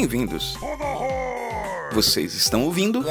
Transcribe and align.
bem-vindos. 0.00 0.56
Vocês 1.92 2.32
estão 2.32 2.62
ouvindo 2.62 3.04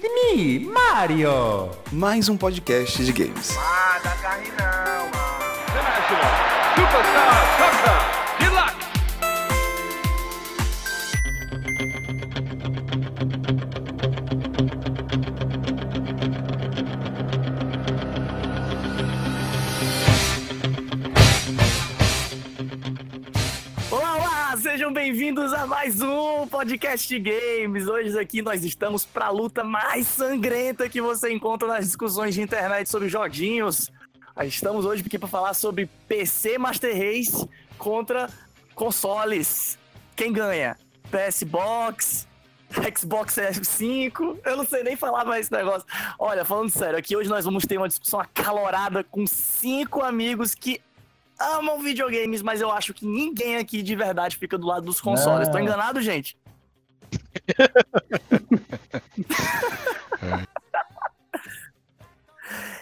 Me, 0.00 0.60
Mario! 0.60 1.70
mais 1.90 2.28
um 2.28 2.36
podcast 2.36 3.04
de 3.04 3.12
games. 3.12 3.56
Ah, 3.58 3.98
carne 4.22 4.46
não, 4.50 5.10
mano. 5.10 5.34
Superstar 6.76 7.56
Shotgun 7.58 8.13
podcast 26.64 27.18
games. 27.18 27.86
Hoje 27.86 28.18
aqui 28.18 28.40
nós 28.40 28.64
estamos 28.64 29.04
para 29.04 29.26
a 29.26 29.30
luta 29.30 29.62
mais 29.62 30.06
sangrenta 30.06 30.88
que 30.88 30.98
você 30.98 31.30
encontra 31.30 31.68
nas 31.68 31.84
discussões 31.84 32.34
de 32.34 32.40
internet 32.40 32.88
sobre 32.88 33.06
joguinhos. 33.06 33.92
Estamos 34.46 34.86
hoje 34.86 35.04
aqui 35.04 35.18
para 35.18 35.28
falar 35.28 35.52
sobre 35.52 35.90
PC 36.08 36.56
Master 36.56 36.96
Race 36.96 37.46
contra 37.76 38.30
consoles. 38.74 39.78
Quem 40.16 40.32
ganha? 40.32 40.78
PS 41.10 41.42
Box, 41.42 42.26
Xbox 42.96 43.34
F5, 43.34 44.38
eu 44.42 44.56
não 44.56 44.64
sei 44.64 44.82
nem 44.82 44.96
falar 44.96 45.26
mais 45.26 45.42
esse 45.42 45.52
negócio. 45.52 45.86
Olha, 46.18 46.46
falando 46.46 46.70
sério, 46.70 46.98
aqui 46.98 47.14
hoje 47.14 47.28
nós 47.28 47.44
vamos 47.44 47.66
ter 47.66 47.76
uma 47.76 47.88
discussão 47.88 48.18
acalorada 48.18 49.04
com 49.04 49.26
cinco 49.26 50.02
amigos 50.02 50.54
que 50.54 50.80
amam 51.38 51.82
videogames, 51.82 52.40
mas 52.40 52.62
eu 52.62 52.70
acho 52.70 52.94
que 52.94 53.04
ninguém 53.04 53.56
aqui 53.56 53.82
de 53.82 53.94
verdade 53.94 54.38
fica 54.38 54.56
do 54.56 54.66
lado 54.66 54.86
dos 54.86 54.98
consoles. 54.98 55.48
Tô 55.48 55.58
Não. 55.58 55.60
enganado, 55.64 56.00
gente? 56.00 56.34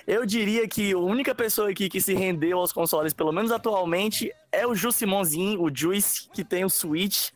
Eu 0.06 0.26
diria 0.26 0.66
que 0.66 0.92
a 0.92 0.98
única 0.98 1.34
pessoa 1.34 1.70
aqui 1.70 1.88
que 1.88 2.00
se 2.00 2.12
rendeu 2.12 2.58
aos 2.58 2.72
consoles, 2.72 3.12
pelo 3.12 3.32
menos 3.32 3.52
atualmente, 3.52 4.32
é 4.50 4.66
o 4.66 4.74
Ju 4.74 4.90
Simonzinho, 4.90 5.62
o 5.62 5.74
Juice, 5.74 6.28
que 6.32 6.44
tem 6.44 6.64
o 6.64 6.70
Switch. 6.70 7.30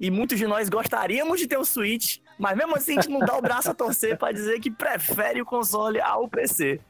E 0.00 0.10
muitos 0.10 0.38
de 0.38 0.46
nós 0.46 0.68
gostaríamos 0.68 1.38
de 1.38 1.46
ter 1.46 1.58
o 1.58 1.64
Switch, 1.64 2.18
mas 2.38 2.56
mesmo 2.56 2.76
assim 2.76 2.98
a 2.98 3.02
gente 3.02 3.12
não 3.12 3.20
dá 3.20 3.36
o 3.36 3.42
braço 3.42 3.70
a 3.70 3.74
torcer 3.74 4.16
pra 4.16 4.32
dizer 4.32 4.60
que 4.60 4.70
prefere 4.70 5.42
o 5.42 5.44
console 5.44 6.00
ao 6.00 6.28
PC. 6.28 6.80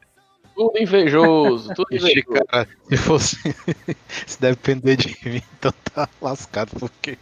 Tudo 0.55 0.77
invejoso, 0.79 1.73
tudo 1.73 1.87
Ixi, 1.91 2.11
invejoso. 2.11 2.45
cara, 2.45 2.67
se 2.87 2.97
fosse. 2.97 3.37
se 4.25 4.39
depender 4.39 4.95
de 4.95 5.17
mim, 5.27 5.41
então 5.57 5.73
tá 5.93 6.07
lascado, 6.21 6.71
porque. 6.79 7.17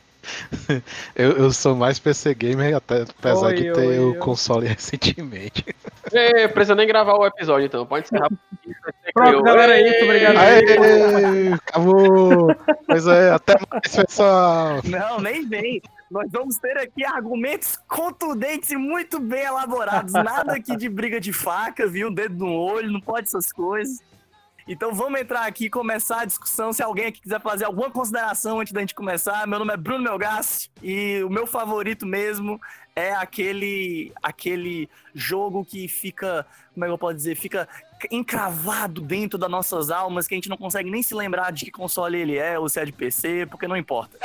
Eu, 1.15 1.31
eu 1.31 1.51
sou 1.51 1.75
mais 1.75 1.99
PC 1.99 2.33
gamer, 2.33 2.75
até, 2.75 3.01
apesar 3.01 3.47
Oi, 3.47 3.53
de 3.55 3.73
ter 3.73 3.87
oi, 3.87 3.99
o 3.99 4.11
oi. 4.11 4.17
console 4.17 4.67
recentemente. 4.69 5.65
É, 6.11 6.47
precisa 6.47 6.75
nem 6.75 6.87
gravar 6.87 7.15
o 7.15 7.25
episódio 7.25 7.65
então, 7.65 7.85
pode 7.85 8.05
encerrar. 8.05 8.29
Pronto, 9.13 9.43
galera, 9.43 9.79
é 9.79 9.89
isso, 9.89 10.05
obrigado. 10.05 10.37
Aê, 10.37 11.53
acabou! 11.53 12.55
Pois 12.87 13.07
é, 13.07 13.31
até 13.31 13.55
mais, 13.69 13.95
pessoal! 13.95 14.79
Não, 14.85 15.19
nem 15.19 15.47
vem. 15.47 15.81
Nós 16.09 16.29
vamos 16.29 16.57
ter 16.57 16.77
aqui 16.77 17.05
argumentos 17.05 17.77
contundentes 17.87 18.69
e 18.71 18.77
muito 18.77 19.19
bem 19.19 19.43
elaborados. 19.43 20.13
Nada 20.13 20.53
aqui 20.53 20.75
de 20.75 20.89
briga 20.89 21.19
de 21.21 21.31
faca, 21.31 21.87
viu? 21.87 22.11
Dedo 22.11 22.45
no 22.45 22.53
olho, 22.53 22.91
não 22.91 22.99
pode 22.99 23.27
essas 23.27 23.51
coisas. 23.51 23.99
Então 24.67 24.93
vamos 24.93 25.19
entrar 25.19 25.45
aqui 25.45 25.65
e 25.65 25.69
começar 25.69 26.21
a 26.21 26.25
discussão. 26.25 26.71
Se 26.71 26.83
alguém 26.83 27.07
aqui 27.07 27.21
quiser 27.21 27.41
fazer 27.41 27.65
alguma 27.65 27.89
consideração 27.89 28.59
antes 28.59 28.71
da 28.73 28.79
gente 28.79 28.93
começar, 28.93 29.47
meu 29.47 29.59
nome 29.59 29.73
é 29.73 29.77
Bruno 29.77 30.03
Melgassi 30.03 30.69
e 30.81 31.23
o 31.23 31.29
meu 31.29 31.47
favorito 31.47 32.05
mesmo 32.05 32.59
é 32.95 33.13
aquele 33.13 34.11
aquele 34.21 34.89
jogo 35.13 35.65
que 35.65 35.87
fica, 35.87 36.45
como 36.73 36.85
é 36.85 36.87
que 36.87 36.93
eu 36.93 36.97
posso 36.97 37.15
dizer, 37.15 37.35
fica 37.35 37.67
encravado 38.11 39.01
dentro 39.01 39.37
das 39.37 39.49
nossas 39.49 39.89
almas, 39.89 40.27
que 40.27 40.33
a 40.33 40.37
gente 40.37 40.49
não 40.49 40.57
consegue 40.57 40.89
nem 40.89 41.01
se 41.01 41.13
lembrar 41.13 41.51
de 41.51 41.65
que 41.65 41.71
console 41.71 42.17
ele 42.17 42.37
é, 42.37 42.57
ou 42.57 42.67
se 42.67 42.79
é 42.79 42.85
de 42.85 42.91
PC, 42.91 43.45
porque 43.47 43.67
não 43.67 43.77
importa. 43.77 44.17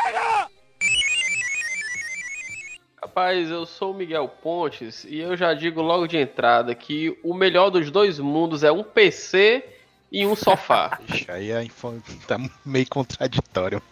Rapaz, 3.01 3.51
eu 3.51 3.65
sou 3.65 3.93
o 3.93 3.95
Miguel 3.95 4.29
Pontes 4.29 5.05
e 5.05 5.21
eu 5.21 5.37
já 5.37 5.55
digo 5.55 5.81
logo 5.81 6.07
de 6.07 6.19
entrada 6.19 6.75
que 6.75 7.17
o 7.23 7.35
melhor 7.35 7.71
dos 7.71 7.91
dois 7.91 8.19
mundos 8.19 8.65
é 8.65 8.73
um 8.73 8.83
PC 8.83 9.76
e 10.11 10.27
um 10.27 10.35
sofá. 10.37 10.99
Ixi, 11.09 11.31
aí 11.31 11.53
a 11.53 11.63
info 11.63 11.95
tá 12.27 12.39
meio 12.65 12.89
contraditório. 12.89 13.83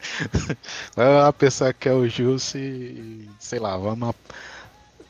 Vai 0.96 1.20
a 1.20 1.32
pessoa 1.32 1.72
que 1.72 1.88
é 1.88 1.92
o 1.92 2.08
Jus 2.08 2.54
e. 2.54 3.28
sei 3.38 3.58
lá, 3.58 3.76
vamos. 3.76 4.14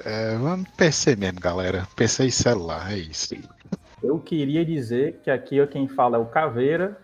É, 0.05 0.37
vamos 0.37 0.69
PC 0.71 1.17
mesmo, 1.17 1.41
galera. 1.41 1.87
PC 1.95 2.27
e 2.27 2.33
celular, 2.33 2.93
é 2.93 2.99
isso. 2.99 3.35
Eu 4.03 4.19
queria 4.19 4.65
dizer 4.65 5.21
que 5.23 5.31
aqui 5.31 5.61
ó, 5.61 5.67
quem 5.67 5.87
fala 5.87 6.17
é 6.17 6.21
o 6.21 6.27
Caveira. 6.27 6.99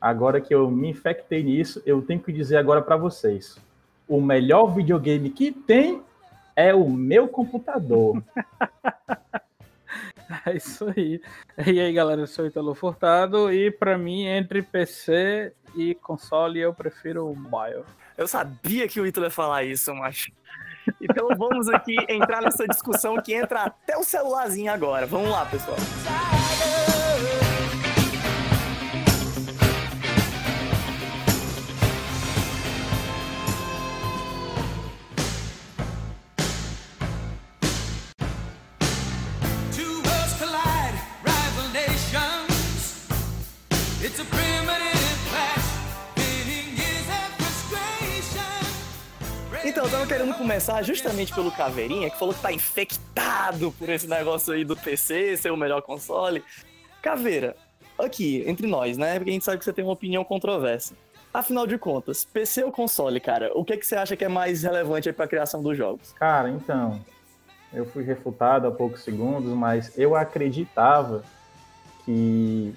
Agora 0.00 0.40
que 0.40 0.54
eu 0.54 0.70
me 0.70 0.90
infectei 0.90 1.42
nisso, 1.42 1.82
eu 1.84 2.00
tenho 2.00 2.20
que 2.20 2.32
dizer 2.32 2.56
agora 2.56 2.80
para 2.80 2.96
vocês. 2.96 3.58
O 4.06 4.20
melhor 4.20 4.66
videogame 4.72 5.28
que 5.30 5.50
tem 5.50 6.00
é 6.54 6.72
o 6.72 6.88
meu 6.88 7.26
computador. 7.26 8.22
É 10.46 10.54
isso 10.56 10.92
aí. 10.96 11.20
E 11.66 11.80
aí, 11.80 11.92
galera, 11.92 12.20
eu 12.20 12.26
sou 12.26 12.44
o 12.44 12.48
Italo 12.48 12.74
Furtado 12.74 13.52
e 13.52 13.70
pra 13.70 13.96
mim, 13.96 14.26
entre 14.26 14.62
PC 14.62 15.52
e 15.74 15.94
console, 15.94 16.60
eu 16.60 16.74
prefiro 16.74 17.30
o 17.30 17.36
mobile. 17.36 17.84
Eu 18.16 18.26
sabia 18.26 18.88
que 18.88 19.00
o 19.00 19.06
Ítalo 19.06 19.26
ia 19.26 19.30
falar 19.30 19.64
isso, 19.64 19.94
macho. 19.94 20.30
Então 21.00 21.28
vamos 21.36 21.68
aqui 21.68 21.96
entrar 22.08 22.42
nessa 22.42 22.66
discussão 22.66 23.20
que 23.20 23.34
entra 23.34 23.64
até 23.64 23.96
o 23.96 24.02
celularzinho 24.02 24.72
agora. 24.72 25.06
Vamos 25.06 25.30
lá, 25.30 25.44
pessoal. 25.46 25.76
Então, 49.78 49.86
eu 49.86 49.92
tava 49.92 50.06
querendo 50.08 50.34
começar 50.34 50.82
justamente 50.82 51.32
pelo 51.32 51.52
Caveirinha, 51.52 52.10
que 52.10 52.18
falou 52.18 52.34
que 52.34 52.42
tá 52.42 52.52
infectado 52.52 53.70
por 53.78 53.88
esse 53.88 54.08
negócio 54.08 54.52
aí 54.52 54.64
do 54.64 54.76
PC 54.76 55.36
ser 55.36 55.52
o 55.52 55.56
melhor 55.56 55.82
console. 55.82 56.42
Caveira, 57.00 57.54
aqui, 57.96 58.42
entre 58.44 58.66
nós, 58.66 58.98
né? 58.98 59.14
Porque 59.20 59.30
a 59.30 59.32
gente 59.34 59.44
sabe 59.44 59.58
que 59.58 59.64
você 59.64 59.72
tem 59.72 59.84
uma 59.84 59.92
opinião 59.92 60.24
controversa. 60.24 60.96
Afinal 61.32 61.64
de 61.64 61.78
contas, 61.78 62.24
PC 62.24 62.64
ou 62.64 62.72
console, 62.72 63.20
cara? 63.20 63.52
O 63.54 63.64
que, 63.64 63.76
que 63.76 63.86
você 63.86 63.94
acha 63.94 64.16
que 64.16 64.24
é 64.24 64.28
mais 64.28 64.64
relevante 64.64 65.08
aí 65.08 65.12
pra 65.12 65.28
criação 65.28 65.62
dos 65.62 65.76
jogos? 65.76 66.12
Cara, 66.14 66.50
então, 66.50 67.00
eu 67.72 67.86
fui 67.86 68.02
refutado 68.02 68.66
há 68.66 68.72
poucos 68.72 69.04
segundos, 69.04 69.52
mas 69.52 69.96
eu 69.96 70.16
acreditava 70.16 71.22
que 72.04 72.74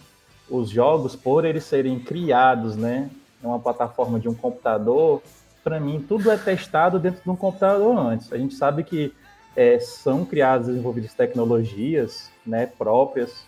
os 0.48 0.70
jogos, 0.70 1.16
por 1.16 1.46
eles 1.46 1.64
serem 1.64 1.98
criados, 2.00 2.76
né, 2.76 3.10
em 3.44 3.48
uma 3.48 3.58
plataforma 3.58 4.20
de 4.20 4.30
um 4.30 4.36
computador, 4.36 5.24
para 5.64 5.80
mim 5.80 6.04
tudo 6.08 6.32
é 6.32 6.38
testado 6.38 7.00
dentro 7.00 7.22
de 7.24 7.30
um 7.30 7.36
computador 7.36 7.98
antes. 7.98 8.32
A 8.32 8.38
gente 8.38 8.54
sabe 8.56 8.84
que 8.84 9.14
é, 9.56 9.80
são 9.80 10.26
criadas, 10.26 10.68
desenvolvidas 10.68 11.14
tecnologias, 11.14 12.32
né, 12.46 12.66
próprias 12.66 13.46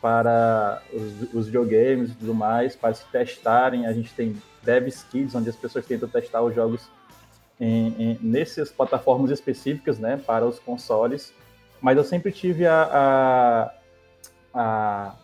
para 0.00 0.82
os, 0.92 1.34
os 1.34 1.46
videogames 1.46 2.10
e 2.10 2.14
tudo 2.14 2.34
mais, 2.34 2.76
para 2.76 2.94
se 2.94 3.04
testarem. 3.06 3.86
A 3.86 3.92
gente 3.92 4.12
tem 4.14 4.36
dev 4.62 4.88
kits, 5.10 5.34
onde 5.34 5.48
as 5.48 5.56
pessoas 5.56 5.86
tentam 5.86 6.08
testar 6.08 6.42
os 6.42 6.54
jogos 6.54 6.88
em, 7.58 7.94
em- 7.98 8.18
nessas 8.20 8.70
plataformas 8.70 9.30
específicas, 9.30 9.98
né, 9.98 10.16
para 10.16 10.44
os 10.44 10.58
consoles. 10.58 11.32
Mas 11.80 11.96
eu 11.96 12.04
sempre 12.04 12.32
tive 12.32 12.66
a, 12.66 12.82
a, 12.92 13.74
a 14.54 15.14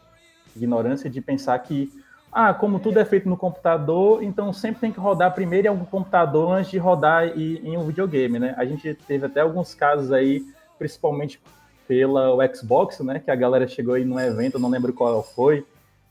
ignorância 0.57 1.11
de 1.11 1.21
pensar 1.21 1.59
que, 1.59 1.91
ah, 2.33 2.55
como 2.55 2.81
tudo 2.81 2.99
é 2.99 3.05
feito 3.05 3.29
no 3.29 3.37
computador, 3.37 4.23
então 4.23 4.53
sempre 4.55 4.81
tem 4.81 4.91
que 4.91 4.99
rodar 4.99 5.35
primeiro 5.35 5.67
em 5.67 5.71
algum 5.71 5.85
computador 5.85 6.51
antes 6.51 6.71
de 6.71 6.79
rodar 6.79 7.29
em, 7.39 7.77
um 7.77 7.85
videogame, 7.85 8.39
né? 8.39 8.55
A 8.57 8.65
gente 8.65 8.95
teve 9.07 9.27
até 9.27 9.41
alguns 9.41 9.75
casos 9.75 10.11
aí, 10.11 10.43
principalmente 10.79 11.39
pela 11.87 12.35
o 12.35 12.55
Xbox, 12.55 13.01
né, 13.01 13.19
que 13.19 13.31
a 13.31 13.35
galera 13.35 13.69
chegou 13.69 13.95
aí 13.95 14.05
num 14.05 14.19
evento, 14.19 14.59
não 14.59 14.71
lembro 14.71 14.95
qual 14.95 15.23
foi, 15.23 15.67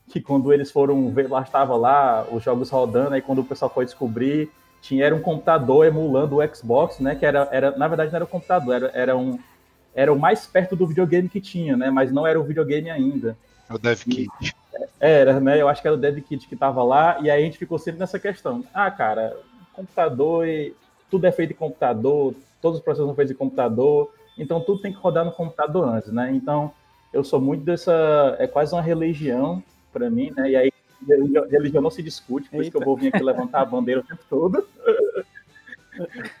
que 0.06 0.20
quando 0.20 0.52
eles 0.52 0.70
foram 0.70 1.10
ver, 1.10 1.28
lá 1.28 1.42
estava 1.42 1.74
lá 1.74 2.24
os 2.30 2.44
jogos 2.44 2.70
rodando, 2.70 3.14
aí 3.14 3.20
quando 3.20 3.40
o 3.40 3.44
pessoal 3.44 3.68
foi 3.68 3.84
descobrir, 3.84 4.48
tinha 4.80 5.04
era 5.04 5.14
um 5.14 5.20
computador 5.20 5.86
emulando 5.86 6.36
o 6.36 6.54
Xbox, 6.54 7.00
né? 7.00 7.16
Que 7.16 7.26
era, 7.26 7.48
era 7.50 7.76
na 7.76 7.88
verdade 7.88 8.12
não 8.12 8.16
era 8.16 8.24
um 8.24 8.28
computador, 8.28 8.74
era, 8.74 8.90
era 8.94 9.16
um 9.16 9.40
era 9.94 10.12
o 10.12 10.18
mais 10.18 10.46
perto 10.46 10.76
do 10.76 10.86
videogame 10.86 11.28
que 11.28 11.40
tinha, 11.40 11.76
né? 11.76 11.90
Mas 11.90 12.12
não 12.12 12.26
era 12.26 12.40
o 12.40 12.44
videogame 12.44 12.90
ainda. 12.90 13.36
É 13.68 13.74
o 13.74 13.78
Dev 13.78 14.02
Kit. 14.04 14.54
Era, 15.00 15.40
né? 15.40 15.60
Eu 15.60 15.68
acho 15.68 15.80
que 15.80 15.88
era 15.88 15.96
o 15.96 16.00
Dev 16.00 16.18
Kit 16.20 16.48
que 16.48 16.56
tava 16.56 16.82
lá, 16.82 17.18
e 17.20 17.30
aí 17.30 17.42
a 17.42 17.44
gente 17.44 17.58
ficou 17.58 17.78
sempre 17.78 18.00
nessa 18.00 18.18
questão. 18.18 18.64
Ah, 18.72 18.90
cara, 18.90 19.36
computador, 19.72 20.46
e 20.46 20.74
tudo 21.10 21.26
é 21.26 21.32
feito 21.32 21.52
em 21.52 21.56
computador, 21.56 22.34
todos 22.60 22.78
os 22.78 22.84
processos 22.84 23.06
são 23.06 23.14
feitos 23.14 23.32
em 23.34 23.36
computador, 23.36 24.12
então 24.38 24.60
tudo 24.60 24.80
tem 24.80 24.92
que 24.92 24.98
rodar 24.98 25.24
no 25.24 25.32
computador 25.32 25.88
antes, 25.88 26.12
né? 26.12 26.30
Então, 26.32 26.72
eu 27.12 27.22
sou 27.22 27.40
muito 27.40 27.62
dessa. 27.64 28.36
É 28.38 28.46
quase 28.46 28.74
uma 28.74 28.80
religião 28.82 29.62
para 29.92 30.08
mim, 30.08 30.32
né? 30.34 30.50
E 30.50 30.56
aí, 30.56 30.72
religião- 31.50 31.82
não 31.82 31.90
se 31.90 32.02
discute, 32.02 32.48
por 32.48 32.60
isso 32.62 32.70
que 32.70 32.76
eu 32.76 32.80
Eita. 32.80 32.86
vou 32.86 32.96
vir 32.96 33.08
aqui 33.08 33.22
levantar 33.22 33.60
a 33.60 33.64
bandeira 33.66 34.00
o 34.00 34.04
tempo 34.04 34.22
todo. 34.30 34.66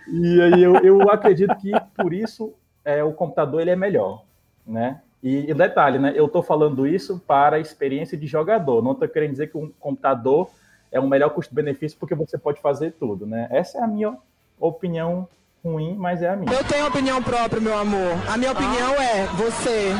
e 0.08 0.40
aí, 0.40 0.62
eu, 0.62 0.76
eu 0.76 1.10
acredito 1.10 1.54
que 1.56 1.72
por 1.94 2.14
isso 2.14 2.54
é, 2.84 3.04
o 3.04 3.12
computador 3.12 3.60
ele 3.60 3.70
é 3.70 3.76
melhor, 3.76 4.24
né? 4.66 5.02
E, 5.22 5.50
e 5.50 5.54
detalhe, 5.54 5.98
né? 5.98 6.12
Eu 6.16 6.26
estou 6.26 6.42
falando 6.42 6.86
isso 6.86 7.22
para 7.26 7.56
a 7.56 7.60
experiência 7.60 8.18
de 8.18 8.26
jogador. 8.26 8.82
Não 8.82 8.92
estou 8.92 9.08
querendo 9.08 9.30
dizer 9.30 9.50
que 9.50 9.56
um 9.56 9.70
computador 9.78 10.50
é 10.90 10.98
um 10.98 11.08
melhor 11.08 11.30
custo-benefício 11.30 11.96
porque 11.98 12.14
você 12.14 12.36
pode 12.36 12.60
fazer 12.60 12.92
tudo, 12.92 13.26
né? 13.26 13.46
Essa 13.50 13.78
é 13.78 13.82
a 13.82 13.86
minha 13.86 14.16
opinião 14.58 15.28
ruim, 15.64 15.94
mas 15.96 16.22
é 16.22 16.30
a 16.30 16.36
minha. 16.36 16.52
Eu 16.52 16.64
tenho 16.64 16.86
opinião 16.86 17.22
própria, 17.22 17.60
meu 17.60 17.78
amor. 17.78 18.12
A 18.28 18.36
minha 18.36 18.52
opinião 18.52 18.94
é 18.94 19.26
você. 19.36 19.92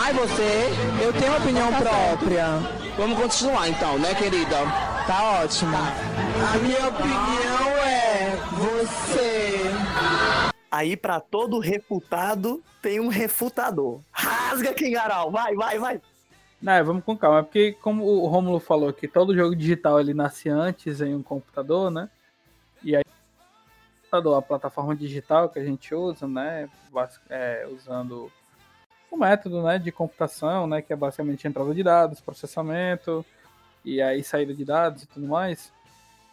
Ai, 0.00 0.12
você. 0.12 0.70
Eu 1.02 1.12
tenho 1.12 1.36
opinião 1.36 1.68
própria. 1.72 2.46
Vamos 2.96 3.18
continuar 3.18 3.68
então, 3.68 3.98
né, 3.98 4.14
querida? 4.14 4.56
Tá 5.06 5.42
ótimo. 5.42 5.76
A 5.76 6.58
minha 6.58 6.88
opinião 6.88 7.68
é 7.84 8.36
você. 8.52 9.37
Aí, 10.70 10.96
pra 10.96 11.20
todo 11.20 11.58
refutado, 11.58 12.62
tem 12.82 13.00
um 13.00 13.08
refutador. 13.08 14.00
Rasga, 14.10 14.74
Kingaral. 14.74 15.30
Vai, 15.30 15.54
vai, 15.54 15.78
vai. 15.78 16.00
Não, 16.60 16.84
vamos 16.84 17.04
com 17.04 17.16
calma, 17.16 17.38
é 17.38 17.42
porque 17.42 17.72
como 17.80 18.04
o 18.04 18.26
Romulo 18.26 18.58
falou 18.58 18.92
que 18.92 19.06
todo 19.06 19.34
jogo 19.34 19.54
digital 19.54 20.00
ele 20.00 20.12
nasce 20.12 20.48
antes 20.48 21.00
em 21.00 21.14
um 21.14 21.22
computador, 21.22 21.88
né? 21.88 22.10
E 22.82 22.96
aí 22.96 23.04
a 24.10 24.42
plataforma 24.42 24.96
digital 24.96 25.48
que 25.50 25.58
a 25.58 25.64
gente 25.64 25.94
usa, 25.94 26.26
né? 26.26 26.68
é, 27.28 27.68
usando 27.70 28.32
o 29.10 29.16
método 29.16 29.62
né, 29.62 29.78
de 29.78 29.92
computação, 29.92 30.66
né? 30.66 30.82
Que 30.82 30.92
é 30.92 30.96
basicamente 30.96 31.46
entrada 31.46 31.72
de 31.74 31.82
dados, 31.82 32.20
processamento 32.20 33.24
e 33.84 34.02
aí 34.02 34.24
saída 34.24 34.52
de 34.52 34.64
dados 34.64 35.04
e 35.04 35.06
tudo 35.06 35.26
mais, 35.28 35.72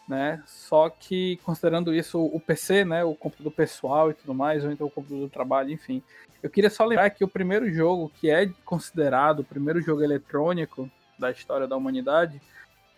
né? 0.08 0.44
Só 0.46 0.90
que 0.90 1.38
considerando 1.44 1.94
isso 1.94 2.24
o 2.24 2.40
PC, 2.40 2.86
né? 2.86 3.04
O 3.04 3.16
computador 3.16 3.52
pessoal 3.52 4.12
e 4.12 4.14
tudo 4.14 4.34
mais, 4.34 4.64
ou 4.64 4.72
então 4.72 4.88
o 4.88 4.92
computador 4.92 5.28
do 5.28 5.32
trabalho, 5.32 5.72
enfim. 5.72 6.02
Eu 6.42 6.50
queria 6.50 6.70
só 6.70 6.86
lembrar 6.86 7.10
que 7.10 7.24
o 7.24 7.28
primeiro 7.28 7.72
jogo 7.74 8.12
que 8.20 8.30
é 8.30 8.48
considerado 8.64 9.40
o 9.40 9.44
primeiro 9.44 9.82
jogo 9.82 10.04
eletrônico 10.04 10.90
da 11.18 11.32
história 11.32 11.68
da 11.68 11.76
humanidade 11.76 12.42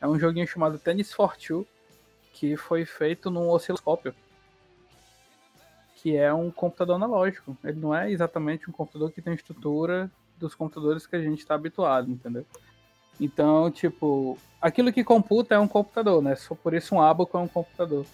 é 0.01 0.07
um 0.07 0.19
joguinho 0.19 0.48
chamado 0.48 0.77
Tennis 0.77 1.13
for 1.13 1.36
Two, 1.38 1.65
que 2.33 2.57
foi 2.57 2.86
feito 2.86 3.31
num 3.31 3.50
osciloscópio, 3.50 4.13
que 5.95 6.15
é 6.15 6.31
um 6.33 6.51
computador 6.51 6.95
analógico. 6.95 7.57
Ele 7.63 7.80
não 7.80 7.95
é 7.95 8.12
exatamente 8.12 8.69
um 8.69 8.74
computador 8.74 9.12
que 9.12 9.21
tem 9.21 9.33
estrutura 9.33 10.12
dos 10.38 10.53
computadores 10.53 11.07
que 11.07 11.15
a 11.15 11.21
gente 11.21 11.39
está 11.39 11.56
habituado, 11.56 12.12
entendeu? 12.12 12.45
Então, 13.19 13.71
tipo, 13.71 14.38
aquilo 14.62 14.92
que 14.92 15.04
computa 15.04 15.56
é 15.56 15.59
um 15.59 15.68
computador, 15.68 16.21
né? 16.21 16.36
Só 16.36 16.56
por 16.56 16.74
isso 16.74 16.95
um 16.95 17.01
abaco 17.01 17.38
é 17.38 17.42
um 17.42 17.48
computador. 17.48 18.06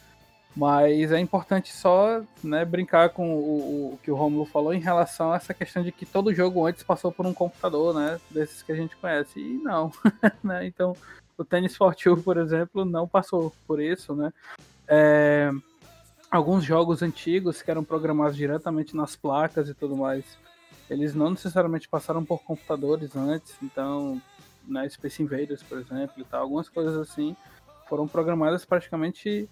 Mas 0.56 1.12
é 1.12 1.20
importante 1.20 1.74
só 1.74 2.22
né, 2.44 2.64
brincar 2.64 3.10
com 3.10 3.36
o, 3.36 3.94
o 3.94 4.00
que 4.04 4.12
o 4.12 4.16
Romulo 4.16 4.46
falou 4.46 4.72
em 4.72 4.80
relação 4.80 5.32
a 5.32 5.38
essa 5.38 5.54
questão 5.54 5.82
de 5.82 5.92
que 5.92 6.06
todo 6.06 6.34
jogo 6.34 6.66
antes 6.66 6.84
passou 6.84 7.12
por 7.12 7.26
um 7.26 7.34
computador, 7.34 7.96
né? 7.96 8.20
Desses 8.30 8.62
que 8.62 8.72
a 8.72 8.76
gente 8.76 8.96
conhece. 8.98 9.40
E 9.40 9.58
não. 9.58 9.92
né? 10.44 10.66
Então, 10.68 10.96
o 11.38 11.44
Tennis 11.44 11.76
for 11.76 11.96
Two, 11.96 12.22
por 12.22 12.38
exemplo, 12.38 12.86
não 12.86 13.08
passou 13.08 13.52
por 13.66 13.82
isso, 13.82 14.14
né? 14.14 14.32
É, 14.88 15.50
alguns 16.30 16.64
jogos 16.64 17.02
antigos 17.02 17.62
que 17.62 17.72
eram 17.72 17.84
programados 17.84 18.36
diretamente 18.38 18.96
nas 18.96 19.16
placas 19.16 19.70
e 19.70 19.74
tudo 19.74 19.98
mais, 19.98 20.24
eles 20.88 21.16
não 21.16 21.32
necessariamente 21.32 21.90
passaram 21.90 22.24
por 22.24 22.44
computadores 22.44 23.16
antes. 23.16 23.56
Então, 23.64 24.22
né, 24.68 24.88
Space 24.90 25.22
Invaders, 25.22 25.64
por 25.64 25.78
exemplo, 25.80 26.14
e 26.18 26.24
tal, 26.24 26.42
algumas 26.42 26.70
coisas 26.70 26.98
assim 26.98 27.36
foram 27.88 28.08
programadas 28.08 28.66
praticamente 28.66 29.50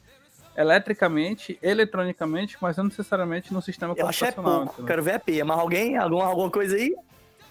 eletricamente, 0.55 1.57
eletronicamente, 1.61 2.57
mas 2.61 2.77
não 2.77 2.85
necessariamente 2.85 3.53
no 3.53 3.61
sistema 3.61 3.93
Eu 3.97 4.07
acho 4.07 4.25
é 4.25 4.31
pouco. 4.31 4.49
entendeu? 4.49 4.85
Quero 4.85 5.03
ver 5.03 5.13
a 5.13 5.19
pia. 5.19 5.45
Mas 5.45 5.59
alguém? 5.59 5.97
Alguma, 5.97 6.25
alguma 6.25 6.49
coisa 6.49 6.75
aí? 6.75 6.95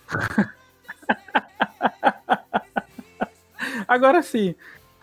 Agora 3.89 4.23
sim, 4.23 4.55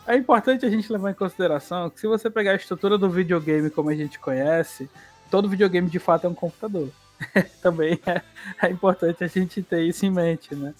é 0.05 0.15
importante 0.15 0.65
a 0.65 0.69
gente 0.69 0.91
levar 0.91 1.11
em 1.11 1.15
consideração 1.15 1.89
que 1.89 1.99
se 1.99 2.07
você 2.07 2.29
pegar 2.29 2.51
a 2.51 2.55
estrutura 2.55 2.97
do 2.97 3.09
videogame 3.09 3.69
como 3.69 3.89
a 3.89 3.95
gente 3.95 4.17
conhece, 4.19 4.89
todo 5.29 5.49
videogame 5.49 5.89
de 5.89 5.99
fato 5.99 6.25
é 6.25 6.29
um 6.29 6.33
computador. 6.33 6.89
Também 7.61 7.99
é, 8.05 8.21
é 8.65 8.69
importante 8.69 9.23
a 9.23 9.27
gente 9.27 9.61
ter 9.61 9.81
isso 9.81 10.05
em 10.05 10.11
mente, 10.11 10.55
né? 10.55 10.73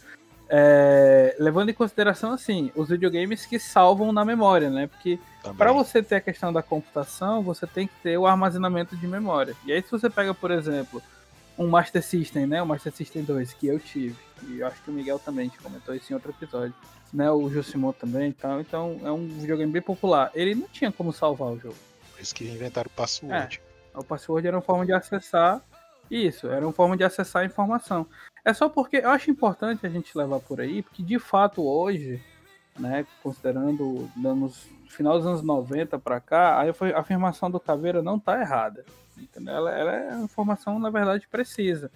É, 0.50 1.36
levando 1.40 1.70
em 1.70 1.74
consideração 1.74 2.32
assim, 2.32 2.72
os 2.74 2.88
videogames 2.90 3.46
que 3.46 3.60
salvam 3.60 4.12
na 4.14 4.24
memória, 4.24 4.70
né? 4.70 4.88
Porque. 4.88 5.20
Para 5.58 5.72
você 5.72 6.04
ter 6.04 6.16
a 6.16 6.22
questão 6.22 6.52
da 6.52 6.62
computação, 6.62 7.42
você 7.42 7.66
tem 7.66 7.88
que 7.88 7.94
ter 8.04 8.18
o 8.18 8.28
armazenamento 8.28 8.96
de 8.98 9.08
memória. 9.08 9.56
E 9.66 9.72
aí, 9.72 9.82
se 9.82 9.90
você 9.90 10.10
pega, 10.10 10.34
por 10.34 10.52
exemplo, 10.52 11.02
um 11.58 11.68
Master 11.68 12.04
System, 12.04 12.46
né? 12.46 12.62
O 12.62 12.66
Master 12.66 12.94
System 12.94 13.24
2, 13.24 13.54
que 13.54 13.68
eu 13.68 13.80
tive, 13.80 14.18
e 14.44 14.60
eu 14.60 14.68
acho 14.68 14.82
que 14.84 14.90
o 14.90 14.94
Miguel 14.94 15.20
também 15.20 15.50
te 15.50 15.58
comentou 15.58 15.96
isso 15.96 16.12
em 16.12 16.16
outro 16.16 16.32
episódio, 16.32 16.74
né? 17.14 17.32
O 17.32 17.50
Josimon 17.50 17.94
também 17.94 18.30
e 18.30 18.34
tal. 18.34 18.60
Então, 18.60 19.00
é 19.04 19.12
um 19.12 19.26
videogame 19.26 19.72
bem 19.72 19.82
popular. 19.82 20.32
Ele 20.34 20.54
não 20.54 20.68
tinha 20.68 20.92
como 20.92 21.14
salvar 21.14 21.50
o 21.50 21.60
jogo. 21.60 21.76
Por 22.12 22.22
isso 22.22 22.36
que 22.36 22.46
inventaram 22.46 22.88
o 22.88 22.96
password. 22.96 23.62
O 23.94 24.04
password 24.04 24.48
era 24.48 24.58
uma 24.58 24.62
forma 24.62 24.86
de 24.86 24.94
acessar. 24.94 25.62
Isso, 26.10 26.48
era 26.48 26.66
uma 26.66 26.74
forma 26.74 26.96
de 26.96 27.04
acessar 27.04 27.44
a 27.44 27.46
informação. 27.46 28.08
É 28.44 28.54
só 28.54 28.70
porque 28.70 28.98
eu 28.98 29.10
acho 29.10 29.30
importante 29.30 29.86
a 29.86 29.90
gente 29.90 30.18
levar 30.18 30.40
por 30.40 30.62
aí, 30.62 30.82
porque 30.82 31.04
de 31.04 31.20
fato 31.20 31.68
hoje, 31.68 32.22
né, 32.80 33.06
considerando 33.22 34.10
nos 34.16 34.68
final 34.88 35.18
dos 35.18 35.28
anos 35.28 35.42
90 35.42 36.00
para 36.00 36.20
cá, 36.20 36.62
a 36.62 37.00
afirmação 37.00 37.52
do 37.52 37.60
Caveira 37.60 38.02
não 38.02 38.18
tá 38.18 38.40
errada. 38.40 38.86
Ela, 39.46 39.72
ela 39.72 39.92
é 39.94 40.16
uma 40.16 40.26
informação, 40.26 40.80
na 40.80 40.90
verdade, 40.90 41.28
precisa. 41.28 41.92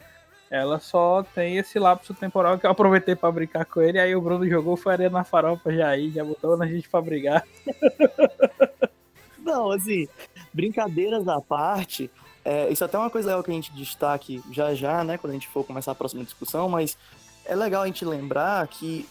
Ela 0.50 0.80
só 0.80 1.24
tem 1.24 1.58
esse 1.58 1.80
lapso 1.80 2.14
temporal 2.14 2.60
que 2.60 2.66
eu 2.66 2.72
aproveitei 2.72 3.16
para 3.16 3.32
brincar 3.32 3.64
com 3.64 3.82
ele, 3.82 3.98
aí 3.98 4.14
o 4.14 4.22
Bruno 4.22 4.48
jogou 4.48 4.76
farinha 4.76 5.10
na 5.10 5.24
farofa 5.24 5.74
já 5.74 5.88
aí, 5.88 6.12
já 6.12 6.26
botou 6.26 6.58
na 6.58 6.68
gente 6.68 6.90
pra 6.90 7.02
brigar. 7.02 7.46
Não, 9.40 9.72
assim, 9.72 10.08
brincadeiras 10.54 11.28
à 11.28 11.40
parte, 11.40 12.12
é, 12.44 12.72
isso 12.72 12.84
é 12.84 12.86
até 12.86 12.98
uma 12.98 13.10
coisa 13.10 13.28
legal 13.30 13.44
que 13.44 13.52
a 13.52 13.54
gente 13.54 13.72
destaque 13.74 14.42
já 14.52 14.74
já, 14.74 15.04
né, 15.04 15.18
quando 15.18 15.32
a 15.32 15.34
gente 15.34 15.48
for 15.48 15.64
começar 15.64 15.92
a 15.92 15.96
próxima 15.96 16.24
discussão, 16.24 16.68
mas 16.68 16.98
é 17.46 17.56
legal 17.56 17.84
a 17.84 17.86
gente 17.86 18.04
lembrar 18.04 18.68
que 18.68 19.08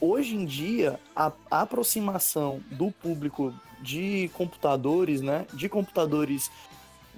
hoje 0.00 0.36
em 0.36 0.44
dia 0.44 0.98
a, 1.14 1.32
a 1.50 1.62
aproximação 1.62 2.60
do 2.70 2.90
público 2.90 3.52
de 3.80 4.30
computadores, 4.34 5.20
né, 5.20 5.46
de 5.52 5.68
computadores 5.68 6.50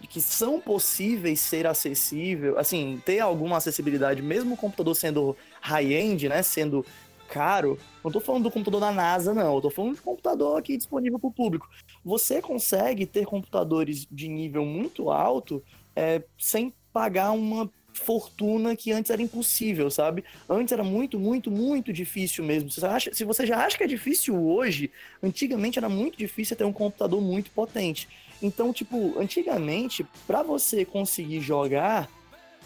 que 0.09 0.21
são 0.21 0.59
possíveis 0.59 1.41
ser 1.41 1.67
acessível, 1.67 2.59
assim, 2.59 3.03
ter 3.05 3.21
alguma 3.21 3.59
acessibilidade, 3.59 4.23
mesmo 4.23 4.55
o 4.55 4.57
computador 4.57 4.95
sendo 4.95 5.37
high-end, 5.61 6.27
né, 6.27 6.43
sendo 6.43 6.85
caro, 7.29 7.79
não 8.03 8.11
tô 8.11 8.19
falando 8.19 8.45
do 8.45 8.51
computador 8.51 8.81
da 8.81 8.91
NASA, 8.91 9.35
não, 9.35 9.61
tô 9.61 9.71
falando 9.71 9.95
de 9.95 10.01
computador 10.01 10.59
aqui 10.59 10.77
disponível 10.77 11.19
para 11.19 11.29
o 11.29 11.33
público 11.33 11.69
você 12.05 12.41
consegue 12.41 13.07
ter 13.07 13.27
computadores 13.27 14.07
de 14.11 14.29
nível 14.29 14.65
muito 14.65 15.11
alto 15.11 15.63
é, 15.95 16.23
sem 16.39 16.73
pagar 16.93 17.33
uma 17.33 17.71
fortuna 17.93 18.75
que 18.77 18.93
antes 18.93 19.11
era 19.11 19.21
impossível, 19.21 19.91
sabe? 19.91 20.25
Antes 20.49 20.73
era 20.73 20.83
muito, 20.83 21.19
muito, 21.19 21.51
muito 21.51 21.93
difícil 21.93 22.45
mesmo. 22.45 22.71
Você 22.71 22.85
acha- 22.87 23.13
se 23.13 23.25
você 23.25 23.47
já 23.47 23.65
acha 23.65 23.77
que 23.77 23.85
é 23.85 23.87
difícil 23.87 24.41
hoje, 24.41 24.91
antigamente 25.23 25.79
era 25.79 25.89
muito 25.89 26.17
difícil 26.17 26.57
ter 26.57 26.65
um 26.65 26.73
computador 26.73 27.21
muito 27.21 27.51
potente. 27.51 28.09
Então, 28.43 28.73
tipo, 28.73 29.19
antigamente, 29.19 30.07
para 30.27 30.43
você 30.43 30.85
conseguir 30.85 31.41
jogar 31.41 32.09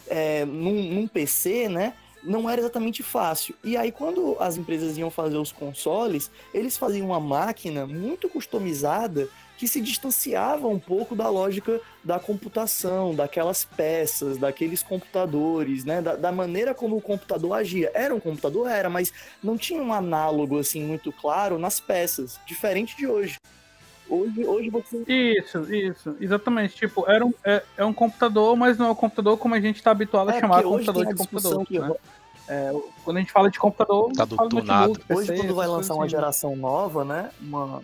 é, 0.07 0.45
num, 0.45 0.93
num 0.93 1.07
PC, 1.07 1.67
né? 1.67 1.93
Não 2.25 2.49
era 2.49 2.59
exatamente 2.61 3.03
fácil. 3.03 3.55
E 3.63 3.77
aí, 3.77 3.91
quando 3.91 4.35
as 4.39 4.57
empresas 4.57 4.97
iam 4.97 5.11
fazer 5.11 5.37
os 5.37 5.51
consoles, 5.51 6.31
eles 6.53 6.77
faziam 6.77 7.07
uma 7.07 7.19
máquina 7.19 7.85
muito 7.85 8.27
customizada 8.27 9.29
que 9.57 9.67
se 9.67 9.79
distanciava 9.79 10.67
um 10.67 10.79
pouco 10.79 11.15
da 11.15 11.29
lógica 11.29 11.79
da 12.03 12.19
computação, 12.19 13.15
daquelas 13.15 13.63
peças, 13.63 14.37
daqueles 14.37 14.83
computadores, 14.83 15.85
né? 15.85 16.01
Da, 16.01 16.15
da 16.15 16.31
maneira 16.31 16.73
como 16.73 16.97
o 16.97 17.01
computador 17.01 17.53
agia. 17.53 17.91
Era 17.93 18.13
um 18.13 18.19
computador? 18.19 18.69
Era, 18.69 18.89
mas 18.89 19.13
não 19.41 19.57
tinha 19.57 19.81
um 19.81 19.93
análogo 19.93 20.59
assim 20.59 20.83
muito 20.83 21.11
claro 21.11 21.57
nas 21.57 21.79
peças, 21.79 22.39
diferente 22.45 22.97
de 22.97 23.07
hoje. 23.07 23.37
Hoje, 24.09 24.45
hoje 24.45 24.69
você. 24.69 25.03
Isso, 25.07 25.73
isso, 25.73 26.15
exatamente. 26.19 26.75
Tipo, 26.75 27.09
era 27.09 27.25
um, 27.25 27.33
é, 27.43 27.63
é 27.77 27.83
um 27.85 27.93
computador, 27.93 28.55
mas 28.55 28.77
não 28.77 28.87
é 28.87 28.91
um 28.91 28.95
computador 28.95 29.37
como 29.37 29.55
a 29.55 29.59
gente 29.59 29.81
tá 29.81 29.91
habituado 29.91 30.29
a 30.29 30.35
É, 30.35 30.39
chamar 30.39 30.63
computador 30.63 31.03
tem 31.03 31.11
a 31.11 31.15
de 31.15 31.27
computador. 31.27 31.65
que 31.65 31.79
né? 31.79 31.91
É, 32.47 32.71
quando 33.03 33.17
a 33.17 33.19
gente 33.21 33.31
fala 33.31 33.49
de 33.49 33.57
computador, 33.57 34.11
Tá 34.13 34.23
gente 34.25 34.35
fala 34.35 34.49
do 34.49 34.55
notebook. 34.63 34.99
PC, 35.05 35.13
Hoje, 35.19 35.35
quando 35.35 35.55
vai 35.55 35.67
lançar 35.67 35.95
uma 35.95 36.03
assim. 36.03 36.11
geração 36.11 36.55
nova, 36.55 37.03
né? 37.03 37.31
Uma, 37.41 37.81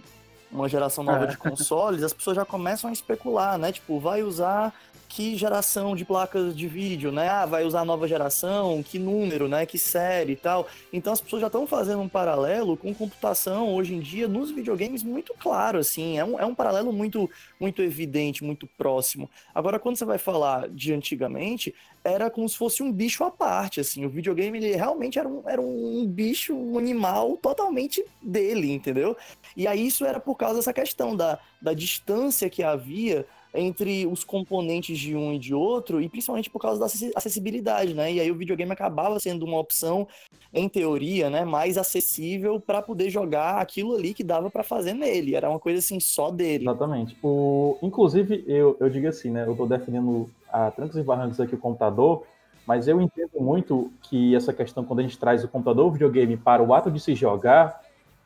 uma 0.51 0.69
geração 0.69 1.03
nova 1.03 1.23
É. 1.23 1.27
de 1.27 1.37
consoles, 1.37 2.03
as 2.03 2.13
pessoas 2.13 2.35
já 2.35 2.45
começam 2.45 2.89
a 2.89 2.93
especular, 2.93 3.57
né? 3.57 3.71
Tipo, 3.71 3.99
vai 3.99 4.21
usar 4.21 4.71
que 5.11 5.35
geração 5.35 5.93
de 5.93 6.05
placas 6.05 6.55
de 6.55 6.69
vídeo, 6.69 7.11
né? 7.11 7.27
Ah, 7.27 7.45
vai 7.45 7.65
usar 7.65 7.83
nova 7.83 8.07
geração, 8.07 8.81
que 8.81 8.97
número, 8.97 9.49
né? 9.49 9.65
Que 9.65 9.77
série 9.77 10.31
e 10.31 10.35
tal. 10.37 10.69
Então 10.93 11.11
as 11.11 11.19
pessoas 11.19 11.41
já 11.41 11.47
estão 11.47 11.67
fazendo 11.67 12.01
um 12.01 12.07
paralelo 12.07 12.77
com 12.77 12.93
computação 12.93 13.75
hoje 13.75 13.93
em 13.93 13.99
dia 13.99 14.25
nos 14.29 14.51
videogames 14.51 15.03
muito 15.03 15.33
claro, 15.37 15.79
assim. 15.79 16.17
É 16.17 16.23
um, 16.23 16.39
é 16.39 16.45
um 16.45 16.55
paralelo 16.55 16.93
muito, 16.93 17.29
muito 17.59 17.81
evidente, 17.81 18.41
muito 18.41 18.65
próximo. 18.77 19.29
Agora, 19.53 19.77
quando 19.79 19.97
você 19.97 20.05
vai 20.05 20.17
falar 20.17 20.69
de 20.69 20.93
antigamente, 20.93 21.75
era 22.05 22.31
como 22.31 22.47
se 22.47 22.57
fosse 22.57 22.81
um 22.81 22.89
bicho 22.89 23.25
à 23.25 23.29
parte, 23.29 23.81
assim. 23.81 24.05
O 24.05 24.09
videogame, 24.09 24.59
ele 24.59 24.77
realmente 24.77 25.19
era 25.19 25.27
um, 25.27 25.43
era 25.45 25.61
um 25.61 26.07
bicho, 26.07 26.55
um 26.55 26.77
animal 26.77 27.35
totalmente 27.35 28.01
dele, 28.21 28.71
entendeu? 28.71 29.17
E 29.57 29.67
aí 29.67 29.85
isso 29.85 30.05
era 30.05 30.21
por 30.21 30.35
causa 30.35 30.55
dessa 30.55 30.71
questão 30.71 31.17
da, 31.17 31.37
da 31.61 31.73
distância 31.73 32.49
que 32.49 32.63
havia 32.63 33.25
entre 33.53 34.07
os 34.07 34.23
componentes 34.23 34.97
de 34.97 35.15
um 35.15 35.33
e 35.33 35.39
de 35.39 35.53
outro, 35.53 36.01
e 36.01 36.07
principalmente 36.07 36.49
por 36.49 36.59
causa 36.59 36.79
da 36.79 36.85
acessi- 36.85 37.11
acessibilidade, 37.15 37.93
né? 37.93 38.13
E 38.13 38.19
aí 38.19 38.31
o 38.31 38.35
videogame 38.35 38.71
acabava 38.71 39.19
sendo 39.19 39.45
uma 39.45 39.59
opção, 39.59 40.07
em 40.53 40.67
teoria, 40.67 41.29
né, 41.29 41.45
mais 41.45 41.77
acessível 41.77 42.59
para 42.59 42.81
poder 42.81 43.09
jogar 43.09 43.61
aquilo 43.61 43.95
ali 43.95 44.13
que 44.13 44.23
dava 44.23 44.49
para 44.49 44.63
fazer 44.63 44.93
nele. 44.93 45.35
Era 45.35 45.49
uma 45.49 45.59
coisa 45.59 45.79
assim 45.79 45.99
só 45.99 46.29
dele. 46.29 46.65
Exatamente. 46.65 47.15
O, 47.23 47.77
inclusive, 47.81 48.43
eu, 48.47 48.75
eu 48.79 48.89
digo 48.89 49.07
assim, 49.07 49.29
né? 49.29 49.45
Eu 49.47 49.55
tô 49.55 49.65
defendendo 49.65 50.29
a 50.51 50.69
trancos 50.69 50.97
e 50.97 51.03
barrancos 51.03 51.39
aqui 51.39 51.55
o 51.55 51.57
computador, 51.57 52.23
mas 52.67 52.87
eu 52.87 53.01
entendo 53.01 53.39
muito 53.39 53.91
que 54.03 54.35
essa 54.35 54.53
questão, 54.53 54.83
quando 54.83 54.99
a 54.99 55.03
gente 55.03 55.17
traz 55.17 55.43
o 55.43 55.47
computador, 55.47 55.87
o 55.87 55.91
videogame, 55.91 56.35
para 56.35 56.61
o 56.61 56.73
ato 56.73 56.91
de 56.91 56.99
se 56.99 57.15
jogar, 57.15 57.81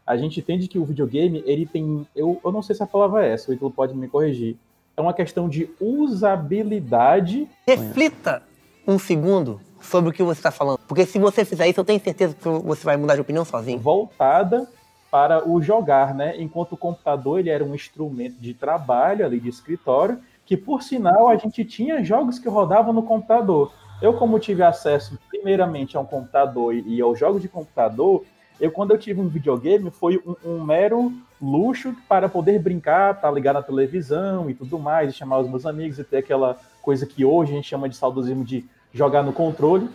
a 0.05 0.17
gente 0.17 0.39
entende 0.39 0.67
que 0.67 0.77
o 0.77 0.85
videogame, 0.85 1.43
ele 1.45 1.65
tem. 1.65 2.07
Eu, 2.15 2.39
eu 2.43 2.51
não 2.51 2.61
sei 2.61 2.75
se 2.75 2.83
a 2.83 2.87
palavra 2.87 3.25
é 3.25 3.33
essa, 3.33 3.51
o 3.51 3.53
Ítalo 3.53 3.71
pode 3.71 3.95
me 3.95 4.07
corrigir. 4.07 4.57
É 4.97 5.01
uma 5.01 5.13
questão 5.13 5.49
de 5.49 5.69
usabilidade. 5.79 7.49
Reflita 7.67 8.41
um 8.87 8.97
segundo 8.97 9.59
sobre 9.81 10.09
o 10.09 10.13
que 10.13 10.23
você 10.23 10.39
está 10.39 10.51
falando. 10.51 10.79
Porque 10.87 11.05
se 11.05 11.19
você 11.19 11.43
fizer 11.43 11.67
isso, 11.67 11.79
eu 11.79 11.85
tenho 11.85 11.99
certeza 11.99 12.35
que 12.35 12.47
você 12.47 12.83
vai 12.83 12.97
mudar 12.97 13.15
de 13.15 13.21
opinião 13.21 13.45
sozinho. 13.45 13.79
voltada 13.79 14.67
para 15.11 15.47
o 15.47 15.61
jogar, 15.61 16.13
né? 16.13 16.35
Enquanto 16.37 16.73
o 16.73 16.77
computador 16.77 17.39
ele 17.39 17.49
era 17.49 17.63
um 17.63 17.73
instrumento 17.73 18.35
de 18.39 18.53
trabalho 18.53 19.25
ali 19.25 19.39
de 19.39 19.49
escritório, 19.49 20.19
que 20.45 20.57
por 20.57 20.83
sinal 20.83 21.29
a 21.29 21.37
gente 21.37 21.63
tinha 21.63 22.03
jogos 22.03 22.37
que 22.37 22.49
rodavam 22.49 22.91
no 22.93 23.03
computador. 23.03 23.71
Eu 24.01 24.13
como 24.15 24.39
tive 24.39 24.61
acesso 24.61 25.17
primeiramente 25.29 25.95
a 25.95 26.01
um 26.01 26.05
computador 26.05 26.73
e, 26.73 26.97
e 26.97 27.01
aos 27.01 27.17
jogos 27.17 27.41
de 27.41 27.47
computador, 27.47 28.25
eu 28.59 28.71
quando 28.71 28.91
eu 28.91 28.97
tive 28.97 29.19
um 29.19 29.27
videogame 29.27 29.91
foi 29.91 30.21
um, 30.25 30.35
um 30.49 30.63
mero 30.63 31.11
luxo 31.41 31.95
para 32.07 32.29
poder 32.29 32.59
brincar, 32.59 33.19
para 33.19 33.31
ligar 33.31 33.53
na 33.53 33.61
televisão 33.61 34.49
e 34.49 34.53
tudo 34.53 34.79
mais, 34.79 35.09
e 35.09 35.17
chamar 35.17 35.39
os 35.39 35.49
meus 35.49 35.65
amigos 35.65 35.99
e 35.99 36.03
ter 36.03 36.17
aquela 36.17 36.57
coisa 36.81 37.05
que 37.05 37.25
hoje 37.25 37.51
a 37.51 37.55
gente 37.55 37.67
chama 37.67 37.89
de 37.89 37.95
saudosismo 37.95 38.43
de 38.43 38.65
jogar 38.93 39.23
no 39.23 39.33
controle, 39.33 39.89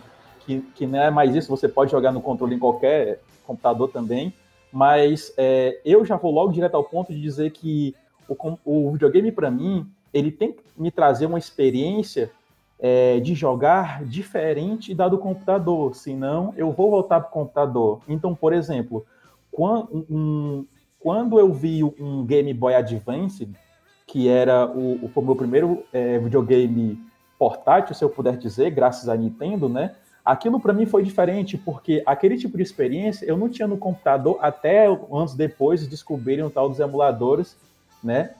que, 0.45 0.61
que 0.75 0.85
não 0.85 1.01
é 1.01 1.09
mais 1.09 1.35
isso, 1.35 1.49
você 1.49 1.67
pode 1.67 1.91
jogar 1.91 2.11
no 2.11 2.21
controle 2.21 2.55
em 2.55 2.59
qualquer 2.59 3.19
computador 3.45 3.89
também, 3.89 4.33
mas 4.71 5.33
é, 5.37 5.79
eu 5.83 6.05
já 6.05 6.15
vou 6.15 6.31
logo 6.31 6.51
direto 6.51 6.75
ao 6.75 6.83
ponto 6.83 7.11
de 7.11 7.19
dizer 7.19 7.51
que 7.51 7.95
o, 8.27 8.57
o 8.63 8.91
videogame, 8.91 9.31
para 9.31 9.49
mim, 9.51 9.85
ele 10.13 10.31
tem 10.31 10.53
que 10.53 10.61
me 10.77 10.91
trazer 10.91 11.25
uma 11.25 11.39
experiência 11.39 12.31
é, 12.81 13.19
de 13.19 13.35
jogar 13.35 14.03
diferente 14.03 14.93
da 14.95 15.07
do 15.07 15.17
computador, 15.19 15.95
senão 15.95 16.51
eu 16.57 16.71
vou 16.71 16.89
voltar 16.89 17.19
para 17.21 17.29
o 17.29 17.31
computador. 17.31 18.01
Então, 18.07 18.33
por 18.33 18.51
exemplo, 18.53 19.05
quan- 19.51 19.87
um- 19.91 20.65
quando 20.99 21.39
eu 21.39 21.53
vi 21.53 21.83
um 21.83 22.25
Game 22.25 22.51
Boy 22.53 22.73
Advance, 22.73 23.47
que 24.07 24.27
era 24.27 24.65
o, 24.67 25.09
o 25.13 25.21
meu 25.21 25.35
primeiro 25.35 25.83
é, 25.93 26.17
videogame 26.17 26.99
portátil, 27.37 27.93
se 27.95 28.03
eu 28.03 28.09
puder 28.09 28.35
dizer, 28.37 28.71
graças 28.71 29.07
à 29.07 29.15
Nintendo, 29.15 29.69
né? 29.69 29.95
Aquilo 30.23 30.59
para 30.59 30.73
mim 30.73 30.85
foi 30.85 31.01
diferente, 31.03 31.57
porque 31.57 32.03
aquele 32.05 32.37
tipo 32.37 32.55
de 32.57 32.61
experiência 32.63 33.25
eu 33.25 33.35
não 33.37 33.49
tinha 33.49 33.67
no 33.67 33.77
computador 33.77 34.37
até 34.41 34.85
anos 34.85 35.33
depois 35.33 35.87
descobrirem 35.87 36.45
o 36.45 36.49
tal 36.49 36.69
dos 36.69 36.79
emuladores, 36.79 37.57
né? 38.03 38.31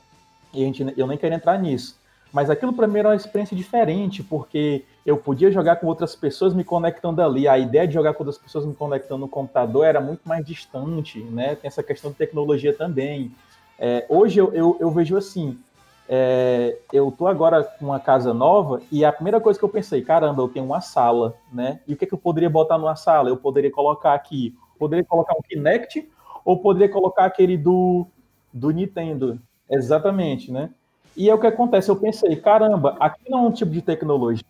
E 0.53 0.61
a 0.61 0.65
gente, 0.65 0.93
eu 0.97 1.07
nem 1.07 1.17
quero 1.17 1.33
entrar 1.33 1.57
nisso. 1.57 1.99
Mas 2.31 2.49
aquilo 2.49 2.73
para 2.73 2.87
mim 2.87 2.99
era 2.99 3.09
uma 3.09 3.15
experiência 3.15 3.55
diferente, 3.55 4.23
porque 4.23 4.85
eu 5.05 5.17
podia 5.17 5.51
jogar 5.51 5.75
com 5.77 5.87
outras 5.87 6.15
pessoas 6.15 6.53
me 6.53 6.63
conectando 6.63 7.21
ali. 7.21 7.47
A 7.47 7.57
ideia 7.57 7.87
de 7.87 7.93
jogar 7.93 8.13
com 8.13 8.23
outras 8.23 8.37
pessoas 8.37 8.65
me 8.65 8.73
conectando 8.73 9.21
no 9.21 9.27
computador 9.27 9.85
era 9.85 9.99
muito 9.99 10.21
mais 10.25 10.45
distante, 10.45 11.19
né? 11.19 11.55
Tem 11.55 11.67
essa 11.67 11.83
questão 11.83 12.11
de 12.11 12.17
tecnologia 12.17 12.73
também. 12.73 13.31
É, 13.77 14.05
hoje 14.07 14.39
eu, 14.39 14.53
eu, 14.53 14.77
eu 14.79 14.91
vejo 14.91 15.17
assim, 15.17 15.59
é, 16.07 16.77
eu 16.93 17.11
tô 17.11 17.27
agora 17.27 17.63
com 17.63 17.85
uma 17.85 17.99
casa 17.99 18.33
nova 18.33 18.81
e 18.91 19.03
a 19.03 19.11
primeira 19.11 19.41
coisa 19.41 19.57
que 19.57 19.65
eu 19.65 19.69
pensei, 19.69 20.01
caramba, 20.01 20.41
eu 20.41 20.49
tenho 20.49 20.65
uma 20.65 20.81
sala, 20.81 21.35
né? 21.51 21.79
E 21.87 21.93
o 21.93 21.97
que, 21.97 22.05
que 22.05 22.13
eu 22.13 22.17
poderia 22.17 22.49
botar 22.49 22.77
numa 22.77 22.95
sala? 22.95 23.29
Eu 23.29 23.37
poderia 23.37 23.71
colocar 23.71 24.13
aqui, 24.13 24.55
poderia 24.77 25.03
colocar 25.03 25.33
um 25.33 25.41
Kinect 25.41 26.09
ou 26.45 26.59
poderia 26.59 26.89
colocar 26.89 27.25
aquele 27.25 27.57
do, 27.57 28.05
do 28.53 28.71
Nintendo. 28.71 29.41
Exatamente, 29.69 30.51
né? 30.51 30.69
E 31.15 31.29
é 31.29 31.33
o 31.33 31.39
que 31.39 31.47
acontece, 31.47 31.89
eu 31.89 31.95
pensei, 31.95 32.35
caramba, 32.35 32.95
aqui 32.99 33.29
não 33.29 33.45
é 33.45 33.47
um 33.47 33.51
tipo 33.51 33.71
de 33.71 33.81
tecnologia 33.81 34.43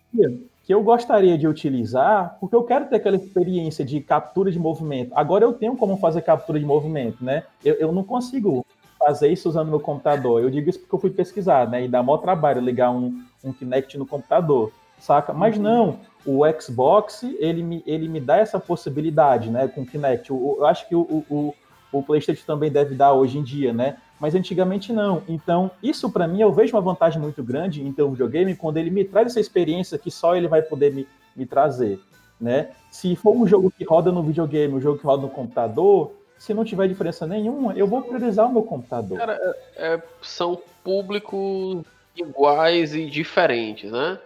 que 0.64 0.72
eu 0.72 0.82
gostaria 0.82 1.36
de 1.36 1.48
utilizar, 1.48 2.36
porque 2.38 2.54
eu 2.54 2.62
quero 2.62 2.86
ter 2.86 2.96
aquela 2.96 3.16
experiência 3.16 3.84
de 3.84 4.00
captura 4.00 4.50
de 4.50 4.58
movimento. 4.58 5.12
Agora 5.14 5.44
eu 5.44 5.52
tenho 5.52 5.76
como 5.76 5.96
fazer 5.96 6.22
captura 6.22 6.58
de 6.58 6.64
movimento, 6.64 7.24
né? 7.24 7.42
Eu, 7.64 7.74
eu 7.74 7.92
não 7.92 8.04
consigo 8.04 8.64
fazer 8.96 9.28
isso 9.28 9.48
usando 9.48 9.68
meu 9.68 9.80
computador. 9.80 10.40
Eu 10.40 10.50
digo 10.50 10.70
isso 10.70 10.78
porque 10.78 10.94
eu 10.94 11.00
fui 11.00 11.10
pesquisar, 11.10 11.68
né? 11.68 11.84
E 11.84 11.88
dá 11.88 12.02
maior 12.02 12.18
trabalho 12.18 12.60
ligar 12.60 12.92
um, 12.92 13.20
um 13.42 13.52
Kinect 13.52 13.98
no 13.98 14.06
computador, 14.06 14.70
saca? 15.00 15.32
Mas 15.32 15.58
não, 15.58 15.98
o 16.24 16.42
Xbox, 16.60 17.24
ele 17.40 17.64
me, 17.64 17.82
ele 17.84 18.08
me 18.08 18.20
dá 18.20 18.36
essa 18.36 18.60
possibilidade, 18.60 19.50
né? 19.50 19.66
Com 19.66 19.80
o 19.82 19.86
Kinect. 19.86 20.30
Eu, 20.30 20.56
eu 20.58 20.66
acho 20.66 20.88
que 20.88 20.94
o, 20.94 21.24
o, 21.28 21.54
o 21.90 22.02
PlayStation 22.04 22.44
também 22.46 22.70
deve 22.70 22.94
dar 22.94 23.12
hoje 23.12 23.36
em 23.36 23.42
dia, 23.42 23.72
né? 23.72 23.96
Mas 24.22 24.36
antigamente 24.36 24.92
não. 24.92 25.24
Então, 25.26 25.68
isso 25.82 26.08
para 26.08 26.28
mim 26.28 26.40
eu 26.40 26.52
vejo 26.52 26.76
uma 26.76 26.80
vantagem 26.80 27.20
muito 27.20 27.42
grande 27.42 27.82
em 27.82 27.92
ter 27.92 28.04
um 28.04 28.12
videogame 28.12 28.54
quando 28.54 28.76
ele 28.76 28.88
me 28.88 29.04
traz 29.04 29.26
essa 29.26 29.40
experiência 29.40 29.98
que 29.98 30.12
só 30.12 30.36
ele 30.36 30.46
vai 30.46 30.62
poder 30.62 30.92
me, 30.92 31.08
me 31.34 31.44
trazer, 31.44 31.98
né? 32.40 32.70
Se 32.88 33.16
for 33.16 33.34
um 33.34 33.44
jogo 33.48 33.72
que 33.76 33.82
roda 33.82 34.12
no 34.12 34.22
videogame, 34.22 34.74
um 34.74 34.80
jogo 34.80 34.96
que 34.96 35.04
roda 35.04 35.22
no 35.22 35.28
computador, 35.28 36.12
se 36.38 36.54
não 36.54 36.64
tiver 36.64 36.86
diferença 36.86 37.26
nenhuma, 37.26 37.72
eu 37.72 37.84
vou 37.84 38.00
priorizar 38.00 38.48
o 38.48 38.52
meu 38.52 38.62
computador. 38.62 39.18
Cara, 39.18 39.40
é, 39.74 40.00
são 40.22 40.56
públicos 40.84 41.82
iguais 42.16 42.94
e 42.94 43.06
diferentes, 43.06 43.90
né? 43.90 44.20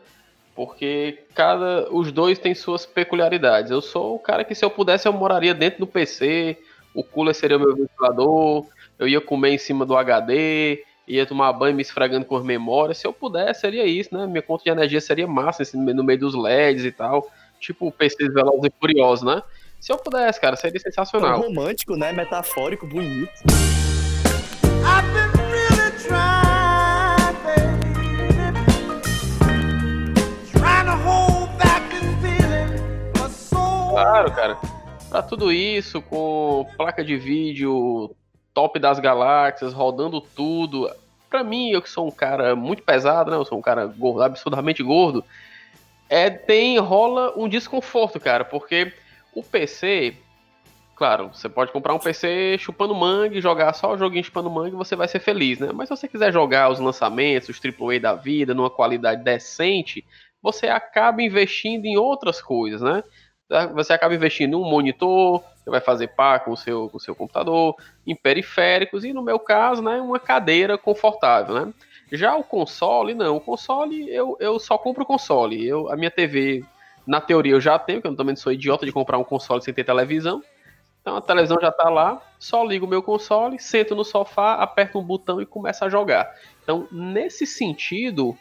Porque 0.55 1.21
cada, 1.35 1.91
os 1.91 2.13
dois 2.13 2.39
têm 2.39 2.55
suas 2.55 2.85
peculiaridades. 2.85 3.71
Eu 3.71 3.81
sou 3.81 4.17
o 4.17 4.19
cara 4.19 4.45
que 4.45 4.55
se 4.55 4.63
eu 4.63 4.69
pudesse 4.69 5.09
eu 5.09 5.13
moraria 5.15 5.55
dentro 5.55 5.81
do 5.81 5.87
PC, 5.87 6.59
o 6.95 7.03
cooler 7.03 7.35
seria 7.35 7.57
o 7.57 7.61
meu 7.61 7.75
ventilador, 7.75 8.67
eu 8.99 9.07
ia 9.09 9.21
comer 9.21 9.51
em 9.51 9.59
cima 9.59 9.85
do 9.85 9.97
HD, 9.97 10.85
ia 11.07 11.27
tomar 11.27 11.53
banho 11.53 11.75
me 11.75 11.83
esfregando 11.83 12.25
com 12.25 12.37
as 12.37 12.45
memórias. 12.45 12.99
Se 12.99 13.07
eu 13.07 13.13
pudesse, 13.13 13.61
seria 13.61 13.85
isso, 13.85 14.17
né? 14.17 14.27
Minha 14.27 14.43
conta 14.43 14.65
de 14.65 14.71
energia 14.71 15.01
seria 15.01 15.27
massa 15.27 15.63
assim, 15.63 15.79
no 15.79 16.05
meio 16.05 16.19
dos 16.19 16.35
LEDs 16.35 16.85
e 16.85 16.93
tal. 16.93 17.31
Tipo 17.61 17.91
PCs 17.93 18.33
Velozes 18.33 18.65
e 18.65 18.73
Furiosos, 18.81 19.25
né? 19.25 19.43
Se 19.81 19.93
eu 19.93 19.99
pudesse, 19.99 20.41
cara, 20.41 20.57
seria 20.57 20.81
sensacional. 20.81 21.41
Romântico, 21.41 21.97
né? 21.97 22.13
Metafórico, 22.13 22.87
bonito. 22.87 23.31
I've 24.85 25.07
been 25.13 25.31
really 25.51 25.91
trying, 25.99 26.57
Claro, 33.97 34.31
cara. 34.33 34.59
Pra 35.09 35.23
tudo 35.23 35.51
isso, 35.51 36.03
com 36.03 36.67
placa 36.77 37.03
de 37.03 37.17
vídeo 37.17 38.15
top 38.57 38.79
das 38.79 38.99
galáxias, 38.99 39.75
rodando 39.75 40.19
tudo. 40.19 40.91
Pra 41.29 41.45
mim, 41.45 41.69
eu 41.69 41.83
que 41.83 41.91
sou 41.91 42.09
um 42.09 42.11
cara 42.11 42.57
muito 42.57 42.83
pesado, 42.83 43.31
né? 43.31 43.37
Eu 43.37 43.45
sou 43.45 43.59
um 43.59 43.63
cara 43.63 43.85
gordo, 43.85 44.23
absurdamente 44.23 44.83
gordo. 44.83 45.23
É, 46.09 46.31
tem, 46.31 46.79
rola 46.79 47.35
um 47.37 47.47
desconforto, 47.51 48.19
cara, 48.19 48.47
porque 48.47 48.95
o 49.35 49.43
PC, 49.43 50.17
claro, 50.97 51.29
você 51.35 51.51
pode 51.51 51.71
comprar 51.71 51.93
um 51.93 51.99
PC 51.99 52.57
chupando 52.59 52.95
mangue, 52.95 53.43
jogar 53.43 53.75
só 53.75 53.93
o 53.93 53.99
joguinho 53.99 54.25
chupando 54.25 54.49
mangue 54.49 54.75
você 54.75 54.97
vai 54.97 55.07
ser 55.07 55.19
feliz, 55.19 55.59
né? 55.59 55.69
Mas 55.75 55.89
se 55.89 55.97
você 55.97 56.09
quiser 56.09 56.33
jogar 56.33 56.71
os 56.71 56.81
lançamentos, 56.81 57.51
os 57.51 57.61
AAA 57.63 58.01
da 58.01 58.15
vida, 58.15 58.55
numa 58.55 58.71
qualidade 58.71 59.23
decente, 59.23 60.03
você 60.41 60.69
acaba 60.69 61.21
investindo 61.21 61.85
em 61.85 61.99
outras 61.99 62.41
coisas, 62.41 62.81
né? 62.81 63.03
Você 63.75 63.93
acaba 63.93 64.15
investindo 64.15 64.55
em 64.55 64.57
um 64.57 64.65
monitor, 64.65 65.45
você 65.67 65.71
vai 65.71 65.81
fazer 65.81 66.09
par 66.09 66.45
com 66.45 66.53
o 66.53 66.57
seu, 66.57 66.89
com 66.89 66.97
o 66.97 67.01
seu 67.01 67.13
computador, 67.13 67.75
em 68.07 68.15
periféricos 68.15 69.05
e, 69.05 69.13
no 69.13 69.21
meu 69.21 69.37
caso, 69.37 69.83
né, 69.83 70.01
uma 70.01 70.21
cadeira 70.21 70.79
confortável, 70.79 71.57
né? 71.57 71.75
Já 72.13 72.37
o 72.37 72.45
console, 72.45 73.15
não. 73.15 73.37
O 73.37 73.41
console, 73.41 74.09
eu, 74.09 74.37
eu 74.39 74.61
só 74.61 74.79
compro 74.79 75.03
o 75.03 75.07
console. 75.07 75.67
Eu, 75.67 75.91
a 75.91 75.97
minha 75.97 76.11
TV 76.11 76.65
na 77.05 77.21
teoria 77.21 77.55
eu 77.55 77.61
já 77.61 77.81
tenho, 77.81 78.01
que 78.01 78.07
eu 78.07 78.15
também 78.15 78.37
sou 78.37 78.53
idiota 78.53 78.87
de 78.87 78.93
comprar 78.93 79.19
um 79.19 79.25
console 79.25 79.61
sem 79.61 79.75
ter 79.75 79.83
televisão. 79.83 80.41
Então 81.03 81.17
a 81.17 81.21
televisão 81.21 81.57
já 81.61 81.73
tá 81.73 81.91
lá, 81.91 82.23
só 82.39 82.63
ligo 82.63 82.87
o 82.87 82.89
meu 82.89 83.03
console, 83.03 83.59
sento 83.59 83.97
no 83.97 84.05
sofá, 84.05 84.55
aperto 84.55 85.01
um 85.01 85.05
botão 85.05 85.43
e 85.43 85.47
começo 85.47 85.85
a 85.85 85.89
jogar. 85.89 86.33
Então, 86.63 86.87
nesse 86.93 87.45
sentido, 87.45 88.39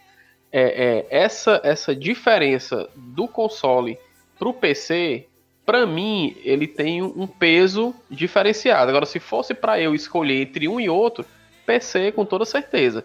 é, 0.52 0.62
é, 0.62 1.08
essa, 1.10 1.60
essa 1.64 1.96
diferença 1.96 2.88
do 2.96 3.28
console 3.28 3.98
pro 4.38 4.54
PC, 4.54 5.28
para 5.66 5.86
mim, 5.86 6.38
ele 6.44 6.68
tem 6.68 7.02
um 7.02 7.26
peso 7.26 7.94
diferenciado. 8.10 8.90
Agora, 8.90 9.06
se 9.06 9.20
fosse 9.20 9.54
para 9.54 9.80
eu 9.80 9.96
escolher 9.96 10.44
entre 10.44 10.68
um 10.68 10.80
e 10.80 10.88
outro, 10.88 11.26
PC 11.66 12.12
com 12.12 12.24
toda 12.24 12.46
certeza. 12.46 13.04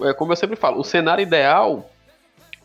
É, 0.00 0.12
como 0.14 0.32
eu 0.32 0.36
sempre 0.36 0.56
falo, 0.56 0.80
o 0.80 0.84
cenário 0.84 1.22
ideal, 1.22 1.90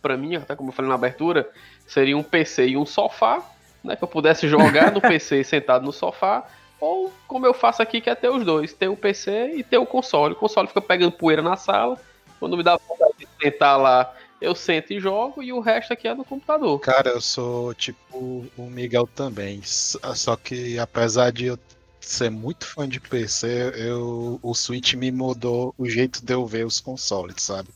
para 0.01 0.15
mim, 0.15 0.35
até 0.35 0.55
como 0.55 0.69
eu 0.69 0.73
falei 0.73 0.89
na 0.89 0.95
abertura, 0.95 1.49
seria 1.85 2.17
um 2.17 2.23
PC 2.23 2.69
e 2.69 2.77
um 2.77 2.85
sofá, 2.85 3.43
né? 3.83 3.95
Que 3.95 4.03
eu 4.03 4.07
pudesse 4.07 4.47
jogar 4.47 4.91
no 4.91 5.01
PC 5.01 5.43
sentado 5.43 5.85
no 5.85 5.91
sofá, 5.91 6.45
ou 6.79 7.11
como 7.27 7.45
eu 7.45 7.53
faço 7.53 7.81
aqui, 7.81 7.99
que 7.99 8.09
é 8.09 8.15
ter 8.15 8.29
os 8.29 8.45
dois, 8.45 8.71
ter 8.73 8.87
o 8.87 8.95
PC 8.95 9.55
e 9.55 9.63
ter 9.63 9.77
o 9.77 9.85
console. 9.85 10.33
O 10.33 10.37
console 10.37 10.67
fica 10.67 10.81
pegando 10.81 11.11
poeira 11.11 11.41
na 11.41 11.57
sala, 11.57 11.97
quando 12.39 12.55
me 12.55 12.63
dá 12.63 12.77
vontade 12.77 13.13
de 13.19 13.27
sentar 13.41 13.77
lá, 13.77 14.13
eu 14.39 14.53
sento 14.53 14.93
e 14.93 14.99
jogo, 14.99 15.41
e 15.41 15.51
o 15.51 15.59
resto 15.59 15.93
aqui 15.93 16.07
é 16.07 16.13
no 16.13 16.23
computador. 16.23 16.79
Cara, 16.79 17.09
eu 17.09 17.21
sou 17.21 17.73
tipo 17.73 18.45
o 18.57 18.69
Miguel 18.69 19.07
também, 19.07 19.61
só 19.63 20.35
que 20.35 20.77
apesar 20.77 21.31
de 21.31 21.45
eu 21.45 21.59
ser 21.99 22.29
muito 22.29 22.65
fã 22.65 22.87
de 22.87 22.99
PC, 22.99 23.73
eu, 23.75 24.39
o 24.41 24.53
Switch 24.53 24.93
me 24.93 25.11
mudou 25.11 25.73
o 25.77 25.87
jeito 25.87 26.23
de 26.23 26.33
eu 26.33 26.45
ver 26.45 26.65
os 26.65 26.79
consoles, 26.79 27.41
sabe? 27.41 27.69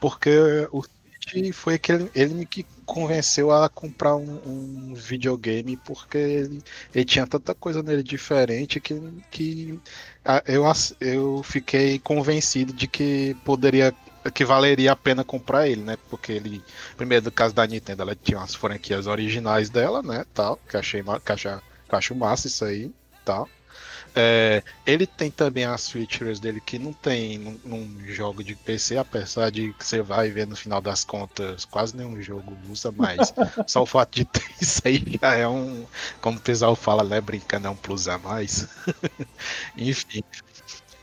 Porque 0.00 0.30
o 0.70 0.82
Switch 0.82 1.52
foi 1.54 1.74
aquele, 1.74 2.10
ele 2.14 2.34
me 2.34 2.46
que 2.46 2.66
convenceu 2.84 3.50
a 3.50 3.68
comprar 3.68 4.16
um, 4.16 4.40
um 4.44 4.94
videogame 4.94 5.76
porque 5.78 6.18
ele, 6.18 6.62
ele, 6.94 7.04
tinha 7.04 7.26
tanta 7.26 7.54
coisa 7.54 7.82
nele 7.82 8.02
diferente 8.02 8.80
que, 8.80 9.00
que 9.30 9.80
eu, 10.46 10.64
eu 11.00 11.42
fiquei 11.42 11.98
convencido 11.98 12.72
de 12.72 12.86
que 12.86 13.34
poderia 13.44 13.94
que 14.30 14.44
valeria 14.44 14.92
a 14.92 14.96
pena 14.96 15.24
comprar 15.24 15.68
ele, 15.68 15.82
né? 15.82 15.96
Porque 16.08 16.32
ele, 16.32 16.62
primeiro 16.96 17.24
no 17.24 17.32
caso 17.32 17.54
da 17.54 17.66
Nintendo, 17.66 18.02
ela 18.02 18.14
tinha 18.14 18.40
as 18.40 18.54
franquias 18.54 19.06
originais 19.06 19.70
dela, 19.70 20.02
né? 20.02 20.24
Tal, 20.34 20.58
que 20.68 20.76
achei 20.76 21.02
que, 21.02 21.32
achei, 21.32 21.52
que 21.88 21.96
acho 21.96 22.14
massa 22.14 22.46
isso 22.46 22.64
aí, 22.64 22.92
tal. 23.24 23.48
É, 24.14 24.62
ele 24.84 25.06
tem 25.06 25.30
também 25.30 25.64
as 25.64 25.90
features 25.90 26.38
dele 26.38 26.60
que 26.60 26.78
não 26.78 26.92
tem 26.92 27.38
num, 27.38 27.58
num, 27.64 28.00
jogo 28.06 28.44
de 28.44 28.54
PC, 28.54 28.98
apesar 28.98 29.50
de 29.50 29.72
que 29.72 29.86
você 29.86 30.02
vai 30.02 30.28
ver 30.28 30.46
no 30.46 30.54
final 30.54 30.82
das 30.82 31.02
contas, 31.02 31.64
quase 31.64 31.96
nenhum 31.96 32.20
jogo 32.20 32.54
usa, 32.68 32.92
mas 32.92 33.32
só 33.66 33.82
o 33.82 33.86
fato 33.86 34.16
de 34.16 34.26
ter 34.26 34.44
isso 34.60 34.82
aí 34.84 35.02
já 35.20 35.34
é 35.34 35.48
um, 35.48 35.86
como 36.20 36.36
o 36.36 36.42
pessoal 36.42 36.76
fala, 36.76 37.02
né, 37.04 37.22
brincando, 37.22 37.68
é 37.68 37.70
um 37.70 37.76
plus 37.76 38.06
a 38.06 38.18
mais. 38.18 38.68
Enfim. 39.76 40.22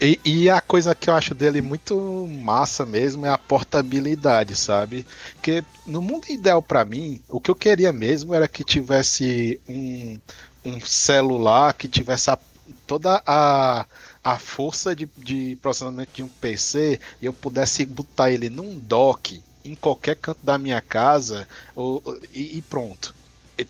E, 0.01 0.17
e, 0.23 0.49
a 0.49 0.61
coisa 0.61 0.95
que 0.95 1.09
eu 1.09 1.13
acho 1.13 1.35
dele 1.35 1.61
muito 1.61 2.25
massa 2.41 2.85
mesmo 2.85 3.25
é 3.25 3.29
a 3.29 3.37
portabilidade, 3.37 4.55
sabe? 4.55 5.05
Porque 5.33 5.61
no 5.85 6.01
mundo 6.01 6.29
ideal 6.29 6.61
para 6.61 6.85
mim, 6.85 7.21
o 7.27 7.41
que 7.41 7.51
eu 7.51 7.55
queria 7.55 7.91
mesmo 7.91 8.33
era 8.33 8.47
que 8.47 8.63
tivesse 8.63 9.59
um, 9.67 10.17
um 10.63 10.79
celular 10.79 11.73
que 11.73 11.89
tivesse 11.89 12.31
a 12.31 12.39
toda 12.87 13.21
a, 13.25 13.85
a 14.23 14.39
força 14.39 14.95
de, 14.95 15.09
de 15.17 15.57
processamento 15.61 16.11
de 16.13 16.23
um 16.23 16.27
PC 16.27 16.99
e 17.21 17.25
eu 17.25 17.33
pudesse 17.33 17.85
botar 17.85 18.31
ele 18.31 18.49
num 18.49 18.79
dock 18.79 19.43
em 19.65 19.75
qualquer 19.75 20.15
canto 20.15 20.39
da 20.41 20.57
minha 20.57 20.81
casa 20.81 21.47
ou, 21.75 22.01
e, 22.33 22.57
e 22.57 22.61
pronto. 22.61 23.13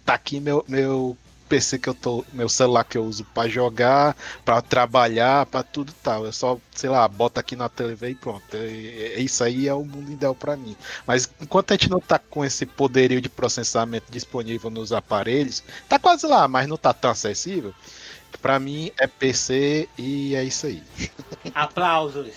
Tá 0.05 0.13
aqui 0.13 0.39
meu, 0.39 0.63
meu 0.67 1.17
PC 1.49 1.79
que 1.79 1.89
eu 1.89 1.95
tô, 1.95 2.23
meu 2.31 2.47
celular 2.47 2.83
que 2.83 2.97
eu 2.97 3.03
uso 3.03 3.25
para 3.25 3.49
jogar, 3.49 4.15
para 4.45 4.61
trabalhar, 4.61 5.47
para 5.47 5.63
tudo 5.63 5.91
tal. 6.03 6.25
Eu 6.25 6.31
só, 6.31 6.57
sei 6.73 6.89
lá, 6.89 7.07
bota 7.07 7.39
aqui 7.39 7.55
na 7.55 7.67
TV 7.67 8.11
e 8.11 8.15
pronto. 8.15 8.43
É, 8.53 9.19
isso 9.19 9.43
aí 9.43 9.67
é 9.67 9.73
o 9.73 9.83
mundo 9.83 10.11
ideal 10.11 10.35
para 10.35 10.55
mim. 10.55 10.77
Mas 11.07 11.29
enquanto 11.41 11.71
a 11.71 11.73
gente 11.73 11.89
não 11.89 11.99
tá 11.99 12.19
com 12.19 12.45
esse 12.45 12.65
poderio 12.65 13.19
de 13.19 13.27
processamento 13.27 14.11
disponível 14.11 14.69
nos 14.69 14.93
aparelhos, 14.93 15.63
tá 15.89 15.97
quase 15.97 16.27
lá, 16.27 16.47
mas 16.47 16.67
não 16.67 16.77
tá 16.77 16.93
tão 16.93 17.09
acessível. 17.09 17.73
Pra 18.41 18.59
mim 18.59 18.91
é 18.97 19.07
PC 19.07 19.89
e 19.97 20.35
é 20.35 20.43
isso 20.43 20.67
aí. 20.67 20.83
Aplausos. 21.53 22.31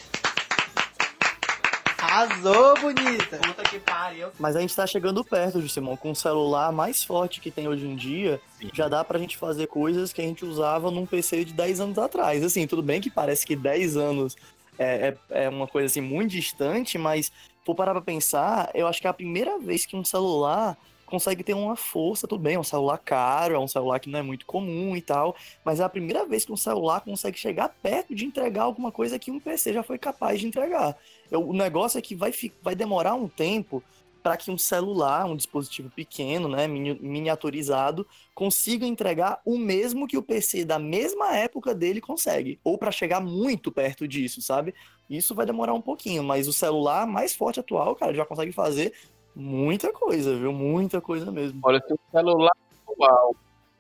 Arrasou, 2.03 2.75
bonita. 2.81 3.39
Puta 3.39 3.63
que 3.63 3.79
pariu. 3.79 4.29
Mas 4.37 4.57
a 4.57 4.61
gente 4.61 4.75
tá 4.75 4.85
chegando 4.87 5.25
perto, 5.25 5.67
Simão. 5.69 5.97
Com 5.97 6.11
o 6.11 6.17
celular 6.17 6.73
mais 6.73 7.05
forte 7.05 7.41
que 7.41 7.49
tem 7.51 7.69
hoje 7.69 7.87
em 7.87 7.95
dia, 7.95 8.41
Sim. 8.59 8.71
já 8.73 8.89
dá 8.89 9.05
pra 9.05 9.21
gente 9.21 9.37
fazer 9.37 9.69
coisas 9.69 10.13
que 10.13 10.21
a 10.21 10.25
gente 10.25 10.45
usava 10.45 10.91
num 10.91 11.07
PC 11.07 11.45
de 11.45 11.53
10 11.53 11.81
anos 11.81 11.99
atrás. 11.99 12.43
Assim, 12.43 12.67
tudo 12.67 12.83
bem 12.83 13.01
que 13.01 13.09
parece 13.09 13.47
que 13.47 13.55
10 13.55 13.97
anos 13.97 14.37
é, 14.77 15.15
é, 15.31 15.45
é 15.45 15.49
uma 15.49 15.69
coisa 15.69 15.87
assim 15.87 16.01
muito 16.01 16.33
distante, 16.33 16.99
mas 16.99 17.31
por 17.65 17.77
parar 17.77 17.93
pra 17.93 18.03
pensar, 18.03 18.71
eu 18.75 18.89
acho 18.89 19.01
que 19.01 19.07
é 19.07 19.11
a 19.11 19.15
primeira 19.15 19.59
vez 19.61 19.87
que 19.87 19.95
um 19.95 20.05
celular 20.05 20.77
consegue 21.13 21.45
ter 21.45 21.53
uma 21.53 21.77
força, 21.77 22.27
tudo 22.27 22.41
bem, 22.41 22.55
é 22.55 22.59
um 22.59 22.65
celular 22.65 22.97
caro, 22.97 23.55
é 23.55 23.59
um 23.59 23.69
celular 23.69 24.01
que 24.01 24.09
não 24.09 24.19
é 24.19 24.23
muito 24.23 24.47
comum 24.47 24.97
e 24.97 25.03
tal, 25.03 25.37
mas 25.63 25.79
é 25.79 25.85
a 25.85 25.89
primeira 25.89 26.25
vez 26.25 26.47
que 26.47 26.53
um 26.53 26.57
celular 26.57 27.03
consegue 27.03 27.39
chegar 27.39 27.69
perto 27.69 28.15
de 28.15 28.25
entregar 28.25 28.63
alguma 28.63 28.91
coisa 28.91 29.19
que 29.19 29.31
um 29.31 29.39
PC 29.39 29.75
já 29.75 29.83
foi 29.83 29.99
capaz 29.99 30.41
de 30.41 30.47
entregar. 30.47 30.97
Eu, 31.31 31.47
o 31.47 31.53
negócio 31.53 31.99
é 31.99 32.01
que 32.01 32.15
vai, 32.15 32.33
vai 32.63 32.75
demorar 32.75 33.13
um 33.13 33.29
tempo 33.29 33.85
para 34.23 34.39
que 34.39 34.51
um 34.51 34.57
celular, 34.57 35.27
um 35.27 35.37
dispositivo 35.37 35.91
pequeno, 35.91 36.49
né, 36.49 36.67
miniaturizado, 36.67 38.07
consiga 38.35 38.87
entregar 38.87 39.39
o 39.45 39.59
mesmo 39.59 40.09
que 40.09 40.17
o 40.17 40.23
PC 40.23 40.65
da 40.65 40.79
mesma 40.79 41.37
época 41.37 41.75
dele 41.75 42.01
consegue, 42.01 42.59
ou 42.65 42.79
para 42.79 42.91
chegar 42.91 43.21
muito 43.21 43.71
perto 43.71 44.09
disso, 44.09 44.41
sabe? 44.41 44.73
Isso 45.11 45.35
vai 45.35 45.45
demorar 45.45 45.75
um 45.75 45.83
pouquinho, 45.83 46.25
mas 46.25 46.49
o 46.49 46.55
celular 46.55 47.07
mais 47.07 47.35
forte 47.35 47.61
atual, 47.61 47.95
cara, 47.95 48.15
já 48.15 48.25
consegue 48.25 48.53
fazer 48.53 48.95
Muita 49.35 49.93
coisa, 49.93 50.37
viu? 50.37 50.53
Muita 50.53 51.01
coisa 51.01 51.31
mesmo. 51.31 51.61
Olha, 51.63 51.83
se 51.87 51.93
o 51.93 51.99
celular 52.11 52.53
atual 52.87 53.35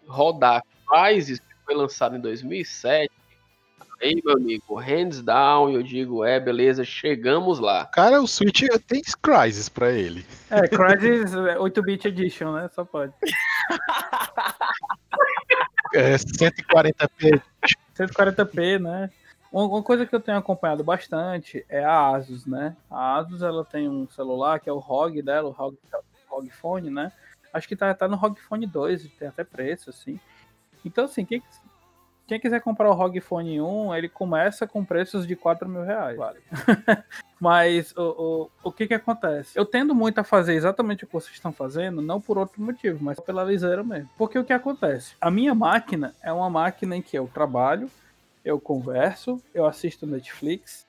rodar 0.06 0.62
Crysis, 0.88 1.38
que 1.38 1.54
foi 1.64 1.74
lançado 1.74 2.16
em 2.16 2.20
2007, 2.20 3.10
aí, 4.02 4.20
meu 4.24 4.34
amigo, 4.34 4.74
hands 4.74 5.22
down, 5.22 5.70
eu 5.70 5.82
digo, 5.82 6.24
é, 6.24 6.40
beleza, 6.40 6.84
chegamos 6.84 7.58
lá. 7.58 7.86
Cara, 7.86 8.20
o 8.20 8.26
Switch 8.26 8.62
tem 8.86 9.02
Crysis 9.22 9.68
pra 9.68 9.92
ele. 9.92 10.26
É, 10.50 10.66
Crysis 10.68 11.32
8-bit 11.32 12.08
Edition, 12.08 12.52
né? 12.52 12.68
Só 12.74 12.84
pode. 12.84 13.12
É, 15.94 16.16
140p. 16.16 17.42
140p, 17.94 18.78
né? 18.78 19.10
Uma 19.52 19.82
coisa 19.82 20.06
que 20.06 20.14
eu 20.14 20.20
tenho 20.20 20.38
acompanhado 20.38 20.82
bastante 20.82 21.64
é 21.68 21.84
a 21.84 22.08
Asus, 22.08 22.46
né? 22.46 22.74
A 22.90 23.16
Asus 23.16 23.42
ela 23.42 23.62
tem 23.64 23.86
um 23.86 24.08
celular 24.08 24.58
que 24.58 24.70
é 24.70 24.72
o 24.72 24.78
ROG 24.78 25.20
dela, 25.20 25.50
o 25.50 25.52
ROG, 25.52 25.76
ROG 26.26 26.48
Phone, 26.50 26.88
né? 26.88 27.12
Acho 27.52 27.68
que 27.68 27.76
tá, 27.76 27.92
tá 27.92 28.08
no 28.08 28.16
ROG 28.16 28.40
Phone 28.40 28.66
2, 28.66 29.08
tem 29.18 29.28
até 29.28 29.44
preço, 29.44 29.90
assim. 29.90 30.18
Então, 30.82 31.04
assim, 31.04 31.26
quem, 31.26 31.42
quem 32.26 32.40
quiser 32.40 32.62
comprar 32.62 32.88
o 32.88 32.94
ROG 32.94 33.20
Phone 33.20 33.60
1, 33.60 33.94
ele 33.94 34.08
começa 34.08 34.66
com 34.66 34.82
preços 34.82 35.26
de 35.26 35.36
4 35.36 35.68
mil 35.68 35.82
reais. 35.82 36.16
Vale. 36.16 36.40
Mas 37.38 37.94
o, 37.94 38.48
o, 38.64 38.68
o 38.68 38.72
que 38.72 38.86
que 38.86 38.94
acontece? 38.94 39.58
Eu 39.58 39.66
tendo 39.66 39.94
muito 39.94 40.18
a 40.18 40.24
fazer 40.24 40.54
exatamente 40.54 41.04
o 41.04 41.06
que 41.06 41.12
vocês 41.12 41.34
estão 41.34 41.52
fazendo, 41.52 42.00
não 42.00 42.22
por 42.22 42.38
outro 42.38 42.62
motivo, 42.62 43.02
mas 43.02 43.18
pela 43.18 43.42
liseira 43.42 43.82
mesmo. 43.82 44.08
Porque 44.16 44.38
o 44.38 44.44
que 44.44 44.52
acontece? 44.52 45.16
A 45.20 45.28
minha 45.28 45.52
máquina 45.52 46.14
é 46.22 46.32
uma 46.32 46.48
máquina 46.48 46.96
em 46.96 47.02
que 47.02 47.18
eu 47.18 47.28
trabalho, 47.34 47.90
eu 48.44 48.60
converso, 48.60 49.40
eu 49.54 49.66
assisto 49.66 50.06
Netflix 50.06 50.86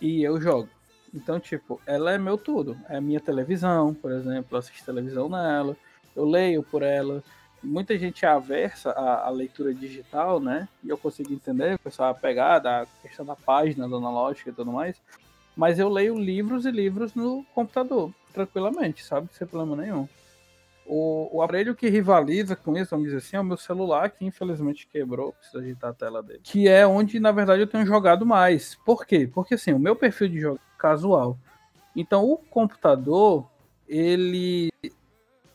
e 0.00 0.22
eu 0.22 0.40
jogo. 0.40 0.68
Então, 1.14 1.40
tipo, 1.40 1.80
ela 1.86 2.12
é 2.12 2.18
meu 2.18 2.38
tudo. 2.38 2.76
É 2.88 3.00
minha 3.00 3.20
televisão, 3.20 3.92
por 3.92 4.12
exemplo, 4.12 4.48
eu 4.52 4.58
assisto 4.58 4.84
televisão 4.84 5.28
nela, 5.28 5.76
eu 6.14 6.24
leio 6.24 6.62
por 6.62 6.82
ela. 6.82 7.22
Muita 7.62 7.98
gente 7.98 8.24
é 8.24 8.28
aversa 8.28 8.90
à, 8.92 9.28
leitura 9.28 9.74
digital, 9.74 10.40
né? 10.40 10.66
E 10.82 10.88
eu 10.88 10.96
consigo 10.96 11.32
entender, 11.32 11.78
pessoal 11.78 12.08
é 12.08 12.12
apegado 12.12 12.66
à 12.66 12.86
questão 13.02 13.26
da 13.26 13.36
página, 13.36 13.88
da 13.88 13.96
analógica 13.96 14.48
e 14.48 14.52
tudo 14.52 14.72
mais. 14.72 14.96
Mas 15.54 15.78
eu 15.78 15.88
leio 15.88 16.18
livros 16.18 16.64
e 16.64 16.70
livros 16.70 17.14
no 17.14 17.44
computador, 17.54 18.14
tranquilamente, 18.32 19.04
sabe? 19.04 19.28
Sem 19.32 19.46
problema 19.46 19.82
nenhum. 19.82 20.08
O, 20.86 21.36
o, 21.36 21.42
aparelho 21.42 21.74
que 21.74 21.88
rivaliza 21.88 22.56
com 22.56 22.76
isso, 22.76 22.90
vamos 22.90 23.06
dizer 23.06 23.18
assim, 23.18 23.36
é 23.36 23.40
o 23.40 23.44
meu 23.44 23.56
celular, 23.56 24.10
que 24.10 24.24
infelizmente 24.24 24.88
quebrou, 24.88 25.32
preciso 25.32 25.58
agitar 25.58 25.90
a 25.90 25.94
tela 25.94 26.22
dele. 26.22 26.40
Que 26.42 26.68
é 26.68 26.84
onde, 26.86 27.20
na 27.20 27.30
verdade, 27.30 27.62
eu 27.62 27.66
tenho 27.66 27.86
jogado 27.86 28.26
mais. 28.26 28.74
Por 28.84 29.06
quê? 29.06 29.30
Porque 29.32 29.54
assim, 29.54 29.72
o 29.72 29.78
meu 29.78 29.94
perfil 29.94 30.28
de 30.28 30.40
jogo 30.40 30.58
é 30.58 30.80
casual. 30.80 31.38
Então 31.94 32.24
o 32.24 32.36
computador, 32.36 33.48
ele 33.88 34.70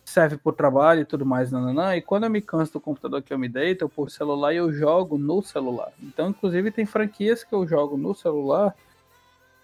serve 0.05 0.37
para 0.37 0.49
o 0.49 0.53
trabalho 0.53 1.01
e 1.01 1.05
tudo 1.05 1.25
mais, 1.25 1.51
nananã, 1.51 1.95
e 1.97 2.01
quando 2.01 2.23
eu 2.23 2.29
me 2.29 2.41
canso 2.41 2.73
do 2.73 2.79
computador 2.79 3.21
que 3.21 3.33
eu 3.33 3.39
me 3.39 3.49
deito, 3.49 3.83
eu 3.83 3.89
pôr 3.89 4.09
celular 4.09 4.53
e 4.53 4.57
eu 4.57 4.71
jogo 4.71 5.17
no 5.17 5.41
celular. 5.41 5.91
Então, 6.01 6.29
inclusive, 6.29 6.71
tem 6.71 6.85
franquias 6.85 7.43
que 7.43 7.53
eu 7.53 7.67
jogo 7.67 7.97
no 7.97 8.15
celular 8.15 8.73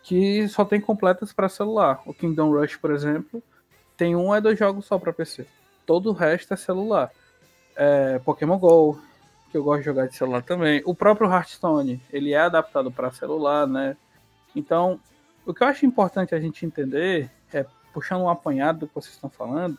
que 0.03 0.47
só 0.49 0.65
tem 0.65 0.81
completas 0.81 1.31
para 1.31 1.47
celular. 1.47 2.01
O 2.05 2.13
Kingdom 2.13 2.51
Rush, 2.51 2.75
por 2.75 2.91
exemplo, 2.91 3.41
tem 4.01 4.15
um 4.15 4.33
ou 4.33 4.41
dois 4.41 4.57
jogos 4.57 4.85
só 4.85 4.97
para 4.97 5.13
PC 5.13 5.45
todo 5.85 6.09
o 6.09 6.13
resto 6.13 6.53
é 6.53 6.57
celular. 6.57 7.11
É, 7.75 8.17
Pokémon 8.19 8.57
GO, 8.57 8.97
que 9.51 9.57
eu 9.57 9.63
gosto 9.63 9.79
de 9.79 9.85
jogar 9.85 10.07
de 10.07 10.15
celular 10.15 10.41
também. 10.41 10.81
O 10.85 10.95
próprio 10.95 11.29
Hearthstone, 11.29 12.01
ele 12.13 12.31
é 12.31 12.39
adaptado 12.39 12.89
para 12.89 13.11
celular, 13.11 13.67
né? 13.67 13.97
Então, 14.55 14.99
o 15.45 15.53
que 15.53 15.61
eu 15.61 15.67
acho 15.67 15.85
importante 15.85 16.33
a 16.33 16.39
gente 16.39 16.65
entender, 16.65 17.29
é 17.53 17.65
puxando 17.93 18.21
um 18.21 18.29
apanhado 18.29 18.79
do 18.79 18.87
que 18.87 18.95
vocês 18.95 19.15
estão 19.15 19.29
falando, 19.29 19.77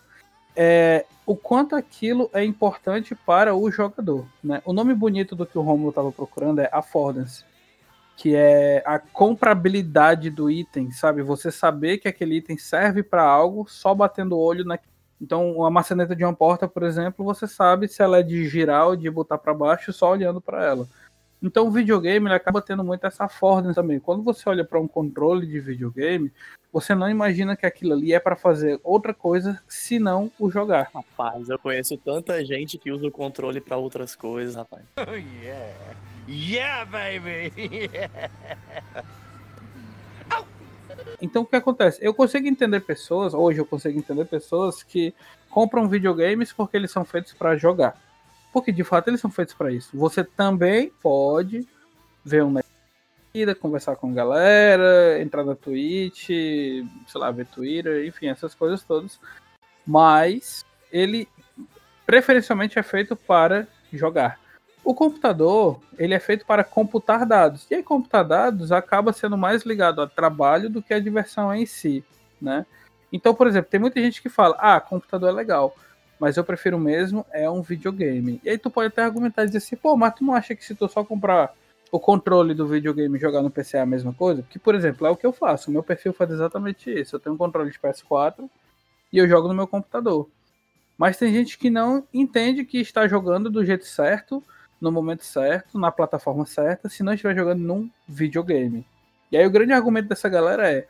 é 0.55 1.07
o 1.25 1.35
quanto 1.35 1.75
aquilo 1.75 2.29
é 2.35 2.45
importante 2.45 3.15
para 3.15 3.55
o 3.55 3.71
jogador. 3.71 4.27
Né? 4.45 4.61
O 4.67 4.73
nome 4.75 4.95
bonito 4.95 5.35
do 5.35 5.47
que 5.47 5.57
o 5.57 5.63
Romulo 5.63 5.89
estava 5.89 6.13
procurando 6.13 6.61
é 6.61 6.69
affordance, 6.71 7.43
que 8.17 8.35
é 8.35 8.83
a 8.87 8.99
comprabilidade 8.99 10.31
do 10.31 10.51
item, 10.51 10.91
sabe? 10.91 11.23
Você 11.23 11.51
saber 11.51 11.99
que 11.99 12.09
aquele 12.09 12.37
item 12.37 12.57
serve 12.57 13.03
para 13.03 13.23
algo 13.23 13.67
só 13.69 13.95
batendo 13.95 14.37
o 14.37 14.41
olho 14.41 14.65
na. 14.65 14.79
Então, 15.21 15.65
a 15.65 15.71
maçaneta 15.71 16.17
de 16.17 16.25
uma 16.25 16.35
porta, 16.35 16.67
por 16.67 16.83
exemplo, 16.83 17.25
você 17.25 17.47
sabe 17.47 17.87
se 17.87 18.03
ela 18.03 18.19
é 18.19 18.23
de 18.23 18.49
girar 18.49 18.89
ou 18.89 18.97
de 18.97 19.09
botar 19.09 19.39
para 19.39 19.55
baixo 19.55 19.93
só 19.93 20.11
olhando 20.11 20.41
para 20.41 20.65
ela. 20.65 20.89
Então, 21.41 21.67
o 21.67 21.71
videogame 21.71 22.27
ele 22.27 22.35
acaba 22.35 22.63
tendo 22.63 22.85
muito 22.85 23.07
essa 23.07 23.25
affordance 23.25 23.75
também. 23.75 23.99
Quando 23.99 24.23
você 24.23 24.49
olha 24.49 24.65
para 24.65 24.81
um 24.81 24.87
controle 24.87 25.47
de 25.47 25.61
videogame, 25.61 26.33
você 26.73 26.95
não 26.95 27.11
imagina 27.11 27.57
que 27.57 27.67
aquilo 27.67 27.93
ali 27.93 28.13
é 28.13 28.21
para 28.21 28.37
fazer 28.37 28.81
outra 28.83 29.13
coisa 29.13 29.61
senão 29.69 30.31
o 30.39 30.51
jogar. 30.51 30.91
Rapaz, 30.95 31.49
eu 31.49 31.59
conheço 31.59 31.97
tanta 31.99 32.45
gente 32.45 32.79
que 32.79 32.91
usa 32.91 33.07
o 33.07 33.11
controle 33.11 33.61
pra 33.61 33.77
outras 33.77 34.15
coisas, 34.15 34.55
rapaz. 34.55 34.85
yeah. 35.43 36.12
Yeah, 36.29 36.85
baby. 36.85 37.53
Yeah. 37.93 38.21
Então 41.21 41.43
o 41.43 41.47
que 41.47 41.57
acontece? 41.57 41.99
Eu 42.03 42.13
consigo 42.13 42.47
entender 42.47 42.81
pessoas, 42.81 43.33
hoje 43.33 43.61
eu 43.61 43.65
consigo 43.65 43.97
entender 43.99 44.25
pessoas 44.25 44.83
que 44.83 45.15
compram 45.49 45.89
videogames 45.89 46.53
porque 46.53 46.77
eles 46.77 46.91
são 46.91 47.05
feitos 47.05 47.33
para 47.33 47.57
jogar. 47.57 47.97
Porque 48.53 48.73
de 48.73 48.85
fato 48.85 49.09
eles 49.09 49.21
são 49.21 49.31
feitos 49.31 49.55
para 49.55 49.73
isso. 49.73 49.97
Você 49.97 50.25
também 50.25 50.93
pode 51.01 51.67
ver 52.25 52.45
um 52.45 52.61
vida, 53.33 53.55
conversar 53.55 53.97
com 53.97 54.13
galera, 54.13 55.23
entrar 55.23 55.45
na 55.45 55.55
Twitch, 55.55 56.27
sei 56.27 56.85
lá, 57.15 57.31
ver 57.31 57.47
Twitter, 57.47 58.07
enfim, 58.07 58.27
essas 58.27 58.55
coisas 58.55 58.83
todas. 58.83 59.19
Mas 59.87 60.67
ele 60.93 61.27
preferencialmente 62.05 62.79
é 62.79 62.83
feito 62.83 63.17
para 63.17 63.67
jogar. 63.93 64.39
O 64.85 64.95
computador, 64.95 65.81
ele 65.97 66.13
é 66.13 66.19
feito 66.19 66.45
para 66.45 66.65
computar 66.65 67.25
dados. 67.25 67.67
E 67.71 67.75
aí 67.77 67.83
computar 67.83 68.25
dados 68.25 68.73
acaba 68.73 69.13
sendo 69.13 69.39
mais 69.39 69.63
ligado 69.63 70.03
a 70.03 70.09
trabalho 70.09 70.69
do 70.69 70.83
que 70.83 70.93
a 70.93 70.99
diversão 70.99 71.55
em 71.55 71.65
si, 71.67 72.05
né? 72.41 72.67
Então, 73.13 73.35
por 73.35 73.47
exemplo, 73.47 73.71
tem 73.71 73.79
muita 73.81 74.01
gente 74.01 74.21
que 74.21 74.29
fala: 74.29 74.57
"Ah, 74.59 74.81
computador 74.81 75.29
é 75.29 75.33
legal, 75.33 75.77
mas 76.19 76.37
eu 76.37 76.45
prefiro 76.45 76.79
mesmo 76.79 77.25
é 77.31 77.49
um 77.49 77.63
videogame". 77.63 78.41
E 78.43 78.51
aí 78.51 78.59
tu 78.59 78.71
pode 78.71 78.89
até 78.89 79.03
argumentar 79.03 79.45
e 79.45 79.47
dizer 79.47 79.59
assim: 79.59 79.77
"Pô, 79.77 79.97
mas 79.97 80.15
tu 80.15 80.25
não 80.25 80.35
acha 80.35 80.55
que 80.57 80.65
se 80.65 80.75
tu 80.75 80.89
só 80.89 81.05
comprar 81.05 81.55
o 81.93 82.01
controle 82.01 82.55
do 82.55 82.67
videogame 82.67 83.19
e 83.19 83.21
jogar 83.21 83.43
no 83.43 83.51
PC 83.51 83.77
é 83.77 83.81
a 83.83 83.87
mesma 83.87 84.13
coisa? 84.13 84.43
Porque, 84.43 84.59
por 84.59 84.75
exemplo, 84.75 85.07
é 85.07 85.11
o 85.11 85.17
que 85.17 85.27
eu 85.27 85.33
faço. 85.33 85.71
O 85.71 85.73
meu 85.73 85.83
perfil 85.83 86.13
faz 86.13 86.31
exatamente 86.31 86.91
isso. 86.91 87.15
Eu 87.17 87.21
tenho 87.21 87.35
um 87.35 87.39
controle 87.39 87.71
de 87.71 87.79
PS4 87.79 88.51
e 89.13 89.19
eu 89.19 89.29
jogo 89.29 89.47
no 89.47 89.55
meu 89.55 89.67
computador. 89.69 90.29
Mas 90.97 91.19
tem 91.19 91.33
gente 91.33 91.59
que 91.59 91.69
não 91.69 92.07
entende 92.13 92.65
que 92.65 92.79
está 92.79 93.07
jogando 93.07 93.51
do 93.51 93.65
jeito 93.65 93.85
certo, 93.85 94.43
no 94.83 94.91
momento 94.91 95.25
certo, 95.25 95.79
na 95.79 95.93
plataforma 95.93 96.45
certa, 96.45 96.89
se 96.89 97.05
não 97.05 97.15
estiver 97.15 97.37
jogando 97.37 97.61
num 97.61 97.89
videogame. 98.07 98.85
E 99.31 99.37
aí 99.37 99.47
o 99.47 99.51
grande 99.51 99.73
argumento 99.73 100.09
dessa 100.09 100.29
galera 100.29 100.69
é, 100.71 100.87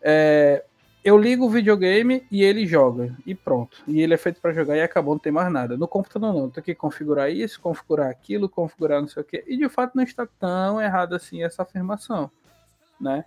é 0.00 0.64
eu 1.04 1.18
ligo 1.18 1.44
o 1.46 1.50
videogame 1.50 2.26
e 2.30 2.42
ele 2.42 2.66
joga. 2.66 3.14
E 3.26 3.34
pronto. 3.34 3.82
E 3.86 4.00
ele 4.00 4.14
é 4.14 4.16
feito 4.16 4.40
para 4.40 4.52
jogar 4.52 4.76
e 4.76 4.82
acabou, 4.82 5.14
não 5.14 5.20
tem 5.20 5.32
mais 5.32 5.52
nada. 5.52 5.76
No 5.76 5.86
computador 5.86 6.32
não. 6.32 6.50
Tem 6.50 6.62
que 6.62 6.74
configurar 6.74 7.30
isso, 7.30 7.60
configurar 7.60 8.10
aquilo, 8.10 8.48
configurar 8.48 9.00
não 9.00 9.08
sei 9.08 9.22
o 9.22 9.24
que. 9.24 9.44
E 9.46 9.56
de 9.56 9.68
fato 9.68 9.94
não 9.94 10.04
está 10.04 10.26
tão 10.26 10.80
errado 10.80 11.14
assim 11.14 11.42
essa 11.42 11.62
afirmação. 11.62 12.30
Né? 13.00 13.24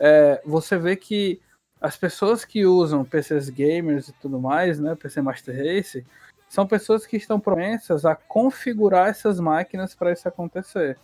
É, 0.00 0.42
você 0.44 0.76
vê 0.76 0.96
que 0.96 1.40
as 1.80 1.96
pessoas 1.96 2.44
que 2.44 2.64
usam 2.64 3.04
PCs 3.04 3.48
gamers 3.48 4.08
e 4.08 4.12
tudo 4.14 4.38
mais, 4.40 4.78
né, 4.78 4.94
PC 4.94 5.20
Master 5.20 5.56
Race, 5.56 6.04
são 6.52 6.66
pessoas 6.66 7.06
que 7.06 7.16
estão 7.16 7.40
propensas 7.40 8.04
a 8.04 8.14
configurar 8.14 9.08
essas 9.08 9.40
máquinas 9.40 9.94
para 9.94 10.12
isso 10.12 10.28
acontecer. 10.28 10.98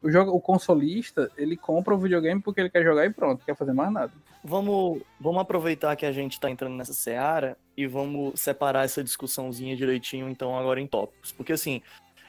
O, 0.00 0.10
jogo, 0.10 0.30
o 0.30 0.40
consolista, 0.40 1.30
ele 1.36 1.54
compra 1.54 1.94
o 1.94 1.98
videogame 1.98 2.40
porque 2.40 2.62
ele 2.62 2.70
quer 2.70 2.82
jogar 2.82 3.04
e 3.04 3.10
pronto, 3.10 3.44
quer 3.44 3.54
fazer 3.54 3.74
mais 3.74 3.92
nada. 3.92 4.12
Vamos, 4.42 5.02
vamos 5.20 5.42
aproveitar 5.42 5.94
que 5.96 6.06
a 6.06 6.12
gente 6.12 6.40
tá 6.40 6.48
entrando 6.48 6.76
nessa 6.76 6.94
seara 6.94 7.58
e 7.76 7.86
vamos 7.86 8.40
separar 8.40 8.86
essa 8.86 9.04
discussãozinha 9.04 9.76
direitinho, 9.76 10.30
então, 10.30 10.58
agora 10.58 10.80
em 10.80 10.86
tópicos. 10.86 11.30
Porque, 11.30 11.52
assim, 11.52 11.82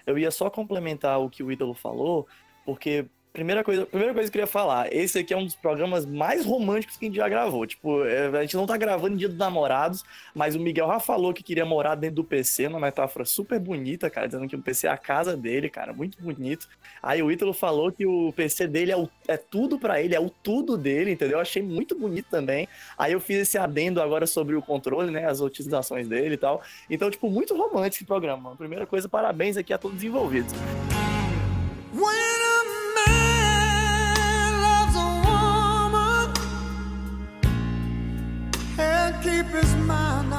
eu 0.06 0.17
ia 0.17 0.30
só 0.30 0.49
complementar 0.49 1.21
o 1.21 1.30
que 1.30 1.43
o 1.43 1.49
Ítalo 1.49 1.73
falou, 1.73 2.27
porque 2.65 3.06
Primeira 3.38 3.63
coisa, 3.63 3.86
primeira 3.86 4.15
coisa 4.15 4.32
que 4.32 4.36
eu 4.36 4.41
queria 4.41 4.52
falar, 4.52 4.91
esse 4.91 5.19
aqui 5.19 5.32
é 5.32 5.38
um 5.38 5.45
dos 5.45 5.54
programas 5.54 6.08
mais 6.08 6.43
românticos 6.43 6.97
que 6.97 7.06
a 7.06 7.08
gente 7.08 7.17
já 7.17 7.30
gravou. 7.30 7.67
Tipo, 7.67 8.04
é, 8.04 8.36
a 8.36 8.41
gente 8.41 8.56
não 8.56 8.65
tá 8.65 8.76
gravando 8.76 9.13
em 9.13 9.17
dia 9.17 9.30
dos 9.30 9.38
namorados, 9.38 10.04
mas 10.34 10.56
o 10.56 10.60
Miguel 10.60 10.88
já 10.88 11.00
falou 11.00 11.32
que 11.32 11.43
queria 11.43 11.63
morar 11.63 11.93
dentro 11.93 12.15
do 12.15 12.23
PC, 12.23 12.65
uma 12.65 12.80
metáfora 12.80 13.26
super 13.26 13.60
bonita, 13.60 14.10
cara, 14.10 14.26
dizendo 14.26 14.47
que 14.47 14.56
o 14.56 14.60
PC 14.60 14.88
é 14.88 14.89
a 14.89 14.97
casa 14.97 15.38
dele, 15.38 15.69
cara, 15.69 15.93
muito 15.93 16.19
bonito. 16.19 16.67
Aí 17.00 17.21
o 17.21 17.32
Ítalo 17.32 17.54
falou 17.54 17.91
que 17.91 18.08
o 18.08 18.34
PC 18.34 18.65
dele 18.65 18.91
é, 18.91 18.97
o, 18.97 19.08
é 19.28 19.38
tudo 19.38 19.78
para 19.78 20.02
ele, 20.02 20.15
é 20.15 20.19
o 20.19 20.32
tudo 20.32 20.76
dele, 20.76 21.12
entendeu? 21.12 21.38
Eu 21.38 21.41
achei 21.41 21.62
muito 21.62 21.93
bonito 21.93 22.32
também. 22.32 22.67
Aí 22.97 23.13
eu 23.13 23.19
fiz 23.19 23.38
esse 23.38 23.56
adendo 23.56 24.02
agora 24.02 24.26
sobre 24.26 24.56
o 24.56 24.63
controle, 24.63 25.12
né, 25.12 25.28
as 25.30 25.41
utilizações 25.41 26.08
dele 26.08 26.34
e 26.34 26.38
tal. 26.38 26.63
Então, 26.89 27.12
tipo, 27.12 27.30
muito 27.30 27.56
romântico 27.56 27.97
esse 27.97 28.06
programa. 28.06 28.56
Primeira 28.56 28.88
coisa, 28.88 29.08
parabéns 29.08 29.58
aqui 29.58 29.71
a 29.71 29.78
todos 29.78 29.97
os 29.97 30.04
envolvidos. 30.04 30.52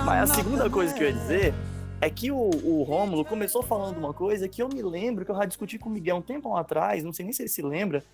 Mas 0.04 0.30
a 0.30 0.34
segunda 0.34 0.68
coisa 0.68 0.92
que 0.92 1.04
eu 1.04 1.08
ia 1.08 1.12
dizer 1.12 1.54
é 2.00 2.10
que 2.10 2.30
o, 2.30 2.36
o 2.36 2.82
Rômulo 2.82 3.24
começou 3.24 3.62
falando 3.62 3.96
uma 3.96 4.12
coisa 4.12 4.48
que 4.48 4.62
eu 4.62 4.68
me 4.68 4.82
lembro, 4.82 5.24
que 5.24 5.30
eu 5.30 5.36
já 5.36 5.44
discuti 5.44 5.78
com 5.78 5.88
o 5.88 5.92
Miguel 5.92 6.16
um 6.16 6.22
tempo 6.22 6.54
atrás, 6.56 7.04
não 7.04 7.12
sei 7.12 7.24
nem 7.24 7.32
se 7.32 7.42
ele 7.42 7.48
se 7.48 7.62
lembra, 7.62 8.04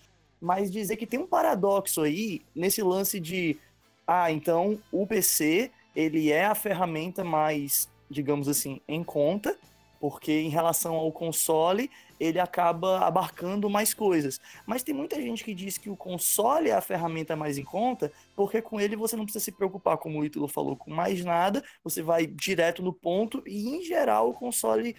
mas 0.40 0.70
dizer 0.70 0.96
que 0.96 1.06
tem 1.06 1.18
um 1.18 1.26
paradoxo 1.26 2.02
aí 2.02 2.42
nesse 2.54 2.82
lance 2.82 3.18
de, 3.18 3.56
ah, 4.06 4.30
então 4.30 4.78
o 4.92 5.06
PC, 5.06 5.70
ele 5.96 6.30
é 6.30 6.44
a 6.44 6.54
ferramenta 6.54 7.24
mais, 7.24 7.88
digamos 8.10 8.48
assim, 8.48 8.80
em 8.86 9.02
conta, 9.02 9.56
porque 10.00 10.32
em 10.32 10.50
relação 10.50 10.96
ao 10.96 11.10
console, 11.10 11.90
ele 12.18 12.38
acaba 12.38 13.00
abarcando 13.00 13.68
mais 13.68 13.92
coisas. 13.92 14.40
Mas 14.66 14.82
tem 14.82 14.94
muita 14.94 15.20
gente 15.20 15.44
que 15.44 15.54
diz 15.54 15.78
que 15.78 15.90
o 15.90 15.96
console 15.96 16.70
é 16.70 16.74
a 16.74 16.80
ferramenta 16.80 17.36
mais 17.36 17.58
em 17.58 17.64
conta, 17.64 18.12
porque 18.36 18.62
com 18.62 18.80
ele 18.80 18.96
você 18.96 19.16
não 19.16 19.24
precisa 19.24 19.44
se 19.44 19.52
preocupar, 19.52 19.98
como 19.98 20.20
o 20.20 20.24
Ítalo 20.24 20.48
falou, 20.48 20.76
com 20.76 20.90
mais 20.90 21.24
nada, 21.24 21.62
você 21.82 22.02
vai 22.02 22.26
direto 22.26 22.82
no 22.82 22.92
ponto, 22.92 23.42
e 23.46 23.68
em 23.68 23.82
geral 23.82 24.30
o 24.30 24.34
console 24.34 24.96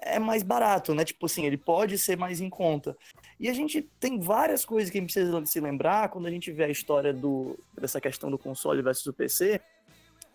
é 0.00 0.18
mais 0.18 0.42
barato, 0.42 0.94
né? 0.94 1.04
Tipo 1.04 1.26
assim, 1.26 1.44
ele 1.44 1.56
pode 1.56 1.98
ser 1.98 2.16
mais 2.16 2.40
em 2.40 2.48
conta. 2.48 2.96
E 3.38 3.48
a 3.48 3.52
gente 3.52 3.82
tem 3.98 4.20
várias 4.20 4.64
coisas 4.64 4.90
que 4.90 4.98
a 4.98 5.00
gente 5.00 5.12
precisa 5.12 5.44
se 5.46 5.60
lembrar 5.60 6.08
quando 6.08 6.26
a 6.26 6.30
gente 6.30 6.52
vê 6.52 6.64
a 6.64 6.68
história 6.68 7.12
do, 7.12 7.58
dessa 7.74 8.00
questão 8.00 8.30
do 8.30 8.38
console 8.38 8.82
versus 8.82 9.06
o 9.06 9.12
PC, 9.12 9.60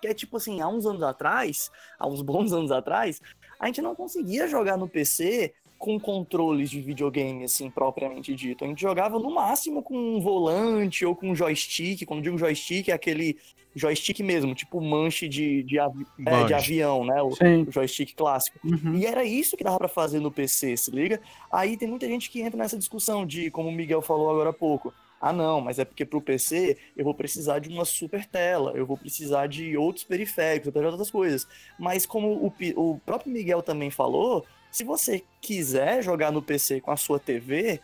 que 0.02 0.08
é 0.08 0.14
tipo 0.14 0.38
assim, 0.38 0.60
há 0.60 0.68
uns 0.68 0.86
anos 0.86 1.02
atrás, 1.02 1.72
há 1.98 2.08
uns 2.08 2.22
bons 2.22 2.52
anos 2.52 2.72
atrás, 2.72 3.22
a 3.60 3.68
gente 3.68 3.82
não 3.82 3.96
conseguia 3.96 4.48
jogar 4.48 4.78
no 4.78 4.88
PC 4.88 5.54
com 5.84 6.00
controles 6.00 6.70
de 6.70 6.80
videogame, 6.80 7.44
assim, 7.44 7.70
propriamente 7.70 8.34
dito. 8.34 8.64
A 8.64 8.68
gente 8.70 8.82
jogava 8.82 9.20
no 9.20 9.30
máximo 9.30 9.84
com 9.84 9.98
um 9.98 10.22
volante 10.22 11.06
ou 11.06 11.14
com 11.14 11.32
um 11.32 11.36
joystick. 11.36 12.06
Quando 12.06 12.24
digo 12.24 12.38
joystick, 12.38 12.88
é 12.88 12.94
aquele 12.94 13.38
joystick 13.76 14.22
mesmo, 14.22 14.56
tipo 14.56 14.80
manche 14.80 15.28
de, 15.28 15.62
de, 15.64 15.78
avi 15.78 16.06
é, 16.26 16.46
de 16.46 16.54
avião, 16.54 17.04
né? 17.04 17.22
O, 17.22 17.32
o, 17.68 17.70
joystick 17.70 18.16
clássico. 18.16 18.58
Uhum. 18.64 18.96
E 18.96 19.06
era 19.06 19.26
isso 19.26 19.58
que 19.58 19.64
dava 19.66 19.78
para 19.78 19.90
fazer 19.90 20.22
no 20.22 20.32
PC, 20.32 20.78
se 20.78 20.90
liga? 20.90 21.20
Aí 21.52 21.76
tem 21.76 21.90
muita 21.90 22.08
gente 22.08 22.30
que 22.30 22.40
entra 22.40 22.58
nessa 22.58 22.78
discussão 22.78 23.26
de, 23.26 23.52
como 23.52 23.68
o 23.68 23.72
Miguel 23.74 24.02
falou 24.02 24.30
agora 24.30 24.52
há 24.52 24.54
pouco, 24.54 24.94
ah, 25.20 25.34
não, 25.34 25.60
mas 25.60 25.80
é 25.80 25.84
porque 25.84 26.06
para 26.06 26.18
o 26.18 26.22
PC 26.22 26.78
eu 26.96 27.04
vou 27.04 27.14
precisar 27.14 27.60
de 27.60 27.68
uma 27.68 27.84
super 27.84 28.26
tela, 28.26 28.72
eu 28.74 28.86
vou 28.86 28.98
precisar 28.98 29.48
de 29.48 29.76
outros 29.76 30.06
periféricos, 30.06 30.72
de 30.72 30.80
outras 30.80 31.12
coisas. 31.12 31.46
Mas 31.78 32.06
como 32.06 32.30
o, 32.30 32.54
o 32.78 33.00
próprio 33.00 33.34
Miguel 33.34 33.62
também 33.62 33.90
falou, 33.90 34.46
se 34.74 34.84
você 34.84 35.24
quiser 35.40 36.02
jogar 36.02 36.32
no 36.32 36.42
PC 36.42 36.82
com 36.82 36.90
a 36.90 36.98
sua 36.98 37.20
TV, 37.20 37.80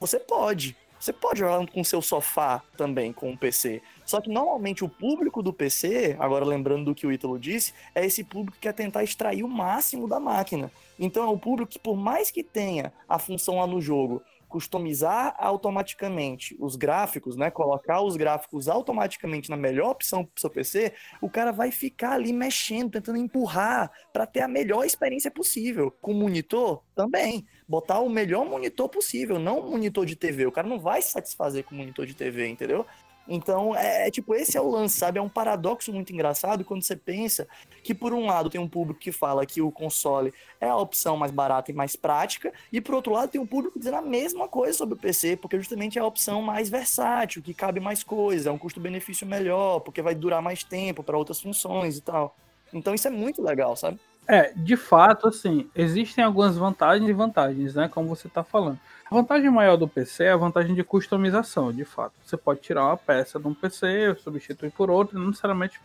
você 0.00 0.18
pode. 0.18 0.74
Você 0.98 1.12
pode 1.12 1.40
jogar 1.40 1.66
com 1.66 1.82
o 1.82 1.84
seu 1.84 2.00
sofá 2.00 2.62
também 2.74 3.12
com 3.12 3.30
o 3.30 3.36
PC. 3.36 3.82
Só 4.06 4.18
que 4.18 4.30
normalmente 4.30 4.82
o 4.82 4.88
público 4.88 5.42
do 5.42 5.52
PC, 5.52 6.16
agora 6.18 6.42
lembrando 6.42 6.86
do 6.86 6.94
que 6.94 7.06
o 7.06 7.12
Ítalo 7.12 7.38
disse, 7.38 7.74
é 7.94 8.06
esse 8.06 8.24
público 8.24 8.56
que 8.56 8.62
quer 8.62 8.72
tentar 8.72 9.04
extrair 9.04 9.42
o 9.42 9.48
máximo 9.48 10.08
da 10.08 10.18
máquina. 10.18 10.72
Então 10.98 11.22
é 11.24 11.26
o 11.26 11.36
público 11.36 11.70
que, 11.70 11.78
por 11.78 11.96
mais 11.96 12.30
que 12.30 12.42
tenha 12.42 12.94
a 13.06 13.18
função 13.18 13.56
lá 13.56 13.66
no 13.66 13.80
jogo 13.80 14.22
customizar 14.52 15.34
automaticamente 15.38 16.54
os 16.60 16.76
gráficos, 16.76 17.36
né? 17.36 17.50
Colocar 17.50 18.02
os 18.02 18.16
gráficos 18.16 18.68
automaticamente 18.68 19.48
na 19.48 19.56
melhor 19.56 19.90
opção 19.90 20.24
pro 20.24 20.40
seu 20.40 20.50
PC, 20.50 20.92
o 21.22 21.30
cara 21.30 21.50
vai 21.50 21.70
ficar 21.70 22.12
ali 22.12 22.32
mexendo, 22.32 22.90
tentando 22.90 23.16
empurrar 23.16 23.90
para 24.12 24.26
ter 24.26 24.40
a 24.40 24.48
melhor 24.48 24.84
experiência 24.84 25.30
possível. 25.30 25.90
Com 26.02 26.12
monitor, 26.12 26.82
também. 26.94 27.46
Botar 27.66 28.00
o 28.00 28.08
melhor 28.10 28.44
monitor 28.44 28.88
possível, 28.88 29.38
não 29.38 29.70
monitor 29.70 30.04
de 30.04 30.14
TV. 30.14 30.46
O 30.46 30.52
cara 30.52 30.68
não 30.68 30.78
vai 30.78 31.00
se 31.00 31.12
satisfazer 31.12 31.64
com 31.64 31.74
monitor 31.74 32.04
de 32.04 32.14
TV, 32.14 32.46
entendeu? 32.46 32.86
Então, 33.26 33.76
é, 33.76 34.08
é, 34.08 34.10
tipo, 34.10 34.34
esse 34.34 34.56
é 34.56 34.60
o 34.60 34.68
lance, 34.68 34.98
sabe? 34.98 35.18
É 35.18 35.22
um 35.22 35.28
paradoxo 35.28 35.92
muito 35.92 36.12
engraçado 36.12 36.64
quando 36.64 36.82
você 36.82 36.96
pensa 36.96 37.46
que, 37.82 37.94
por 37.94 38.12
um 38.12 38.26
lado, 38.26 38.50
tem 38.50 38.60
um 38.60 38.68
público 38.68 39.00
que 39.00 39.12
fala 39.12 39.46
que 39.46 39.62
o 39.62 39.70
console 39.70 40.32
é 40.60 40.68
a 40.68 40.76
opção 40.76 41.16
mais 41.16 41.30
barata 41.30 41.70
e 41.70 41.74
mais 41.74 41.94
prática, 41.94 42.52
e 42.72 42.80
por 42.80 42.94
outro 42.94 43.12
lado, 43.12 43.30
tem 43.30 43.40
um 43.40 43.46
público 43.46 43.78
dizendo 43.78 43.96
a 43.96 44.02
mesma 44.02 44.48
coisa 44.48 44.76
sobre 44.76 44.94
o 44.94 44.98
PC, 44.98 45.36
porque 45.36 45.56
justamente 45.56 45.98
é 45.98 46.02
a 46.02 46.06
opção 46.06 46.42
mais 46.42 46.68
versátil, 46.68 47.42
que 47.42 47.54
cabe 47.54 47.80
mais 47.80 48.02
coisas, 48.02 48.46
é 48.46 48.50
um 48.50 48.58
custo-benefício 48.58 49.26
melhor, 49.26 49.80
porque 49.80 50.02
vai 50.02 50.14
durar 50.14 50.42
mais 50.42 50.64
tempo 50.64 51.02
para 51.02 51.16
outras 51.16 51.40
funções 51.40 51.96
e 51.96 52.00
tal. 52.00 52.36
Então, 52.72 52.94
isso 52.94 53.06
é 53.06 53.10
muito 53.10 53.42
legal, 53.42 53.76
sabe? 53.76 54.00
É, 54.26 54.52
de 54.54 54.76
fato, 54.76 55.28
assim, 55.28 55.68
existem 55.74 56.22
algumas 56.24 56.56
vantagens 56.56 57.08
e 57.08 57.12
vantagens, 57.12 57.74
né? 57.74 57.88
Como 57.88 58.08
você 58.08 58.28
está 58.28 58.44
falando. 58.44 58.78
A 59.12 59.14
vantagem 59.14 59.50
maior 59.50 59.76
do 59.76 59.86
PC 59.86 60.24
é 60.24 60.32
a 60.32 60.38
vantagem 60.38 60.74
de 60.74 60.82
customização, 60.82 61.70
de 61.70 61.84
fato. 61.84 62.14
Você 62.24 62.34
pode 62.34 62.60
tirar 62.60 62.86
uma 62.86 62.96
peça 62.96 63.38
de 63.38 63.46
um 63.46 63.52
PC, 63.52 64.16
substituir 64.16 64.70
por 64.70 64.90
outra, 64.90 65.18
não 65.18 65.26
necessariamente 65.26 65.78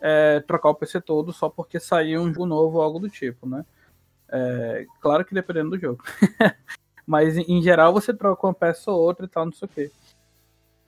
é, 0.00 0.40
trocar 0.40 0.70
o 0.70 0.74
PC 0.74 1.00
todo 1.00 1.32
só 1.32 1.48
porque 1.48 1.78
saiu 1.78 2.20
um 2.20 2.32
jogo 2.32 2.46
novo 2.46 2.78
ou 2.78 2.82
algo 2.82 2.98
do 2.98 3.08
tipo, 3.08 3.48
né? 3.48 3.64
É, 4.28 4.84
claro 5.00 5.24
que 5.24 5.34
dependendo 5.34 5.70
do 5.70 5.78
jogo. 5.78 6.02
Mas 7.06 7.38
em 7.38 7.62
geral 7.62 7.92
você 7.92 8.12
troca 8.12 8.44
uma 8.44 8.52
peça 8.52 8.90
ou 8.90 9.00
outra 9.02 9.26
e 9.26 9.28
tal, 9.28 9.44
não 9.44 9.52
sei 9.52 9.66
o 9.66 9.70
quê. 9.72 9.92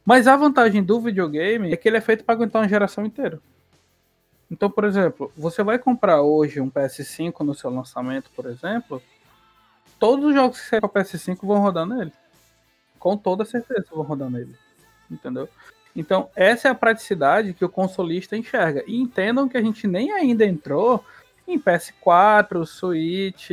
Mas 0.05 0.27
a 0.27 0.37
vantagem 0.37 0.83
do 0.83 1.01
videogame 1.01 1.73
é 1.73 1.77
que 1.77 1.89
ele 1.89 1.99
é 1.99 2.01
feito 2.01 2.25
para 2.25 2.35
aguentar 2.35 2.61
uma 2.63 2.69
geração 2.69 3.07
inteira. 3.07 3.39
Então, 4.51 4.69
por 4.69 4.83
exemplo, 4.83 5.31
você 5.37 5.63
vai 5.63 5.79
comprar 5.79 6.21
hoje 6.21 6.61
um 6.61 6.69
PS5 6.69 7.45
no 7.45 7.55
seu 7.55 7.71
lançamento, 7.71 8.29
por 8.35 8.47
exemplo, 8.47 9.01
todos 10.01 10.25
os 10.25 10.35
jogos 10.35 10.59
que 10.59 10.67
saem 10.67 10.81
para 10.81 10.89
PS5 10.89 11.39
vão 11.43 11.61
rodar 11.61 11.87
nele. 11.87 12.13
Com 12.99 13.17
toda 13.17 13.45
certeza 13.45 13.87
vão 13.93 14.03
rodar 14.03 14.31
nele. 14.31 14.57
Entendeu? 15.09 15.49
Então, 15.95 16.31
essa 16.35 16.69
é 16.69 16.71
a 16.71 16.75
praticidade 16.75 17.53
que 17.53 17.65
o 17.65 17.69
consolista 17.69 18.37
enxerga. 18.37 18.83
E 18.87 18.97
entendam 18.97 19.49
que 19.49 19.57
a 19.57 19.63
gente 19.63 19.87
nem 19.87 20.11
ainda 20.13 20.45
entrou 20.45 21.05
em 21.47 21.59
PS4, 21.59 22.65
Switch, 22.65 23.51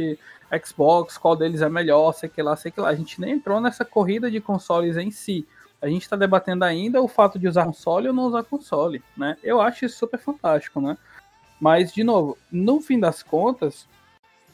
Xbox, 0.65 1.17
qual 1.17 1.36
deles 1.36 1.62
é 1.62 1.69
melhor, 1.69 2.13
sei 2.13 2.29
que 2.29 2.41
lá, 2.41 2.55
sei 2.55 2.71
que 2.71 2.79
lá. 2.79 2.89
A 2.89 2.95
gente 2.95 3.19
nem 3.19 3.33
entrou 3.33 3.60
nessa 3.60 3.83
corrida 3.83 4.31
de 4.31 4.39
consoles 4.39 4.95
em 4.97 5.12
si. 5.12 5.45
A 5.81 5.88
gente 5.88 6.03
está 6.03 6.15
debatendo 6.15 6.63
ainda 6.63 7.01
o 7.01 7.07
fato 7.07 7.38
de 7.38 7.47
usar 7.47 7.65
console 7.65 8.07
ou 8.07 8.13
não 8.13 8.23
usar 8.23 8.43
console, 8.43 9.03
né? 9.15 9.38
Eu 9.43 9.62
acho 9.62 9.86
isso 9.86 9.97
super 9.97 10.19
fantástico, 10.19 10.79
né? 10.79 10.97
Mas, 11.60 11.91
de 11.91 12.03
novo, 12.03 12.38
no 12.51 12.79
fim 12.79 12.99
das 12.99 13.21
contas, 13.21 13.88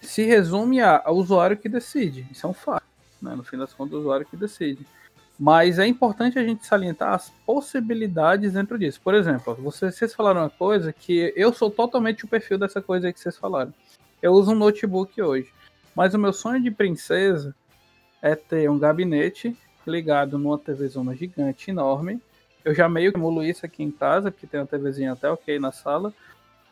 se 0.03 0.23
resume 0.23 0.81
a, 0.81 1.01
a 1.03 1.11
usuário 1.11 1.57
que 1.57 1.69
decide. 1.69 2.27
Isso 2.31 2.45
é 2.45 2.49
um 2.49 2.53
fato, 2.53 2.85
né? 3.21 3.35
No 3.35 3.43
fim 3.43 3.57
das 3.57 3.73
contas, 3.73 3.93
o 3.95 3.99
usuário 3.99 4.25
que 4.25 4.37
decide. 4.37 4.85
Mas 5.39 5.79
é 5.79 5.87
importante 5.87 6.37
a 6.37 6.43
gente 6.43 6.65
salientar 6.65 7.13
as 7.13 7.29
possibilidades 7.45 8.53
dentro 8.53 8.77
disso. 8.77 9.01
Por 9.03 9.15
exemplo, 9.15 9.55
vocês, 9.55 9.95
vocês 9.95 10.13
falaram 10.13 10.41
uma 10.41 10.49
coisa 10.49 10.93
que 10.93 11.33
eu 11.35 11.51
sou 11.51 11.71
totalmente 11.71 12.23
o 12.23 12.27
perfil 12.27 12.57
dessa 12.57 12.81
coisa 12.81 13.11
que 13.11 13.19
vocês 13.19 13.35
falaram. 13.37 13.73
Eu 14.21 14.33
uso 14.33 14.51
um 14.51 14.55
notebook 14.55 15.21
hoje. 15.21 15.51
Mas 15.95 16.13
o 16.13 16.19
meu 16.19 16.33
sonho 16.33 16.61
de 16.61 16.71
princesa 16.71 17.55
é 18.21 18.35
ter 18.35 18.69
um 18.69 18.79
gabinete 18.79 19.55
ligado 19.85 20.37
numa 20.37 20.57
TV 20.57 20.87
zona 20.87 21.15
gigante, 21.15 21.71
enorme. 21.71 22.21
Eu 22.63 22.73
já 22.73 22.87
meio 22.87 23.11
que 23.11 23.17
emulo 23.17 23.43
isso 23.43 23.65
aqui 23.65 23.83
em 23.83 23.91
casa, 23.91 24.31
porque 24.31 24.47
tem 24.47 24.59
uma 24.59 24.65
TVzinha 24.65 25.11
até 25.11 25.29
ok 25.29 25.59
na 25.59 25.71
sala. 25.71 26.13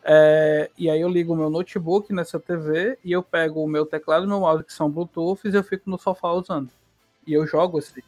É, 0.04 0.70
e 0.76 0.90
aí 0.90 1.00
eu 1.00 1.08
ligo 1.08 1.32
o 1.32 1.36
meu 1.36 1.48
notebook 1.48 2.12
nessa 2.12 2.38
TV 2.40 2.98
e 3.04 3.12
eu 3.12 3.22
pego 3.22 3.62
o 3.62 3.68
meu 3.68 3.86
teclado 3.86 4.24
e 4.24 4.28
meu 4.28 4.40
mouse 4.40 4.64
que 4.64 4.72
são 4.72 4.90
Bluetooth 4.90 5.40
e 5.44 5.54
eu 5.54 5.62
fico 5.62 5.88
no 5.88 5.98
sofá 5.98 6.32
usando. 6.32 6.70
E 7.26 7.32
eu 7.32 7.46
jogo 7.46 7.78
assim. 7.78 8.02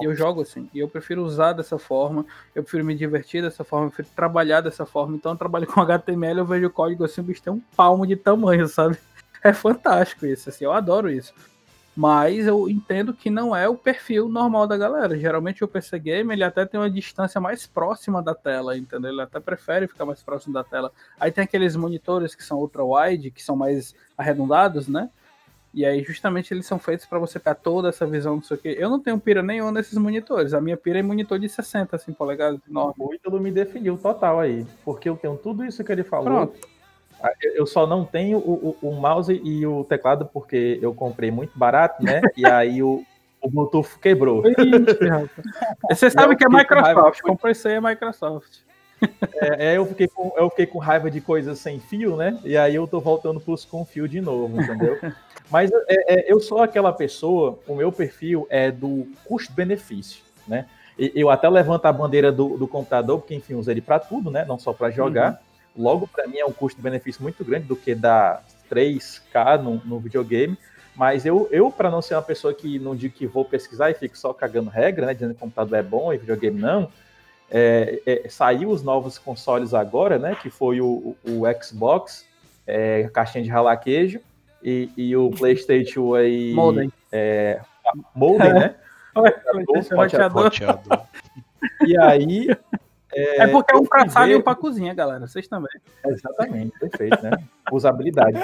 E 0.00 0.04
eu 0.04 0.14
jogo 0.14 0.42
assim. 0.42 0.68
E 0.74 0.78
eu 0.78 0.88
prefiro 0.88 1.24
usar 1.24 1.52
dessa 1.52 1.78
forma, 1.78 2.24
eu 2.54 2.62
prefiro 2.62 2.84
me 2.84 2.94
divertir 2.94 3.42
dessa 3.42 3.64
forma, 3.64 3.86
eu 3.86 3.90
prefiro 3.90 4.14
trabalhar 4.14 4.60
dessa 4.60 4.86
forma. 4.86 5.16
Então 5.16 5.32
eu 5.32 5.38
trabalho 5.38 5.66
com 5.72 5.80
HTML, 5.80 6.38
eu 6.38 6.46
vejo 6.46 6.66
o 6.66 6.70
código 6.70 7.04
assim, 7.04 7.20
o 7.20 7.24
bicho 7.24 7.42
tem 7.42 7.52
um 7.52 7.60
palmo 7.76 8.06
de 8.06 8.16
tamanho, 8.16 8.68
sabe? 8.68 8.96
É 9.42 9.52
fantástico 9.52 10.26
isso, 10.26 10.48
assim, 10.48 10.64
eu 10.64 10.72
adoro 10.72 11.10
isso. 11.10 11.32
Mas 11.96 12.46
eu 12.46 12.68
entendo 12.68 13.14
que 13.14 13.30
não 13.30 13.56
é 13.56 13.66
o 13.66 13.74
perfil 13.74 14.28
normal 14.28 14.66
da 14.66 14.76
galera. 14.76 15.18
Geralmente 15.18 15.64
o 15.64 15.68
PC 15.68 15.98
Game 15.98 16.30
ele 16.30 16.44
até 16.44 16.66
tem 16.66 16.78
uma 16.78 16.90
distância 16.90 17.40
mais 17.40 17.66
próxima 17.66 18.22
da 18.22 18.34
tela, 18.34 18.76
entendeu? 18.76 19.10
Ele 19.10 19.22
até 19.22 19.40
prefere 19.40 19.88
ficar 19.88 20.04
mais 20.04 20.22
próximo 20.22 20.52
da 20.52 20.62
tela. 20.62 20.92
Aí 21.18 21.32
tem 21.32 21.44
aqueles 21.44 21.74
monitores 21.74 22.34
que 22.34 22.44
são 22.44 22.58
ultra 22.58 22.84
wide, 22.84 23.30
que 23.30 23.42
são 23.42 23.56
mais 23.56 23.94
arredondados, 24.16 24.86
né? 24.88 25.08
E 25.72 25.86
aí 25.86 26.02
justamente 26.02 26.52
eles 26.52 26.66
são 26.66 26.78
feitos 26.78 27.06
para 27.06 27.18
você 27.18 27.40
ter 27.40 27.54
toda 27.54 27.88
essa 27.88 28.06
visão, 28.06 28.36
não 28.36 28.42
sei 28.42 28.58
o 28.58 28.60
quê. 28.60 28.76
Eu 28.78 28.90
não 28.90 29.00
tenho 29.00 29.18
pira 29.18 29.42
nenhuma 29.42 29.72
nesses 29.72 29.96
monitores. 29.96 30.52
A 30.52 30.60
minha 30.60 30.76
pira 30.76 30.98
é 30.98 31.02
monitor 31.02 31.38
de 31.38 31.48
60 31.48 31.96
assim, 31.96 32.12
polegadas. 32.12 32.60
O 32.98 33.14
Ítalo 33.14 33.40
me 33.40 33.50
definiu 33.50 33.96
total 33.96 34.38
aí, 34.38 34.66
porque 34.84 35.08
eu 35.08 35.16
tenho 35.16 35.36
tudo 35.38 35.64
isso 35.64 35.82
que 35.82 35.92
ele 35.92 36.04
falou. 36.04 36.46
Pronto 36.46 36.75
eu 37.54 37.66
só 37.66 37.86
não 37.86 38.04
tenho 38.04 38.38
o, 38.38 38.76
o, 38.80 38.88
o, 38.88 38.92
mouse 38.94 39.40
e 39.42 39.66
o 39.66 39.84
teclado 39.84 40.26
porque 40.26 40.78
eu 40.82 40.94
comprei 40.94 41.30
muito 41.30 41.58
barato, 41.58 42.02
né? 42.02 42.20
E 42.36 42.44
aí 42.46 42.82
o, 42.82 43.04
o 43.40 43.50
Bluetooth 43.50 43.98
quebrou. 44.00 44.42
Você 45.88 46.10
sabe 46.10 46.36
que 46.36 46.44
é 46.44 46.48
Microsoft. 46.48 47.20
Comprei 47.22 47.52
isso 47.52 47.68
aí 47.68 47.74
é 47.74 47.80
Microsoft. 47.80 48.58
É, 49.34 49.72
é, 49.72 49.76
eu, 49.76 49.86
fiquei 49.86 50.08
com, 50.08 50.32
eu 50.36 50.48
fiquei 50.50 50.66
com 50.66 50.78
raiva 50.78 51.10
de 51.10 51.20
coisas 51.20 51.58
sem 51.58 51.78
fio, 51.78 52.16
né? 52.16 52.38
E 52.44 52.56
aí 52.56 52.74
eu 52.74 52.86
tô 52.86 53.00
voltando 53.00 53.40
pros 53.40 53.64
com 53.64 53.84
fio 53.84 54.08
de 54.08 54.20
novo, 54.20 54.60
entendeu? 54.60 54.98
Mas 55.50 55.70
é, 55.72 56.14
é, 56.14 56.32
eu 56.32 56.40
sou 56.40 56.60
aquela 56.60 56.92
pessoa, 56.92 57.58
o 57.68 57.74
meu 57.74 57.92
perfil 57.92 58.46
é 58.50 58.70
do 58.70 59.06
custo-benefício, 59.24 60.22
né? 60.48 60.66
E, 60.98 61.12
eu 61.14 61.30
até 61.30 61.48
levanto 61.48 61.84
a 61.84 61.92
bandeira 61.92 62.32
do, 62.32 62.56
do 62.56 62.66
computador, 62.66 63.20
porque 63.20 63.34
enfim, 63.34 63.54
uso 63.54 63.70
ele 63.70 63.82
para 63.82 63.98
tudo, 63.98 64.30
né? 64.30 64.44
Não 64.46 64.58
só 64.58 64.72
para 64.72 64.90
jogar. 64.90 65.32
Uhum 65.32 65.45
logo 65.76 66.06
para 66.06 66.26
mim 66.26 66.38
é 66.38 66.46
um 66.46 66.52
custo-benefício 66.52 67.22
muito 67.22 67.44
grande 67.44 67.66
do 67.66 67.76
que 67.76 67.94
dar 67.94 68.44
3K 68.70 69.62
no, 69.62 69.82
no 69.84 69.98
videogame. 69.98 70.56
Mas 70.94 71.26
eu, 71.26 71.46
eu 71.50 71.70
para 71.70 71.90
não 71.90 72.00
ser 72.00 72.14
uma 72.14 72.22
pessoa 72.22 72.54
que 72.54 72.78
não 72.78 72.96
digo 72.96 73.14
que 73.14 73.26
vou 73.26 73.44
pesquisar 73.44 73.90
e 73.90 73.94
fico 73.94 74.16
só 74.16 74.32
cagando 74.32 74.70
regra, 74.70 75.06
né? 75.06 75.14
Dizendo 75.14 75.34
que 75.34 75.36
o 75.36 75.40
computador 75.40 75.78
é 75.78 75.82
bom 75.82 76.12
e 76.12 76.16
videogame 76.16 76.58
não. 76.58 76.90
É, 77.50 78.00
é, 78.06 78.28
saiu 78.28 78.70
os 78.70 78.82
novos 78.82 79.18
consoles 79.18 79.74
agora, 79.74 80.18
né? 80.18 80.34
Que 80.40 80.48
foi 80.48 80.80
o, 80.80 81.14
o 81.22 81.42
Xbox, 81.62 82.26
é, 82.66 83.08
caixinha 83.12 83.44
de 83.44 83.50
ralar 83.50 83.76
queijo, 83.76 84.20
e, 84.62 84.90
e 84.96 85.14
o 85.14 85.30
PlayStation 85.30 86.14
aí. 86.14 86.54
Molden. 86.54 86.90
É, 87.12 87.60
Molden, 88.14 88.54
né? 88.54 88.74
E 91.86 91.98
aí, 91.98 92.48
é, 93.16 93.42
é 93.44 93.46
porque 93.48 93.74
é 93.74 93.76
um 93.76 93.84
pra 93.84 94.08
sala 94.08 94.26
ver... 94.26 94.32
e 94.32 94.36
um 94.36 94.42
pra 94.42 94.54
cozinha, 94.54 94.92
galera. 94.92 95.26
Vocês 95.26 95.48
também. 95.48 95.70
Exatamente, 96.04 96.78
perfeito, 96.78 97.22
né? 97.22 97.30
Usabilidade. 97.72 98.38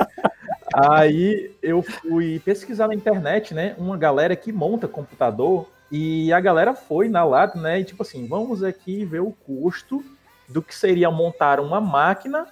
Aí 0.75 1.51
eu 1.63 1.83
fui 1.83 2.41
pesquisar 2.41 2.89
na 2.89 2.95
internet, 2.95 3.53
né? 3.53 3.75
Uma 3.77 3.97
galera 3.99 4.35
que 4.35 4.51
monta 4.51 4.89
computador 4.89 5.69
e 5.91 6.33
a 6.33 6.41
galera 6.41 6.75
foi 6.75 7.09
na 7.09 7.23
lata, 7.23 7.61
né? 7.61 7.81
E 7.81 7.85
tipo 7.85 8.03
assim, 8.03 8.27
vamos 8.27 8.63
aqui 8.63 9.05
ver 9.05 9.21
o 9.21 9.31
custo 9.31 10.03
do 10.49 10.63
que 10.63 10.75
seria 10.75 11.11
montar 11.11 11.61
uma 11.61 11.81
máquina. 11.81 12.47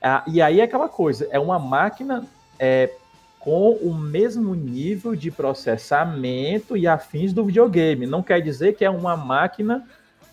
Ah, 0.00 0.24
e 0.26 0.40
aí 0.40 0.60
é 0.60 0.64
aquela 0.64 0.88
coisa, 0.88 1.28
é 1.30 1.38
uma 1.38 1.58
máquina 1.58 2.24
é, 2.58 2.90
com 3.38 3.72
o 3.72 3.94
mesmo 3.94 4.54
nível 4.54 5.14
de 5.14 5.30
processamento 5.30 6.76
e 6.76 6.86
afins 6.86 7.32
do 7.32 7.44
videogame. 7.44 8.06
Não 8.06 8.22
quer 8.22 8.40
dizer 8.40 8.74
que 8.74 8.84
é 8.84 8.90
uma 8.90 9.16
máquina 9.16 9.86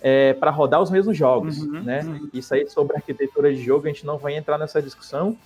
é, 0.05 0.33
para 0.33 0.51
rodar 0.51 0.81
os 0.81 0.91
mesmos 0.91 1.17
jogos, 1.17 1.59
uhum, 1.61 1.81
né? 1.81 2.01
Uhum. 2.03 2.29
Isso 2.33 2.53
aí 2.53 2.69
sobre 2.69 2.97
arquitetura 2.97 3.53
de 3.53 3.63
jogo 3.63 3.85
a 3.85 3.89
gente 3.89 4.05
não 4.05 4.17
vai 4.17 4.35
entrar 4.35 4.57
nessa 4.57 4.81
discussão, 4.81 5.37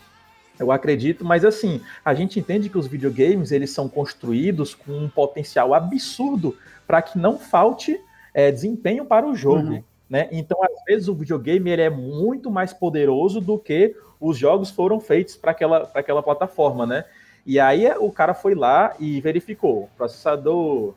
eu 0.59 0.71
acredito, 0.71 1.23
mas 1.23 1.45
assim, 1.45 1.79
a 2.03 2.15
gente 2.15 2.39
entende 2.39 2.67
que 2.67 2.77
os 2.79 2.87
videogames 2.87 3.51
eles 3.51 3.69
são 3.69 3.87
construídos 3.87 4.73
com 4.73 4.91
um 4.91 5.07
potencial 5.07 5.75
absurdo 5.75 6.57
para 6.87 7.03
que 7.03 7.19
não 7.19 7.37
falte 7.37 8.01
é, 8.33 8.51
desempenho 8.51 9.05
para 9.05 9.27
o 9.27 9.35
jogo. 9.35 9.73
Uhum. 9.73 9.83
Né? 10.09 10.27
Então, 10.31 10.57
às 10.63 10.83
vezes, 10.85 11.07
o 11.07 11.13
videogame 11.13 11.69
ele 11.69 11.81
é 11.83 11.89
muito 11.89 12.49
mais 12.49 12.73
poderoso 12.73 13.39
do 13.39 13.59
que 13.59 13.95
os 14.19 14.37
jogos 14.37 14.71
foram 14.71 14.99
feitos 14.99 15.35
para 15.35 15.51
aquela, 15.51 15.91
aquela 15.93 16.23
plataforma, 16.23 16.87
né? 16.87 17.05
E 17.45 17.59
aí 17.59 17.87
o 17.99 18.11
cara 18.11 18.33
foi 18.33 18.55
lá 18.55 18.95
e 18.99 19.21
verificou 19.21 19.89
processador, 19.95 20.95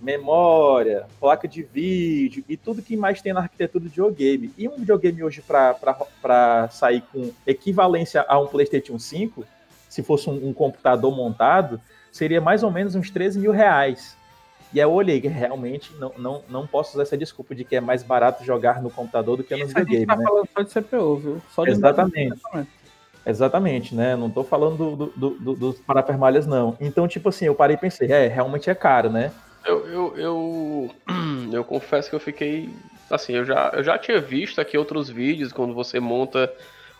memória, 0.00 1.06
placa 1.20 1.48
de 1.48 1.62
vídeo 1.62 2.44
e 2.48 2.56
tudo 2.56 2.82
que 2.82 2.96
mais 2.96 3.20
tem 3.20 3.32
na 3.32 3.40
arquitetura 3.40 3.84
do 3.84 3.90
videogame. 3.90 4.52
E 4.56 4.68
um 4.68 4.76
videogame 4.76 5.22
hoje 5.22 5.42
para 5.42 6.68
sair 6.70 7.02
com 7.12 7.30
equivalência 7.46 8.24
a 8.28 8.38
um 8.38 8.46
PlayStation 8.46 8.98
5, 8.98 9.44
se 9.88 10.02
fosse 10.02 10.28
um, 10.30 10.48
um, 10.48 10.52
computador 10.52 11.14
montado, 11.14 11.80
seria 12.12 12.40
mais 12.40 12.62
ou 12.62 12.70
menos 12.70 12.94
uns 12.94 13.10
13 13.10 13.38
mil 13.38 13.52
reais. 13.52 14.16
E 14.72 14.80
aí 14.80 14.84
eu 14.84 14.92
olhei 14.92 15.20
que 15.20 15.28
realmente 15.28 15.94
não, 15.96 16.12
não, 16.18 16.42
não 16.48 16.66
posso 16.66 16.92
usar 16.92 17.02
essa 17.02 17.16
desculpa 17.16 17.54
de 17.54 17.64
que 17.64 17.74
é 17.74 17.80
mais 17.80 18.02
barato 18.02 18.44
jogar 18.44 18.82
no 18.82 18.90
computador 18.90 19.36
do 19.38 19.44
que 19.44 19.56
no 19.56 19.64
Isso 19.64 19.76
a 19.76 19.80
gente 19.80 19.90
videogame, 19.90 20.06
tá 20.06 20.16
né? 20.16 20.24
falando 20.24 20.48
só 20.54 20.62
de 20.62 20.86
CPU, 20.86 21.16
viu? 21.16 21.42
Só 21.50 21.64
de 21.64 21.70
Exatamente. 21.70 22.34
Exatamente. 22.34 22.78
Exatamente, 23.26 23.94
né? 23.94 24.16
Não 24.16 24.30
tô 24.30 24.42
falando 24.42 24.96
do, 24.96 25.06
do, 25.08 25.30
do, 25.30 25.54
dos 25.54 25.80
parafermalhas, 25.80 26.46
não. 26.46 26.76
Então, 26.80 27.06
tipo 27.06 27.28
assim, 27.28 27.44
eu 27.44 27.54
parei 27.54 27.76
e 27.76 27.78
pensei, 27.78 28.10
é, 28.10 28.26
realmente 28.26 28.70
é 28.70 28.74
caro, 28.74 29.10
né? 29.10 29.32
Eu, 29.68 29.86
eu, 29.86 30.16
eu, 30.16 30.90
eu 31.52 31.62
confesso 31.64 32.08
que 32.08 32.16
eu 32.16 32.20
fiquei. 32.20 32.70
Assim, 33.10 33.34
eu 33.34 33.44
já, 33.44 33.70
eu 33.74 33.82
já 33.82 33.98
tinha 33.98 34.20
visto 34.20 34.60
aqui 34.60 34.76
outros 34.76 35.08
vídeos 35.10 35.52
quando 35.52 35.74
você 35.74 36.00
monta 36.00 36.52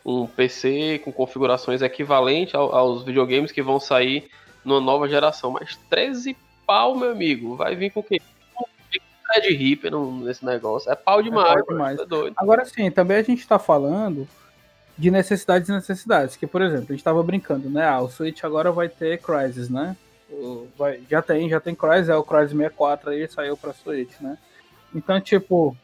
um 0.05 0.27
PC 0.27 1.01
com 1.05 1.13
configurações 1.13 1.83
equivalentes 1.83 2.55
ao- 2.55 2.75
aos 2.75 3.05
videogames 3.05 3.53
que 3.53 3.63
vão 3.63 3.79
sair 3.81 4.29
numa 4.65 4.81
nova 4.81 5.09
geração. 5.09 5.51
Mas 5.51 5.77
13 5.91 6.37
pau, 6.67 6.95
meu 6.97 7.11
amigo, 7.11 7.57
vai 7.57 7.75
vir 7.75 7.91
com 7.91 8.01
o 8.01 8.03
quê? 8.03 8.21
É 9.35 9.41
de 9.41 9.55
Reaper 9.55 9.91
no- 9.91 10.25
nesse 10.25 10.45
negócio. 10.45 10.91
É 10.91 10.95
pau 10.95 11.23
demais, 11.23 11.63
pau 11.63 11.77
mano, 11.77 11.97
demais. 11.97 12.01
É. 12.29 12.33
Agora 12.37 12.65
sim, 12.65 12.91
também 12.91 13.19
a 13.19 13.23
gente 13.23 13.47
tá 13.47 13.59
falando 13.59 14.27
de 14.97 15.11
necessidades 15.11 15.69
e 15.69 15.73
necessidades. 15.73 16.37
Que, 16.37 16.47
por 16.47 16.63
exemplo, 16.63 16.87
a 16.89 16.93
gente 16.93 17.05
tava 17.05 17.23
brincando, 17.23 17.69
né? 17.69 17.87
Ah, 17.87 18.01
o 18.01 18.09
Switch 18.09 18.43
agora 18.45 18.73
vai 18.73 18.89
ter 18.89 19.21
Crysis, 19.21 19.69
né? 19.69 19.95
O- 20.31 20.69
vai- 20.77 21.01
já 21.09 21.23
tem, 21.23 21.49
já 21.49 21.61
tem 21.61 21.75
Crysis, 21.75 22.09
é 22.09 22.17
o 22.17 22.23
Crysis 22.23 22.51
64 22.51 23.11
aí, 23.11 23.29
saiu 23.29 23.57
pra 23.57 23.73
Switch, 23.73 24.21
né? 24.21 24.37
Então, 24.95 25.21
tipo, 25.21 25.77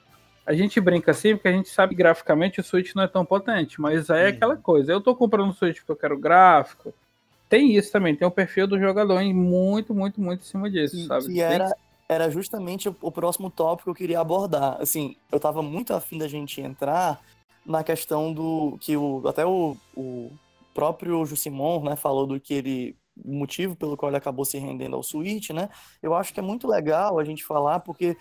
a 0.47 0.53
gente 0.53 0.81
brinca 0.81 1.11
assim 1.11 1.35
porque 1.35 1.49
a 1.49 1.53
gente 1.53 1.69
sabe 1.69 1.95
que 1.95 1.99
graficamente 2.03 2.61
o 2.61 2.65
Switch 2.65 2.95
não 2.95 3.03
é 3.03 3.09
tão 3.09 3.25
potente, 3.25 3.81
mas 3.81 4.11
aí 4.11 4.25
é 4.25 4.29
aquela 4.29 4.57
coisa. 4.57 4.93
Eu 4.93 5.01
tô 5.01 5.15
comprando 5.15 5.51
o 5.51 5.55
Switch 5.55 5.79
porque 5.79 5.93
eu 5.93 5.97
quero 5.97 6.19
gráfico. 6.19 6.93
Tem 7.49 7.75
isso 7.75 7.93
também, 7.93 8.15
tem 8.15 8.27
o 8.27 8.31
perfil 8.31 8.67
do 8.67 8.79
jogador 8.79 9.23
muito, 9.25 9.95
muito, 9.95 10.21
muito 10.21 10.41
em 10.41 10.45
cima 10.45 10.71
disso, 10.71 11.07
sabe? 11.07 11.27
que 11.27 11.41
era, 11.41 11.75
era 12.09 12.31
justamente 12.31 12.89
o, 12.89 13.13
próximo 13.13 13.51
tópico 13.51 13.85
que 13.85 13.91
eu 13.91 13.95
queria 13.95 14.21
abordar. 14.21 14.77
Assim, 14.81 15.17
eu 15.31 15.39
tava 15.39 15.63
muito 15.63 15.95
afim 15.95 16.19
da 16.19 16.29
gente 16.29 16.61
entrar 16.61 17.21
na 17.65 17.83
questão 17.83 18.33
do 18.33 18.77
que 18.81 18.97
o, 18.97 19.27
até 19.27 19.47
o, 19.47 19.77
o 19.97 20.31
próprio 20.75 21.25
Jusimon, 21.25 21.83
né, 21.85 21.97
falou 21.97 22.27
do 22.27 22.41
que 22.41 22.53
ele 22.53 22.97
motivo 23.17 23.77
pelo 23.77 23.97
qual 23.97 24.11
ele 24.11 24.17
acabou 24.17 24.45
se 24.45 24.59
rendendo 24.59 24.97
ao 24.97 25.03
Switch, 25.03 25.51
né? 25.51 25.69
Eu 26.03 26.15
acho 26.15 26.33
que 26.33 26.41
é 26.41 26.43
muito 26.43 26.67
legal 26.67 27.19
a 27.19 27.25
gente 27.25 27.45
falar 27.45 27.81
porque 27.81 28.17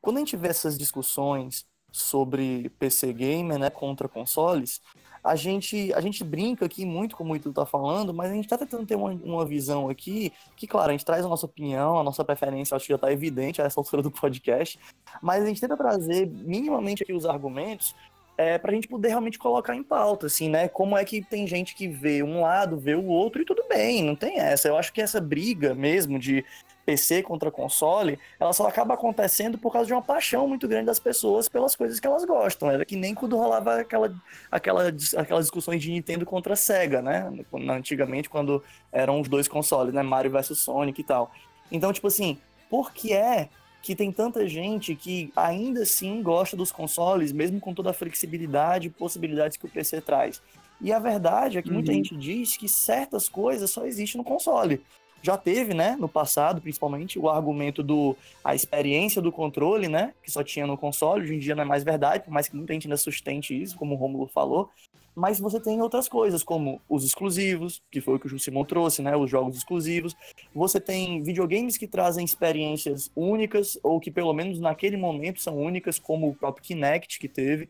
quando 0.00 0.16
a 0.16 0.20
gente 0.20 0.36
vê 0.36 0.48
essas 0.48 0.76
discussões 0.76 1.66
sobre 1.90 2.68
PC 2.78 3.12
gamer, 3.12 3.58
né, 3.58 3.70
contra 3.70 4.08
consoles, 4.08 4.80
a 5.22 5.34
gente, 5.36 5.90
a 5.94 6.00
gente 6.02 6.22
brinca 6.22 6.66
aqui 6.66 6.84
muito, 6.84 7.16
como 7.16 7.32
o 7.32 7.36
Ito 7.36 7.50
tá 7.50 7.64
falando, 7.64 8.12
mas 8.12 8.30
a 8.30 8.34
gente 8.34 8.46
tá 8.46 8.58
tentando 8.58 8.84
ter 8.84 8.94
uma, 8.94 9.10
uma 9.10 9.46
visão 9.46 9.88
aqui, 9.88 10.30
que, 10.54 10.66
claro, 10.66 10.90
a 10.90 10.92
gente 10.92 11.04
traz 11.04 11.24
a 11.24 11.28
nossa 11.28 11.46
opinião, 11.46 11.98
a 11.98 12.02
nossa 12.02 12.22
preferência, 12.22 12.76
acho 12.76 12.86
que 12.86 12.92
já 12.92 12.98
tá 12.98 13.10
evidente 13.10 13.62
a 13.62 13.64
essa 13.64 13.80
altura 13.80 14.02
do 14.02 14.10
podcast, 14.10 14.78
mas 15.22 15.42
a 15.42 15.46
gente 15.46 15.62
tenta 15.62 15.76
trazer 15.78 16.26
minimamente 16.26 17.02
aqui 17.02 17.14
os 17.14 17.24
argumentos 17.24 17.94
é, 18.36 18.58
pra 18.58 18.72
gente 18.72 18.88
poder 18.88 19.08
realmente 19.08 19.38
colocar 19.38 19.74
em 19.74 19.82
pauta, 19.82 20.26
assim, 20.26 20.48
né? 20.48 20.68
Como 20.68 20.96
é 20.96 21.04
que 21.04 21.22
tem 21.22 21.46
gente 21.46 21.74
que 21.74 21.86
vê 21.86 22.22
um 22.22 22.40
lado, 22.40 22.78
vê 22.78 22.94
o 22.94 23.06
outro, 23.06 23.40
e 23.40 23.44
tudo 23.44 23.64
bem, 23.68 24.02
não 24.02 24.16
tem 24.16 24.40
essa. 24.40 24.68
Eu 24.68 24.76
acho 24.76 24.92
que 24.92 25.00
essa 25.00 25.20
briga 25.20 25.74
mesmo 25.74 26.18
de 26.18 26.44
PC 26.84 27.22
contra 27.22 27.50
console, 27.50 28.18
ela 28.38 28.52
só 28.52 28.66
acaba 28.66 28.94
acontecendo 28.94 29.56
por 29.56 29.72
causa 29.72 29.86
de 29.86 29.92
uma 29.92 30.02
paixão 30.02 30.46
muito 30.46 30.68
grande 30.68 30.86
das 30.86 30.98
pessoas 30.98 31.48
pelas 31.48 31.74
coisas 31.74 31.98
que 31.98 32.06
elas 32.06 32.24
gostam. 32.24 32.70
Era 32.70 32.84
que 32.84 32.96
nem 32.96 33.14
quando 33.14 33.36
rolava 33.36 33.80
aquela, 33.80 34.12
aquela, 34.50 34.88
aquelas 35.16 35.44
discussões 35.44 35.80
de 35.80 35.90
Nintendo 35.90 36.26
contra 36.26 36.56
Sega, 36.56 37.00
né? 37.00 37.30
Antigamente, 37.70 38.28
quando 38.28 38.62
eram 38.92 39.20
os 39.20 39.28
dois 39.28 39.48
consoles, 39.48 39.94
né? 39.94 40.02
Mario 40.02 40.30
versus 40.30 40.58
Sonic 40.58 41.00
e 41.00 41.04
tal. 41.04 41.32
Então, 41.70 41.92
tipo 41.92 42.06
assim, 42.06 42.38
por 42.68 42.92
que 42.92 43.12
é 43.12 43.48
que 43.84 43.94
tem 43.94 44.10
tanta 44.12 44.48
gente 44.48 44.96
que 44.96 45.30
ainda 45.36 45.82
assim 45.82 46.22
gosta 46.22 46.56
dos 46.56 46.72
consoles, 46.72 47.32
mesmo 47.32 47.60
com 47.60 47.74
toda 47.74 47.90
a 47.90 47.94
flexibilidade 47.94 48.88
e 48.88 48.90
possibilidades 48.90 49.56
que 49.58 49.66
o 49.66 49.70
PC 49.70 50.00
traz? 50.00 50.42
E 50.80 50.92
a 50.92 50.98
verdade 50.98 51.58
é 51.58 51.62
que 51.62 51.72
muita 51.72 51.92
Uhum. 51.92 51.98
gente 51.98 52.16
diz 52.16 52.56
que 52.56 52.68
certas 52.68 53.28
coisas 53.28 53.70
só 53.70 53.86
existem 53.86 54.18
no 54.18 54.24
console 54.24 54.82
já 55.22 55.38
teve, 55.38 55.72
né, 55.72 55.96
no 55.98 56.08
passado, 56.08 56.60
principalmente, 56.60 57.18
o 57.18 57.30
argumento 57.30 57.82
do 57.82 58.18
a 58.44 58.54
experiência 58.54 59.22
do 59.22 59.32
controle, 59.32 59.88
né, 59.88 60.14
que 60.22 60.30
só 60.30 60.44
tinha 60.44 60.66
no 60.66 60.76
console, 60.76 61.22
hoje 61.22 61.34
em 61.34 61.38
dia 61.38 61.54
não 61.54 61.62
é 61.62 61.66
mais 61.66 61.82
verdade, 61.84 62.24
por 62.24 62.30
mais 62.32 62.48
que 62.48 62.56
muita 62.56 62.74
gente 62.74 62.86
ainda 62.86 62.98
sustente 62.98 63.60
isso, 63.60 63.76
como 63.76 63.94
o 63.94 63.98
Romulo 63.98 64.28
falou, 64.28 64.70
mas 65.14 65.38
você 65.38 65.60
tem 65.60 65.80
outras 65.80 66.08
coisas, 66.08 66.42
como 66.42 66.80
os 66.88 67.04
exclusivos, 67.04 67.82
que 67.90 68.00
foi 68.00 68.14
o 68.14 68.18
que 68.18 68.26
o 68.34 68.38
Simon 68.38 68.64
trouxe, 68.64 69.02
né, 69.02 69.16
os 69.16 69.30
jogos 69.30 69.56
exclusivos, 69.56 70.16
você 70.54 70.80
tem 70.80 71.22
videogames 71.22 71.76
que 71.76 71.86
trazem 71.86 72.24
experiências 72.24 73.10
únicas, 73.14 73.78
ou 73.82 74.00
que 74.00 74.10
pelo 74.10 74.32
menos 74.32 74.58
naquele 74.58 74.96
momento 74.96 75.40
são 75.40 75.56
únicas, 75.56 75.98
como 75.98 76.28
o 76.28 76.34
próprio 76.34 76.64
Kinect 76.64 77.18
que 77.18 77.28
teve, 77.28 77.68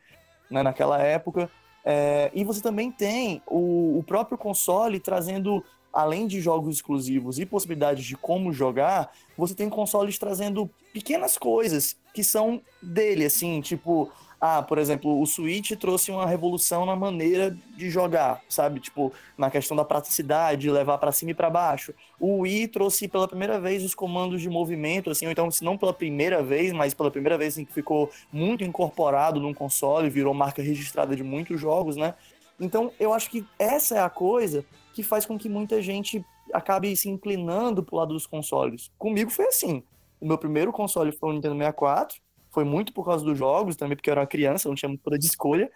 né, 0.50 0.62
naquela 0.62 0.98
época, 1.02 1.50
É, 1.86 2.30
e 2.32 2.44
você 2.44 2.62
também 2.62 2.90
tem 2.90 3.42
o, 3.46 3.98
o 3.98 4.02
próprio 4.02 4.38
console 4.38 4.98
trazendo 4.98 5.62
além 5.92 6.26
de 6.26 6.40
jogos 6.40 6.76
exclusivos 6.76 7.38
e 7.38 7.44
possibilidades 7.44 8.06
de 8.06 8.16
como 8.16 8.54
jogar, 8.54 9.12
você 9.36 9.54
tem 9.54 9.68
consoles 9.68 10.18
trazendo 10.18 10.68
pequenas 10.94 11.36
coisas 11.36 11.94
que 12.14 12.24
são 12.24 12.62
dele, 12.82 13.26
assim, 13.26 13.60
tipo, 13.60 14.10
ah, 14.46 14.60
por 14.60 14.76
exemplo, 14.76 15.22
o 15.22 15.24
Switch 15.24 15.70
trouxe 15.70 16.10
uma 16.10 16.26
revolução 16.26 16.84
na 16.84 16.94
maneira 16.94 17.56
de 17.78 17.88
jogar, 17.88 18.42
sabe? 18.46 18.78
Tipo, 18.78 19.10
na 19.38 19.50
questão 19.50 19.74
da 19.74 19.86
praticidade, 19.86 20.60
de 20.60 20.70
levar 20.70 20.98
para 20.98 21.12
cima 21.12 21.30
e 21.30 21.34
para 21.34 21.48
baixo. 21.48 21.94
O 22.20 22.40
Wii 22.40 22.68
trouxe 22.68 23.08
pela 23.08 23.26
primeira 23.26 23.58
vez 23.58 23.82
os 23.82 23.94
comandos 23.94 24.42
de 24.42 24.50
movimento, 24.50 25.08
assim, 25.08 25.24
ou 25.24 25.32
então, 25.32 25.50
se 25.50 25.64
não 25.64 25.78
pela 25.78 25.94
primeira 25.94 26.42
vez, 26.42 26.74
mas 26.74 26.92
pela 26.92 27.10
primeira 27.10 27.38
vez 27.38 27.54
assim, 27.54 27.64
que 27.64 27.72
ficou 27.72 28.10
muito 28.30 28.62
incorporado 28.62 29.40
num 29.40 29.54
console, 29.54 30.10
virou 30.10 30.34
marca 30.34 30.60
registrada 30.60 31.16
de 31.16 31.24
muitos 31.24 31.58
jogos, 31.58 31.96
né? 31.96 32.14
Então, 32.60 32.92
eu 33.00 33.14
acho 33.14 33.30
que 33.30 33.46
essa 33.58 33.94
é 33.94 34.00
a 34.00 34.10
coisa 34.10 34.62
que 34.92 35.02
faz 35.02 35.24
com 35.24 35.38
que 35.38 35.48
muita 35.48 35.80
gente 35.80 36.22
acabe 36.52 36.94
se 36.94 37.08
inclinando 37.08 37.82
pro 37.82 37.96
lado 37.96 38.12
dos 38.12 38.26
consoles. 38.26 38.92
Comigo 38.98 39.30
foi 39.30 39.46
assim. 39.46 39.82
O 40.20 40.26
meu 40.26 40.36
primeiro 40.36 40.70
console 40.70 41.12
foi 41.12 41.30
o 41.30 41.32
Nintendo 41.32 41.56
64, 41.56 42.22
foi 42.54 42.64
muito 42.64 42.92
por 42.92 43.04
causa 43.04 43.24
dos 43.24 43.36
jogos, 43.36 43.74
também 43.74 43.96
porque 43.96 44.08
eu 44.08 44.12
era 44.12 44.20
uma 44.20 44.26
criança, 44.26 44.68
não 44.68 44.76
tinha 44.76 44.88
muito 44.88 45.02
poder 45.02 45.18
de 45.18 45.26
escolha. 45.26 45.70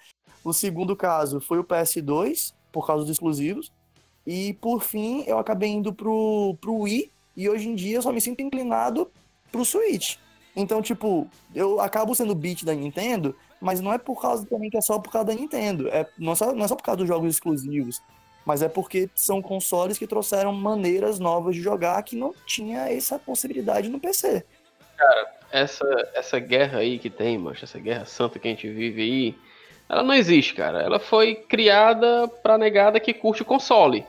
O 0.45 0.53
segundo 0.53 0.95
caso 0.95 1.41
foi 1.41 1.59
o 1.59 1.65
PS2, 1.65 2.55
por 2.73 2.87
causa 2.87 3.03
dos 3.03 3.11
exclusivos. 3.11 3.73
E 4.25 4.55
por 4.55 4.83
fim, 4.83 5.25
eu 5.27 5.39
acabei 5.39 5.71
indo 5.71 5.93
pro, 5.93 6.57
pro 6.61 6.77
Wii, 6.81 7.11
e 7.37 7.49
hoje 7.49 7.69
em 7.69 7.75
dia 7.75 7.97
eu 7.97 8.03
só 8.03 8.13
me 8.13 8.21
sinto 8.21 8.41
inclinado 8.41 9.11
pro 9.51 9.65
Switch. 9.65 10.17
Então, 10.55 10.81
tipo, 10.81 11.29
eu 11.55 11.81
acabo 11.81 12.15
sendo 12.15 12.35
beat 12.35 12.65
da 12.65 12.75
Nintendo, 12.75 13.35
mas 13.61 13.81
não 13.81 13.93
é 13.93 13.99
por 13.99 14.21
causa 14.21 14.47
também 14.47 14.71
que 14.71 14.77
é 14.77 14.81
só 14.81 14.99
por 14.99 15.11
causa 15.11 15.29
da 15.29 15.35
Nintendo. 15.35 15.89
É, 15.89 16.09
não, 16.19 16.33
é 16.33 16.35
só, 16.37 16.53
não 16.53 16.65
é 16.65 16.69
só 16.69 16.77
por 16.77 16.83
causa 16.83 16.99
dos 16.99 17.09
jogos 17.09 17.35
exclusivos, 17.35 18.01
mas 18.45 18.63
é 18.63 18.69
porque 18.69 19.09
são 19.15 19.43
consoles 19.43 19.99
que 19.99 20.07
trouxeram 20.07 20.53
maneiras 20.53 21.19
novas 21.19 21.55
de 21.55 21.63
jogar 21.63 22.03
que 22.03 22.17
não 22.17 22.35
tinha 22.47 22.89
essa 22.89 23.19
possibilidade 23.19 23.89
no 23.89 24.01
PC. 24.01 24.45
Essa, 25.51 26.11
essa 26.15 26.39
guerra 26.39 26.79
aí 26.79 26.99
que 26.99 27.11
tem, 27.11 27.39
mancha, 27.39 27.65
essa 27.65 27.79
guerra 27.79 28.05
santa 28.05 28.39
que 28.39 28.49
a 28.49 28.51
gente 28.51 28.69
vive 28.69 29.03
aí, 29.03 29.35
ela 29.89 30.03
não 30.03 30.15
existe, 30.15 30.55
cara. 30.55 30.83
Ela 30.83 30.99
foi 30.99 31.35
criada 31.35 32.29
pra 32.43 32.59
negada 32.59 33.01
que 33.01 33.15
curte 33.15 33.43
o 33.43 33.47
console. 33.47 34.07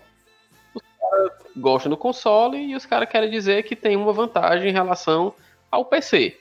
Os 0.74 0.82
caras 1.00 1.32
gostam 1.56 1.90
do 1.90 1.98
console 1.98 2.58
e 2.58 2.76
os 2.76 2.86
caras 2.86 3.10
querem 3.10 3.30
dizer 3.30 3.64
que 3.64 3.76
tem 3.76 3.96
uma 3.96 4.12
vantagem 4.12 4.70
em 4.70 4.74
relação 4.74 5.34
ao 5.72 5.86
PC. 5.86 6.38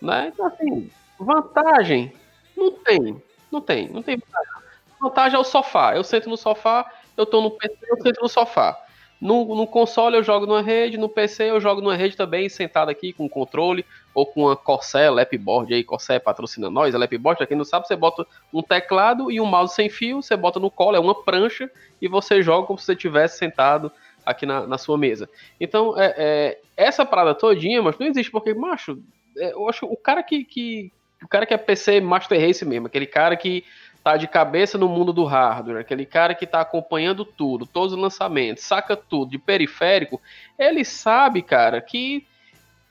Né? 0.00 0.30
Então, 0.32 0.46
assim, 0.46 0.90
vantagem 1.18 2.12
não 2.56 2.72
tem. 2.72 3.22
Não 3.50 3.60
tem, 3.60 3.88
não 3.88 4.02
tem 4.02 4.16
vantagem. 4.16 4.68
Vantagem 5.00 5.36
é 5.36 5.40
o 5.40 5.44
sofá. 5.44 5.94
Eu 5.94 6.02
sento 6.02 6.28
no 6.28 6.36
sofá, 6.36 6.90
eu 7.16 7.24
tô 7.24 7.40
no 7.40 7.50
PC, 7.52 7.76
eu 7.82 8.02
sento 8.02 8.20
no 8.22 8.28
sofá. 8.28 8.84
No, 9.20 9.54
no 9.54 9.66
console 9.66 10.16
eu 10.16 10.22
jogo 10.22 10.46
numa 10.46 10.62
rede, 10.62 10.96
no 10.96 11.08
PC 11.08 11.50
eu 11.50 11.60
jogo 11.60 11.80
numa 11.80 11.96
rede 11.96 12.16
também, 12.16 12.48
sentado 12.48 12.88
aqui 12.88 13.12
com 13.12 13.28
controle, 13.28 13.84
ou 14.14 14.24
com 14.24 14.42
uma 14.42 14.56
Corsair 14.56 15.12
Lapboard 15.12 15.74
aí, 15.74 15.82
Corsair 15.82 16.20
patrocina 16.20 16.70
nós, 16.70 16.94
a 16.94 16.98
Lapboard, 16.98 17.38
pra 17.38 17.46
quem 17.46 17.56
não 17.56 17.64
sabe, 17.64 17.86
você 17.86 17.96
bota 17.96 18.24
um 18.52 18.62
teclado 18.62 19.30
e 19.30 19.40
um 19.40 19.46
mouse 19.46 19.74
sem 19.74 19.88
fio, 19.88 20.22
você 20.22 20.36
bota 20.36 20.60
no 20.60 20.70
colo, 20.70 20.96
é 20.96 21.00
uma 21.00 21.14
prancha, 21.24 21.68
e 22.00 22.06
você 22.06 22.40
joga 22.42 22.66
como 22.66 22.78
se 22.78 22.84
você 22.84 22.92
estivesse 22.92 23.38
sentado 23.38 23.90
aqui 24.24 24.46
na, 24.46 24.66
na 24.66 24.78
sua 24.78 24.96
mesa. 24.96 25.28
Então, 25.60 25.98
é, 25.98 26.14
é, 26.16 26.60
essa 26.76 27.04
parada 27.04 27.34
todinha, 27.34 27.82
mas 27.82 27.98
não 27.98 28.06
existe, 28.06 28.30
porque, 28.30 28.54
macho, 28.54 29.02
é, 29.36 29.52
eu 29.52 29.68
acho 29.68 29.86
o 29.86 29.96
cara 29.96 30.22
que, 30.22 30.44
que. 30.44 30.92
O 31.22 31.26
cara 31.26 31.44
que 31.44 31.52
é 31.52 31.56
PC 31.56 32.00
Master 32.00 32.40
Race 32.40 32.64
mesmo, 32.64 32.86
aquele 32.86 33.06
cara 33.06 33.36
que 33.36 33.64
tá 34.08 34.16
de 34.16 34.26
cabeça 34.26 34.78
no 34.78 34.88
mundo 34.88 35.12
do 35.12 35.24
hardware, 35.24 35.80
aquele 35.80 36.06
cara 36.06 36.34
que 36.34 36.46
tá 36.46 36.62
acompanhando 36.62 37.26
tudo, 37.26 37.66
todos 37.66 37.92
os 37.92 37.98
lançamentos, 37.98 38.64
saca 38.64 38.96
tudo 38.96 39.32
de 39.32 39.38
periférico, 39.38 40.18
ele 40.58 40.82
sabe, 40.82 41.42
cara, 41.42 41.78
que 41.82 42.26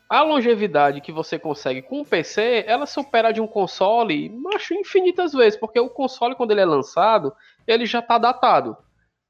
a 0.08 0.22
longevidade 0.22 1.02
que 1.02 1.12
você 1.12 1.40
consegue 1.40 1.82
com 1.82 2.02
o 2.02 2.06
PC, 2.06 2.64
ela 2.68 2.86
supera 2.86 3.32
de 3.32 3.42
um 3.42 3.48
console, 3.48 4.30
macho, 4.30 4.76
infinitas 4.76 5.34
vezes, 5.34 5.60
porque 5.60 5.80
o 5.80 5.90
console, 5.90 6.36
quando 6.36 6.52
ele 6.52 6.62
é 6.62 6.66
lançado, 6.66 7.34
ele 7.66 7.88
já 7.88 8.00
tá 8.02 8.20
datado. 8.20 8.78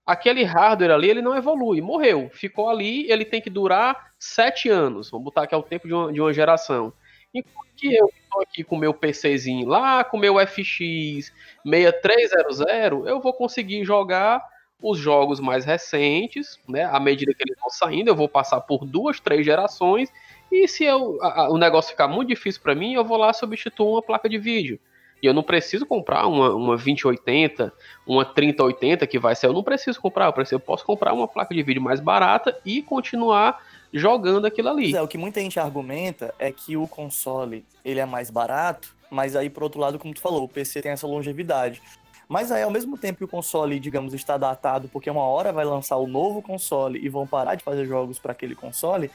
aquele 0.05 0.43
hardware 0.43 0.91
ali 0.91 1.09
ele 1.09 1.21
não 1.21 1.37
evolui, 1.37 1.79
morreu, 1.79 2.29
ficou 2.33 2.69
ali, 2.69 3.09
ele 3.09 3.23
tem 3.23 3.41
que 3.41 3.49
durar 3.49 4.11
sete 4.19 4.69
anos, 4.69 5.09
vamos 5.09 5.25
botar 5.25 5.47
que 5.47 5.55
é 5.55 5.57
o 5.57 5.63
tempo 5.63 5.87
de 5.87 5.93
uma, 5.93 6.11
de 6.11 6.19
uma 6.19 6.33
geração. 6.33 6.91
Enquanto 7.33 7.69
que 7.77 7.95
eu 7.95 8.09
aqui 8.41 8.63
com 8.63 8.77
meu 8.77 8.93
PCzinho 8.93 9.67
lá, 9.67 10.03
com 10.03 10.17
meu 10.17 10.35
FX 10.39 11.31
6300, 11.65 12.59
eu 13.05 13.19
vou 13.19 13.33
conseguir 13.33 13.83
jogar 13.83 14.41
os 14.81 14.97
jogos 14.99 15.39
mais 15.39 15.65
recentes, 15.65 16.59
né? 16.67 16.85
À 16.85 16.99
medida 16.99 17.33
que 17.33 17.43
eles 17.43 17.57
vão 17.59 17.69
saindo, 17.69 18.09
eu 18.09 18.15
vou 18.15 18.29
passar 18.29 18.61
por 18.61 18.85
duas, 18.85 19.19
três 19.19 19.45
gerações. 19.45 20.11
E 20.51 20.67
se 20.67 20.83
eu, 20.83 21.17
a, 21.21 21.43
a, 21.43 21.49
o 21.49 21.57
negócio 21.57 21.91
ficar 21.91 22.07
muito 22.07 22.29
difícil 22.29 22.61
para 22.61 22.75
mim, 22.75 22.93
eu 22.93 23.03
vou 23.03 23.17
lá 23.17 23.33
substituir 23.33 23.87
uma 23.87 24.01
placa 24.01 24.29
de 24.29 24.37
vídeo. 24.37 24.79
E 25.21 25.25
eu 25.25 25.33
não 25.33 25.41
preciso 25.41 25.85
comprar 25.85 26.27
uma, 26.27 26.53
uma 26.53 26.75
2080, 26.75 27.73
uma 28.05 28.23
3080 28.23 29.07
que 29.07 29.17
vai 29.17 29.35
ser. 29.35 29.47
Eu 29.47 29.53
não 29.53 29.63
preciso 29.63 29.99
comprar, 29.99 30.27
eu, 30.27 30.33
preciso, 30.33 30.55
eu 30.55 30.59
posso 30.59 30.85
comprar 30.85 31.11
uma 31.11 31.27
placa 31.27 31.55
de 31.55 31.63
vídeo 31.63 31.81
mais 31.81 31.99
barata 31.99 32.57
e 32.63 32.83
continuar 32.83 33.59
jogando 33.93 34.45
aquilo 34.45 34.69
ali. 34.69 34.95
É, 34.95 35.01
o 35.01 35.07
que 35.07 35.17
muita 35.17 35.39
gente 35.39 35.59
argumenta 35.59 36.33
é 36.39 36.51
que 36.51 36.77
o 36.77 36.87
console 36.87 37.65
ele 37.83 37.99
é 37.99 38.05
mais 38.05 38.29
barato, 38.29 38.95
mas 39.09 39.35
aí, 39.35 39.49
por 39.49 39.63
outro 39.63 39.79
lado, 39.79 39.97
como 39.97 40.13
tu 40.13 40.21
falou, 40.21 40.43
o 40.43 40.49
PC 40.49 40.81
tem 40.81 40.91
essa 40.91 41.07
longevidade. 41.07 41.81
Mas 42.27 42.51
aí, 42.51 42.61
ao 42.63 42.71
mesmo 42.71 42.97
tempo 42.97 43.19
que 43.19 43.23
o 43.23 43.27
console, 43.27 43.79
digamos, 43.79 44.13
está 44.13 44.37
datado, 44.37 44.89
porque 44.89 45.09
uma 45.09 45.23
hora 45.23 45.53
vai 45.53 45.63
lançar 45.63 45.95
o 45.95 46.07
novo 46.07 46.41
console 46.41 46.99
e 46.99 47.07
vão 47.07 47.25
parar 47.25 47.55
de 47.55 47.63
fazer 47.63 47.85
jogos 47.85 48.19
para 48.19 48.33
aquele 48.33 48.53
console, 48.53 49.09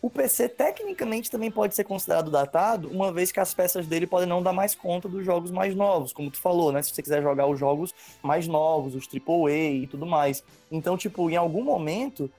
o 0.00 0.08
PC 0.08 0.48
tecnicamente 0.48 1.30
também 1.30 1.50
pode 1.50 1.74
ser 1.74 1.82
considerado 1.82 2.30
datado, 2.30 2.88
uma 2.88 3.10
vez 3.10 3.32
que 3.32 3.40
as 3.40 3.52
peças 3.52 3.86
dele 3.86 4.06
podem 4.06 4.28
não 4.28 4.42
dar 4.42 4.52
mais 4.52 4.74
conta 4.74 5.08
dos 5.08 5.24
jogos 5.24 5.50
mais 5.50 5.74
novos, 5.74 6.12
como 6.12 6.30
tu 6.30 6.38
falou, 6.38 6.70
né? 6.70 6.82
Se 6.82 6.94
você 6.94 7.02
quiser 7.02 7.20
jogar 7.20 7.46
os 7.46 7.58
jogos 7.58 7.92
mais 8.22 8.46
novos, 8.46 8.94
os 8.94 9.08
AAA 9.08 9.82
e 9.82 9.86
tudo 9.88 10.06
mais. 10.06 10.44
Então, 10.70 10.96
tipo, 10.96 11.28
em 11.28 11.36
algum 11.36 11.64
momento, 11.64 12.30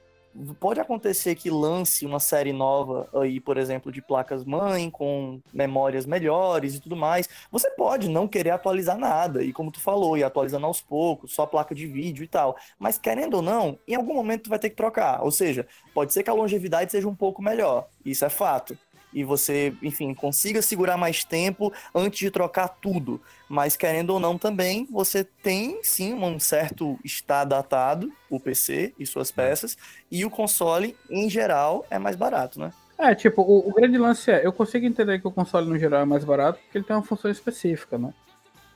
pode 0.59 0.80
acontecer 0.80 1.36
que 1.36 1.49
lance 1.49 2.05
uma 2.05 2.19
série 2.19 2.53
nova 2.53 3.09
aí, 3.13 3.39
por 3.39 3.57
exemplo, 3.57 3.91
de 3.91 4.01
placas 4.01 4.45
mãe 4.45 4.89
com 4.89 5.41
memórias 5.53 6.05
melhores 6.05 6.75
e 6.75 6.80
tudo 6.80 6.95
mais. 6.95 7.27
Você 7.51 7.69
pode 7.71 8.09
não 8.09 8.27
querer 8.27 8.51
atualizar 8.51 8.97
nada, 8.97 9.43
e 9.43 9.51
como 9.51 9.71
tu 9.71 9.80
falou, 9.80 10.17
ir 10.17 10.23
atualizando 10.23 10.65
aos 10.65 10.82
poucos, 10.82 11.34
só 11.34 11.45
placa 11.45 11.73
de 11.73 11.88
vídeo 11.88 12.23
e 12.23 12.27
tal. 12.27 12.57
Mas 12.77 12.97
querendo 12.97 13.36
ou 13.36 13.41
não, 13.41 13.77
em 13.88 13.95
algum 13.95 14.13
momento 14.13 14.43
tu 14.43 14.49
vai 14.49 14.59
ter 14.59 14.69
que 14.69 14.75
trocar. 14.75 15.23
Ou 15.23 15.32
seja, 15.32 15.67
pode 15.93 16.13
ser 16.13 16.23
que 16.23 16.30
a 16.30 16.34
longevidade 16.34 16.91
seja 16.91 17.07
um 17.07 17.15
pouco 17.15 17.41
melhor. 17.41 17.88
Isso 18.05 18.25
é 18.25 18.30
fato 18.30 18.77
e 19.14 19.24
você, 19.24 19.74
enfim, 19.82 20.14
consiga 20.14 20.62
segurar 20.62 20.97
mais 20.97 21.24
tempo 21.24 21.74
antes 21.93 22.20
de 22.20 22.32
trocar 22.32 22.68
tudo. 22.68 23.22
Mas 23.47 23.76
querendo 23.76 24.12
ou 24.12 24.20
não 24.20 24.38
também, 24.38 24.88
você 24.89 25.24
tem 25.24 25.80
sim 25.84 26.14
um 26.14 26.39
certo 26.39 26.99
está 27.03 27.43
datado, 27.43 28.12
o 28.30 28.39
PC 28.39 28.93
e 28.99 29.05
suas 29.05 29.32
peças, 29.32 29.78
e 30.12 30.26
o 30.26 30.30
console 30.30 30.95
em 31.10 31.30
geral 31.30 31.86
é 31.89 31.97
mais 31.97 32.16
barato, 32.16 32.60
né? 32.60 32.72
É, 32.97 33.16
tipo, 33.16 33.41
o, 33.41 33.70
o 33.70 33.74
grande 33.74 33.97
lance 33.97 34.30
é, 34.30 34.45
eu 34.45 34.51
consigo 34.51 34.86
entender 34.86 35.20
que 35.20 35.28
o 35.28 35.32
console 35.32 35.70
no 35.70 35.80
geral 35.80 36.01
é 36.01 36.05
mais 36.05 36.26
barato 36.26 36.60
porque 36.60 36.78
ele 36.78 36.86
tem 36.86 36.95
uma 36.95 37.01
função 37.01 37.32
específica, 37.32 37.97
né? 37.97 38.14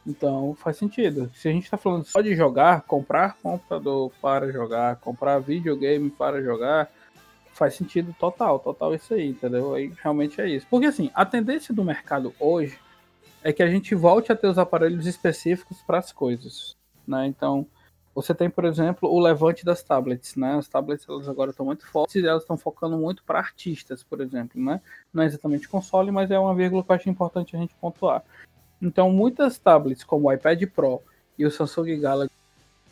Então 0.05 0.55
faz 0.55 0.77
sentido. 0.77 1.29
Se 1.33 1.47
a 1.47 1.51
gente 1.51 1.69
tá 1.69 1.77
falando 1.77 2.05
só 2.05 2.21
de 2.21 2.35
jogar, 2.35 2.81
comprar 2.81 3.35
computador 3.41 4.11
para 4.21 4.51
jogar, 4.51 4.97
comprar 4.97 5.39
videogame 5.39 6.09
para 6.09 6.41
jogar, 6.41 6.89
faz 7.53 7.75
sentido 7.75 8.13
total, 8.19 8.59
total 8.59 8.93
isso 8.93 9.13
aí, 9.13 9.29
entendeu? 9.29 9.73
Aí 9.73 9.91
realmente 10.01 10.41
é 10.41 10.49
isso. 10.49 10.65
Porque 10.69 10.87
assim, 10.87 11.09
a 11.13 11.25
tendência 11.25 11.73
do 11.73 11.83
mercado 11.83 12.33
hoje 12.39 12.77
é 13.43 13.53
que 13.53 13.61
a 13.61 13.69
gente 13.69 13.93
volte 13.93 14.31
a 14.31 14.35
ter 14.35 14.47
os 14.47 14.57
aparelhos 14.57 15.05
específicos 15.05 15.81
para 15.81 15.99
as 15.99 16.11
coisas, 16.11 16.75
né? 17.07 17.27
Então, 17.27 17.67
você 18.15 18.33
tem, 18.33 18.49
por 18.49 18.63
exemplo, 18.65 19.09
o 19.09 19.19
levante 19.19 19.65
das 19.65 19.81
tablets, 19.81 20.35
né? 20.35 20.55
As 20.55 20.67
tablets 20.67 21.05
elas 21.09 21.27
agora 21.27 21.49
estão 21.51 21.65
muito 21.65 21.85
fortes 21.87 22.15
e 22.15 22.25
elas 22.25 22.43
estão 22.43 22.57
focando 22.57 22.97
muito 22.97 23.23
para 23.23 23.39
artistas, 23.39 24.03
por 24.03 24.21
exemplo, 24.21 24.61
né? 24.61 24.79
Não 25.11 25.23
é 25.23 25.25
exatamente 25.25 25.67
console, 25.67 26.11
mas 26.11 26.29
é 26.29 26.37
uma 26.37 26.53
vírgula 26.53 26.83
que 26.83 26.91
eu 26.91 26.95
acho 26.95 27.09
importante 27.09 27.55
a 27.55 27.59
gente 27.59 27.73
pontuar. 27.75 28.23
Então, 28.81 29.11
muitas 29.11 29.57
tablets, 29.57 30.03
como 30.03 30.27
o 30.27 30.31
iPad 30.31 30.61
Pro 30.67 31.01
e 31.37 31.45
o 31.45 31.51
Samsung 31.51 31.99
Galaxy, 31.99 32.33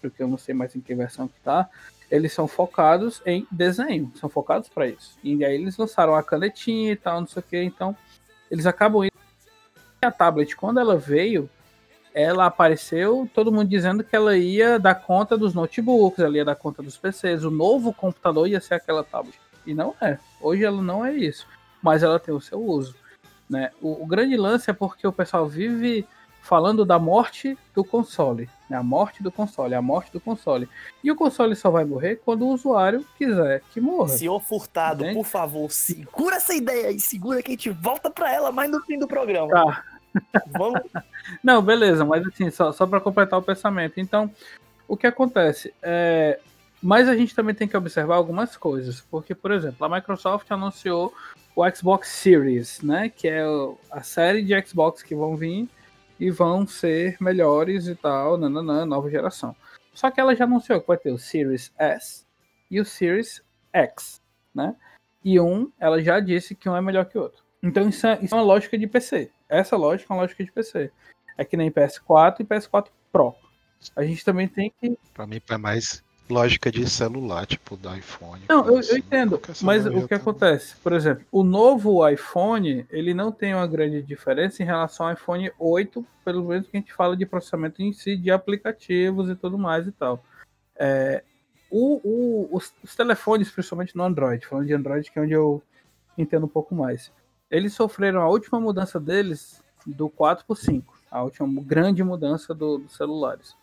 porque 0.01 0.23
eu 0.23 0.27
não 0.27 0.37
sei 0.37 0.55
mais 0.55 0.75
em 0.75 0.81
que 0.81 0.95
versão 0.95 1.27
que 1.27 1.39
tá, 1.41 1.69
eles 2.11 2.33
são 2.33 2.45
focados 2.45 3.21
em 3.25 3.47
desenho, 3.49 4.11
são 4.15 4.29
focados 4.29 4.67
para 4.67 4.87
isso. 4.87 5.17
E 5.23 5.43
aí 5.45 5.55
eles 5.55 5.77
lançaram 5.77 6.13
a 6.13 6.21
canetinha 6.21 6.91
e 6.91 6.95
tal, 6.95 7.21
não 7.21 7.27
sei 7.27 7.39
o 7.39 7.43
que, 7.43 7.63
então 7.63 7.95
eles 8.51 8.65
acabam 8.65 9.05
indo. 9.05 9.11
A 10.01 10.11
tablet, 10.11 10.55
quando 10.55 10.79
ela 10.79 10.97
veio, 10.97 11.49
ela 12.13 12.47
apareceu, 12.47 13.29
todo 13.33 13.51
mundo 13.51 13.69
dizendo 13.69 14.03
que 14.03 14.15
ela 14.15 14.35
ia 14.35 14.77
dar 14.77 14.95
conta 14.95 15.37
dos 15.37 15.53
notebooks, 15.53 16.19
ela 16.19 16.35
ia 16.35 16.43
dar 16.43 16.55
conta 16.55 16.83
dos 16.83 16.97
PCs, 16.97 17.43
o 17.45 17.51
novo 17.51 17.93
computador 17.93 18.47
ia 18.47 18.59
ser 18.59 18.73
aquela 18.73 19.03
tablet. 19.03 19.39
E 19.65 19.73
não 19.73 19.95
é. 20.01 20.17
Hoje 20.41 20.65
ela 20.65 20.81
não 20.81 21.05
é 21.05 21.13
isso, 21.13 21.47
mas 21.81 22.03
ela 22.03 22.19
tem 22.19 22.33
o 22.33 22.41
seu 22.41 22.59
uso. 22.59 22.95
Né? 23.49 23.69
O, 23.79 24.03
o 24.03 24.05
grande 24.05 24.35
lance 24.35 24.69
é 24.69 24.73
porque 24.73 25.07
o 25.07 25.13
pessoal 25.13 25.47
vive 25.47 26.05
falando 26.41 26.83
da 26.83 26.97
morte 26.97 27.57
do 27.73 27.83
console. 27.83 28.49
Né? 28.71 28.77
A 28.77 28.83
morte 28.83 29.21
do 29.21 29.29
console, 29.29 29.75
a 29.75 29.81
morte 29.81 30.13
do 30.13 30.19
console. 30.21 30.69
E 31.03 31.11
o 31.11 31.15
console 31.15 31.57
só 31.57 31.69
vai 31.69 31.83
morrer 31.83 32.21
quando 32.23 32.43
o 32.43 32.53
usuário 32.53 33.05
quiser 33.17 33.61
que 33.73 33.81
morra. 33.81 34.07
Senhor 34.07 34.39
Furtado, 34.39 35.03
Entende? 35.03 35.17
por 35.17 35.25
favor, 35.25 35.69
segura 35.69 36.37
essa 36.37 36.53
ideia 36.53 36.87
aí, 36.87 36.97
segura 36.97 37.43
que 37.43 37.49
a 37.49 37.51
gente 37.51 37.69
volta 37.69 38.09
para 38.09 38.33
ela 38.33 38.49
mais 38.49 38.71
no 38.71 38.81
fim 38.83 38.97
do 38.97 39.09
programa. 39.09 39.49
Tá. 39.49 39.83
Vamos. 40.57 40.79
Não, 41.43 41.61
beleza, 41.61 42.05
mas 42.05 42.25
assim, 42.25 42.49
só, 42.49 42.71
só 42.71 42.87
para 42.87 43.01
completar 43.01 43.37
o 43.37 43.43
pensamento. 43.43 43.99
Então, 43.99 44.31
o 44.87 44.95
que 44.95 45.05
acontece? 45.05 45.73
É, 45.81 46.39
mas 46.81 47.09
a 47.09 47.15
gente 47.15 47.35
também 47.35 47.53
tem 47.53 47.67
que 47.67 47.75
observar 47.75 48.15
algumas 48.15 48.55
coisas, 48.55 49.01
porque, 49.11 49.35
por 49.35 49.51
exemplo, 49.51 49.85
a 49.85 49.89
Microsoft 49.89 50.49
anunciou 50.49 51.13
o 51.53 51.69
Xbox 51.69 52.07
Series, 52.07 52.81
né? 52.81 53.09
Que 53.09 53.27
é 53.27 53.43
a 53.91 54.01
série 54.01 54.41
de 54.41 54.65
Xbox 54.65 55.03
que 55.03 55.13
vão 55.13 55.35
vir 55.35 55.67
e 56.21 56.29
vão 56.29 56.67
ser 56.67 57.17
melhores 57.19 57.87
e 57.87 57.95
tal, 57.95 58.37
nananã, 58.37 58.85
nova 58.85 59.09
geração. 59.09 59.55
Só 59.91 60.11
que 60.11 60.21
ela 60.21 60.35
já 60.35 60.43
anunciou 60.43 60.79
que 60.79 60.87
vai 60.87 60.95
ter 60.95 61.11
o 61.11 61.17
Series 61.17 61.73
S 61.79 62.27
e 62.69 62.79
o 62.79 62.85
Series 62.85 63.43
X, 63.73 64.21
né? 64.53 64.75
E 65.25 65.39
um, 65.39 65.71
ela 65.79 65.99
já 65.99 66.19
disse 66.19 66.53
que 66.53 66.69
um 66.69 66.75
é 66.75 66.81
melhor 66.81 67.05
que 67.05 67.17
o 67.17 67.23
outro. 67.23 67.43
Então 67.63 67.89
isso 67.89 68.05
é, 68.05 68.19
isso 68.21 68.35
é 68.35 68.37
uma 68.37 68.43
lógica 68.43 68.77
de 68.77 68.85
PC. 68.85 69.31
Essa 69.49 69.75
lógica 69.75 70.13
é 70.13 70.15
uma 70.15 70.21
lógica 70.21 70.43
de 70.43 70.51
PC. 70.51 70.91
É 71.35 71.43
que 71.43 71.57
nem 71.57 71.71
PS4 71.71 72.41
e 72.41 72.43
PS4 72.43 72.89
Pro. 73.11 73.33
A 73.95 74.03
gente 74.03 74.23
também 74.23 74.47
tem 74.47 74.71
que. 74.79 74.95
Pra 75.15 75.25
mim 75.25 75.41
é 75.49 75.57
mais 75.57 76.03
lógica 76.31 76.71
de 76.71 76.89
celular, 76.89 77.45
tipo 77.45 77.75
do 77.77 77.93
iPhone. 77.95 78.41
Não, 78.47 78.65
eu, 78.65 78.77
assim, 78.77 78.93
eu 78.93 78.97
entendo, 78.97 79.39
mas 79.61 79.85
o 79.85 80.07
que 80.07 80.13
acontece? 80.13 80.75
Por 80.77 80.93
exemplo, 80.93 81.23
o 81.31 81.43
novo 81.43 82.07
iPhone, 82.07 82.85
ele 82.89 83.13
não 83.13 83.31
tem 83.31 83.53
uma 83.53 83.67
grande 83.67 84.01
diferença 84.01 84.63
em 84.63 84.65
relação 84.65 85.05
ao 85.05 85.13
iPhone 85.13 85.51
8, 85.59 86.05
pelo 86.25 86.45
menos 86.45 86.67
que 86.67 86.77
a 86.77 86.79
gente 86.79 86.93
fala 86.93 87.15
de 87.15 87.25
processamento 87.25 87.81
em 87.81 87.93
si, 87.93 88.15
de 88.15 88.31
aplicativos 88.31 89.29
e 89.29 89.35
tudo 89.35 89.57
mais 89.57 89.85
e 89.85 89.91
tal. 89.91 90.23
É, 90.75 91.23
o, 91.69 92.01
o, 92.03 92.49
os, 92.51 92.73
os, 92.83 92.95
telefones, 92.95 93.51
principalmente 93.51 93.95
no 93.95 94.03
Android, 94.03 94.45
falando 94.45 94.67
de 94.67 94.73
Android, 94.73 95.11
que 95.11 95.19
é 95.19 95.21
onde 95.21 95.33
eu 95.33 95.61
entendo 96.17 96.45
um 96.45 96.49
pouco 96.49 96.73
mais, 96.73 97.11
eles 97.49 97.73
sofreram 97.73 98.21
a 98.21 98.29
última 98.29 98.59
mudança 98.59 98.99
deles 98.99 99.61
do 99.85 100.09
4 100.09 100.45
para 100.45 100.55
5, 100.55 100.99
a 101.09 101.23
última 101.23 101.61
grande 101.61 102.03
mudança 102.03 102.53
do, 102.53 102.77
dos 102.79 102.95
celulares. 102.95 103.55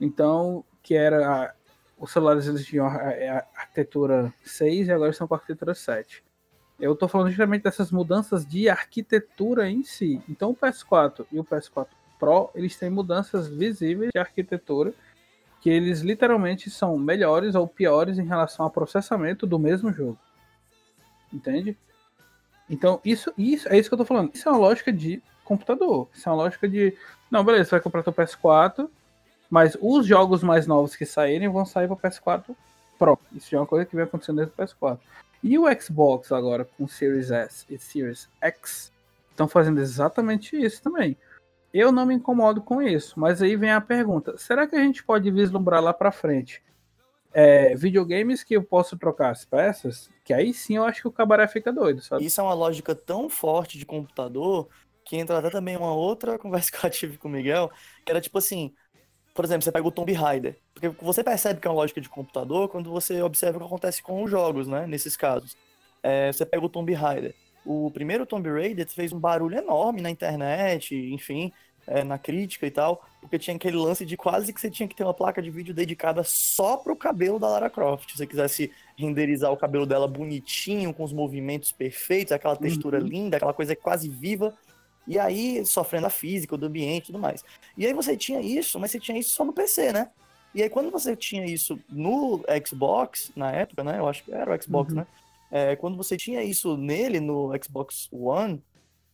Então, 0.00 0.64
que 0.82 0.94
era 0.94 1.54
os 1.98 2.12
celulares 2.12 2.46
eles 2.46 2.64
tinham 2.64 2.86
a, 2.86 3.44
arquitetura 3.56 4.32
6 4.44 4.88
e 4.88 4.92
agora 4.92 5.10
estão 5.10 5.26
com 5.26 5.34
a 5.34 5.38
arquitetura 5.38 5.74
7. 5.74 6.24
Eu 6.78 6.92
estou 6.92 7.08
falando 7.08 7.28
justamente 7.28 7.62
dessas 7.62 7.90
mudanças 7.90 8.44
de 8.44 8.68
arquitetura 8.68 9.68
em 9.70 9.82
si. 9.82 10.22
Então 10.28 10.50
o 10.50 10.56
PS4 10.56 11.26
e 11.32 11.38
o 11.38 11.44
PS4 11.44 11.88
Pro, 12.18 12.50
eles 12.54 12.76
têm 12.76 12.88
mudanças 12.88 13.46
visíveis 13.46 14.10
de 14.12 14.18
arquitetura 14.18 14.94
que 15.60 15.70
eles 15.70 16.00
literalmente 16.00 16.70
são 16.70 16.98
melhores 16.98 17.54
ou 17.54 17.66
piores 17.66 18.18
em 18.18 18.26
relação 18.26 18.64
ao 18.64 18.70
processamento 18.70 19.46
do 19.46 19.58
mesmo 19.58 19.92
jogo. 19.92 20.18
Entende? 21.32 21.76
Então, 22.68 23.00
isso, 23.04 23.32
isso 23.36 23.68
é 23.68 23.78
isso 23.78 23.88
que 23.88 23.94
eu 23.94 24.02
estou 24.02 24.06
falando. 24.06 24.34
Isso 24.34 24.48
é 24.48 24.52
uma 24.52 24.58
lógica 24.58 24.92
de 24.92 25.22
computador. 25.44 26.08
Isso 26.12 26.28
é 26.28 26.32
uma 26.32 26.42
lógica 26.42 26.68
de. 26.68 26.96
Não, 27.30 27.44
beleza, 27.44 27.64
você 27.64 27.70
vai 27.72 27.80
comprar 27.80 28.02
teu 28.02 28.12
PS4, 28.12 28.88
mas 29.50 29.76
os 29.80 30.06
jogos 30.06 30.42
mais 30.42 30.66
novos 30.66 30.96
que 30.96 31.06
saírem 31.06 31.48
vão 31.48 31.64
sair 31.64 31.88
para 31.88 32.10
PS4 32.10 32.54
Pro. 32.98 33.18
Isso 33.32 33.50
já 33.50 33.58
é 33.58 33.60
uma 33.60 33.66
coisa 33.66 33.84
que 33.84 33.94
vem 33.94 34.04
acontecendo 34.04 34.36
desde 34.36 34.54
o 34.54 34.56
PS4. 34.56 34.98
E 35.42 35.58
o 35.58 35.64
Xbox 35.80 36.32
agora 36.32 36.64
com 36.64 36.88
Series 36.88 37.30
S 37.30 37.66
e 37.68 37.78
Series 37.78 38.28
X 38.40 38.92
estão 39.30 39.46
fazendo 39.46 39.80
exatamente 39.80 40.56
isso 40.56 40.82
também. 40.82 41.16
Eu 41.72 41.92
não 41.92 42.06
me 42.06 42.14
incomodo 42.14 42.62
com 42.62 42.80
isso, 42.80 43.20
mas 43.20 43.42
aí 43.42 43.54
vem 43.54 43.70
a 43.70 43.80
pergunta: 43.80 44.36
será 44.38 44.66
que 44.66 44.74
a 44.74 44.82
gente 44.82 45.04
pode 45.04 45.30
vislumbrar 45.30 45.82
lá 45.82 45.92
para 45.92 46.10
frente 46.10 46.62
é, 47.32 47.74
videogames 47.74 48.42
que 48.42 48.54
eu 48.54 48.62
posso 48.62 48.96
trocar 48.96 49.30
as 49.30 49.44
peças? 49.44 50.08
Que 50.24 50.32
aí 50.32 50.54
sim 50.54 50.76
eu 50.76 50.84
acho 50.84 51.02
que 51.02 51.08
o 51.08 51.12
cabaré 51.12 51.46
fica 51.46 51.70
doido, 51.70 52.00
sabe? 52.00 52.24
Isso 52.24 52.40
é 52.40 52.44
uma 52.44 52.54
lógica 52.54 52.94
tão 52.94 53.28
forte 53.28 53.78
de 53.78 53.84
computador 53.84 54.68
que 55.04 55.16
entra 55.16 55.38
até 55.38 55.50
também 55.50 55.76
uma 55.76 55.94
outra 55.94 56.38
conversa 56.40 56.72
que 56.72 56.84
eu 56.84 56.90
tive 56.90 57.18
com 57.18 57.28
o 57.28 57.30
Miguel, 57.30 57.70
que 58.04 58.10
era 58.10 58.22
tipo 58.22 58.38
assim: 58.38 58.74
por 59.36 59.44
exemplo, 59.44 59.62
você 59.62 59.70
pega 59.70 59.86
o 59.86 59.90
Tomb 59.90 60.12
Raider. 60.12 60.56
Porque 60.72 60.88
você 60.88 61.22
percebe 61.22 61.60
que 61.60 61.68
é 61.68 61.70
uma 61.70 61.76
lógica 61.76 62.00
de 62.00 62.08
computador 62.08 62.68
quando 62.68 62.90
você 62.90 63.20
observa 63.22 63.58
o 63.58 63.60
que 63.60 63.66
acontece 63.66 64.02
com 64.02 64.24
os 64.24 64.30
jogos, 64.30 64.66
né? 64.66 64.86
Nesses 64.86 65.16
casos. 65.16 65.56
É, 66.02 66.32
você 66.32 66.46
pega 66.46 66.64
o 66.64 66.68
Tomb 66.68 66.92
Raider. 66.94 67.34
O 67.64 67.90
primeiro 67.90 68.24
Tomb 68.24 68.48
Raider 68.48 68.88
fez 68.88 69.12
um 69.12 69.18
barulho 69.18 69.58
enorme 69.58 70.00
na 70.00 70.10
internet, 70.10 70.94
enfim, 71.12 71.52
é, 71.86 72.02
na 72.02 72.18
crítica 72.18 72.66
e 72.66 72.70
tal, 72.70 73.04
porque 73.20 73.38
tinha 73.38 73.56
aquele 73.56 73.76
lance 73.76 74.06
de 74.06 74.16
quase 74.16 74.52
que 74.52 74.60
você 74.60 74.70
tinha 74.70 74.88
que 74.88 74.94
ter 74.94 75.04
uma 75.04 75.14
placa 75.14 75.42
de 75.42 75.50
vídeo 75.50 75.74
dedicada 75.74 76.22
só 76.24 76.76
pro 76.76 76.96
cabelo 76.96 77.38
da 77.38 77.48
Lara 77.48 77.68
Croft. 77.68 78.10
Se 78.10 78.18
você 78.18 78.26
quisesse 78.26 78.72
renderizar 78.96 79.52
o 79.52 79.56
cabelo 79.56 79.84
dela 79.84 80.08
bonitinho, 80.08 80.94
com 80.94 81.04
os 81.04 81.12
movimentos 81.12 81.72
perfeitos, 81.72 82.32
aquela 82.32 82.56
textura 82.56 82.98
linda, 82.98 83.36
aquela 83.36 83.54
coisa 83.54 83.76
quase 83.76 84.08
viva, 84.08 84.54
e 85.06 85.18
aí 85.18 85.64
sofrendo 85.64 86.06
a 86.06 86.10
física, 86.10 86.56
do 86.56 86.66
ambiente 86.66 87.04
e 87.04 87.06
tudo 87.06 87.18
mais. 87.18 87.44
E 87.76 87.86
aí 87.86 87.92
você 87.92 88.16
tinha 88.16 88.40
isso, 88.40 88.78
mas 88.78 88.90
você 88.90 88.98
tinha 89.00 89.18
isso 89.18 89.30
só 89.30 89.44
no 89.44 89.52
PC, 89.52 89.92
né? 89.92 90.10
E 90.54 90.62
aí 90.62 90.70
quando 90.70 90.90
você 90.90 91.14
tinha 91.14 91.44
isso 91.44 91.78
no 91.88 92.42
Xbox, 92.66 93.30
na 93.36 93.52
época, 93.52 93.84
né? 93.84 93.98
Eu 93.98 94.08
acho 94.08 94.24
que 94.24 94.32
era 94.32 94.54
o 94.54 94.62
Xbox, 94.62 94.92
Uhum. 94.92 95.00
né? 95.00 95.06
É, 95.50 95.76
quando 95.76 95.96
você 95.96 96.16
tinha 96.16 96.42
isso 96.42 96.76
nele, 96.76 97.20
no 97.20 97.50
Xbox 97.62 98.08
One, 98.10 98.62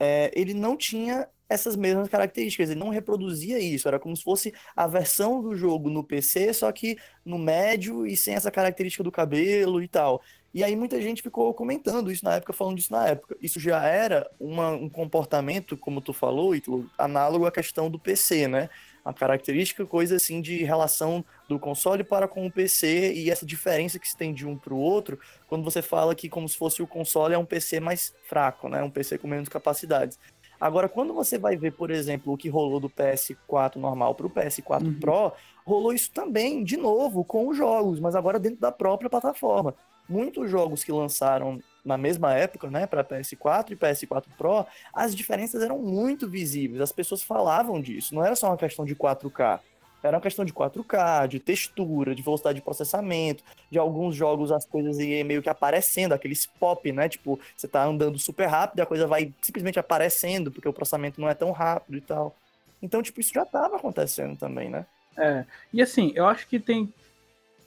é, 0.00 0.30
ele 0.34 0.54
não 0.54 0.76
tinha 0.76 1.28
essas 1.48 1.76
mesmas 1.76 2.08
características, 2.08 2.70
ele 2.70 2.80
não 2.80 2.88
reproduzia 2.88 3.58
isso, 3.58 3.86
era 3.86 3.98
como 4.00 4.16
se 4.16 4.22
fosse 4.22 4.54
a 4.74 4.86
versão 4.86 5.42
do 5.42 5.54
jogo 5.54 5.90
no 5.90 6.02
PC, 6.02 6.54
só 6.54 6.72
que 6.72 6.96
no 7.22 7.38
médio 7.38 8.06
e 8.06 8.16
sem 8.16 8.34
essa 8.34 8.50
característica 8.50 9.04
do 9.04 9.12
cabelo 9.12 9.82
e 9.82 9.86
tal. 9.86 10.22
E 10.54 10.62
aí 10.62 10.76
muita 10.76 11.00
gente 11.00 11.22
ficou 11.22 11.54
comentando 11.54 12.10
isso 12.12 12.24
na 12.24 12.34
época, 12.34 12.52
falando 12.52 12.76
disso 12.76 12.92
na 12.92 13.06
época. 13.08 13.36
Isso 13.40 13.58
já 13.58 13.82
era 13.86 14.30
uma- 14.38 14.70
um 14.72 14.88
comportamento, 14.88 15.76
como 15.76 16.00
tu 16.00 16.12
falou, 16.12 16.54
Ítalo, 16.54 16.90
análogo 16.98 17.46
à 17.46 17.50
questão 17.50 17.90
do 17.90 17.98
PC, 17.98 18.46
né? 18.48 18.68
A 19.04 19.12
característica, 19.14 19.84
coisa 19.86 20.16
assim 20.16 20.40
de 20.42 20.62
relação 20.62 21.24
do 21.48 21.58
console 21.58 22.04
para 22.04 22.28
com 22.28 22.46
o 22.46 22.52
PC 22.52 23.14
e 23.14 23.30
essa 23.30 23.46
diferença 23.46 23.98
que 23.98 24.06
se 24.06 24.16
tem 24.16 24.32
de 24.32 24.46
um 24.46 24.56
para 24.56 24.74
o 24.74 24.78
outro, 24.78 25.18
quando 25.48 25.64
você 25.64 25.80
fala 25.80 26.14
que 26.14 26.28
como 26.28 26.48
se 26.48 26.56
fosse 26.56 26.82
o 26.82 26.86
console 26.86 27.34
é 27.34 27.38
um 27.38 27.46
PC 27.46 27.80
mais 27.80 28.14
fraco, 28.28 28.68
né? 28.68 28.82
Um 28.82 28.90
PC 28.90 29.18
com 29.18 29.26
menos 29.26 29.48
capacidades. 29.48 30.18
Agora, 30.60 30.88
quando 30.88 31.12
você 31.12 31.38
vai 31.38 31.56
ver, 31.56 31.72
por 31.72 31.90
exemplo, 31.90 32.32
o 32.32 32.36
que 32.36 32.48
rolou 32.48 32.78
do 32.78 32.88
PS4 32.88 33.80
normal 33.80 34.14
para 34.14 34.26
o 34.26 34.30
PS4 34.30 34.86
Uhum. 34.86 35.00
Pro, 35.00 35.32
rolou 35.66 35.92
isso 35.92 36.12
também, 36.12 36.62
de 36.62 36.76
novo, 36.76 37.24
com 37.24 37.48
os 37.48 37.56
jogos, 37.56 37.98
mas 37.98 38.14
agora 38.14 38.38
dentro 38.38 38.60
da 38.60 38.70
própria 38.70 39.10
plataforma. 39.10 39.74
Muitos 40.12 40.50
jogos 40.50 40.84
que 40.84 40.92
lançaram 40.92 41.58
na 41.82 41.96
mesma 41.96 42.34
época, 42.34 42.70
né, 42.70 42.86
para 42.86 43.02
PS4 43.02 43.70
e 43.70 43.76
PS4 43.76 44.24
Pro, 44.36 44.66
as 44.92 45.14
diferenças 45.14 45.62
eram 45.62 45.78
muito 45.78 46.28
visíveis, 46.28 46.80
as 46.82 46.92
pessoas 46.92 47.22
falavam 47.22 47.80
disso, 47.80 48.14
não 48.14 48.24
era 48.24 48.36
só 48.36 48.48
uma 48.48 48.56
questão 48.56 48.84
de 48.84 48.94
4K. 48.94 49.60
Era 50.02 50.16
uma 50.16 50.22
questão 50.22 50.44
de 50.44 50.52
4K, 50.52 51.28
de 51.28 51.38
textura, 51.38 52.14
de 52.14 52.22
velocidade 52.22 52.58
de 52.58 52.64
processamento, 52.64 53.44
de 53.70 53.78
alguns 53.78 54.16
jogos 54.16 54.50
as 54.50 54.66
coisas 54.66 54.98
iam 54.98 55.24
meio 55.24 55.40
que 55.40 55.48
aparecendo, 55.48 56.12
aqueles 56.12 56.44
pop, 56.44 56.90
né? 56.90 57.08
Tipo, 57.08 57.38
você 57.56 57.68
tá 57.68 57.84
andando 57.84 58.18
super 58.18 58.46
rápido 58.46 58.80
e 58.80 58.82
a 58.82 58.86
coisa 58.86 59.06
vai 59.06 59.32
simplesmente 59.40 59.78
aparecendo, 59.78 60.50
porque 60.50 60.68
o 60.68 60.72
processamento 60.72 61.20
não 61.20 61.28
é 61.28 61.34
tão 61.34 61.52
rápido 61.52 61.96
e 61.96 62.00
tal. 62.00 62.36
Então, 62.82 63.00
tipo, 63.00 63.20
isso 63.20 63.32
já 63.32 63.46
tava 63.46 63.76
acontecendo 63.76 64.36
também, 64.36 64.68
né? 64.68 64.84
É, 65.16 65.44
e 65.72 65.80
assim, 65.80 66.10
eu 66.16 66.26
acho 66.26 66.48
que 66.48 66.58
tem, 66.58 66.92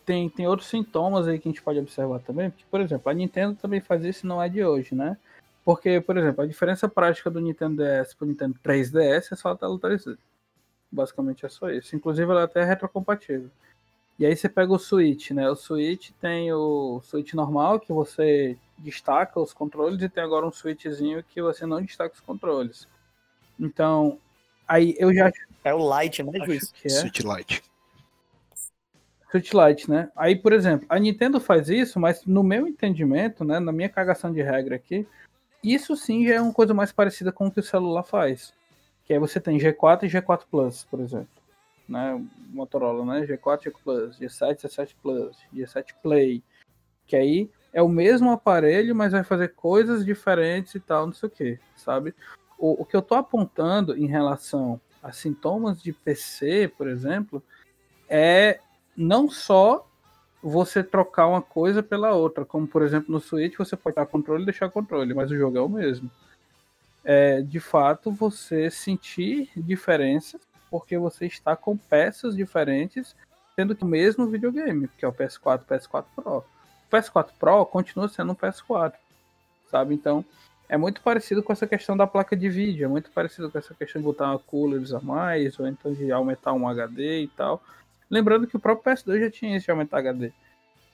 tem, 0.05 0.29
tem 0.29 0.47
outros 0.47 0.69
sintomas 0.69 1.27
aí 1.27 1.39
que 1.39 1.47
a 1.47 1.51
gente 1.51 1.61
pode 1.61 1.79
observar 1.79 2.19
também, 2.19 2.49
porque, 2.49 2.65
por 2.69 2.79
exemplo, 2.79 3.09
a 3.09 3.13
Nintendo 3.13 3.55
também 3.55 3.81
faz 3.81 4.03
isso 4.05 4.25
e 4.25 4.29
não 4.29 4.41
é 4.41 4.47
de 4.47 4.63
hoje, 4.63 4.93
né? 4.93 5.17
Porque, 5.63 5.99
por 5.99 6.15
exemplo, 6.15 6.43
a 6.43 6.47
diferença 6.47 6.87
prática 6.87 7.29
do 7.29 7.41
Nintendo 7.41 7.83
DS 7.83 8.13
pro 8.13 8.27
Nintendo 8.27 8.55
3DS 8.63 9.31
é 9.31 9.35
só 9.35 9.49
a 9.49 9.57
tela 9.57 9.79
3D. 9.79 10.15
Basicamente 10.91 11.45
é 11.45 11.49
só 11.49 11.71
isso. 11.71 11.95
Inclusive 11.95 12.29
ela 12.29 12.43
até 12.43 12.61
é 12.61 12.63
retrocompatível. 12.63 13.49
E 14.17 14.25
aí 14.25 14.35
você 14.35 14.47
pega 14.47 14.71
o 14.71 14.79
Switch, 14.79 15.31
né? 15.31 15.49
O 15.49 15.55
Switch 15.55 16.11
tem 16.21 16.53
o 16.53 17.01
Switch 17.03 17.33
normal, 17.33 17.79
que 17.79 17.91
você 17.91 18.55
destaca 18.77 19.39
os 19.39 19.53
controles, 19.53 20.01
e 20.01 20.07
tem 20.07 20.23
agora 20.23 20.45
um 20.45 20.51
Switchzinho 20.51 21.23
que 21.23 21.41
você 21.41 21.65
não 21.65 21.81
destaca 21.81 22.13
os 22.13 22.21
controles. 22.21 22.87
Então, 23.59 24.19
aí 24.67 24.95
eu 24.99 25.13
já 25.13 25.31
É 25.63 25.73
o 25.73 25.99
Lite, 25.99 26.21
né, 26.23 26.45
Juiz? 26.45 26.71
que 26.71 26.87
é. 26.87 26.89
Switch 26.91 27.21
Lite. 27.21 27.63
Lite, 29.39 29.89
né? 29.89 30.09
Aí, 30.15 30.35
por 30.35 30.53
exemplo, 30.53 30.85
a 30.89 30.99
Nintendo 30.99 31.39
faz 31.39 31.69
isso, 31.69 31.99
mas 31.99 32.25
no 32.25 32.43
meu 32.43 32.67
entendimento, 32.67 33.43
né, 33.43 33.59
na 33.59 33.71
minha 33.71 33.89
cagação 33.89 34.31
de 34.31 34.41
regra 34.41 34.75
aqui, 34.75 35.07
isso 35.63 35.95
sim 35.95 36.27
já 36.27 36.35
é 36.35 36.41
uma 36.41 36.53
coisa 36.53 36.73
mais 36.73 36.91
parecida 36.91 37.31
com 37.31 37.47
o 37.47 37.51
que 37.51 37.59
o 37.59 37.63
celular 37.63 38.03
faz. 38.03 38.53
Que 39.05 39.13
aí 39.13 39.19
você 39.19 39.39
tem 39.39 39.57
G4 39.57 40.03
e 40.03 40.07
G4 40.07 40.43
Plus, 40.49 40.83
por 40.83 40.99
exemplo. 40.99 41.27
Né? 41.87 42.23
Motorola, 42.49 43.05
né? 43.05 43.25
G4, 43.25 43.63
G4 43.63 43.73
Plus, 43.83 44.19
G7, 44.19 44.61
G7 44.61 44.95
Plus, 45.01 45.37
G7 45.53 45.93
Play. 46.01 46.43
Que 47.07 47.15
aí 47.15 47.49
é 47.73 47.81
o 47.81 47.89
mesmo 47.89 48.31
aparelho, 48.31 48.95
mas 48.95 49.11
vai 49.11 49.23
fazer 49.23 49.49
coisas 49.49 50.05
diferentes 50.05 50.75
e 50.75 50.79
tal, 50.79 51.07
não 51.07 51.13
sei 51.13 51.27
o 51.27 51.31
que, 51.31 51.59
sabe? 51.75 52.15
O, 52.57 52.81
o 52.81 52.85
que 52.85 52.95
eu 52.95 53.01
tô 53.01 53.15
apontando 53.15 53.97
em 53.97 54.07
relação 54.07 54.79
a 55.03 55.11
sintomas 55.11 55.83
de 55.83 55.91
PC, 55.91 56.71
por 56.77 56.87
exemplo, 56.87 57.43
é 58.09 58.59
não 58.95 59.29
só 59.29 59.87
você 60.41 60.83
trocar 60.83 61.27
uma 61.27 61.41
coisa 61.41 61.81
pela 61.81 62.13
outra, 62.13 62.45
como 62.45 62.67
por 62.67 62.83
exemplo 62.83 63.11
no 63.11 63.19
Switch 63.19 63.57
você 63.57 63.75
pode 63.75 63.95
dar 63.95 64.05
controle 64.05 64.43
e 64.43 64.45
deixar 64.45 64.69
controle, 64.69 65.13
mas 65.13 65.31
o 65.31 65.37
jogo 65.37 65.57
é 65.57 65.61
o 65.61 65.69
mesmo. 65.69 66.09
É, 67.03 67.41
de 67.41 67.59
fato, 67.59 68.11
você 68.11 68.69
sentir 68.69 69.49
diferenças 69.55 70.41
porque 70.69 70.97
você 70.97 71.25
está 71.25 71.55
com 71.55 71.77
peças 71.77 72.35
diferentes, 72.35 73.15
sendo 73.55 73.75
que 73.75 73.83
o 73.83 73.87
mesmo 73.87 74.27
videogame, 74.27 74.89
que 74.97 75.05
é 75.05 75.07
o 75.07 75.13
PS4 75.13 75.61
e 75.61 75.73
PS4 75.73 76.05
Pro. 76.15 76.37
O 76.37 76.43
PS4 76.91 77.29
Pro 77.39 77.65
continua 77.65 78.09
sendo 78.09 78.31
um 78.31 78.35
PS4, 78.35 78.93
sabe? 79.69 79.93
Então, 79.93 80.25
é 80.67 80.77
muito 80.77 81.01
parecido 81.01 81.43
com 81.43 81.53
essa 81.53 81.67
questão 81.67 81.95
da 81.95 82.07
placa 82.07 82.35
de 82.35 82.49
vídeo, 82.49 82.85
é 82.85 82.87
muito 82.87 83.11
parecido 83.11 83.49
com 83.49 83.57
essa 83.57 83.73
questão 83.73 84.01
de 84.01 84.05
botar 84.05 84.37
coolers 84.39 84.93
a 84.93 84.99
mais, 84.99 85.57
ou 85.59 85.67
então 85.67 85.93
de 85.93 86.11
aumentar 86.11 86.53
um 86.53 86.67
HD 86.67 87.21
e 87.21 87.27
tal. 87.29 87.63
Lembrando 88.09 88.47
que 88.47 88.55
o 88.55 88.59
próprio 88.59 88.93
PS2 88.93 89.19
já 89.19 89.31
tinha 89.31 89.57
isso 89.57 89.65
de 89.65 89.71
aumentar 89.71 89.99
HD. 89.99 90.31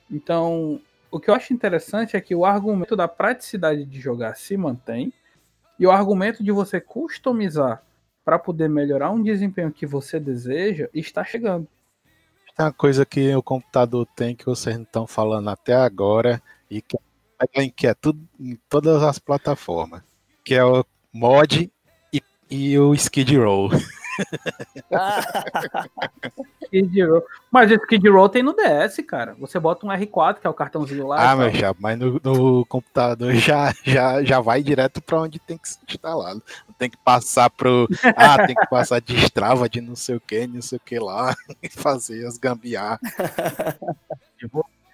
Então, 0.09 0.79
o 1.09 1.19
que 1.19 1.29
eu 1.29 1.35
acho 1.35 1.53
interessante 1.53 2.15
é 2.15 2.21
que 2.21 2.33
o 2.33 2.45
argumento 2.45 2.95
da 2.95 3.07
praticidade 3.07 3.85
de 3.85 3.99
jogar 3.99 4.35
se 4.35 4.55
mantém, 4.55 5.13
e 5.77 5.87
o 5.87 5.91
argumento 5.91 6.43
de 6.43 6.51
você 6.51 6.79
customizar 6.79 7.83
para 8.23 8.37
poder 8.37 8.69
melhorar 8.69 9.09
um 9.09 9.21
desempenho 9.21 9.71
que 9.71 9.85
você 9.85 10.19
deseja 10.19 10.87
está 10.93 11.23
chegando. 11.23 11.67
Tem 12.55 12.65
uma 12.65 12.71
coisa 12.71 13.05
que 13.05 13.33
o 13.35 13.41
computador 13.41 14.07
tem 14.15 14.35
que 14.35 14.45
vocês 14.45 14.75
não 14.75 14.83
estão 14.83 15.07
falando 15.07 15.49
até 15.49 15.73
agora 15.73 16.41
e 16.69 16.81
que, 16.81 16.97
que 17.75 17.87
é 17.87 17.93
tudo 17.95 18.21
em 18.39 18.55
todas 18.69 19.01
as 19.01 19.17
plataformas, 19.17 20.03
que 20.45 20.53
é 20.53 20.63
o 20.63 20.85
mod 21.11 21.71
e, 22.13 22.21
e 22.49 22.77
o 22.77 22.93
Skid 22.93 23.37
Row. 23.37 23.69
Skid 26.71 27.03
Row. 27.03 27.23
Mas 27.51 27.69
o 27.69 27.75
Skid 27.75 28.07
Row 28.09 28.29
tem 28.29 28.41
no 28.41 28.55
DS, 28.55 29.03
cara. 29.05 29.35
Você 29.39 29.59
bota 29.59 29.85
um 29.85 29.89
R4, 29.89 30.39
que 30.39 30.47
é 30.47 30.49
o 30.49 30.53
cartãozinho 30.53 31.07
lá. 31.07 31.31
Ah, 31.31 31.35
meu 31.35 31.51
já, 31.51 31.75
mas 31.77 31.99
no, 31.99 32.19
no 32.23 32.65
computador 32.65 33.33
já, 33.35 33.73
já, 33.83 34.23
já 34.23 34.39
vai 34.39 34.63
direto 34.63 35.01
para 35.01 35.19
onde 35.19 35.37
tem 35.39 35.57
que 35.57 35.67
ser 35.67 35.79
instalado. 35.87 36.41
Não 36.67 36.73
tem 36.75 36.89
que 36.89 36.97
passar 36.97 37.49
pro. 37.49 37.87
Ah, 38.15 38.45
tem 38.47 38.55
que 38.55 38.67
passar 38.67 39.01
de 39.01 39.15
Strava, 39.17 39.67
de 39.67 39.81
não 39.81 39.95
sei 39.95 40.15
o 40.15 40.21
que, 40.21 40.47
não 40.47 40.61
sei 40.61 40.77
o 40.77 40.81
que 40.81 40.97
lá, 40.97 41.35
e 41.61 41.69
fazer 41.69 42.25
as 42.25 42.37
gambiarra. 42.37 42.99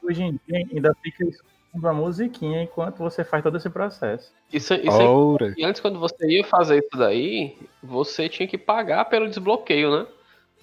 Hoje 0.04 0.24
em 0.24 0.40
dia 0.48 0.66
ainda 0.72 0.96
fica 1.04 1.24
escutando 1.26 1.88
a 1.88 1.94
musiquinha 1.94 2.64
enquanto 2.64 2.98
você 2.98 3.24
faz 3.24 3.44
todo 3.44 3.58
esse 3.58 3.70
processo. 3.70 4.32
Isso, 4.52 4.74
isso 4.74 5.42
aí-. 5.42 5.54
E 5.58 5.66
antes, 5.66 5.82
quando 5.82 6.00
você 6.00 6.26
ia 6.28 6.44
fazer 6.44 6.80
isso 6.80 6.98
daí, 6.98 7.56
você 7.84 8.28
tinha 8.28 8.48
que 8.48 8.58
pagar 8.58 9.06
pelo 9.06 9.28
desbloqueio, 9.28 9.92
né? 9.92 10.08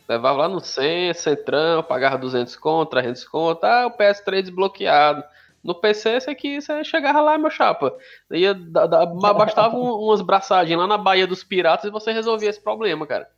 Levava 0.08 0.38
lá 0.40 0.48
no 0.48 0.60
centro, 0.60 1.22
centrão, 1.22 1.82
pagava 1.82 2.18
200 2.18 2.56
conto, 2.56 2.90
300 2.90 3.24
conto, 3.26 3.64
ah, 3.64 3.86
o 3.86 3.96
PS3 3.96 4.42
desbloqueado. 4.42 5.24
No 5.62 5.74
PC, 5.74 6.20
você, 6.20 6.34
que, 6.34 6.60
você 6.60 6.84
chegava 6.84 7.22
lá, 7.22 7.38
meu 7.38 7.50
chapa. 7.50 7.94
Ia, 8.30 8.52
da, 8.52 8.86
da, 8.86 9.06
bastava 9.06 9.74
um- 9.74 9.94
umas 10.04 10.20
braçagens 10.20 10.78
lá 10.78 10.86
na 10.86 10.98
Baía 10.98 11.26
dos 11.26 11.42
Piratas 11.42 11.86
e 11.86 11.90
você 11.90 12.12
resolvia 12.12 12.50
esse 12.50 12.60
problema, 12.60 13.06
cara. 13.06 13.30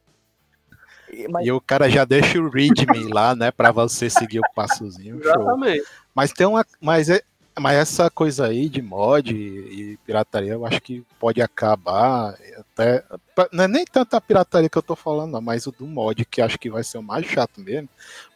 Mas 1.30 1.46
E 1.46 1.52
o 1.52 1.60
cara 1.60 1.88
já 1.88 2.04
deixa 2.04 2.38
o 2.40 2.50
readme 2.50 3.12
lá, 3.12 3.32
né, 3.36 3.52
para 3.52 3.70
você 3.70 4.10
seguir 4.10 4.40
o 4.40 4.52
passozinho. 4.56 5.22
Show. 5.22 5.32
Exatamente. 5.40 5.84
Mas 6.12 6.32
tem 6.32 6.46
uma. 6.48 6.66
Mas, 6.80 7.08
é, 7.08 7.22
mas 7.58 7.76
essa 7.76 8.10
coisa 8.10 8.46
aí 8.46 8.68
de 8.68 8.82
mod 8.82 9.34
e, 9.34 9.98
pirataria, 10.04 10.52
eu 10.52 10.66
acho 10.66 10.80
que 10.80 11.04
pode 11.18 11.40
acabar. 11.40 12.36
Até, 12.58 13.04
não 13.52 13.64
é 13.64 13.68
nem 13.68 13.84
tanto 13.84 14.14
a 14.14 14.20
pirataria 14.20 14.68
que 14.68 14.76
eu 14.76 14.82
tô 14.82 14.94
falando, 14.94 15.40
mas 15.40 15.66
o 15.66 15.72
do 15.72 15.86
mod, 15.86 16.24
que 16.26 16.42
acho 16.42 16.58
que 16.58 16.70
vai 16.70 16.84
ser 16.84 16.98
o 16.98 17.02
mais 17.02 17.24
chato 17.26 17.60
mesmo. 17.60 17.88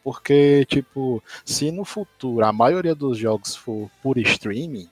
Porque, 0.03 0.65
tipo, 0.65 1.23
se 1.45 1.71
no 1.71 1.85
futuro 1.85 2.45
a 2.45 2.51
maioria 2.51 2.95
dos 2.95 3.17
jogos 3.17 3.55
for 3.55 3.89
por 4.01 4.17
streaming, 4.17 4.89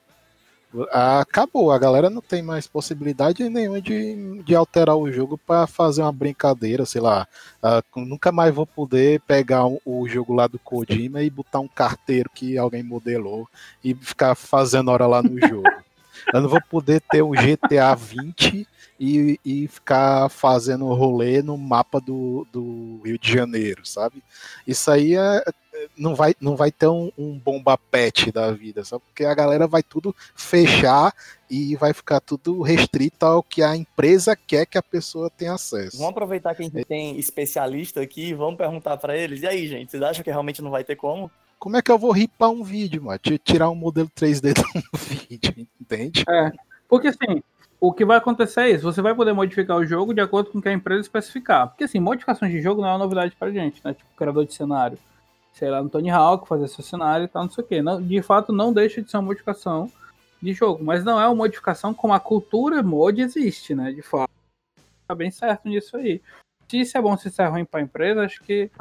acabou. 0.91 1.71
A 1.71 1.79
galera 1.79 2.09
não 2.09 2.21
tem 2.21 2.41
mais 2.41 2.67
possibilidade 2.67 3.47
nenhuma 3.49 3.81
de, 3.81 4.41
de 4.43 4.55
alterar 4.55 4.95
o 4.95 5.11
jogo 5.11 5.37
para 5.37 5.65
fazer 5.67 6.01
uma 6.01 6.11
brincadeira, 6.11 6.85
sei 6.85 7.01
lá. 7.01 7.27
Uh, 7.63 7.99
nunca 8.01 8.31
mais 8.31 8.53
vou 8.53 8.65
poder 8.65 9.21
pegar 9.21 9.65
o, 9.65 9.81
o, 9.85 10.07
jogo 10.07 10.33
lá 10.33 10.47
do 10.47 10.59
Kojima 10.59 11.21
e 11.21 11.29
botar 11.29 11.59
um 11.59 11.67
carteiro 11.67 12.29
que 12.33 12.57
alguém 12.57 12.83
modelou 12.83 13.47
e 13.83 13.93
ficar 13.95 14.35
fazendo 14.35 14.91
hora 14.91 15.07
lá 15.07 15.21
no 15.23 15.39
jogo. 15.47 15.69
Eu 16.33 16.41
não 16.41 16.49
vou 16.49 16.61
poder 16.61 17.01
ter 17.09 17.23
um 17.23 17.31
GTA 17.31 17.95
20 17.95 18.67
e, 18.99 19.39
e 19.43 19.67
ficar 19.67 20.29
fazendo 20.29 20.93
rolê 20.93 21.41
no 21.41 21.57
mapa 21.57 21.99
do, 21.99 22.45
do 22.51 23.01
Rio 23.03 23.17
de 23.17 23.31
Janeiro, 23.31 23.85
sabe? 23.85 24.21
Isso 24.67 24.91
aí 24.91 25.15
é, 25.15 25.43
não 25.97 26.15
vai, 26.15 26.35
não 26.39 26.55
vai 26.55 26.71
ter 26.71 26.87
um, 26.87 27.11
um 27.17 27.37
bomba 27.37 27.77
pet 27.77 28.31
da 28.31 28.51
vida, 28.51 28.83
só 28.83 28.99
porque 28.99 29.25
a 29.25 29.33
galera 29.33 29.67
vai 29.67 29.83
tudo 29.83 30.15
fechar 30.35 31.13
e 31.49 31.75
vai 31.75 31.93
ficar 31.93 32.19
tudo 32.19 32.61
restrito 32.61 33.25
ao 33.25 33.43
que 33.43 33.61
a 33.61 33.75
empresa 33.75 34.35
quer 34.35 34.65
que 34.65 34.77
a 34.77 34.83
pessoa 34.83 35.29
tenha 35.29 35.53
acesso. 35.53 35.97
Vamos 35.97 36.11
aproveitar 36.11 36.55
que 36.55 36.61
a 36.61 36.65
gente 36.65 36.85
tem 36.85 37.17
especialista 37.17 38.01
aqui, 38.01 38.33
vamos 38.33 38.57
perguntar 38.57 38.97
para 38.97 39.17
eles. 39.17 39.41
E 39.41 39.47
aí, 39.47 39.67
gente, 39.67 39.91
vocês 39.91 40.03
acham 40.03 40.23
que 40.23 40.29
realmente 40.29 40.61
não 40.61 40.71
vai 40.71 40.83
ter 40.83 40.95
como? 40.95 41.31
Como 41.57 41.75
é 41.75 41.81
que 41.81 41.91
eu 41.91 41.97
vou 41.97 42.11
ripar 42.11 42.49
um 42.49 42.63
vídeo, 42.63 43.03
mano? 43.03 43.19
Tirar 43.43 43.69
um 43.69 43.75
modelo 43.75 44.09
3D 44.15 44.53
de 44.53 44.61
um 44.61 44.97
vídeo, 44.97 45.67
entende? 45.79 46.23
É, 46.29 46.51
porque 46.87 47.09
assim, 47.09 47.43
o 47.81 47.91
que 47.91 48.05
vai 48.05 48.17
acontecer 48.17 48.61
é 48.61 48.69
isso, 48.71 48.83
você 48.83 49.01
vai 49.01 49.13
poder 49.13 49.33
modificar 49.33 49.77
o 49.77 49.85
jogo 49.85 50.13
de 50.13 50.21
acordo 50.21 50.51
com 50.51 50.59
o 50.59 50.61
que 50.61 50.69
a 50.69 50.73
empresa 50.73 51.01
especificar. 51.01 51.67
Porque 51.67 51.83
assim, 51.83 51.99
modificações 51.99 52.51
de 52.51 52.61
jogo 52.61 52.81
não 52.81 52.89
é 52.89 52.91
uma 52.93 52.99
novidade 52.99 53.35
pra 53.37 53.51
gente, 53.51 53.81
né? 53.83 53.93
Tipo, 53.93 54.09
criador 54.15 54.45
de 54.45 54.53
cenário 54.53 54.97
sei 55.59 55.69
lá, 55.69 55.83
no 55.83 55.89
Tony 55.89 56.09
Hawk, 56.09 56.47
fazer 56.47 56.69
seu 56.69 56.83
cenário 56.83 57.25
e 57.25 57.27
tal, 57.27 57.43
não 57.43 57.51
sei 57.51 57.63
o 57.63 57.67
que. 57.67 57.81
Não, 57.81 58.01
de 58.01 58.21
fato, 58.21 58.53
não 58.53 58.71
deixa 58.71 59.01
de 59.01 59.11
ser 59.11 59.17
uma 59.17 59.23
modificação 59.23 59.91
de 60.41 60.53
jogo, 60.53 60.81
mas 60.81 61.03
não 61.03 61.19
é 61.19 61.25
uma 61.27 61.35
modificação 61.35 61.93
como 61.93 62.13
a 62.13 62.19
cultura 62.19 62.81
mod 62.81 63.21
existe, 63.21 63.75
né? 63.75 63.91
De 63.91 64.01
fato. 64.01 64.31
Tá 65.05 65.13
bem 65.13 65.29
certo 65.29 65.67
nisso 65.67 65.97
aí. 65.97 66.21
Se 66.69 66.79
isso 66.79 66.97
é 66.97 67.01
bom, 67.01 67.17
se 67.17 67.27
isso 67.27 67.41
é 67.41 67.47
ruim 67.47 67.65
para 67.65 67.81
a 67.81 67.83
empresa, 67.83 68.23
acho 68.23 68.41
que 68.41 68.71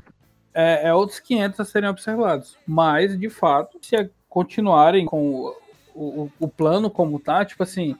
é, 0.54 0.88
é, 0.88 0.94
outros 0.94 1.18
500 1.18 1.58
a 1.58 1.64
serem 1.64 1.88
observados. 1.88 2.56
Mas, 2.64 3.18
de 3.18 3.28
fato, 3.28 3.78
se 3.82 4.08
continuarem 4.28 5.04
com 5.04 5.34
o, 5.34 5.56
o, 5.94 6.32
o 6.38 6.48
plano 6.48 6.88
como 6.88 7.18
tá, 7.18 7.44
tipo 7.44 7.64
assim, 7.64 7.96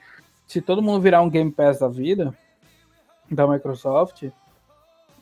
se 0.46 0.60
todo 0.60 0.82
mundo 0.82 1.00
virar 1.00 1.20
um 1.22 1.30
Game 1.30 1.50
Pass 1.50 1.80
da 1.80 1.88
vida, 1.88 2.32
da 3.28 3.44
Microsoft, 3.44 4.30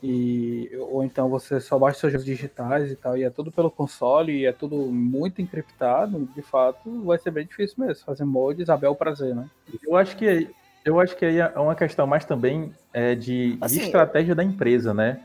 e, 0.09 0.71
ou 0.77 1.03
então 1.03 1.29
você 1.29 1.59
só 1.59 1.77
baixa 1.77 1.99
seus 1.99 2.13
jogos 2.13 2.25
digitais 2.25 2.93
e 2.93 2.95
tal, 2.95 3.19
e 3.19 3.25
é 3.25 3.31
tudo 3.31 3.51
pelo 3.51 3.69
console, 3.69 4.33
e 4.33 4.47
é 4.47 4.53
tudo 4.53 4.77
muito 4.77 5.43
encriptado, 5.43 6.29
de 6.33 6.43
fato, 6.43 7.03
vai 7.03 7.19
ser 7.19 7.33
bem 7.33 7.45
difícil 7.45 7.85
mesmo. 7.85 8.05
Fazer 8.05 8.25
mods, 8.25 8.71
a 8.71 8.77
bel 8.77 8.95
prazer, 8.95 9.35
né? 9.35 9.51
Eu 9.83 9.97
acho 9.97 10.17
que 10.17 10.49
eu 10.85 11.01
acho 11.01 11.17
que 11.17 11.25
aí 11.25 11.39
é 11.41 11.59
uma 11.59 11.75
questão 11.75 12.07
mais 12.07 12.25
também 12.25 12.73
é, 12.93 13.17
de, 13.17 13.59
assim, 13.61 13.79
de 13.79 13.85
estratégia 13.87 14.37
da 14.37 14.45
empresa, 14.45 14.95
né? 14.95 15.19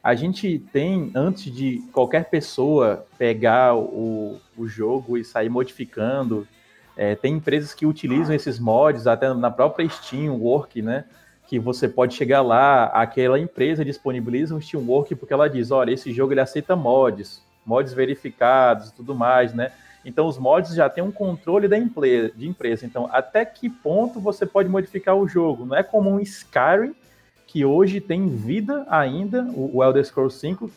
A 0.00 0.14
gente 0.14 0.60
tem, 0.72 1.10
antes 1.12 1.52
de 1.52 1.82
qualquer 1.92 2.30
pessoa 2.30 3.04
pegar 3.18 3.74
o, 3.74 4.40
o 4.56 4.68
jogo 4.68 5.18
e 5.18 5.24
sair 5.24 5.48
modificando, 5.48 6.46
é, 6.96 7.16
tem 7.16 7.34
empresas 7.34 7.74
que 7.74 7.84
utilizam 7.84 8.32
esses 8.32 8.60
mods, 8.60 9.08
até 9.08 9.34
na 9.34 9.50
própria 9.50 9.88
Steam, 9.88 10.36
Work, 10.36 10.80
né? 10.80 11.04
Que 11.48 11.58
você 11.58 11.88
pode 11.88 12.14
chegar 12.14 12.42
lá, 12.42 12.84
aquela 12.84 13.40
empresa 13.40 13.82
disponibiliza 13.82 14.54
um 14.54 14.60
Steamwork 14.60 15.14
porque 15.14 15.32
ela 15.32 15.48
diz, 15.48 15.70
olha, 15.70 15.90
esse 15.90 16.12
jogo 16.12 16.34
ele 16.34 16.42
aceita 16.42 16.76
mods, 16.76 17.42
mods 17.64 17.94
verificados 17.94 18.90
e 18.90 18.94
tudo 18.94 19.14
mais, 19.14 19.54
né? 19.54 19.72
Então 20.04 20.26
os 20.26 20.36
mods 20.36 20.74
já 20.74 20.90
têm 20.90 21.02
um 21.02 21.10
controle 21.10 21.66
da 21.66 21.78
de 21.78 22.46
empresa. 22.46 22.84
Então, 22.84 23.08
até 23.10 23.46
que 23.46 23.70
ponto 23.70 24.20
você 24.20 24.44
pode 24.44 24.68
modificar 24.68 25.16
o 25.16 25.26
jogo? 25.26 25.64
Não 25.64 25.74
é 25.74 25.82
como 25.82 26.10
um 26.10 26.20
Skyrim, 26.20 26.94
que 27.46 27.64
hoje 27.64 27.98
tem 27.98 28.28
vida 28.28 28.86
ainda, 28.90 29.42
o 29.54 29.82
Elder 29.82 30.04
Scrolls 30.04 30.38
5, 30.38 30.70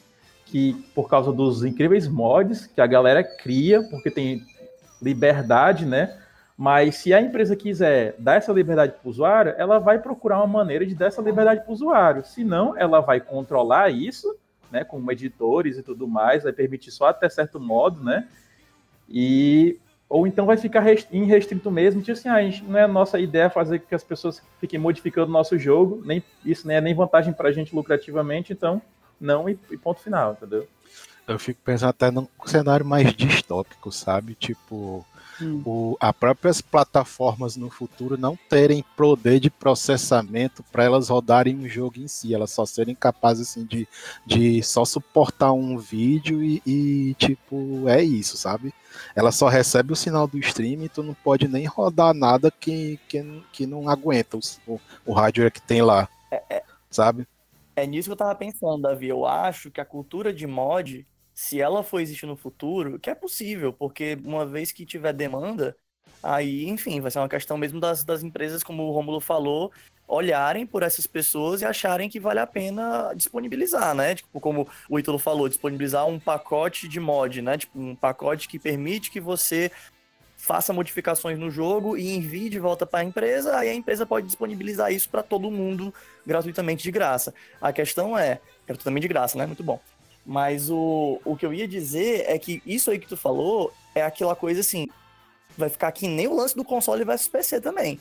que 0.46 0.74
por 0.96 1.10
causa 1.10 1.34
dos 1.34 1.66
incríveis 1.66 2.08
mods 2.08 2.66
que 2.66 2.80
a 2.80 2.88
galera 2.88 3.26
cria, 3.26 3.84
porque 3.90 4.10
tem 4.10 4.42
liberdade, 5.02 5.86
né? 5.86 6.18
Mas 6.62 6.98
se 6.98 7.12
a 7.12 7.20
empresa 7.20 7.56
quiser 7.56 8.14
dar 8.20 8.36
essa 8.36 8.54
liberdade 8.54 8.92
para 8.92 9.08
o 9.08 9.10
usuário, 9.10 9.56
ela 9.58 9.80
vai 9.80 9.98
procurar 9.98 10.38
uma 10.38 10.46
maneira 10.46 10.86
de 10.86 10.94
dar 10.94 11.08
essa 11.08 11.20
liberdade 11.20 11.62
para 11.62 11.72
o 11.72 11.74
usuário. 11.74 12.24
Se 12.24 12.44
não, 12.44 12.78
ela 12.78 13.00
vai 13.00 13.20
controlar 13.20 13.90
isso, 13.90 14.38
né, 14.70 14.84
com 14.84 15.12
editores 15.12 15.80
e 15.80 15.82
tudo 15.82 16.08
mais, 16.08 16.44
vai 16.44 16.54
permitir 16.54 16.92
só 16.92 17.08
até 17.08 17.28
certo 17.30 17.60
modo, 17.60 18.04
né? 18.04 18.28
E 19.10 19.80
ou 20.08 20.28
então 20.28 20.46
vai 20.46 20.56
ficar 20.56 20.86
irrestrito 21.12 21.72
mesmo, 21.72 22.00
tipo 22.00 22.12
assim, 22.12 22.30
ah, 22.30 22.36
a 22.36 22.44
gente, 22.44 22.64
não 22.64 22.78
é 22.78 22.86
nossa 22.86 23.18
ideia 23.18 23.50
fazer 23.50 23.80
que 23.80 23.96
as 23.96 24.04
pessoas 24.04 24.40
fiquem 24.60 24.78
modificando 24.78 25.30
o 25.30 25.34
nosso 25.34 25.58
jogo, 25.58 26.00
nem 26.06 26.24
isso 26.46 26.68
nem 26.68 26.78
é 26.78 26.82
nem 26.82 26.94
vantagem 26.94 27.34
para 27.34 27.50
a 27.50 27.52
gente 27.52 27.74
lucrativamente, 27.74 28.54
então 28.54 28.80
não 29.20 29.50
e, 29.50 29.58
e 29.72 29.78
ponto 29.78 30.00
final, 30.00 30.34
entendeu? 30.34 30.68
Eu 31.28 31.40
fico 31.40 31.60
pensando 31.64 31.90
até 31.90 32.12
num 32.12 32.28
cenário 32.46 32.86
mais 32.86 33.12
distópico, 33.16 33.92
sabe? 33.92 34.36
Tipo, 34.36 35.04
hum. 35.42 35.62
o, 35.66 35.98
as 36.00 36.12
próprias 36.14 36.62
plataformas 36.62 37.56
no 37.56 37.70
futuro 37.70 38.18
não 38.18 38.38
terem 38.50 38.84
poder 38.96 39.40
de 39.40 39.50
processamento 39.50 40.64
para 40.72 40.84
elas 40.84 41.10
rodarem 41.10 41.60
o 41.60 41.70
jogo 41.70 42.00
em 42.00 42.08
si, 42.08 42.34
elas 42.34 42.52
só 42.52 42.66
serem 42.66 42.96
capazes 42.96 43.50
assim, 43.50 43.66
de, 43.66 43.88
de 44.26 44.64
só 44.64 44.84
suportar 44.86 45.54
um 45.54 45.78
vídeo 45.78 46.44
e, 46.44 46.62
e, 46.66 47.14
tipo, 47.16 47.88
é 47.88 48.02
isso, 48.02 48.38
sabe? 48.38 48.74
Ela 49.16 49.32
só 49.32 49.48
recebe 49.48 49.94
o 49.94 49.96
sinal 49.96 50.28
do 50.28 50.38
stream 50.40 50.84
e 50.84 50.90
tu 50.90 51.04
não 51.04 51.14
pode 51.14 51.48
nem 51.48 51.66
rodar 51.66 52.14
nada 52.14 52.52
que, 52.52 53.00
que, 53.08 53.44
que 53.52 53.66
não 53.66 53.90
aguenta 53.90 54.38
o, 54.68 54.80
o 55.06 55.14
hardware 55.14 55.52
que 55.52 55.62
tem 55.62 55.82
lá, 55.82 56.10
é, 56.30 56.44
é, 56.50 56.64
sabe? 56.90 57.28
É 57.76 57.88
nisso 57.88 58.10
que 58.10 58.14
eu 58.14 58.18
tava 58.18 58.36
pensando, 58.36 58.82
Davi. 58.82 59.08
Eu 59.08 59.26
acho 59.26 59.72
que 59.72 59.80
a 59.80 59.86
cultura 59.86 60.34
de 60.34 60.46
mod 60.46 61.06
se 61.42 61.60
ela 61.60 61.84
for 61.84 62.00
existir 62.00 62.28
no 62.28 62.38
futuro, 62.38 63.00
que 63.00 63.10
é 63.10 63.16
possível, 63.16 63.74
porque 63.74 64.16
uma 64.24 64.46
vez 64.46 64.72
que 64.72 64.86
tiver 64.86 65.12
demanda, 65.12 65.76
aí, 66.22 66.70
enfim, 66.70 67.02
vai 67.02 67.10
ser 67.10 67.18
uma 67.18 67.28
questão 67.28 67.58
mesmo 67.58 67.80
das, 67.80 68.04
das 68.04 68.22
empresas, 68.22 68.62
como 68.62 68.84
o 68.84 68.92
Romulo 68.92 69.20
falou, 69.20 69.72
olharem 70.08 70.68
por 70.68 70.84
essas 70.84 71.08
pessoas 71.08 71.62
e 71.62 71.66
acharem 71.66 72.08
que 72.08 72.20
vale 72.20 72.40
a 72.40 72.46
pena 72.46 73.12
disponibilizar, 73.16 73.96
né? 73.96 74.14
Tipo, 74.14 74.40
como 74.40 74.70
o 74.88 75.00
Ítalo 75.00 75.18
falou, 75.18 75.50
disponibilizar 75.50 76.08
um 76.08 76.20
pacote 76.20 76.88
de 76.88 77.00
mod, 77.00 77.42
né? 77.42 77.58
Tipo, 77.58 77.80
um 77.80 77.96
pacote 77.96 78.48
que 78.48 78.60
permite 78.60 79.10
que 79.10 79.20
você 79.20 79.72
faça 80.38 80.72
modificações 80.72 81.40
no 81.40 81.50
jogo 81.50 81.98
e 81.98 82.16
envie 82.16 82.50
de 82.50 82.60
volta 82.60 82.86
para 82.86 83.00
a 83.00 83.04
empresa, 83.04 83.58
aí 83.58 83.70
a 83.70 83.74
empresa 83.74 84.06
pode 84.06 84.28
disponibilizar 84.28 84.94
isso 84.94 85.10
para 85.10 85.24
todo 85.24 85.50
mundo 85.50 85.92
gratuitamente 86.24 86.84
de 86.84 86.92
graça. 86.92 87.34
A 87.60 87.74
questão 87.74 88.16
é, 88.16 88.40
gratuitamente 88.68 89.02
de 89.02 89.08
graça, 89.08 89.40
né? 89.40 89.48
Muito 89.48 89.64
bom. 89.64 89.82
Mas 90.26 90.70
o, 90.70 91.20
o 91.26 91.36
que 91.36 91.46
eu 91.46 91.54
ia 91.54 91.68
dizer 91.68 92.26
é 92.28 92.38
que 92.38 92.62
isso 92.66 92.92
aí 92.92 93.00
que 93.00 93.08
tu 93.08 93.18
falou 93.18 93.74
é 93.96 94.04
aquela 94.04 94.36
coisa 94.36 94.62
assim, 94.62 94.88
vai 95.58 95.70
ficar 95.70 95.92
que 95.92 96.08
nem 96.08 96.28
o 96.28 96.36
lance 96.36 96.56
do 96.56 96.64
console 96.64 97.04
versus 97.04 97.28
PC 97.28 97.60
também. 97.60 98.00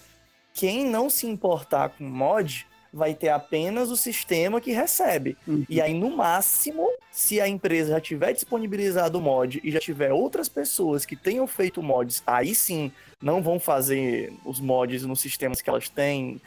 Quem 0.52 0.84
não 0.84 1.08
se 1.08 1.26
importar 1.26 1.90
com 1.90 2.04
mod 2.04 2.66
vai 2.92 3.14
ter 3.14 3.28
apenas 3.28 3.90
o 3.90 3.96
sistema 3.96 4.60
que 4.60 4.72
recebe. 4.72 5.36
Uhum. 5.46 5.64
E 5.68 5.80
aí, 5.80 5.94
no 5.94 6.10
máximo, 6.16 6.88
se 7.10 7.40
a 7.40 7.48
empresa 7.48 7.92
já 7.92 8.00
tiver 8.00 8.32
disponibilizado 8.32 9.18
o 9.18 9.22
mod 9.22 9.60
e 9.62 9.70
já 9.70 9.78
tiver 9.78 10.12
outras 10.12 10.48
pessoas 10.48 11.06
que 11.06 11.14
tenham 11.14 11.46
feito 11.46 11.82
mods, 11.82 12.22
aí 12.26 12.54
sim 12.54 12.90
não 13.22 13.42
vão 13.42 13.60
fazer 13.60 14.32
os 14.44 14.58
mods 14.58 15.04
nos 15.04 15.20
sistemas 15.20 15.60
que 15.60 15.70
elas 15.70 15.88
têm 15.88 16.40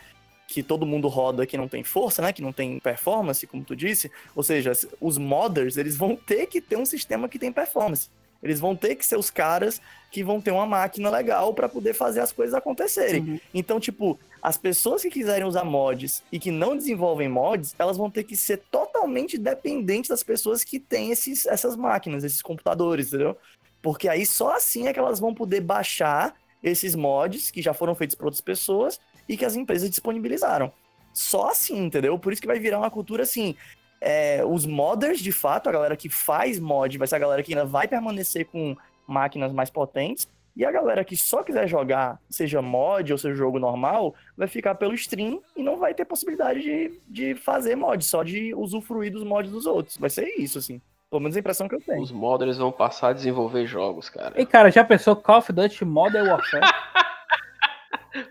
que 0.47 0.61
todo 0.61 0.85
mundo 0.85 1.07
roda 1.07 1.45
que 1.45 1.57
não 1.57 1.67
tem 1.67 1.83
força, 1.83 2.21
né? 2.21 2.33
Que 2.33 2.41
não 2.41 2.53
tem 2.53 2.79
performance, 2.79 3.47
como 3.47 3.63
tu 3.63 3.75
disse. 3.75 4.11
Ou 4.35 4.43
seja, 4.43 4.71
os 4.99 5.17
modders, 5.17 5.77
eles 5.77 5.95
vão 5.97 6.15
ter 6.15 6.47
que 6.47 6.61
ter 6.61 6.77
um 6.77 6.85
sistema 6.85 7.27
que 7.27 7.39
tem 7.39 7.51
performance. 7.51 8.09
Eles 8.41 8.59
vão 8.59 8.75
ter 8.75 8.95
que 8.95 9.05
ser 9.05 9.17
os 9.17 9.31
caras 9.31 9.81
que 10.11 10.23
vão 10.23 10.41
ter 10.41 10.51
uma 10.51 10.65
máquina 10.65 11.09
legal 11.09 11.53
para 11.53 11.69
poder 11.69 11.93
fazer 11.93 12.19
as 12.19 12.33
coisas 12.33 12.53
acontecerem. 12.53 13.21
Uhum. 13.21 13.39
Então, 13.53 13.79
tipo, 13.79 14.19
as 14.41 14.57
pessoas 14.57 15.01
que 15.01 15.09
quiserem 15.09 15.47
usar 15.47 15.63
mods 15.63 16.21
e 16.29 16.37
que 16.37 16.51
não 16.51 16.75
desenvolvem 16.75 17.29
mods, 17.29 17.73
elas 17.79 17.95
vão 17.95 18.11
ter 18.11 18.25
que 18.25 18.35
ser 18.35 18.57
totalmente 18.69 19.37
dependentes 19.37 20.09
das 20.09 20.21
pessoas 20.21 20.63
que 20.63 20.77
têm 20.77 21.11
esses, 21.11 21.45
essas 21.45 21.77
máquinas, 21.77 22.25
esses 22.25 22.41
computadores, 22.41 23.07
entendeu? 23.07 23.37
Porque 23.81 24.09
aí 24.09 24.25
só 24.25 24.57
assim 24.57 24.87
é 24.87 24.93
que 24.93 24.99
elas 24.99 25.19
vão 25.21 25.33
poder 25.33 25.61
baixar 25.61 26.35
esses 26.61 26.95
mods 26.95 27.49
que 27.49 27.61
já 27.61 27.73
foram 27.73 27.95
feitos 27.95 28.15
por 28.15 28.25
outras 28.25 28.41
pessoas 28.41 28.99
e 29.27 29.37
que 29.37 29.45
as 29.45 29.55
empresas 29.55 29.89
disponibilizaram. 29.89 30.71
Só 31.13 31.49
assim, 31.49 31.85
entendeu? 31.85 32.17
Por 32.17 32.33
isso 32.33 32.41
que 32.41 32.47
vai 32.47 32.59
virar 32.59 32.79
uma 32.79 32.89
cultura 32.89 33.23
assim. 33.23 33.55
É, 34.01 34.43
os 34.45 34.65
modders, 34.65 35.19
de 35.19 35.31
fato, 35.31 35.69
a 35.69 35.71
galera 35.71 35.95
que 35.95 36.09
faz 36.09 36.59
mod, 36.59 36.97
vai 36.97 37.07
ser 37.07 37.15
a 37.15 37.19
galera 37.19 37.43
que 37.43 37.53
ainda 37.53 37.65
vai 37.65 37.87
permanecer 37.87 38.45
com 38.45 38.75
máquinas 39.07 39.53
mais 39.53 39.69
potentes. 39.69 40.27
E 40.55 40.63
a 40.63 40.71
galera 40.71 41.03
que 41.03 41.17
só 41.17 41.41
quiser 41.41 41.67
jogar, 41.67 42.19
seja 42.29 42.61
mod 42.61 43.11
ou 43.11 43.17
seja 43.17 43.33
jogo 43.33 43.57
normal, 43.57 44.13
vai 44.37 44.47
ficar 44.47 44.75
pelo 44.75 44.93
stream 44.93 45.41
e 45.55 45.63
não 45.63 45.77
vai 45.77 45.95
ter 45.95 46.05
possibilidade 46.05 46.61
de, 46.61 47.01
de 47.07 47.35
fazer 47.35 47.75
mod, 47.75 48.03
só 48.05 48.21
de 48.21 48.53
usufruir 48.53 49.11
dos 49.11 49.23
mods 49.23 49.51
dos 49.51 49.65
outros. 49.65 49.97
Vai 49.97 50.11
ser 50.11 50.27
isso, 50.37 50.59
assim. 50.59 50.79
Pelo 51.09 51.21
menos 51.21 51.35
a 51.35 51.39
impressão 51.39 51.67
que 51.67 51.75
eu 51.75 51.81
tenho. 51.81 52.01
Os 52.01 52.11
modders 52.11 52.57
vão 52.57 52.71
passar 52.71 53.09
a 53.09 53.13
desenvolver 53.13 53.65
jogos, 53.65 54.09
cara. 54.09 54.39
E 54.39 54.45
cara, 54.45 54.71
já 54.71 54.83
pensou 54.83 55.15
Call 55.15 55.39
of 55.39 55.51
Duty 55.51 55.85
Modern 55.85 56.27
Warfare? 56.27 56.65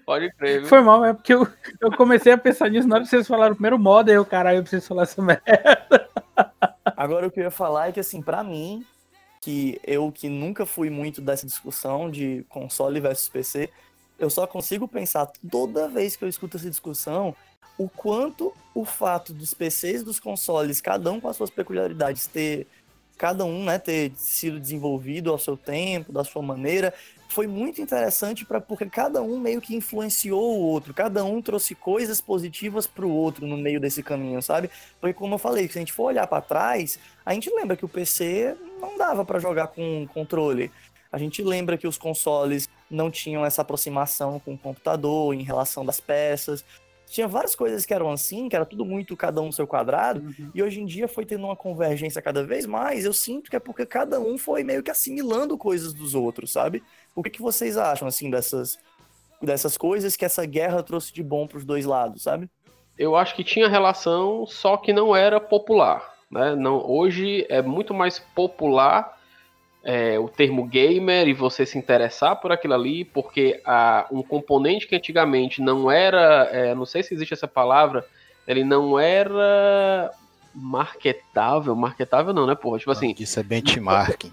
Pode 0.05 0.33
crer, 0.35 0.61
viu? 0.61 0.69
Foi 0.69 0.81
mal, 0.81 1.05
é 1.05 1.13
porque 1.13 1.35
eu, 1.35 1.47
eu 1.81 1.91
comecei 1.97 2.33
a 2.33 2.39
pensar 2.39 2.69
nisso 2.71 2.87
na 2.87 2.97
hora 2.97 3.05
que 3.05 3.11
vocês 3.11 3.27
falaram 3.27 3.53
o 3.53 3.57
primeiro 3.57 3.79
modo, 3.79 4.11
aí 4.11 4.17
eu, 4.17 4.25
caralho, 4.25 4.59
eu 4.59 4.63
preciso 4.63 4.87
falar 4.87 5.03
essa 5.03 5.21
merda. 5.21 5.43
Agora 6.97 7.27
o 7.27 7.31
que 7.31 7.41
eu 7.41 7.45
ia 7.45 7.51
falar 7.51 7.89
é 7.89 7.93
que, 7.93 8.01
assim, 8.01 8.23
pra 8.23 8.45
mim, 8.45 8.85
que 9.41 9.81
eu 9.85 10.13
que 10.13 10.29
nunca 10.29 10.65
fui 10.65 10.89
muito 10.89 11.21
dessa 11.21 11.47
discussão 11.47 12.11
de 12.11 12.45
console 12.49 13.01
versus 13.01 13.29
PC, 13.29 13.71
eu 14.19 14.31
só 14.31 14.47
consigo 14.47 14.87
pensar 14.87 15.31
toda 15.51 15.89
vez 15.89 16.15
que 16.15 16.25
eu 16.25 16.29
escuto 16.29 16.57
essa 16.57 16.71
discussão 16.71 17.35
o 17.77 17.89
quanto 17.89 18.53
o 18.75 18.85
fato 18.85 19.33
dos 19.33 19.53
PCs 19.55 20.03
e 20.03 20.05
dos 20.05 20.21
consoles, 20.21 20.81
cada 20.81 21.11
um 21.11 21.21
com 21.21 21.29
as 21.29 21.37
suas 21.37 21.51
peculiaridades, 21.51 22.27
ter 22.27 22.67
cada 23.17 23.45
um 23.45 23.65
né, 23.65 23.79
ter 23.79 24.13
sido 24.17 24.59
desenvolvido 24.59 25.31
ao 25.31 25.39
seu 25.39 25.57
tempo, 25.57 26.13
da 26.13 26.25
sua 26.25 26.43
maneira, 26.43 26.93
foi 27.33 27.47
muito 27.47 27.81
interessante 27.81 28.45
para 28.45 28.61
porque 28.61 28.87
cada 28.87 29.23
um 29.23 29.39
meio 29.39 29.61
que 29.61 29.75
influenciou 29.75 30.59
o 30.59 30.61
outro, 30.61 30.93
cada 30.95 31.25
um 31.25 31.41
trouxe 31.43 31.75
coisas 31.75 32.21
positivas 32.21 32.87
para 32.87 33.05
o 33.07 33.11
outro 33.11 33.47
no 33.47 33.57
meio 33.57 33.81
desse 33.81 34.03
caminho, 34.03 34.41
sabe? 34.43 34.71
Porque 35.01 35.15
como 35.15 35.35
eu 35.35 35.39
falei, 35.39 35.69
se 35.69 35.79
a 35.79 35.81
gente 35.81 35.93
for 35.93 36.05
olhar 36.05 36.27
para 36.27 36.43
trás, 36.43 36.99
a 37.25 37.33
gente 37.35 37.51
lembra 37.51 37.77
que 37.77 37.85
o 37.85 37.89
PC 37.89 38.57
não 38.81 38.97
dava 38.97 39.25
para 39.25 39.39
jogar 39.39 39.69
com 39.69 40.07
controle. 40.13 40.71
A 41.11 41.19
gente 41.19 41.43
lembra 41.43 41.77
que 41.77 41.87
os 41.87 41.99
consoles 41.99 42.69
não 42.91 43.11
tinham 43.11 43.45
essa 43.45 43.63
aproximação 43.63 44.39
com 44.41 44.55
o 44.55 44.59
computador 44.59 45.35
em 45.35 45.43
relação 45.43 45.85
das 45.85 46.01
peças. 46.01 46.65
Tinha 47.07 47.29
várias 47.29 47.55
coisas 47.55 47.85
que 47.85 47.93
eram 47.93 48.11
assim, 48.11 48.49
que 48.49 48.57
era 48.57 48.65
tudo 48.65 48.87
muito 48.87 49.15
cada 49.15 49.43
um 49.43 49.47
no 49.47 49.53
seu 49.53 49.67
quadrado, 49.67 50.21
Uhum. 50.21 50.51
e 50.55 50.63
hoje 50.63 50.81
em 50.81 50.87
dia 50.87 51.07
foi 51.07 51.27
tendo 51.27 51.45
uma 51.45 51.55
convergência 51.55 52.23
cada 52.23 52.43
vez 52.43 52.65
mais. 52.65 53.05
Eu 53.05 53.13
sinto 53.13 53.51
que 53.51 53.57
é 53.57 53.61
porque 53.61 53.85
cada 53.85 54.19
um 54.19 54.39
foi 54.39 54.65
meio 54.65 54.83
que 54.83 54.91
assimilando 54.91 55.59
coisas 55.59 55.93
dos 55.93 56.15
outros, 56.15 56.51
sabe? 56.53 56.83
O 57.15 57.23
que, 57.23 57.31
que 57.31 57.43
vocês 57.43 57.77
acham, 57.77 58.09
assim, 58.09 58.31
dessas, 58.31 58.79
dessas 59.41 59.77
coisas 59.77 60.17
que 60.17 60.25
essa 60.25 60.45
guerra 60.47 60.83
trouxe 60.83 61.13
de 61.13 61.23
bom 61.23 61.47
pros 61.47 61.65
dois 61.65 61.85
lados, 61.85 62.23
sabe? 62.23 62.49
Eu 62.99 63.17
acho 63.17 63.35
que 63.35 63.45
tinha 63.45 63.69
relação, 63.69 64.47
só 64.47 64.77
que 64.77 64.93
não 64.93 65.15
era 65.15 65.41
popular. 65.41 66.13
Né? 66.31 66.55
Não, 66.55 66.85
hoje 66.89 67.47
é 67.49 67.61
muito 67.61 67.93
mais 67.93 68.19
popular 68.19 69.19
é, 69.85 70.19
o 70.19 70.29
termo 70.29 70.65
gamer 70.65 71.29
e 71.29 71.35
você 71.35 71.67
se 71.67 71.77
interessar 71.77 72.37
por 72.37 72.53
aquilo 72.53 72.75
ali, 72.75 73.05
porque 73.05 73.61
a, 73.65 74.07
um 74.11 74.23
componente 74.23 74.87
que 74.87 74.95
antigamente 74.95 75.61
não 75.61 75.91
era, 75.91 76.49
é, 76.53 76.75
não 76.75 76.87
sei 76.87 77.03
se 77.03 77.13
existe 77.13 77.35
essa 77.35 77.49
palavra, 77.49 78.07
ele 78.47 78.65
não 78.65 78.99
era 78.99 80.11
marketável, 80.55 81.75
marketável 81.75 82.33
não, 82.33 82.47
né, 82.47 82.55
porra? 82.55 82.79
Tipo 82.79 82.91
assim, 82.93 83.15
Isso 83.19 83.41
é 83.41 83.43
benchmarking. 83.43 84.33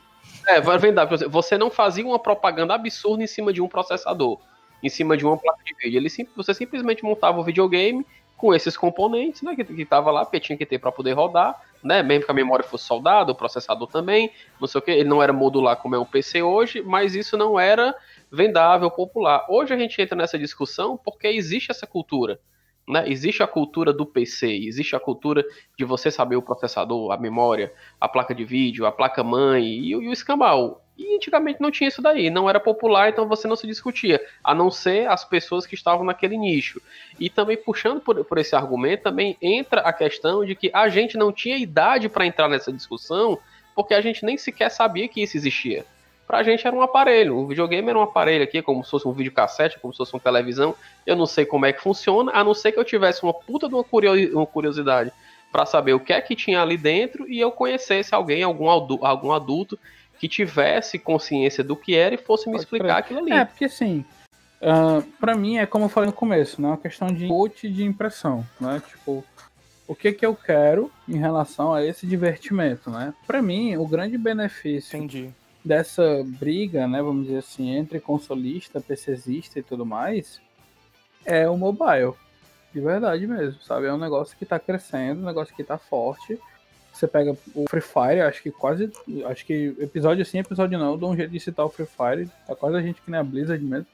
É, 0.49 0.61
vai 0.61 0.77
vender. 0.77 1.05
Você 1.29 1.57
não 1.57 1.69
fazia 1.69 2.05
uma 2.05 2.19
propaganda 2.19 2.73
absurda 2.73 3.23
em 3.23 3.27
cima 3.27 3.53
de 3.53 3.61
um 3.61 3.67
processador, 3.67 4.39
em 4.81 4.89
cima 4.89 5.15
de 5.15 5.25
uma 5.25 5.37
placa 5.37 5.59
de 5.63 5.75
vídeo. 5.75 5.97
Ele, 5.97 6.29
você 6.35 6.53
simplesmente 6.53 7.03
montava 7.03 7.39
o 7.39 7.43
videogame 7.43 8.05
com 8.35 8.53
esses 8.53 8.77
componentes, 8.77 9.41
né, 9.41 9.53
que, 9.53 9.63
que 9.65 9.85
tava 9.85 10.09
lá, 10.11 10.23
porque 10.23 10.39
tinha 10.39 10.57
que 10.57 10.65
ter 10.65 10.79
para 10.79 10.93
poder 10.93 11.11
rodar, 11.11 11.61
né, 11.83 12.01
mesmo 12.01 12.23
que 12.25 12.31
a 12.31 12.33
memória 12.33 12.63
fosse 12.63 12.85
soldada, 12.85 13.33
o 13.33 13.35
processador 13.35 13.87
também, 13.89 14.31
não 14.59 14.65
sei 14.65 14.79
o 14.79 14.81
que, 14.81 14.91
ele 14.91 15.09
não 15.09 15.21
era 15.21 15.33
modular 15.33 15.75
como 15.75 15.93
é 15.93 15.99
um 15.99 16.05
PC 16.05 16.41
hoje, 16.41 16.81
mas 16.81 17.15
isso 17.15 17.35
não 17.35 17.59
era 17.59 17.93
vendável, 18.31 18.89
popular. 18.89 19.45
Hoje 19.49 19.73
a 19.73 19.77
gente 19.77 20.01
entra 20.01 20.15
nessa 20.15 20.39
discussão 20.39 20.95
porque 20.95 21.27
existe 21.27 21.69
essa 21.69 21.85
cultura, 21.85 22.39
né, 22.89 23.03
existe 23.07 23.43
a 23.43 23.47
cultura 23.47 23.93
do 23.93 24.05
PC, 24.05 24.47
existe 24.47 24.95
a 24.95 24.99
cultura 24.99 25.45
de 25.77 25.85
você 25.85 26.09
saber 26.09 26.35
o 26.35 26.41
processador, 26.41 27.11
a 27.11 27.17
memória, 27.17 27.71
a 28.01 28.07
placa 28.09 28.33
de 28.33 28.43
vídeo, 28.43 28.85
a 28.87 28.91
placa 28.91 29.23
mãe 29.23 29.63
e, 29.63 29.95
o- 29.95 30.01
e 30.01 30.07
o 30.09 30.11
escambau. 30.11 30.81
E 30.97 31.15
antigamente 31.15 31.61
não 31.61 31.71
tinha 31.71 31.87
isso 31.87 32.01
daí, 32.01 32.29
não 32.29 32.49
era 32.49 32.59
popular, 32.59 33.07
então 33.09 33.25
você 33.27 33.47
não 33.47 33.55
se 33.55 33.65
discutia, 33.67 34.19
a 34.43 34.53
não 34.53 34.69
ser 34.69 35.07
as 35.07 35.23
pessoas 35.23 35.65
que 35.65 35.75
estavam 35.75 36.03
naquele 36.03 36.35
nicho. 36.35 36.81
E 37.17 37.29
também 37.29 37.55
puxando 37.55 38.01
por, 38.01 38.25
por 38.25 38.37
esse 38.37 38.55
argumento, 38.55 39.03
também 39.03 39.37
entra 39.41 39.81
a 39.81 39.93
questão 39.93 40.43
de 40.43 40.55
que 40.55 40.69
a 40.73 40.89
gente 40.89 41.15
não 41.17 41.31
tinha 41.31 41.55
idade 41.57 42.09
para 42.09 42.25
entrar 42.25 42.49
nessa 42.49 42.73
discussão, 42.73 43.39
porque 43.75 43.93
a 43.93 44.01
gente 44.01 44.25
nem 44.25 44.37
sequer 44.37 44.69
sabia 44.69 45.07
que 45.07 45.21
isso 45.21 45.37
existia. 45.37 45.85
Pra 46.29 46.43
gente 46.43 46.67
era 46.67 46.75
um 46.75 46.83
aparelho, 46.83 47.35
o 47.37 47.47
videogame 47.47 47.89
era 47.89 47.97
um 47.97 48.03
aparelho 48.03 48.43
aqui, 48.43 48.61
como 48.61 48.83
se 48.85 48.91
fosse 48.91 49.07
um 49.07 49.11
videocassete, 49.11 49.79
como 49.79 49.91
se 49.91 49.97
fosse 49.97 50.13
uma 50.13 50.19
televisão. 50.19 50.75
Eu 51.03 51.15
não 51.15 51.25
sei 51.25 51.43
como 51.43 51.65
é 51.65 51.73
que 51.73 51.81
funciona, 51.81 52.31
a 52.35 52.43
não 52.43 52.53
ser 52.53 52.71
que 52.71 52.77
eu 52.77 52.83
tivesse 52.85 53.23
uma 53.23 53.33
puta 53.33 53.67
de 53.67 53.73
uma 53.73 53.83
curio- 53.83 54.37
uma 54.37 54.45
curiosidade 54.45 55.11
para 55.51 55.65
saber 55.65 55.93
o 55.93 55.99
que 55.99 56.13
é 56.13 56.21
que 56.21 56.35
tinha 56.35 56.61
ali 56.61 56.77
dentro 56.77 57.27
e 57.27 57.39
eu 57.39 57.51
conhecesse 57.51 58.13
alguém, 58.13 58.43
algum, 58.43 58.69
adu- 58.69 59.03
algum 59.03 59.31
adulto 59.31 59.79
que 60.19 60.27
tivesse 60.27 60.99
consciência 60.99 61.63
do 61.63 61.75
que 61.75 61.95
era 61.95 62.13
e 62.13 62.17
fosse 62.19 62.45
me 62.47 62.51
Pode 62.57 62.63
explicar 62.65 62.85
crer. 62.85 62.97
aquilo 62.99 63.19
ali. 63.21 63.31
É, 63.31 63.45
porque 63.45 63.65
assim, 63.65 64.05
ah, 64.61 65.01
pra 65.19 65.35
mim 65.35 65.57
é 65.57 65.65
como 65.65 65.85
eu 65.85 65.89
falei 65.89 66.05
no 66.11 66.15
começo, 66.15 66.61
né? 66.61 66.67
Uma 66.67 66.77
questão 66.77 67.07
de 67.07 67.25
input 67.25 67.65
e 67.65 67.71
de 67.71 67.83
impressão, 67.83 68.45
né? 68.61 68.79
Tipo, 68.87 69.25
o 69.87 69.95
que 69.95 70.11
que 70.11 70.23
eu 70.27 70.35
quero 70.35 70.91
em 71.07 71.17
relação 71.17 71.73
a 71.73 71.83
esse 71.83 72.05
divertimento, 72.05 72.91
né? 72.91 73.15
Pra 73.25 73.41
mim, 73.41 73.75
o 73.77 73.87
grande 73.87 74.15
benefício 74.15 74.95
Entendi. 74.95 75.33
Dessa 75.63 76.23
briga, 76.25 76.87
né, 76.87 77.01
vamos 77.01 77.25
dizer 77.25 77.39
assim, 77.39 77.69
entre 77.75 77.99
consolista, 77.99 78.81
PCzista 78.81 79.59
e 79.59 79.63
tudo 79.63 79.85
mais, 79.85 80.41
é 81.25 81.47
o 81.47 81.57
mobile. 81.57 82.13
De 82.73 82.79
verdade 82.79 83.25
mesmo, 83.25 83.59
sabe? 83.61 83.87
É 83.87 83.93
um 83.93 83.97
negócio 83.97 84.37
que 84.37 84.45
tá 84.45 84.59
crescendo, 84.59 85.21
um 85.21 85.25
negócio 85.25 85.55
que 85.55 85.63
tá 85.63 85.77
forte. 85.77 86.39
Você 86.93 87.07
pega 87.07 87.35
o 87.55 87.65
Free 87.67 87.81
Fire, 87.81 88.21
acho 88.21 88.43
que 88.43 88.51
quase. 88.51 88.91
Acho 89.25 89.45
que 89.45 89.75
episódio 89.79 90.23
sim, 90.25 90.39
episódio 90.39 90.77
não, 90.77 90.91
eu 90.91 90.97
dou 90.97 91.11
um 91.11 91.15
jeito 91.15 91.31
de 91.31 91.39
citar 91.39 91.65
o 91.65 91.69
Free 91.69 91.87
Fire. 91.87 92.29
Tá 92.45 92.55
quase 92.55 92.77
a 92.77 92.81
gente 92.81 93.01
que 93.01 93.09
nem 93.09 93.19
a 93.19 93.23
Blizzard 93.23 93.63
mesmo. 93.63 93.87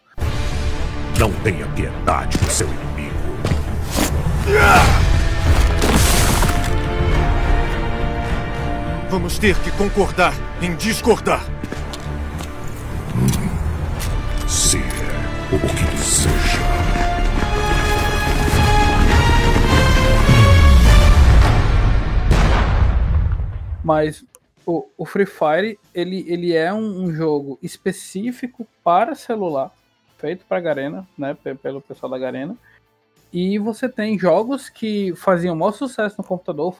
Não 1.17 1.31
tenha 1.41 1.67
piedade 1.73 2.37
do 2.37 2.51
seu 2.51 2.67
inimigo. 2.67 3.15
Vamos 9.09 9.37
ter 9.37 9.55
que 9.59 9.71
concordar 9.71 10.33
em 10.61 10.75
discordar. 10.75 11.43
Ser 14.47 14.79
o 15.51 15.59
que 15.59 15.95
deseja. 15.95 16.65
Mas 23.83 24.23
o, 24.65 24.87
o 24.97 25.05
Free 25.05 25.25
Fire, 25.27 25.79
ele, 25.93 26.25
ele 26.27 26.53
é 26.53 26.73
um, 26.73 27.03
um 27.03 27.13
jogo 27.13 27.59
específico 27.61 28.65
para 28.83 29.13
celular, 29.13 29.71
feito 30.17 30.43
para 30.45 30.59
Garena, 30.59 31.07
né, 31.17 31.35
pe- 31.35 31.55
pelo 31.55 31.81
pessoal 31.81 32.09
da 32.09 32.17
Garena. 32.17 32.57
E 33.31 33.59
você 33.59 33.87
tem 33.87 34.17
jogos 34.17 34.69
que 34.69 35.13
faziam 35.15 35.55
maior 35.55 35.71
sucesso 35.73 36.15
no 36.17 36.23
computador, 36.23 36.77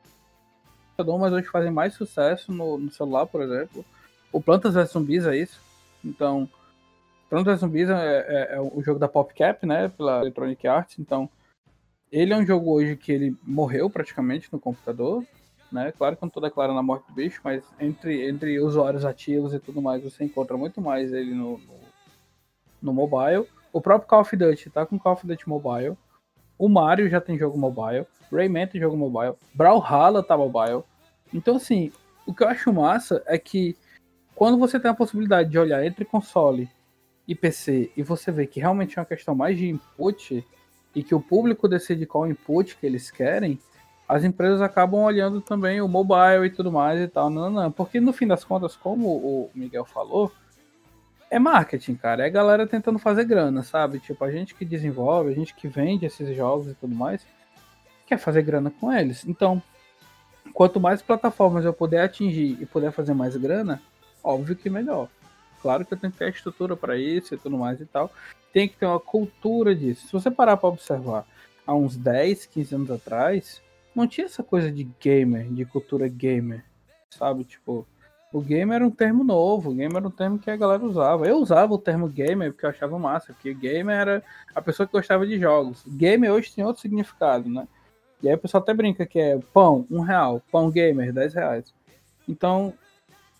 mas 0.97 1.33
hoje 1.33 1.47
fazem 1.47 1.71
mais 1.71 1.93
sucesso 1.93 2.51
no, 2.51 2.77
no 2.77 2.91
celular, 2.91 3.25
por 3.25 3.41
exemplo. 3.41 3.83
O 4.31 4.41
Plantas 4.41 4.73
vs 4.73 4.91
Zumbis 4.91 5.25
é 5.25 5.37
isso. 5.37 5.61
Então, 6.03 6.47
Plantas 7.29 7.53
vs 7.53 7.59
Zumbis 7.61 7.89
é, 7.89 8.25
é- 8.27 8.55
é 8.55 8.61
o 8.61 8.81
jogo 8.83 8.99
da 8.99 9.07
PopCap, 9.07 9.65
né, 9.65 9.89
pela 9.89 10.21
Electronic 10.21 10.67
Arts. 10.67 10.99
Então, 10.99 11.29
ele 12.11 12.33
é 12.33 12.37
um 12.37 12.45
jogo 12.45 12.71
hoje 12.71 12.95
que 12.95 13.11
ele 13.11 13.35
morreu 13.43 13.89
praticamente 13.89 14.47
no 14.51 14.59
computador, 14.59 15.23
né? 15.71 15.91
Claro 15.91 16.15
que 16.15 16.23
eu 16.23 16.27
não 16.27 16.31
tô 16.31 16.39
declarando 16.39 16.79
a 16.79 16.83
morte 16.83 17.07
do 17.07 17.13
bicho, 17.13 17.41
mas 17.43 17.63
entre, 17.79 18.27
entre 18.29 18.59
usuários 18.59 19.03
ativos 19.03 19.53
e 19.53 19.59
tudo 19.59 19.81
mais, 19.81 20.03
você 20.03 20.23
encontra 20.23 20.55
muito 20.55 20.79
mais 20.79 21.11
ele 21.11 21.33
no, 21.33 21.57
no, 21.57 21.79
no 22.81 22.93
mobile. 22.93 23.47
O 23.73 23.81
próprio 23.81 24.07
Call 24.07 24.21
of 24.21 24.35
Duty 24.37 24.69
tá 24.69 24.85
com 24.85 24.97
Call 24.97 25.13
of 25.13 25.27
Duty 25.27 25.49
Mobile. 25.49 25.97
O 26.57 26.69
Mario 26.69 27.09
já 27.09 27.19
tem 27.19 27.37
jogo 27.37 27.57
mobile. 27.57 28.05
Rayman 28.31 28.67
tem 28.67 28.81
jogo 28.81 28.97
mobile. 28.97 29.35
Brawlhalla 29.53 30.23
tá 30.23 30.37
mobile. 30.37 30.83
Então, 31.33 31.57
assim, 31.57 31.91
o 32.25 32.33
que 32.33 32.43
eu 32.43 32.47
acho 32.47 32.73
massa 32.73 33.21
é 33.25 33.37
que 33.37 33.75
quando 34.33 34.57
você 34.57 34.79
tem 34.79 34.91
a 34.91 34.95
possibilidade 34.95 35.49
de 35.49 35.57
olhar 35.57 35.85
entre 35.85 36.05
console 36.05 36.69
e 37.27 37.33
PC 37.33 37.91
e 37.95 38.03
você 38.03 38.31
vê 38.31 38.45
que 38.45 38.59
realmente 38.59 38.97
é 38.97 39.01
uma 39.01 39.05
questão 39.05 39.33
mais 39.33 39.57
de 39.57 39.69
input 39.69 40.45
e 40.93 41.03
que 41.03 41.15
o 41.15 41.21
público 41.21 41.67
decide 41.67 42.05
qual 42.05 42.27
input 42.27 42.77
que 42.77 42.85
eles 42.85 43.11
querem, 43.11 43.59
as 44.07 44.23
empresas 44.23 44.61
acabam 44.61 45.01
olhando 45.01 45.41
também 45.41 45.81
o 45.81 45.87
mobile 45.87 46.45
e 46.45 46.49
tudo 46.49 46.71
mais 46.71 46.99
e 47.01 47.07
tal. 47.07 47.29
Não, 47.29 47.49
não, 47.49 47.63
não. 47.63 47.71
Porque 47.71 47.99
no 47.99 48.13
fim 48.13 48.27
das 48.27 48.43
contas, 48.43 48.75
como 48.75 49.07
o 49.07 49.49
Miguel 49.53 49.85
falou, 49.85 50.31
é 51.35 51.39
marketing, 51.39 51.95
cara. 51.95 52.25
É 52.25 52.29
galera 52.29 52.65
tentando 52.65 52.97
fazer 52.97 53.25
grana, 53.25 53.61
sabe? 53.61 53.99
Tipo, 53.99 54.23
a 54.23 54.31
gente 54.31 54.55
que 54.55 54.63
desenvolve, 54.63 55.31
a 55.31 55.35
gente 55.35 55.53
que 55.53 55.67
vende 55.67 56.05
esses 56.05 56.33
jogos 56.35 56.69
e 56.69 56.73
tudo 56.75 56.95
mais, 56.95 57.27
quer 58.07 58.17
fazer 58.17 58.41
grana 58.41 58.71
com 58.71 58.91
eles. 58.91 59.25
Então, 59.25 59.61
quanto 60.53 60.79
mais 60.79 61.01
plataformas 61.01 61.65
eu 61.65 61.73
puder 61.73 62.05
atingir 62.05 62.57
e 62.61 62.65
puder 62.65 62.93
fazer 62.93 63.13
mais 63.13 63.35
grana, 63.35 63.81
óbvio 64.23 64.55
que 64.55 64.69
melhor. 64.69 65.09
Claro 65.61 65.85
que 65.85 65.93
eu 65.93 65.97
tenho 65.97 66.13
que 66.13 66.19
ter 66.19 66.25
a 66.25 66.29
estrutura 66.29 66.77
para 66.77 66.97
isso 66.97 67.35
e 67.35 67.37
tudo 67.37 67.57
mais 67.57 67.81
e 67.81 67.85
tal. 67.85 68.09
Tem 68.53 68.69
que 68.69 68.77
ter 68.77 68.85
uma 68.85 68.99
cultura 68.99 69.75
disso. 69.75 70.07
Se 70.07 70.13
você 70.13 70.31
parar 70.31 70.55
para 70.55 70.69
observar, 70.69 71.25
há 71.67 71.75
uns 71.75 71.97
10, 71.97 72.45
15 72.45 72.75
anos 72.75 72.91
atrás, 72.91 73.61
não 73.93 74.07
tinha 74.07 74.25
essa 74.25 74.41
coisa 74.41 74.71
de 74.71 74.87
gamer, 75.01 75.51
de 75.51 75.65
cultura 75.65 76.07
gamer, 76.07 76.63
sabe? 77.09 77.43
Tipo, 77.43 77.85
O 78.35 78.41
gamer 78.41 78.75
era 78.75 78.85
um 78.85 78.91
termo 78.91 79.23
novo, 79.23 79.69
o 79.69 79.73
gamer 79.73 79.95
era 79.95 80.07
um 80.09 80.11
termo 80.11 80.37
que 80.37 80.51
a 80.51 80.57
galera 80.57 80.83
usava. 80.83 81.25
Eu 81.25 81.37
usava 81.37 81.73
o 81.73 81.77
termo 81.77 82.09
gamer 82.09 82.51
porque 82.51 82.65
eu 82.65 82.69
achava 82.69 82.99
massa, 82.99 83.31
porque 83.31 83.53
gamer 83.53 83.97
era 83.97 84.23
a 84.53 84.61
pessoa 84.61 84.85
que 84.85 84.91
gostava 84.91 85.25
de 85.25 85.39
jogos. 85.39 85.85
Gamer 85.87 86.33
hoje 86.33 86.53
tem 86.53 86.65
outro 86.65 86.81
significado, 86.81 87.49
né? 87.49 87.65
E 88.21 88.27
aí 88.27 88.35
o 88.35 88.37
pessoal 88.37 88.61
até 88.61 88.73
brinca 88.73 89.05
que 89.05 89.17
é 89.17 89.39
pão, 89.53 89.87
um 89.89 90.01
real, 90.01 90.41
pão 90.51 90.69
gamer, 90.69 91.13
10 91.13 91.33
reais. 91.33 91.73
Então, 92.27 92.73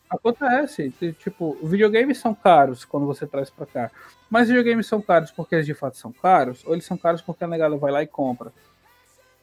acontece, 0.10 0.89
tipo, 1.20 1.58
videogames 1.62 2.18
são 2.18 2.34
caros 2.34 2.86
quando 2.86 3.06
você 3.06 3.28
traz 3.28 3.50
pra 3.50 3.66
cá. 3.66 3.91
Mas 4.30 4.48
videogames 4.48 4.88
são 4.88 5.02
caros 5.02 5.30
porque 5.30 5.56
eles 5.56 5.66
de 5.66 5.74
fato 5.74 5.98
são 5.98 6.14
caros, 6.14 6.64
ou 6.66 6.72
eles 6.72 6.86
são 6.86 6.96
caros 6.96 7.22
porque 7.22 7.43
a 7.43 7.48
negada 7.48 7.76
vai 7.76 7.91
lá 7.91 8.02
e 8.02 8.08
compra. 8.08 8.54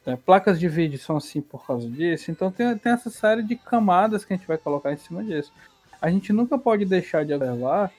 É, 0.05 0.15
placas 0.15 0.59
de 0.59 0.67
vídeo 0.67 0.99
são 0.99 1.17
assim 1.17 1.41
por 1.41 1.65
causa 1.65 1.89
disso, 1.89 2.29
então 2.29 2.51
tem, 2.51 2.77
tem 2.77 2.91
essa 2.91 3.09
série 3.09 3.41
de 3.41 3.55
camadas 3.55 4.25
que 4.25 4.33
a 4.33 4.35
gente 4.35 4.47
vai 4.47 4.57
colocar 4.57 4.91
em 4.91 4.97
cima 4.97 5.23
disso. 5.23 5.51
A 6.01 6.09
gente 6.09 6.33
nunca 6.33 6.57
pode 6.57 6.83
deixar 6.83 7.23
de 7.23 7.33
observar 7.33 7.91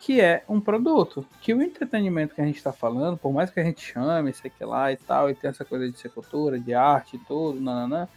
que 0.00 0.20
é 0.20 0.44
um 0.48 0.60
produto, 0.60 1.26
que 1.40 1.54
o 1.54 1.62
entretenimento 1.62 2.34
que 2.34 2.40
a 2.40 2.44
gente 2.44 2.56
está 2.56 2.72
falando, 2.72 3.16
por 3.16 3.32
mais 3.32 3.50
que 3.50 3.60
a 3.60 3.64
gente 3.64 3.80
chame, 3.80 4.32
sei 4.32 4.50
que 4.50 4.64
lá 4.64 4.92
e 4.92 4.96
tal, 4.96 5.30
e 5.30 5.34
tem 5.34 5.50
essa 5.50 5.64
coisa 5.64 5.90
de 5.90 5.98
ser 5.98 6.10
cultura, 6.10 6.58
de 6.58 6.74
arte 6.74 7.16
e 7.16 7.18
tudo, 7.20 7.60
nananã, 7.60 8.08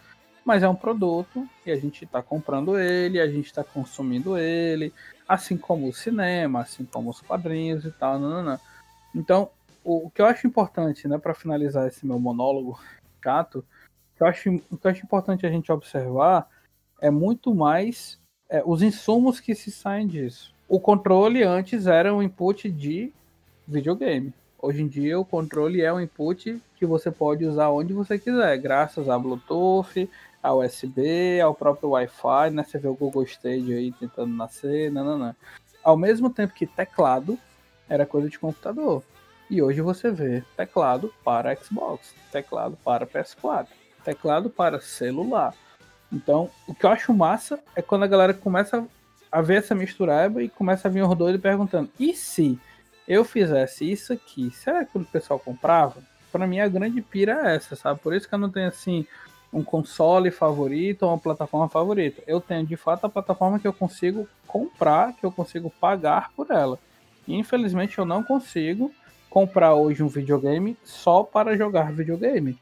mas 0.44 0.64
é 0.64 0.68
um 0.68 0.76
produto 0.76 1.48
e 1.66 1.72
a 1.72 1.76
gente 1.76 2.04
está 2.04 2.22
comprando 2.22 2.78
ele, 2.78 3.20
a 3.20 3.28
gente 3.28 3.46
está 3.46 3.64
consumindo 3.64 4.38
ele, 4.38 4.94
assim 5.28 5.58
como 5.58 5.88
o 5.88 5.94
cinema, 5.94 6.62
assim 6.62 6.84
como 6.86 7.10
os 7.12 7.22
quadrinhos 7.22 7.86
e 7.86 7.92
tal, 7.92 8.20
nananã. 8.20 8.60
Então, 9.16 9.50
o, 9.84 10.08
o 10.08 10.10
que 10.10 10.22
eu 10.22 10.26
acho 10.26 10.48
importante, 10.48 11.08
né, 11.08 11.18
para 11.18 11.34
finalizar 11.34 11.88
esse 11.88 12.06
meu 12.06 12.20
monólogo 12.20 12.80
chato, 13.24 13.60
o 13.60 14.18
que 14.18 14.24
eu 14.24 14.28
acho, 14.28 14.50
o 14.72 14.78
que 14.78 14.88
eu 14.88 14.92
acho 14.92 15.06
importante 15.06 15.46
a 15.46 15.52
gente 15.52 15.72
observar 15.72 16.48
é 17.02 17.10
muito 17.10 17.54
mais 17.54 18.20
é, 18.50 18.62
os 18.66 18.82
insumos 18.82 19.40
que 19.40 19.56
se 19.56 19.72
saem 19.72 20.08
disso. 20.08 20.54
O 20.68 20.80
controle 20.80 21.44
antes 21.44 21.88
era 21.88 22.14
um 22.14 22.22
input 22.22 22.70
de 22.70 23.12
videogame. 23.68 24.34
Hoje 24.62 24.84
em 24.84 24.88
dia 24.88 25.20
o 25.20 25.26
controle 25.26 25.82
é 25.82 25.92
um 25.94 26.02
input 26.02 26.62
que 26.76 26.86
você 26.86 27.10
pode 27.10 27.46
usar 27.46 27.70
onde 27.70 27.94
você 27.94 28.20
quiser, 28.20 28.58
graças 28.58 29.08
a 29.10 29.18
Bluetooth, 29.18 30.10
a 30.42 30.54
USB, 30.54 31.40
ao 31.42 31.54
próprio 31.54 31.90
Wi-Fi, 31.90 32.50
né? 32.52 32.64
Você 32.64 32.78
vê 32.78 32.88
o 32.88 32.94
Google 32.94 33.24
Stage 33.24 33.74
aí 33.74 33.92
tentando 33.92 34.34
nascer, 34.34 34.92
nananã. 34.92 35.36
Ao 35.84 35.98
mesmo 35.98 36.30
tempo 36.30 36.54
que 36.54 36.66
teclado 36.66 37.38
era 37.88 38.06
coisa 38.06 38.30
de 38.30 38.40
computador. 38.40 39.04
E 39.50 39.62
hoje 39.62 39.82
você 39.82 40.12
vê 40.12 40.44
teclado 40.56 41.12
para 41.24 41.56
Xbox, 41.56 42.14
teclado 42.32 42.78
para 42.84 43.08
PS4, 43.08 43.68
teclado 44.04 44.50
para 44.50 44.80
celular. 44.80 45.56
Então, 46.12 46.50
o 46.68 46.74
que 46.74 46.86
eu 46.86 46.90
acho 46.92 47.14
massa 47.14 47.60
é 47.76 47.82
quando 47.82 48.04
a 48.04 48.08
galera 48.08 48.34
começa 48.34 48.86
a 49.32 49.42
ver 49.42 49.58
essa 49.58 49.74
mistureba 49.74 50.44
e 50.44 50.50
começa 50.50 50.88
a 50.88 50.92
vir 50.92 51.04
os 51.04 51.18
doidos 51.18 51.42
perguntando: 51.42 51.90
e 52.00 52.14
se 52.14 52.60
eu 53.08 53.26
fizesse 53.26 53.90
isso 53.92 54.14
aqui, 54.14 54.52
será 54.52 54.86
que 54.86 54.98
o 54.98 55.04
pessoal 55.04 55.40
comprava? 55.40 56.02
Pra 56.32 56.46
mim, 56.46 56.60
a 56.60 56.68
grande 56.68 57.02
pira 57.02 57.50
é 57.50 57.56
essa, 57.56 57.76
sabe? 57.76 58.00
Por 58.00 58.14
isso 58.14 58.30
que 58.30 58.36
eu 58.36 58.40
não 58.40 58.52
tenho 58.52 58.68
assim 58.68 59.06
um 59.52 59.64
console 59.64 60.30
favorito 60.30 61.04
ou 61.04 61.10
uma 61.10 61.18
plataforma 61.18 61.68
favorita. 61.68 62.22
Eu 62.28 62.40
tenho 62.40 62.66
de 62.68 62.76
fato 62.76 63.06
a 63.06 63.10
plataforma 63.10 63.58
que 63.58 63.68
eu 63.68 63.74
consigo 63.74 64.28
comprar, 64.46 65.14
que 65.14 65.26
eu 65.26 65.32
consigo 65.32 65.72
pagar 65.82 66.32
por 66.36 66.52
ela. 66.52 66.78
Infelizmente, 67.28 67.98
eu 67.98 68.06
não 68.06 68.24
consigo 68.24 68.92
comprar 69.30 69.76
hoje 69.76 70.02
um 70.04 70.08
videogame 70.08 70.76
só 70.84 71.24
para 71.24 71.56
jogar 71.56 71.92
videogame. 71.94 72.58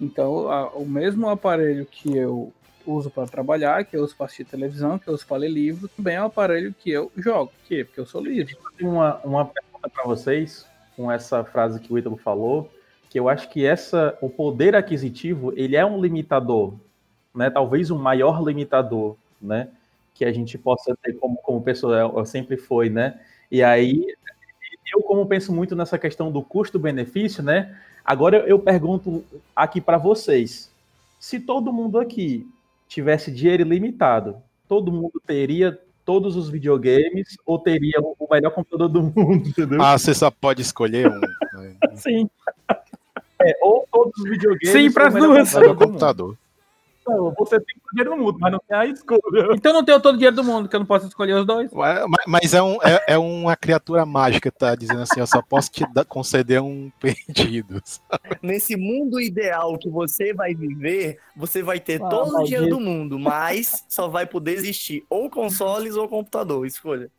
Então, 0.00 0.50
a- 0.50 0.68
o 0.70 0.84
mesmo 0.84 1.28
aparelho 1.28 1.86
que 1.86 2.16
eu 2.16 2.52
uso 2.86 3.10
para 3.10 3.28
trabalhar, 3.28 3.84
que 3.84 3.96
eu 3.96 4.02
uso 4.02 4.16
para 4.16 4.26
assistir 4.26 4.44
televisão, 4.44 4.98
que 4.98 5.08
eu 5.08 5.14
uso 5.14 5.26
para 5.26 5.38
ler 5.38 5.50
livro, 5.50 5.88
também 5.88 6.16
é 6.16 6.22
o 6.22 6.26
aparelho 6.26 6.74
que 6.76 6.90
eu 6.90 7.10
jogo. 7.16 7.52
Quê? 7.66 7.84
Porque 7.84 8.00
eu 8.00 8.06
sou 8.06 8.20
livre. 8.20 8.56
Uma, 8.80 9.18
uma 9.24 9.44
pergunta 9.44 9.88
para 9.88 10.04
vocês, 10.04 10.66
com 10.96 11.10
essa 11.10 11.44
frase 11.44 11.78
que 11.80 11.92
o 11.92 11.98
Ítalo 11.98 12.16
falou, 12.16 12.70
que 13.08 13.18
eu 13.18 13.28
acho 13.28 13.48
que 13.50 13.64
essa, 13.64 14.18
o 14.20 14.28
poder 14.28 14.74
aquisitivo, 14.74 15.52
ele 15.56 15.76
é 15.76 15.86
um 15.86 16.00
limitador, 16.00 16.74
né? 17.34 17.50
Talvez 17.50 17.90
um 17.90 17.98
maior 17.98 18.42
limitador, 18.42 19.16
né? 19.40 19.68
Que 20.14 20.24
a 20.24 20.32
gente 20.32 20.58
possa 20.58 20.96
ter 21.00 21.12
como, 21.14 21.36
como 21.36 21.62
pessoa, 21.62 22.24
sempre 22.26 22.56
foi, 22.56 22.90
né? 22.90 23.20
E 23.50 23.62
aí, 23.62 24.06
eu 24.92 25.02
como 25.02 25.26
penso 25.26 25.52
muito 25.52 25.74
nessa 25.74 25.98
questão 25.98 26.30
do 26.30 26.42
custo-benefício, 26.42 27.42
né? 27.42 27.76
Agora 28.04 28.38
eu 28.46 28.58
pergunto 28.58 29.24
aqui 29.54 29.80
para 29.80 29.98
vocês, 29.98 30.70
se 31.18 31.40
todo 31.40 31.72
mundo 31.72 31.98
aqui 31.98 32.46
tivesse 32.88 33.30
dinheiro 33.30 33.62
ilimitado, 33.62 34.36
todo 34.68 34.92
mundo 34.92 35.20
teria 35.26 35.78
todos 36.04 36.36
os 36.36 36.50
videogames 36.50 37.36
ou 37.46 37.58
teria 37.58 38.00
o 38.00 38.28
melhor 38.30 38.50
computador 38.50 38.88
do 38.88 39.02
mundo, 39.02 39.48
entendeu? 39.48 39.80
Ah, 39.80 39.96
você 39.96 40.12
só 40.12 40.30
pode 40.30 40.62
escolher 40.62 41.08
um. 41.08 41.20
né? 41.20 41.76
Sim. 41.94 42.28
É, 43.40 43.56
ou 43.62 43.86
todos 43.90 44.18
os 44.18 44.28
videogames. 44.28 44.70
Sim, 44.70 44.88
o 44.88 45.12
melhor 45.12 45.34
duas. 45.34 45.52
computador 45.78 46.36
Não, 47.06 47.34
você 47.36 47.58
tem 47.58 47.74
todo 47.76 47.86
o 47.86 47.94
dinheiro 47.94 48.10
do 48.10 48.16
mundo, 48.16 48.38
mas 48.40 48.52
não 48.52 48.60
tem 48.68 48.76
a 48.78 48.86
escolha. 48.86 49.20
Então 49.54 49.72
eu 49.72 49.74
não 49.74 49.84
tenho 49.84 50.00
todo 50.00 50.14
o 50.14 50.18
dinheiro 50.18 50.36
do 50.36 50.44
mundo, 50.44 50.68
que 50.68 50.76
eu 50.76 50.80
não 50.80 50.86
posso 50.86 51.06
escolher 51.06 51.34
os 51.34 51.46
dois. 51.46 51.70
Mas, 51.72 52.04
mas 52.26 52.54
é, 52.54 52.62
um, 52.62 52.74
é, 52.82 53.04
é 53.08 53.18
uma 53.18 53.56
criatura 53.56 54.06
mágica, 54.06 54.50
tá 54.50 54.74
dizendo 54.74 55.00
assim, 55.02 55.20
eu 55.20 55.26
só 55.26 55.42
posso 55.42 55.70
te 55.70 55.84
dar- 55.92 56.04
conceder 56.04 56.60
um 56.62 56.90
pedido. 57.00 57.82
Nesse 58.40 58.76
mundo 58.76 59.20
ideal 59.20 59.76
que 59.78 59.88
você 59.88 60.32
vai 60.32 60.54
viver, 60.54 61.18
você 61.36 61.62
vai 61.62 61.80
ter 61.80 62.00
Ah, 62.02 62.08
todo 62.08 62.36
o 62.38 62.44
dinheiro 62.44 62.68
do 62.68 62.80
mundo, 62.80 63.18
mas 63.18 63.84
só 63.88 64.08
vai 64.08 64.26
poder 64.26 64.52
existir 64.52 65.04
ou 65.10 65.28
consoles 65.28 65.96
ou 65.96 66.08
computador. 66.08 66.66
Escolha. 66.66 67.10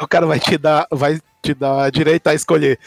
O 0.00 0.06
cara 0.06 0.26
vai 0.26 0.38
te 0.38 0.56
dar, 0.56 0.86
vai 0.90 1.20
te 1.42 1.54
dar 1.54 1.90
direito 1.90 2.26
a 2.28 2.34
escolher 2.34 2.78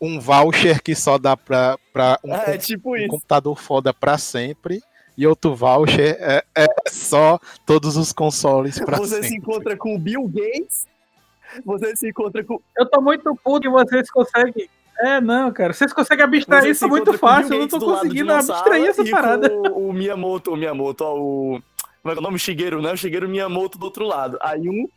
um 0.00 0.18
voucher 0.18 0.82
que 0.82 0.96
só 0.96 1.16
dá 1.16 1.36
pra, 1.36 1.78
pra 1.92 2.18
um, 2.24 2.34
é 2.34 2.58
tipo 2.58 2.90
um 2.90 2.96
isso. 2.96 3.08
computador 3.08 3.56
foda 3.56 3.94
pra 3.94 4.18
sempre. 4.18 4.82
E 5.16 5.26
outro 5.26 5.54
voucher 5.54 6.16
é, 6.20 6.44
é 6.56 6.66
só 6.88 7.38
todos 7.66 7.96
os 7.96 8.12
consoles 8.12 8.78
pra 8.78 8.96
Você 8.98 9.16
sempre. 9.16 9.28
se 9.28 9.36
encontra 9.36 9.76
com 9.76 9.94
o 9.94 9.98
Bill 9.98 10.26
Gates, 10.28 10.86
você 11.64 11.94
se 11.96 12.08
encontra 12.08 12.42
com. 12.42 12.60
Eu 12.76 12.88
tô 12.88 13.00
muito 13.00 13.34
puto 13.44 13.60
que 13.62 13.68
vocês 13.68 14.10
conseguem. 14.10 14.68
É, 14.98 15.20
não, 15.20 15.50
cara. 15.52 15.72
Vocês 15.72 15.92
conseguem 15.92 16.24
abstrair 16.24 16.62
Você 16.62 16.70
isso 16.70 16.88
muito 16.88 17.10
o 17.10 17.18
fácil. 17.18 17.54
Eu 17.54 17.60
não 17.60 17.68
tô 17.68 17.80
conseguindo 17.80 18.32
abstrair 18.32 18.86
essa 18.86 19.02
e 19.02 19.10
parada. 19.10 19.50
com 19.50 19.88
O 19.88 19.92
Miyamoto, 19.92 20.52
o 20.52 20.56
Miyamoto, 20.56 21.04
ó, 21.04 21.14
o. 21.18 21.62
Como 22.02 22.12
é 22.12 22.14
que 22.14 22.18
é 22.18 22.20
o 22.20 22.22
nome? 22.22 22.38
Shigeru, 22.38 22.80
né? 22.80 22.92
O 22.92 22.96
Shigeru 22.96 23.28
Miyamoto 23.28 23.78
do 23.78 23.84
outro 23.84 24.06
lado. 24.06 24.38
Aí 24.40 24.68
um. 24.68 24.88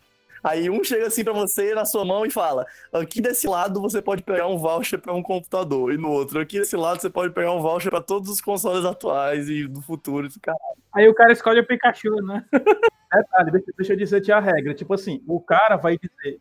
Aí 0.45 0.69
um 0.69 0.83
chega 0.83 1.07
assim 1.07 1.23
pra 1.23 1.33
você 1.33 1.73
na 1.73 1.85
sua 1.85 2.05
mão 2.05 2.23
e 2.23 2.29
fala: 2.29 2.67
aqui 2.93 3.19
desse 3.19 3.47
lado 3.47 3.81
você 3.81 3.99
pode 3.99 4.21
pegar 4.21 4.45
um 4.45 4.59
voucher 4.59 5.01
pra 5.01 5.11
um 5.11 5.23
computador. 5.23 5.91
E 5.91 5.97
no 5.97 6.11
outro, 6.11 6.39
aqui 6.39 6.59
desse 6.59 6.77
lado 6.77 7.01
você 7.01 7.09
pode 7.09 7.33
pegar 7.33 7.51
um 7.51 7.63
voucher 7.63 7.89
pra 7.89 7.99
todos 7.99 8.29
os 8.29 8.39
consoles 8.39 8.85
atuais 8.85 9.49
e 9.49 9.67
do 9.67 9.81
futuro. 9.81 10.27
Esse 10.27 10.39
cara. 10.39 10.55
Aí 10.93 11.09
o 11.09 11.15
cara 11.15 11.33
escolhe 11.33 11.61
o 11.61 11.65
Pikachu, 11.65 12.21
né? 12.21 12.45
Detalhe, 13.11 13.51
deixa, 13.51 13.71
deixa 13.75 13.93
eu 13.93 13.97
dizer 13.97 14.31
a 14.33 14.39
regra. 14.39 14.75
Tipo 14.75 14.93
assim, 14.93 15.23
o 15.27 15.39
cara 15.39 15.77
vai 15.77 15.97
dizer. 15.97 16.39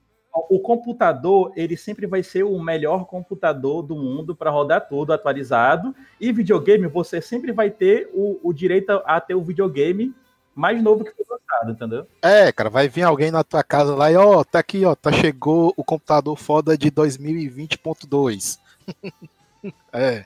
O 0.51 0.59
computador, 0.59 1.53
ele 1.57 1.77
sempre 1.77 2.07
vai 2.07 2.23
ser 2.23 2.43
o 2.43 2.59
melhor 2.59 3.07
computador 3.07 3.83
do 3.83 3.95
mundo 3.95 4.37
para 4.37 4.51
rodar 4.51 4.87
tudo 4.87 5.15
atualizado. 5.15 5.95
E 6.21 6.31
videogame, 6.31 6.89
você 6.89 7.23
sempre 7.23 7.53
vai 7.53 7.71
ter 7.71 8.11
o, 8.13 8.39
o 8.43 8.53
direito 8.53 8.91
a 9.07 9.19
ter 9.19 9.35
o 9.35 9.43
videogame 9.43 10.13
mais 10.55 10.83
novo 10.83 11.05
que 11.05 11.13
foi 11.13 11.25
lançado, 11.29 11.73
entendeu? 11.73 12.07
É, 12.23 12.53
cara, 12.53 12.71
vai 12.71 12.89
vir 12.89 13.03
alguém 13.03 13.31
na 13.31 13.43
tua 13.43 13.63
casa 13.63 13.95
lá 13.95 14.11
e 14.11 14.17
ó, 14.17 14.45
tá 14.45 14.59
aqui, 14.59 14.85
ó, 14.85 14.95
tá 14.95 15.13
chegou 15.13 15.73
o 15.77 15.85
computador 15.85 16.37
foda 16.37 16.77
de 16.77 16.91
2020.2. 16.91 18.59
é. 19.93 20.25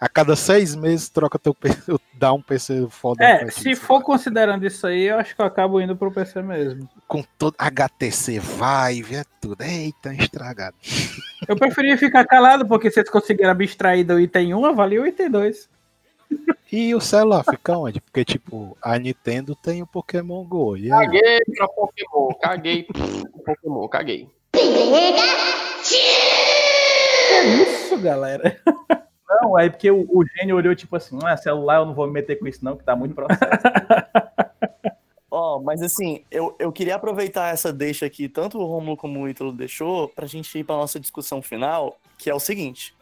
A 0.00 0.08
cada 0.08 0.36
seis 0.36 0.76
meses 0.76 1.08
troca 1.08 1.40
teu 1.40 1.52
PC, 1.52 1.96
dá 2.14 2.32
um 2.32 2.40
PC 2.40 2.86
foda. 2.88 3.24
É, 3.24 3.50
se 3.50 3.74
for 3.74 4.00
considerando 4.00 4.64
isso 4.64 4.86
aí, 4.86 5.08
eu 5.08 5.18
acho 5.18 5.34
que 5.34 5.42
eu 5.42 5.46
acabo 5.46 5.80
indo 5.80 5.96
pro 5.96 6.12
PC 6.12 6.40
mesmo. 6.40 6.88
com 7.08 7.24
todo 7.36 7.56
HTC 7.58 8.38
Vive, 8.38 9.16
é 9.16 9.24
tudo. 9.40 9.60
Eita, 9.60 10.14
estragado. 10.14 10.76
Eu 11.48 11.56
preferia 11.56 11.98
ficar 11.98 12.24
calado, 12.24 12.64
porque 12.64 12.88
vocês 12.92 13.10
conseguiram 13.10 13.50
abstrair 13.50 14.06
do 14.06 14.20
item 14.20 14.54
1, 14.54 14.66
avalia 14.66 15.02
o 15.02 15.06
item 15.06 15.30
2. 15.30 15.68
E 16.70 16.94
o 16.94 17.00
celular 17.00 17.42
fica 17.44 17.78
onde? 17.78 18.00
Porque, 18.00 18.24
tipo, 18.24 18.76
a 18.82 18.98
Nintendo 18.98 19.56
tem 19.56 19.82
o 19.82 19.86
Pokémon 19.86 20.44
Go. 20.44 20.76
E 20.76 20.92
aí? 20.92 21.06
Caguei 21.06 21.40
pra 21.56 21.68
Pokémon, 21.68 22.28
caguei 22.40 22.82
pro 22.82 23.42
Pokémon, 23.42 23.88
caguei. 23.88 24.28
Isso, 27.62 27.98
galera. 27.98 28.60
Não, 29.28 29.58
é 29.58 29.68
porque 29.68 29.90
o, 29.90 30.06
o 30.08 30.24
gênio 30.36 30.56
olhou 30.56 30.74
tipo 30.74 30.96
assim, 30.96 31.18
ah, 31.24 31.36
celular 31.36 31.76
eu 31.76 31.86
não 31.86 31.94
vou 31.94 32.06
me 32.06 32.12
meter 32.14 32.38
com 32.38 32.46
isso 32.46 32.64
não, 32.64 32.76
que 32.76 32.84
tá 32.84 32.96
muito 32.96 33.14
processo. 33.14 33.40
Ó, 35.30 35.60
mas 35.60 35.82
assim, 35.82 36.24
eu, 36.30 36.56
eu 36.58 36.72
queria 36.72 36.96
aproveitar 36.96 37.52
essa 37.52 37.72
deixa 37.72 38.06
aqui, 38.06 38.28
tanto 38.28 38.58
o 38.58 38.64
Romulo 38.64 38.96
como 38.96 39.20
o 39.20 39.28
Ítalo 39.28 39.52
deixou, 39.52 40.08
pra 40.08 40.26
gente 40.26 40.58
ir 40.58 40.64
pra 40.64 40.76
nossa 40.76 40.98
discussão 40.98 41.42
final, 41.42 41.98
que 42.18 42.30
é 42.30 42.34
o 42.34 42.40
seguinte. 42.40 42.94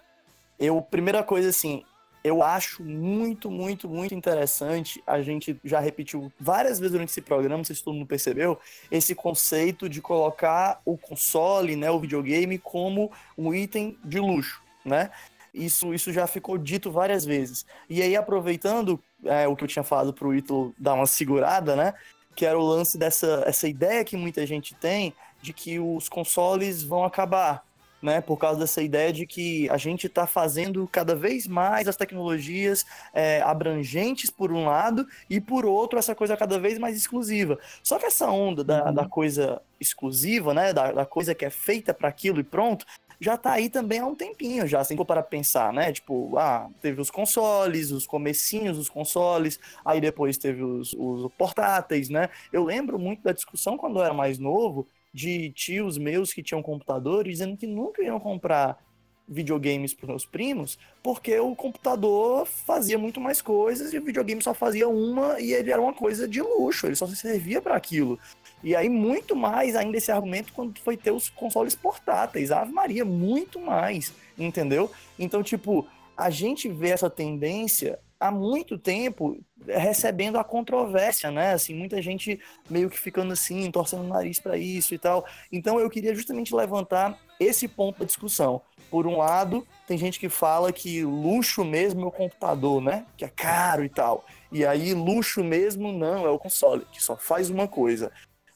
Eu, 0.59 0.83
primeira 0.83 1.22
coisa 1.22 1.51
assim, 1.51 1.85
eu 2.27 2.43
acho 2.43 2.83
muito, 2.83 3.51
muito, 3.51 3.89
muito 3.89 4.14
interessante. 4.14 5.03
A 5.07 5.22
gente 5.22 5.59
já 5.64 5.79
repetiu 5.79 6.33
várias 6.41 6.79
vezes 6.79 6.93
durante 6.93 7.11
esse 7.11 7.22
programa, 7.22 7.59
não 7.59 7.64
sei 7.64 7.77
se 7.77 7.85
todo 7.85 7.95
mundo 7.95 8.07
percebeu, 8.07 8.59
esse 8.91 9.14
conceito 9.14 9.89
de 9.89 10.01
colocar 10.01 10.81
o 10.85 10.99
console, 10.99 11.77
né, 11.77 11.91
o 11.91 12.01
videogame, 12.01 12.59
como 12.59 13.12
um 13.39 13.55
item 13.55 13.97
de 14.05 14.18
luxo, 14.18 14.61
né? 14.85 15.11
Isso, 15.55 15.95
isso 15.95 16.12
já 16.12 16.27
ficou 16.27 16.59
dito 16.59 16.91
várias 16.91 17.24
vezes. 17.24 17.64
E 17.89 18.03
aí, 18.03 18.14
aproveitando 18.14 19.03
é, 19.24 19.49
o 19.49 19.57
que 19.57 19.64
eu 19.64 19.68
tinha 19.68 19.83
falado 19.83 20.12
para 20.12 20.29
o 20.29 20.35
Ítalo 20.35 20.74
dar 20.79 20.95
uma 20.95 21.07
segurada, 21.07 21.74
né? 21.74 21.95
Que 22.35 22.45
era 22.45 22.59
o 22.59 22.62
lance 22.62 22.99
dessa 22.99 23.43
essa 23.47 23.66
ideia 23.66 24.05
que 24.05 24.16
muita 24.16 24.47
gente 24.47 24.74
tem 24.74 25.14
de 25.41 25.53
que 25.53 25.79
os 25.79 26.09
consoles 26.09 26.83
vão 26.83 27.05
acabar, 27.05 27.64
né? 28.07 28.21
Por 28.21 28.39
causa 28.39 28.61
dessa 28.61 28.81
ideia 28.81 29.13
de 29.13 29.27
que 29.27 29.69
a 29.69 29.77
gente 29.77 30.07
está 30.07 30.27
fazendo 30.27 30.89
cada 30.91 31.15
vez 31.15 31.47
mais 31.47 31.89
as 31.89 31.97
tecnologias 31.97 32.87
é, 33.13 33.43
abrangentes 33.43 34.31
por 34.31 34.53
um 34.53 34.65
lado 34.65 35.07
e 35.29 35.41
por 35.41 35.67
outro 35.67 35.99
essa 35.99 36.15
coisa 36.15 36.37
cada 36.37 36.59
vez 36.59 36.79
mais 36.79 36.97
exclusiva. 36.97 37.59
Só 37.83 37.99
que 37.99 38.07
essa 38.07 38.31
onda 38.31 38.63
da, 38.65 38.91
da 38.93 39.09
coisa 39.09 39.61
exclusiva, 39.81 40.55
né? 40.55 40.73
Da, 40.73 40.93
da 40.93 41.05
coisa 41.05 41.35
que 41.35 41.45
é 41.45 41.51
feita 41.51 41.93
para 41.93 42.09
aquilo 42.09 42.41
e 42.41 42.45
pronto, 42.45 42.87
já 43.21 43.37
tá 43.37 43.53
aí 43.53 43.69
também 43.69 43.99
há 43.99 44.07
um 44.07 44.15
tempinho, 44.15 44.67
já, 44.67 44.81
assim, 44.81 44.97
para 44.97 45.23
pensar, 45.23 45.73
né? 45.73 45.93
Tipo, 45.93 46.37
ah, 46.39 46.69
teve 46.81 47.01
os 47.01 47.11
consoles, 47.11 47.91
os 47.91 48.07
comecinhos 48.07 48.77
dos 48.77 48.89
consoles, 48.89 49.59
aí 49.85 50.01
depois 50.01 50.39
teve 50.39 50.63
os, 50.63 50.95
os 50.97 51.33
portáteis, 51.37 52.09
né? 52.09 52.29
Eu 52.53 52.65
lembro 52.65 52.99
muito 52.99 53.23
da 53.23 53.33
discussão 53.33 53.77
quando 53.77 53.99
eu 53.99 54.05
era 54.05 54.15
mais 54.15 54.39
novo, 54.39 54.87
de 55.17 55.51
tios 55.53 55.97
meus 55.97 56.35
que 56.35 56.43
tinham 56.43 56.62
computadores 56.62 57.39
dizendo 57.39 57.57
que 57.57 57.67
nunca 57.67 58.03
iam 58.03 58.21
comprar 58.21 58.79
videogames 59.27 59.95
para 59.95 60.09
meus 60.09 60.27
primos, 60.27 60.79
porque 61.03 61.41
o 61.41 61.57
computador 61.57 62.45
fazia 62.45 62.99
muito 62.99 63.19
mais 63.19 63.41
coisas 63.41 63.95
e 63.95 63.99
o 63.99 64.05
videogame 64.05 64.43
só 64.43 64.53
fazia 64.53 64.87
uma 64.87 65.41
e 65.41 65.55
ele 65.55 65.73
era 65.73 65.81
uma 65.81 65.95
coisa 65.95 66.29
de 66.29 66.43
luxo, 66.43 66.87
ele 66.87 66.95
só 66.95 67.07
se 67.07 67.17
servia 67.17 67.62
para 67.62 67.75
aquilo. 67.75 68.19
E 68.62 68.77
aí, 68.77 68.91
muito 68.91 69.35
mais 69.35 69.75
ainda 69.75 69.97
esse 69.97 70.12
argumento 70.12 70.53
quando 70.53 70.79
foi 70.81 70.99
ter 70.99 71.12
os 71.12 71.31
consoles 71.31 71.75
portáteis. 71.75 72.53
Ave 72.53 72.71
Maria, 72.71 73.05
muito 73.05 73.59
mais, 73.59 74.12
entendeu? 74.39 74.91
Então, 75.19 75.43
tipo, 75.43 75.89
a 76.14 76.29
gente 76.29 76.69
vê 76.69 76.91
essa 76.91 77.09
tendência 77.09 77.99
há 78.19 78.31
muito 78.31 78.79
tempo 78.79 79.39
recebendo 79.67 80.39
a 80.39 80.45
controvérsia, 80.45 81.31
né? 81.31 81.53
Assim, 81.53 81.75
muita 81.75 82.01
gente 82.01 82.41
meio 82.69 82.89
que 82.89 82.99
ficando 82.99 83.33
assim, 83.33 83.71
torcendo 83.71 84.05
o 84.05 84.09
nariz 84.09 84.39
para 84.41 84.57
isso 84.57 84.95
e 84.95 84.99
tal. 84.99 85.27
Então, 85.51 85.79
eu 85.79 85.91
queria 85.91 86.14
justamente 86.14 86.55
levantar 86.55 87.19
esse 87.39 87.69
ponto 87.69 87.99
da 87.99 88.05
discussão. 88.05 88.61
Por 88.91 89.07
um 89.07 89.19
lado, 89.19 89.67
tem 89.87 89.99
gente 89.99 90.19
que 90.19 90.29
fala 90.29 90.73
que 90.73 91.05
luxo 91.05 91.64
mesmo 91.64 92.05
é 92.05 92.07
o 92.07 92.12
computador, 92.12 92.81
né? 92.81 93.05
Que 93.17 93.25
é 93.25 93.29
caro 93.29 93.85
e 93.85 93.89
tal. 93.89 94.25
E 94.51 94.64
aí, 94.64 94.95
luxo 94.95 95.43
mesmo 95.43 95.93
não, 95.93 96.27
é 96.27 96.31
o 96.31 96.39
console, 96.39 96.87
que 96.93 97.03
só 97.03 97.17
faz 97.17 97.51
uma 97.51 97.69
coisa. 97.69 98.12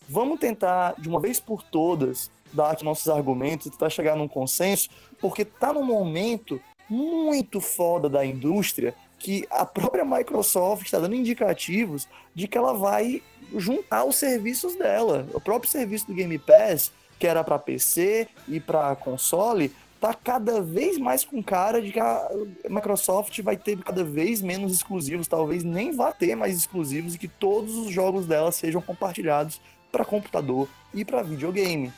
Vamos 0.09 0.41
tentar, 0.41 0.95
de 0.99 1.09
uma 1.09 1.21
vez 1.21 1.39
por 1.39 1.63
todas, 1.63 2.31
dar 2.53 2.71
aqui 2.71 2.85
nossos 2.85 3.09
argumentos 3.09 3.71
tentar 3.71 3.91
chegar 3.91 4.17
num 4.17 4.29
consenso, 4.29 4.89
porque 5.21 5.45
tá 5.45 5.73
num 5.73 5.85
momento 5.85 6.61
muito 6.89 7.61
foda 7.61 8.09
da 8.09 8.25
indústria 8.25 8.95
que 9.21 9.47
a 9.51 9.67
própria 9.67 10.05
Microsoft 10.05 10.87
está 10.87 10.99
dando 10.99 11.15
indicativos 11.15 12.09
de 12.35 12.49
que 12.49 12.57
ela 12.57 12.73
vai 12.73 13.23
juntar 13.55 14.05
os 14.05 14.17
serviços 14.17 14.75
dela. 14.75 15.29
O 15.35 15.41
próprio 15.41 15.71
serviço 15.71 16.07
do 16.07 16.15
Game 16.15 16.39
Pass, 16.39 16.91
que 17.19 17.27
era 17.27 17.45
para 17.45 17.59
PC 17.59 18.27
e 18.49 18.59
para 18.59 18.97
console, 18.97 19.71
tá 20.01 20.15
cada 20.15 20.63
vez 20.63 20.97
mais 20.97 21.23
com 21.23 21.43
cara 21.43 21.83
de 21.83 21.93
que 21.93 22.01
a 22.01 22.31
Microsoft 22.69 23.39
vai 23.43 23.59
ter 23.59 23.77
cada 23.83 24.03
vez 24.03 24.41
menos 24.41 24.73
exclusivos, 24.73 25.29
talvez 25.29 25.63
nem 25.63 25.93
vá 25.93 26.11
ter 26.11 26.35
mais 26.35 26.57
exclusivos 26.57 27.15
e 27.15 27.19
que 27.19 27.29
todos 27.29 27.77
os 27.77 27.93
jogos 27.93 28.27
dela 28.27 28.51
sejam 28.51 28.81
compartilhados 28.81 29.61
para 29.93 30.05
computador 30.05 30.67
e 30.95 31.05
para 31.05 31.23
videogame. 31.23 31.93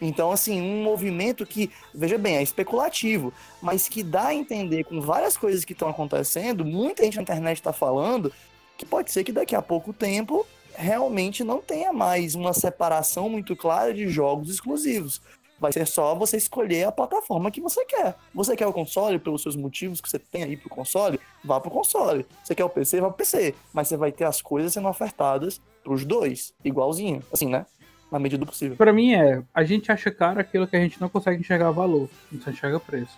Então, 0.00 0.32
assim, 0.32 0.60
um 0.60 0.82
movimento 0.82 1.44
que, 1.44 1.70
veja 1.94 2.16
bem, 2.16 2.36
é 2.36 2.42
especulativo, 2.42 3.32
mas 3.60 3.88
que 3.88 4.02
dá 4.02 4.28
a 4.28 4.34
entender 4.34 4.84
com 4.84 5.00
várias 5.00 5.36
coisas 5.36 5.64
que 5.64 5.72
estão 5.72 5.88
acontecendo, 5.88 6.64
muita 6.64 7.04
gente 7.04 7.16
na 7.16 7.22
internet 7.22 7.58
está 7.58 7.72
falando 7.72 8.32
que 8.78 8.86
pode 8.86 9.12
ser 9.12 9.24
que 9.24 9.32
daqui 9.32 9.54
a 9.54 9.60
pouco 9.60 9.92
tempo 9.92 10.46
realmente 10.74 11.44
não 11.44 11.60
tenha 11.60 11.92
mais 11.92 12.34
uma 12.34 12.54
separação 12.54 13.28
muito 13.28 13.54
clara 13.54 13.92
de 13.92 14.08
jogos 14.08 14.48
exclusivos. 14.48 15.20
Vai 15.60 15.70
ser 15.70 15.86
só 15.86 16.14
você 16.14 16.38
escolher 16.38 16.84
a 16.84 16.92
plataforma 16.92 17.50
que 17.50 17.60
você 17.60 17.84
quer. 17.84 18.16
Você 18.34 18.56
quer 18.56 18.66
o 18.66 18.72
console 18.72 19.18
pelos 19.18 19.42
seus 19.42 19.54
motivos 19.54 20.00
que 20.00 20.08
você 20.08 20.18
tem 20.18 20.42
aí 20.42 20.56
pro 20.56 20.70
console? 20.70 21.20
Vá 21.44 21.60
pro 21.60 21.70
console. 21.70 22.24
Você 22.42 22.54
quer 22.54 22.64
o 22.64 22.70
PC? 22.70 23.02
Vá 23.02 23.08
pro 23.08 23.18
PC. 23.18 23.54
Mas 23.70 23.88
você 23.88 23.98
vai 23.98 24.10
ter 24.10 24.24
as 24.24 24.40
coisas 24.40 24.72
sendo 24.72 24.88
ofertadas 24.88 25.60
pros 25.84 26.06
dois, 26.06 26.54
igualzinho. 26.64 27.22
Assim, 27.30 27.50
né? 27.50 27.66
Na 28.10 28.18
medida 28.18 28.44
do 28.44 28.46
possível. 28.46 28.76
Pra 28.76 28.92
mim 28.92 29.14
é, 29.14 29.42
a 29.54 29.62
gente 29.62 29.92
acha 29.92 30.10
caro 30.10 30.40
aquilo 30.40 30.66
que 30.66 30.76
a 30.76 30.80
gente 30.80 31.00
não 31.00 31.08
consegue 31.08 31.40
enxergar 31.40 31.70
valor. 31.70 32.08
Gente 32.30 32.44
só 32.44 32.50
enxerga 32.50 32.80
preço. 32.80 33.16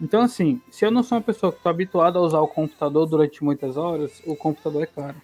Então, 0.00 0.20
assim, 0.20 0.60
se 0.70 0.84
eu 0.84 0.90
não 0.90 1.02
sou 1.02 1.16
uma 1.16 1.24
pessoa 1.24 1.50
que 1.50 1.62
tô 1.62 1.68
habituada 1.68 2.18
a 2.18 2.22
usar 2.22 2.40
o 2.40 2.48
computador 2.48 3.06
durante 3.06 3.42
muitas 3.42 3.78
horas, 3.78 4.22
o 4.26 4.36
computador 4.36 4.82
é 4.82 4.86
caro. 4.86 5.16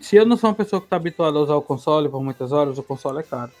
Se 0.00 0.16
eu 0.16 0.24
não 0.24 0.36
sou 0.36 0.48
uma 0.48 0.56
pessoa 0.56 0.80
que 0.80 0.86
está 0.86 0.96
habituada 0.96 1.38
a 1.38 1.42
usar 1.42 1.56
o 1.56 1.62
console 1.62 2.08
por 2.08 2.22
muitas 2.22 2.52
horas, 2.52 2.78
o 2.78 2.82
console 2.82 3.18
é 3.18 3.22
caro. 3.22 3.52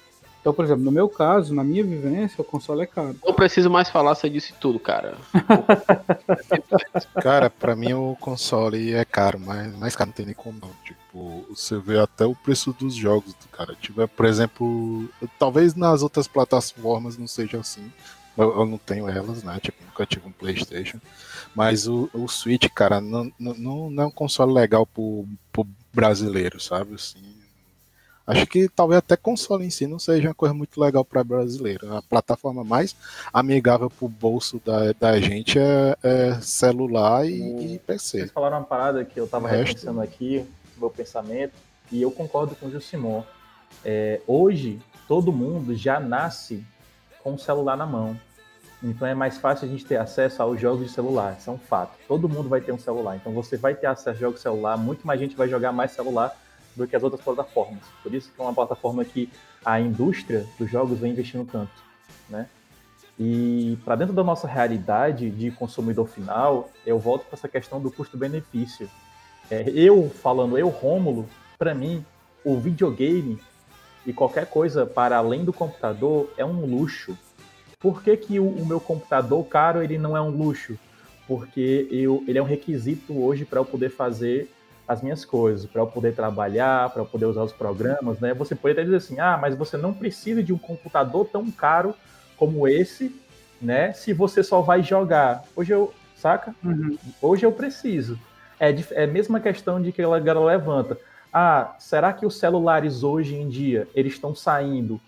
Então, 0.46 0.54
por 0.54 0.64
exemplo, 0.64 0.84
no 0.84 0.92
meu 0.92 1.08
caso, 1.08 1.52
na 1.52 1.64
minha 1.64 1.82
vivência, 1.82 2.40
o 2.40 2.44
console 2.44 2.82
é 2.82 2.86
caro. 2.86 3.16
Não 3.24 3.34
preciso 3.34 3.68
mais 3.68 3.90
falar, 3.90 4.14
você 4.14 4.30
disse 4.30 4.52
tudo, 4.52 4.78
cara. 4.78 5.18
Cara, 7.20 7.50
pra 7.50 7.74
mim 7.74 7.94
o 7.94 8.16
console 8.20 8.94
é 8.94 9.04
caro, 9.04 9.40
mas 9.40 9.76
mais 9.76 9.96
caro 9.96 10.10
não 10.10 10.14
tem 10.14 10.24
nem 10.24 10.36
como 10.36 10.60
não. 10.62 10.70
Tipo, 10.84 11.44
você 11.48 11.76
vê 11.80 11.98
até 11.98 12.24
o 12.24 12.36
preço 12.36 12.72
dos 12.72 12.94
jogos 12.94 13.34
do 13.34 13.48
cara. 13.48 13.74
Tiver, 13.74 14.06
por 14.06 14.24
exemplo, 14.24 15.08
talvez 15.36 15.74
nas 15.74 16.04
outras 16.04 16.28
plataformas 16.28 17.18
não 17.18 17.26
seja 17.26 17.58
assim. 17.58 17.90
Eu, 18.38 18.60
eu 18.60 18.66
não 18.66 18.78
tenho 18.78 19.08
elas, 19.08 19.42
né? 19.42 19.58
Tipo, 19.60 19.84
nunca 19.84 20.06
tive 20.06 20.28
um 20.28 20.32
Playstation. 20.32 21.00
Mas 21.56 21.88
o, 21.88 22.08
o 22.14 22.28
Switch, 22.28 22.68
cara, 22.72 23.00
não, 23.00 23.32
não, 23.36 23.90
não 23.90 24.02
é 24.04 24.06
um 24.06 24.12
console 24.12 24.52
legal 24.52 24.86
pro, 24.86 25.26
pro 25.50 25.66
brasileiro, 25.92 26.60
sabe? 26.60 26.94
Assim, 26.94 27.18
Acho 28.26 28.44
que 28.46 28.68
talvez 28.68 28.98
até 28.98 29.16
console 29.16 29.64
em 29.64 29.70
si 29.70 29.86
não 29.86 29.98
seja 29.98 30.28
uma 30.28 30.34
coisa 30.34 30.52
muito 30.52 30.80
legal 30.80 31.04
para 31.04 31.22
brasileiro. 31.22 31.94
A 31.94 32.02
plataforma 32.02 32.64
mais 32.64 32.96
amigável 33.32 33.88
para 33.88 34.04
o 34.04 34.08
bolso 34.08 34.60
da, 34.64 34.92
da 34.92 35.20
gente 35.20 35.58
é, 35.58 35.96
é 36.02 36.40
celular 36.40 37.24
e, 37.24 37.74
e, 37.74 37.78
PC. 37.78 38.18
Vocês 38.18 38.30
falaram 38.32 38.58
uma 38.58 38.64
parada 38.64 39.04
que 39.04 39.18
eu 39.18 39.26
estava 39.26 39.48
repensando 39.48 40.00
aqui, 40.00 40.44
meu 40.76 40.90
pensamento, 40.90 41.54
e 41.92 42.02
eu 42.02 42.10
concordo 42.10 42.56
com 42.56 42.66
o 42.66 42.70
Gilsimon. 42.70 43.22
É, 43.84 44.20
hoje, 44.26 44.80
todo 45.06 45.32
mundo 45.32 45.74
já 45.76 46.00
nasce 46.00 46.64
com 47.22 47.34
o 47.34 47.38
celular 47.38 47.76
na 47.76 47.86
mão. 47.86 48.18
Então 48.82 49.06
é 49.06 49.14
mais 49.14 49.38
fácil 49.38 49.66
a 49.66 49.70
gente 49.70 49.84
ter 49.84 49.96
acesso 49.96 50.42
aos 50.42 50.60
jogos 50.60 50.86
de 50.86 50.92
celular, 50.92 51.36
isso 51.38 51.48
é 51.48 51.52
um 51.52 51.58
fato. 51.58 51.96
Todo 52.06 52.28
mundo 52.28 52.48
vai 52.48 52.60
ter 52.60 52.72
um 52.72 52.78
celular, 52.78 53.16
então 53.16 53.32
você 53.32 53.56
vai 53.56 53.74
ter 53.74 53.86
acesso 53.86 54.10
a 54.10 54.14
jogos 54.14 54.36
de 54.36 54.42
celular, 54.42 54.76
muito 54.76 55.06
mais 55.06 55.18
gente 55.18 55.34
vai 55.34 55.48
jogar 55.48 55.72
mais 55.72 55.92
celular 55.92 56.36
do 56.76 56.86
que 56.86 56.94
as 56.94 57.02
outras 57.02 57.22
plataformas. 57.22 57.82
Por 58.02 58.14
isso 58.14 58.30
que 58.30 58.40
é 58.40 58.44
uma 58.44 58.54
plataforma 58.54 59.04
que 59.04 59.30
a 59.64 59.80
indústria 59.80 60.46
dos 60.58 60.70
jogos 60.70 60.98
vem 60.98 61.12
investindo 61.12 61.44
tanto, 61.50 61.72
né? 62.28 62.48
E 63.18 63.78
para 63.84 63.96
dentro 63.96 64.12
da 64.12 64.22
nossa 64.22 64.46
realidade 64.46 65.30
de 65.30 65.50
consumidor 65.50 66.06
final, 66.06 66.70
eu 66.84 66.98
volto 66.98 67.24
para 67.24 67.34
essa 67.34 67.48
questão 67.48 67.80
do 67.80 67.90
custo-benefício. 67.90 68.90
É, 69.50 69.68
eu 69.70 70.10
falando, 70.10 70.58
eu 70.58 70.68
Rômulo, 70.68 71.26
para 71.58 71.74
mim, 71.74 72.04
o 72.44 72.58
videogame 72.58 73.40
e 74.04 74.12
qualquer 74.12 74.46
coisa 74.46 74.84
para 74.84 75.16
além 75.16 75.44
do 75.44 75.52
computador 75.52 76.30
é 76.36 76.44
um 76.44 76.66
luxo. 76.66 77.16
Por 77.78 78.02
que, 78.02 78.16
que 78.16 78.38
o, 78.38 78.48
o 78.48 78.66
meu 78.66 78.80
computador 78.80 79.42
caro 79.46 79.82
ele 79.82 79.96
não 79.96 80.14
é 80.16 80.20
um 80.20 80.30
luxo? 80.30 80.78
Porque 81.26 81.88
eu, 81.90 82.22
ele 82.28 82.38
é 82.38 82.42
um 82.42 82.46
requisito 82.46 83.18
hoje 83.18 83.44
para 83.44 83.58
eu 83.58 83.64
poder 83.64 83.90
fazer 83.90 84.50
as 84.86 85.02
minhas 85.02 85.24
coisas, 85.24 85.66
para 85.66 85.82
eu 85.82 85.86
poder 85.86 86.14
trabalhar, 86.14 86.90
para 86.90 87.02
eu 87.02 87.06
poder 87.06 87.26
usar 87.26 87.42
os 87.42 87.52
programas, 87.52 88.20
né? 88.20 88.32
Você 88.34 88.54
pode 88.54 88.72
até 88.72 88.84
dizer 88.84 88.96
assim, 88.96 89.18
ah, 89.18 89.36
mas 89.40 89.54
você 89.54 89.76
não 89.76 89.92
precisa 89.92 90.42
de 90.42 90.52
um 90.52 90.58
computador 90.58 91.26
tão 91.26 91.50
caro 91.50 91.94
como 92.36 92.68
esse, 92.68 93.14
né? 93.60 93.92
Se 93.92 94.12
você 94.12 94.42
só 94.44 94.60
vai 94.60 94.82
jogar. 94.82 95.42
Hoje 95.56 95.72
eu, 95.72 95.92
saca? 96.14 96.54
Uhum. 96.64 96.96
Hoje 97.20 97.44
eu 97.44 97.52
preciso. 97.52 98.18
É, 98.60 98.74
é 98.92 99.04
a 99.04 99.08
mesma 99.08 99.40
questão 99.40 99.82
de 99.82 99.90
que 99.90 100.00
a 100.00 100.18
galera 100.18 100.40
levanta. 100.40 100.98
Ah, 101.32 101.74
será 101.78 102.12
que 102.12 102.24
os 102.24 102.38
celulares 102.38 103.02
hoje 103.02 103.34
em 103.34 103.48
dia, 103.48 103.88
eles 103.94 104.14
estão 104.14 104.34
saindo 104.34 105.00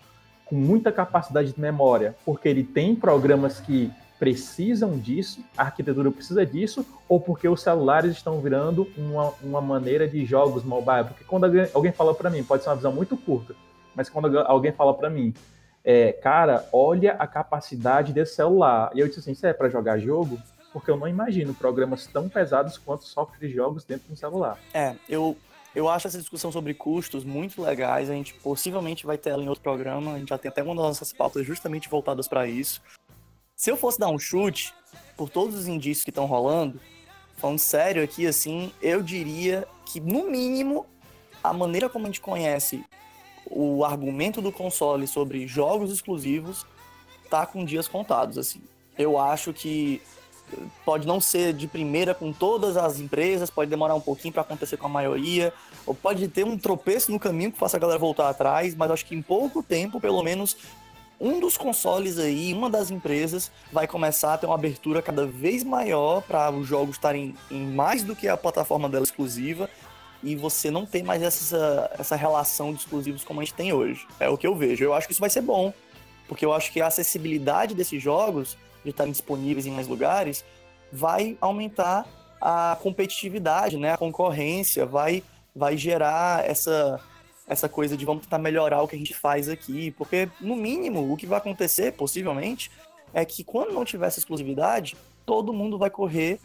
com 0.45 0.55
muita 0.55 0.91
capacidade 0.91 1.53
de 1.53 1.59
memória, 1.61 2.15
porque 2.25 2.49
ele 2.49 2.63
tem 2.63 2.95
programas 2.95 3.59
que 3.59 3.91
precisam 4.19 4.97
disso, 4.97 5.43
a 5.57 5.63
arquitetura 5.63 6.11
precisa 6.11 6.45
disso, 6.45 6.85
ou 7.07 7.19
porque 7.19 7.47
os 7.47 7.61
celulares 7.61 8.11
estão 8.11 8.41
virando 8.41 8.87
uma, 8.97 9.33
uma 9.41 9.61
maneira 9.61 10.07
de 10.07 10.25
jogos 10.25 10.63
mobile? 10.63 11.05
Porque 11.05 11.23
quando 11.23 11.45
alguém, 11.73 11.91
fala 11.93 12.13
para 12.13 12.29
mim, 12.29 12.43
pode 12.43 12.63
ser 12.63 12.69
uma 12.69 12.75
visão 12.75 12.91
muito 12.91 13.15
curta, 13.15 13.55
mas 13.95 14.09
quando 14.09 14.37
alguém 14.39 14.73
fala 14.73 14.93
para 14.93 15.09
mim, 15.09 15.33
é, 15.83 16.11
cara, 16.11 16.67
olha 16.73 17.13
a 17.13 17.25
capacidade 17.25 18.11
desse 18.11 18.35
celular, 18.35 18.91
e 18.93 18.99
eu 18.99 19.07
disse 19.07 19.21
assim, 19.21 19.31
isso 19.31 19.47
é 19.47 19.53
para 19.53 19.69
jogar 19.69 19.97
jogo? 19.97 20.37
porque 20.71 20.91
eu 20.91 20.97
não 20.97 21.07
imagino 21.07 21.53
programas 21.53 22.07
tão 22.07 22.29
pesados 22.29 22.77
quanto 22.77 23.03
software 23.05 23.39
de 23.39 23.53
jogos 23.53 23.83
dentro 23.83 24.07
de 24.07 24.13
um 24.13 24.15
celular. 24.15 24.57
É, 24.73 24.95
eu, 25.07 25.35
eu 25.75 25.89
acho 25.89 26.07
essa 26.07 26.17
discussão 26.17 26.51
sobre 26.51 26.73
custos 26.73 27.23
muito 27.23 27.61
legais. 27.61 28.09
A 28.09 28.13
gente 28.13 28.33
possivelmente 28.35 29.05
vai 29.05 29.17
ter 29.17 29.31
ela 29.31 29.43
em 29.43 29.49
outro 29.49 29.63
programa. 29.63 30.13
A 30.13 30.19
gente 30.19 30.29
já 30.29 30.37
tem 30.37 30.49
até 30.49 30.61
uma 30.61 30.75
das 30.75 30.85
nossas 30.85 31.13
pautas 31.13 31.45
justamente 31.45 31.89
voltadas 31.89 32.27
para 32.27 32.47
isso. 32.47 32.81
Se 33.59 33.69
eu 33.69 33.75
fosse 33.75 33.99
dar 33.99 34.07
um 34.07 34.17
chute, 34.17 34.73
por 35.17 35.29
todos 35.29 35.53
os 35.53 35.67
indícios 35.67 36.05
que 36.05 36.11
estão 36.11 36.25
rolando, 36.25 36.79
falando 37.35 37.59
sério 37.59 38.01
aqui, 38.01 38.25
assim, 38.25 38.71
eu 38.81 39.03
diria 39.03 39.67
que, 39.85 39.99
no 39.99 40.31
mínimo, 40.31 40.85
a 41.43 41.51
maneira 41.51 41.89
como 41.89 42.05
a 42.05 42.07
gente 42.07 42.21
conhece 42.21 42.81
o 43.45 43.83
argumento 43.83 44.41
do 44.41 44.49
console 44.49 45.05
sobre 45.05 45.45
jogos 45.45 45.91
exclusivos 45.91 46.65
tá 47.29 47.45
com 47.45 47.65
dias 47.65 47.85
contados, 47.85 48.37
assim. 48.37 48.61
Eu 48.97 49.19
acho 49.19 49.51
que 49.51 50.01
pode 50.85 51.05
não 51.05 51.19
ser 51.19 51.51
de 51.51 51.67
primeira 51.67 52.15
com 52.15 52.31
todas 52.31 52.77
as 52.77 52.97
empresas, 52.97 53.49
pode 53.49 53.69
demorar 53.69 53.93
um 53.93 53.99
pouquinho 53.99 54.31
para 54.31 54.41
acontecer 54.41 54.77
com 54.77 54.85
a 54.85 54.89
maioria, 54.89 55.53
ou 55.85 55.93
pode 55.93 56.29
ter 56.29 56.45
um 56.45 56.57
tropeço 56.57 57.11
no 57.11 57.19
caminho 57.19 57.51
que 57.51 57.59
faça 57.59 57.75
a 57.75 57.79
galera 57.79 57.99
voltar 57.99 58.29
atrás, 58.29 58.73
mas 58.73 58.89
acho 58.89 59.05
que 59.05 59.15
em 59.15 59.21
pouco 59.21 59.61
tempo, 59.61 59.99
pelo 59.99 60.23
menos, 60.23 60.55
um 61.19 61.39
dos 61.39 61.57
consoles 61.57 62.17
aí, 62.17 62.53
uma 62.53 62.69
das 62.69 62.89
empresas, 62.89 63.51
vai 63.71 63.87
começar 63.87 64.33
a 64.33 64.37
ter 64.37 64.45
uma 64.45 64.55
abertura 64.55 65.01
cada 65.01 65.25
vez 65.25 65.63
maior 65.63 66.21
para 66.21 66.49
os 66.51 66.65
jogos 66.65 66.95
estarem 66.95 67.35
em 67.51 67.65
mais 67.67 68.03
do 68.03 68.15
que 68.15 68.27
a 68.27 68.37
plataforma 68.37 68.87
dela 68.87 69.03
exclusiva 69.03 69.69
e 70.23 70.35
você 70.35 70.69
não 70.69 70.85
tem 70.85 71.03
mais 71.03 71.21
essa, 71.21 71.91
essa 71.97 72.15
relação 72.15 72.73
de 72.73 72.79
exclusivos 72.79 73.23
como 73.23 73.41
a 73.41 73.43
gente 73.43 73.53
tem 73.53 73.73
hoje. 73.73 74.07
É 74.19 74.29
o 74.29 74.37
que 74.37 74.47
eu 74.47 74.55
vejo. 74.55 74.83
Eu 74.83 74.93
acho 74.93 75.07
que 75.07 75.13
isso 75.13 75.21
vai 75.21 75.29
ser 75.29 75.41
bom, 75.41 75.73
porque 76.27 76.45
eu 76.45 76.53
acho 76.53 76.71
que 76.71 76.81
a 76.81 76.87
acessibilidade 76.87 77.73
desses 77.73 78.01
jogos, 78.01 78.57
de 78.83 78.91
estarem 78.91 79.11
disponíveis 79.11 79.65
em 79.65 79.71
mais 79.71 79.87
lugares, 79.87 80.43
vai 80.91 81.37
aumentar 81.41 82.05
a 82.41 82.77
competitividade, 82.81 83.77
né? 83.77 83.93
A 83.93 83.97
concorrência, 83.97 84.85
vai, 84.85 85.23
vai 85.55 85.75
gerar 85.75 86.47
essa, 86.49 86.99
essa 87.49 87.67
coisa 87.67 87.97
de 87.97 88.05
vamos 88.05 88.23
tentar 88.23 88.37
melhorar 88.37 88.81
o 88.83 88.87
que 88.87 88.95
a 88.95 88.99
gente 88.99 89.13
faz 89.13 89.49
aqui. 89.49 89.89
Porque, 89.91 90.29
no 90.39 90.55
mínimo, 90.55 91.11
o 91.11 91.17
que 91.17 91.25
vai 91.25 91.39
acontecer, 91.39 91.91
possivelmente, 91.93 92.71
é 93.11 93.25
que 93.25 93.43
quando 93.43 93.73
não 93.73 93.83
tiver 93.83 94.05
essa 94.05 94.19
exclusividade, 94.19 94.95
todo 95.25 95.51
mundo 95.51 95.77
vai 95.77 95.89
correr. 95.89 96.39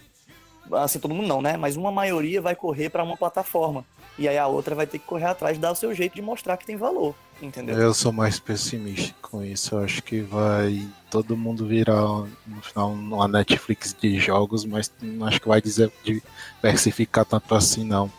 Assim, 0.72 0.98
todo 0.98 1.14
mundo 1.14 1.28
não, 1.28 1.42
né? 1.42 1.58
Mas 1.58 1.76
uma 1.76 1.92
maioria 1.92 2.40
vai 2.40 2.56
correr 2.56 2.88
para 2.88 3.04
uma 3.04 3.18
plataforma. 3.18 3.84
E 4.18 4.26
aí 4.26 4.38
a 4.38 4.46
outra 4.46 4.74
vai 4.74 4.86
ter 4.86 4.98
que 4.98 5.04
correr 5.04 5.26
atrás, 5.26 5.58
dar 5.58 5.72
o 5.72 5.74
seu 5.74 5.92
jeito 5.92 6.14
de 6.14 6.22
mostrar 6.22 6.56
que 6.56 6.64
tem 6.64 6.76
valor. 6.76 7.14
Entendeu? 7.42 7.76
Eu 7.76 7.92
sou 7.92 8.10
mais 8.10 8.40
pessimista 8.40 9.14
com 9.20 9.44
isso. 9.44 9.74
Eu 9.74 9.84
acho 9.84 10.02
que 10.02 10.22
vai 10.22 10.88
todo 11.10 11.36
mundo 11.36 11.66
virar 11.66 12.00
no 12.46 12.62
final 12.62 12.92
uma 12.92 13.28
Netflix 13.28 13.94
de 14.00 14.18
jogos, 14.18 14.64
mas 14.64 14.90
não 15.02 15.26
acho 15.26 15.40
que 15.40 15.48
vai 15.48 15.60
diversificar 15.60 17.26
tanto 17.26 17.54
assim, 17.54 17.84
não. 17.84 18.10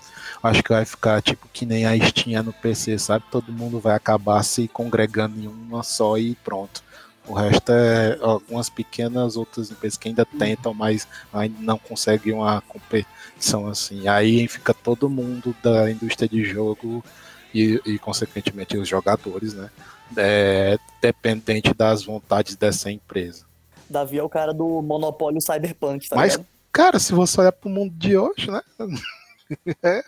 Acho 0.46 0.62
que 0.62 0.70
vai 0.70 0.86
ficar 0.86 1.24
tipo 1.24 1.48
que 1.52 1.66
nem 1.66 1.88
a 1.88 1.98
Steam 2.08 2.44
no 2.44 2.54
PC, 2.54 3.00
sabe? 3.00 3.26
Todo 3.32 3.52
mundo 3.52 3.80
vai 3.80 3.96
acabar 3.96 4.44
se 4.44 4.68
congregando 4.68 5.40
em 5.40 5.48
uma 5.48 5.82
só 5.82 6.20
e 6.20 6.36
pronto. 6.36 6.84
O 7.28 7.34
resto 7.34 7.72
é 7.72 8.20
algumas 8.22 8.70
pequenas 8.70 9.36
outras 9.36 9.72
empresas 9.72 9.98
que 9.98 10.08
ainda 10.08 10.24
tentam, 10.24 10.72
mas 10.72 11.08
ainda 11.34 11.58
não 11.60 11.80
conseguem 11.80 12.34
uma 12.34 12.62
competição 12.62 13.68
assim. 13.68 14.08
Aí 14.08 14.48
fica 14.48 14.72
todo 14.72 15.10
mundo 15.10 15.56
da 15.64 15.90
indústria 15.90 16.30
de 16.30 16.44
jogo 16.44 17.04
e, 17.52 17.82
e 17.84 17.98
consequentemente 17.98 18.78
os 18.78 18.88
jogadores, 18.88 19.56
né? 19.56 19.72
É, 20.16 20.78
dependente 21.02 21.74
das 21.74 22.04
vontades 22.04 22.56
dessa 22.56 22.92
empresa. 22.92 23.46
Davi 23.90 24.20
é 24.20 24.24
o 24.24 24.30
cara 24.30 24.54
do 24.54 24.84
monopólio 24.84 25.42
cyberpunk, 25.42 26.08
tá 26.08 26.16
Mas, 26.16 26.34
ligado? 26.34 26.48
cara, 26.72 27.00
se 27.00 27.14
você 27.14 27.42
olhar 27.42 27.52
pro 27.52 27.68
mundo 27.68 27.96
de 27.96 28.16
hoje, 28.16 28.52
né? 28.52 28.62
é, 29.82 30.04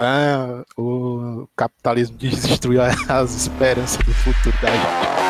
é, 0.00 0.64
o 0.80 1.46
capitalismo 1.54 2.16
destruiu 2.18 2.80
as 2.82 3.34
esperanças 3.34 3.98
do 3.98 4.14
futuro 4.14 4.56
da 4.62 4.70
gente. 4.70 5.20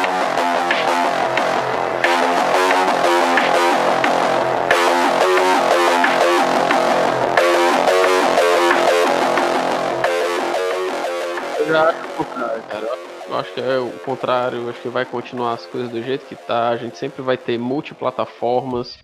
Eu 11.66 11.78
acho 11.78 12.04
o 12.04 12.24
contrário. 12.24 12.88
Eu 13.28 13.38
acho 13.38 13.54
que 13.54 13.60
é 13.60 13.78
o 13.78 13.90
contrário, 14.04 14.58
eu 14.58 14.70
acho 14.70 14.80
que 14.80 14.88
vai 14.88 15.04
continuar 15.04 15.54
as 15.54 15.66
coisas 15.66 15.90
do 15.90 16.02
jeito 16.02 16.26
que 16.26 16.36
tá. 16.36 16.68
A 16.68 16.76
gente 16.76 16.96
sempre 16.96 17.22
vai 17.22 17.36
ter 17.36 17.58
multiplataformas. 17.58 18.98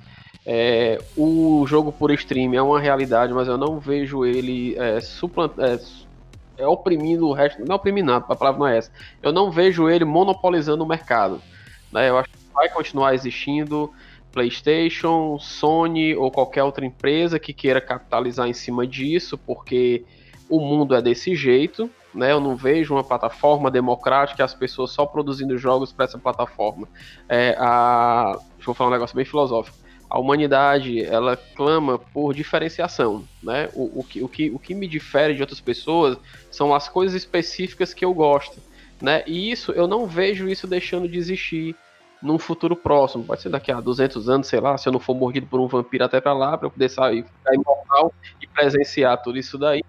É, 0.48 0.98
o 1.16 1.66
jogo 1.66 1.90
por 1.90 2.12
stream 2.12 2.54
é 2.54 2.62
uma 2.62 2.78
realidade, 2.78 3.32
mas 3.32 3.48
eu 3.48 3.58
não 3.58 3.80
vejo 3.80 4.24
ele 4.24 4.76
é, 4.78 4.98
é, 4.98 5.80
é 6.58 6.66
oprimindo 6.66 7.26
o 7.26 7.32
resto. 7.32 7.64
Não 7.64 7.72
é 7.72 7.76
oprimindo 7.76 8.12
nada, 8.12 8.24
a 8.28 8.36
palavra 8.36 8.60
não 8.60 8.66
é 8.68 8.78
essa. 8.78 8.92
Eu 9.20 9.32
não 9.32 9.50
vejo 9.50 9.90
ele 9.90 10.04
monopolizando 10.04 10.84
o 10.84 10.86
mercado. 10.86 11.42
Né? 11.90 12.08
Eu 12.08 12.16
acho 12.16 12.30
que 12.30 12.38
vai 12.54 12.68
continuar 12.68 13.12
existindo 13.12 13.92
PlayStation, 14.30 15.36
Sony 15.40 16.14
ou 16.14 16.30
qualquer 16.30 16.62
outra 16.62 16.86
empresa 16.86 17.40
que 17.40 17.52
queira 17.52 17.80
capitalizar 17.80 18.46
em 18.46 18.52
cima 18.52 18.86
disso, 18.86 19.36
porque 19.36 20.04
o 20.48 20.60
mundo 20.60 20.94
é 20.94 21.02
desse 21.02 21.34
jeito. 21.34 21.90
Né, 22.14 22.32
eu 22.32 22.40
não 22.40 22.56
vejo 22.56 22.94
uma 22.94 23.04
plataforma 23.04 23.70
democrática 23.70 24.42
as 24.42 24.54
pessoas 24.54 24.90
só 24.90 25.04
produzindo 25.04 25.58
jogos 25.58 25.92
para 25.92 26.06
essa 26.06 26.18
plataforma. 26.18 26.88
É, 27.28 27.54
a, 27.58 28.38
deixa 28.54 28.70
eu 28.70 28.74
falar 28.74 28.88
um 28.88 28.92
negócio 28.94 29.14
bem 29.14 29.24
filosófico. 29.26 29.76
A 30.08 30.18
humanidade 30.18 31.04
ela 31.04 31.36
clama 31.36 31.98
por 31.98 32.32
diferenciação, 32.32 33.24
né? 33.42 33.68
O, 33.74 34.00
o, 34.00 34.04
que, 34.04 34.22
o, 34.22 34.28
que, 34.28 34.50
o 34.50 34.58
que 34.58 34.74
me 34.74 34.86
difere 34.86 35.34
de 35.34 35.40
outras 35.40 35.60
pessoas 35.60 36.16
são 36.50 36.74
as 36.74 36.88
coisas 36.88 37.14
específicas 37.14 37.92
que 37.92 38.04
eu 38.04 38.14
gosto, 38.14 38.58
né? 39.00 39.22
E 39.26 39.50
isso 39.50 39.72
eu 39.72 39.86
não 39.86 40.06
vejo 40.06 40.48
isso 40.48 40.66
deixando 40.66 41.08
de 41.08 41.18
existir 41.18 41.74
num 42.22 42.38
futuro 42.38 42.76
próximo. 42.76 43.24
Pode 43.24 43.42
ser 43.42 43.48
daqui 43.48 43.72
a 43.72 43.80
200 43.80 44.28
anos, 44.28 44.46
sei 44.46 44.60
lá, 44.60 44.78
se 44.78 44.88
eu 44.88 44.92
não 44.92 45.00
for 45.00 45.14
mordido 45.14 45.46
por 45.46 45.60
um 45.60 45.66
vampiro 45.66 46.04
até 46.04 46.20
para 46.20 46.32
lá, 46.32 46.56
para 46.56 46.66
eu 46.66 46.70
poder 46.70 46.88
sair, 46.88 47.24
ficar 47.24 47.54
imortal 47.54 48.12
e 48.40 48.46
presenciar 48.46 49.20
tudo 49.22 49.38
isso 49.38 49.58
daí 49.58 49.82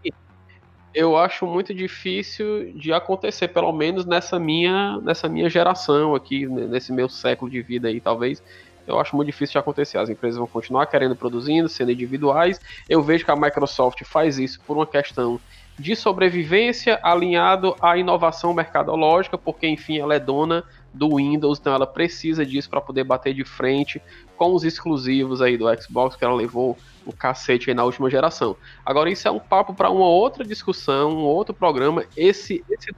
eu 0.98 1.16
acho 1.16 1.46
muito 1.46 1.76
difícil 1.76 2.74
de 2.74 2.92
acontecer, 2.92 3.50
pelo 3.50 3.72
menos 3.72 4.04
nessa 4.04 4.40
minha, 4.40 5.00
nessa 5.02 5.30
minha 5.30 5.48
geração 5.48 6.16
aqui, 6.16 6.48
nesse 6.48 6.92
meu 6.92 7.08
século 7.08 7.52
de 7.52 7.62
vida 7.62 7.88
aí, 7.88 8.02
talvez. 8.02 8.42
Eu 8.88 9.00
acho 9.00 9.16
muito 9.16 9.28
difícil 9.28 9.54
de 9.54 9.58
acontecer. 9.60 9.98
As 9.98 10.10
empresas 10.10 10.38
vão 10.38 10.48
continuar 10.48 10.86
querendo 10.88 11.16
produzindo, 11.16 11.68
sendo 11.68 11.92
individuais. 11.92 12.60
Eu 12.88 13.04
vejo 13.04 13.26
que 13.26 13.32
a 13.32 13.36
Microsoft 13.36 14.04
faz 14.06 14.40
isso 14.40 14.60
por 14.62 14.78
uma 14.78 14.88
questão 14.88 15.40
de 15.78 15.96
sobrevivência 15.96 17.00
alinhado 17.04 17.76
à 17.80 17.98
inovação 17.98 18.54
mercadológica, 18.54 19.38
porque 19.38 19.68
enfim 19.68 20.00
ela 20.00 20.16
é 20.16 20.20
dona 20.20 20.64
do 20.92 21.18
Windows, 21.18 21.60
então 21.60 21.74
ela 21.74 21.86
precisa 21.86 22.44
disso 22.44 22.68
para 22.68 22.82
poder 22.82 23.04
bater 23.04 23.34
de 23.34 23.44
frente 23.44 24.02
com 24.36 24.56
os 24.56 24.64
exclusivos 24.64 25.42
aí 25.42 25.56
do 25.56 25.66
Xbox 25.80 26.16
que 26.16 26.26
ela 26.26 26.34
levou 26.34 26.76
o 27.06 27.14
cacete 27.14 27.70
aí 27.70 27.76
na 27.76 27.84
última 27.84 28.10
geração. 28.10 28.56
Agora, 28.84 29.10
isso 29.10 29.28
é 29.28 29.32
um 29.32 29.40
papo 29.40 29.74
para 29.74 29.90
uma 29.90 30.08
outra 30.08 30.44
discussão, 30.44 31.12
um 31.12 31.24
outro 31.24 31.54
programa. 31.54 32.04
Esse, 32.18 32.64
esse, 32.70 32.90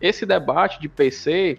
esse 0.00 0.24
debate 0.24 0.80
de 0.80 0.88
PC 0.88 1.58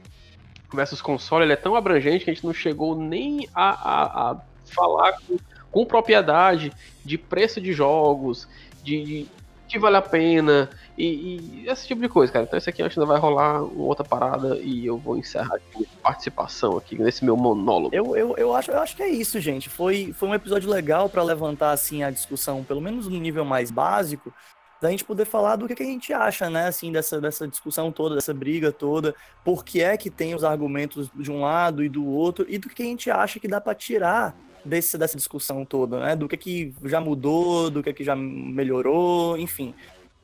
versus 0.73 1.01
console 1.01 1.43
ele 1.43 1.53
é 1.53 1.57
tão 1.57 1.75
abrangente 1.75 2.25
que 2.25 2.31
a 2.31 2.33
gente 2.33 2.45
não 2.45 2.53
chegou 2.53 2.95
nem 2.95 3.47
a, 3.53 3.69
a, 3.69 4.31
a 4.31 4.37
falar 4.65 5.13
com, 5.27 5.37
com, 5.71 5.85
propriedade 5.85 6.71
de 7.03 7.17
preço 7.17 7.59
de 7.59 7.73
jogos, 7.73 8.47
de, 8.83 9.03
de 9.03 9.27
que 9.67 9.79
vale 9.79 9.95
a 9.95 10.01
pena 10.01 10.69
e, 10.97 11.63
e, 11.63 11.69
esse 11.69 11.87
tipo 11.87 12.01
de 12.01 12.09
coisa, 12.09 12.31
cara. 12.31 12.43
Então 12.43 12.57
isso 12.57 12.69
aqui 12.69 12.83
acho 12.83 12.93
que 12.93 12.99
ainda 12.99 13.11
vai 13.11 13.19
rolar 13.19 13.63
uma 13.63 13.85
outra 13.85 14.03
parada 14.03 14.57
e 14.57 14.85
eu 14.85 14.97
vou 14.97 15.17
encerrar 15.17 15.55
aqui 15.55 15.87
participação 16.03 16.77
aqui 16.77 17.01
nesse 17.01 17.23
meu 17.23 17.37
monólogo. 17.37 17.95
Eu, 17.95 18.15
eu, 18.17 18.35
eu, 18.37 18.53
acho, 18.53 18.69
eu 18.69 18.79
acho 18.79 18.97
que 18.97 19.03
é 19.03 19.07
isso, 19.07 19.39
gente. 19.39 19.69
Foi, 19.69 20.13
foi 20.13 20.27
um 20.27 20.35
episódio 20.35 20.69
legal 20.69 21.07
para 21.07 21.23
levantar 21.23 21.71
assim 21.71 22.03
a 22.03 22.11
discussão, 22.11 22.65
pelo 22.65 22.81
menos 22.81 23.07
no 23.07 23.17
nível 23.17 23.45
mais 23.45 23.71
básico, 23.71 24.33
da 24.81 24.89
gente 24.89 25.05
poder 25.05 25.25
falar 25.25 25.57
do 25.57 25.67
que, 25.67 25.75
que 25.75 25.83
a 25.83 25.85
gente 25.85 26.11
acha, 26.11 26.49
né, 26.49 26.67
assim, 26.67 26.91
dessa, 26.91 27.21
dessa 27.21 27.47
discussão 27.47 27.91
toda, 27.91 28.15
dessa 28.15 28.33
briga 28.33 28.71
toda, 28.71 29.13
por 29.43 29.63
que 29.63 29.81
é 29.81 29.95
que 29.95 30.09
tem 30.09 30.33
os 30.33 30.43
argumentos 30.43 31.09
de 31.15 31.31
um 31.31 31.41
lado 31.41 31.83
e 31.83 31.87
do 31.87 32.05
outro, 32.05 32.45
e 32.49 32.57
do 32.57 32.67
que 32.67 32.81
a 32.81 32.85
gente 32.85 33.11
acha 33.11 33.39
que 33.39 33.47
dá 33.47 33.61
para 33.61 33.75
tirar 33.75 34.35
desse, 34.65 34.97
dessa 34.97 35.17
discussão 35.17 35.63
toda, 35.63 35.99
né? 35.99 36.15
Do 36.15 36.27
que, 36.27 36.35
que 36.37 36.73
já 36.85 36.99
mudou, 36.99 37.69
do 37.69 37.83
que, 37.83 37.93
que 37.93 38.03
já 38.03 38.15
melhorou, 38.15 39.37
enfim. 39.37 39.73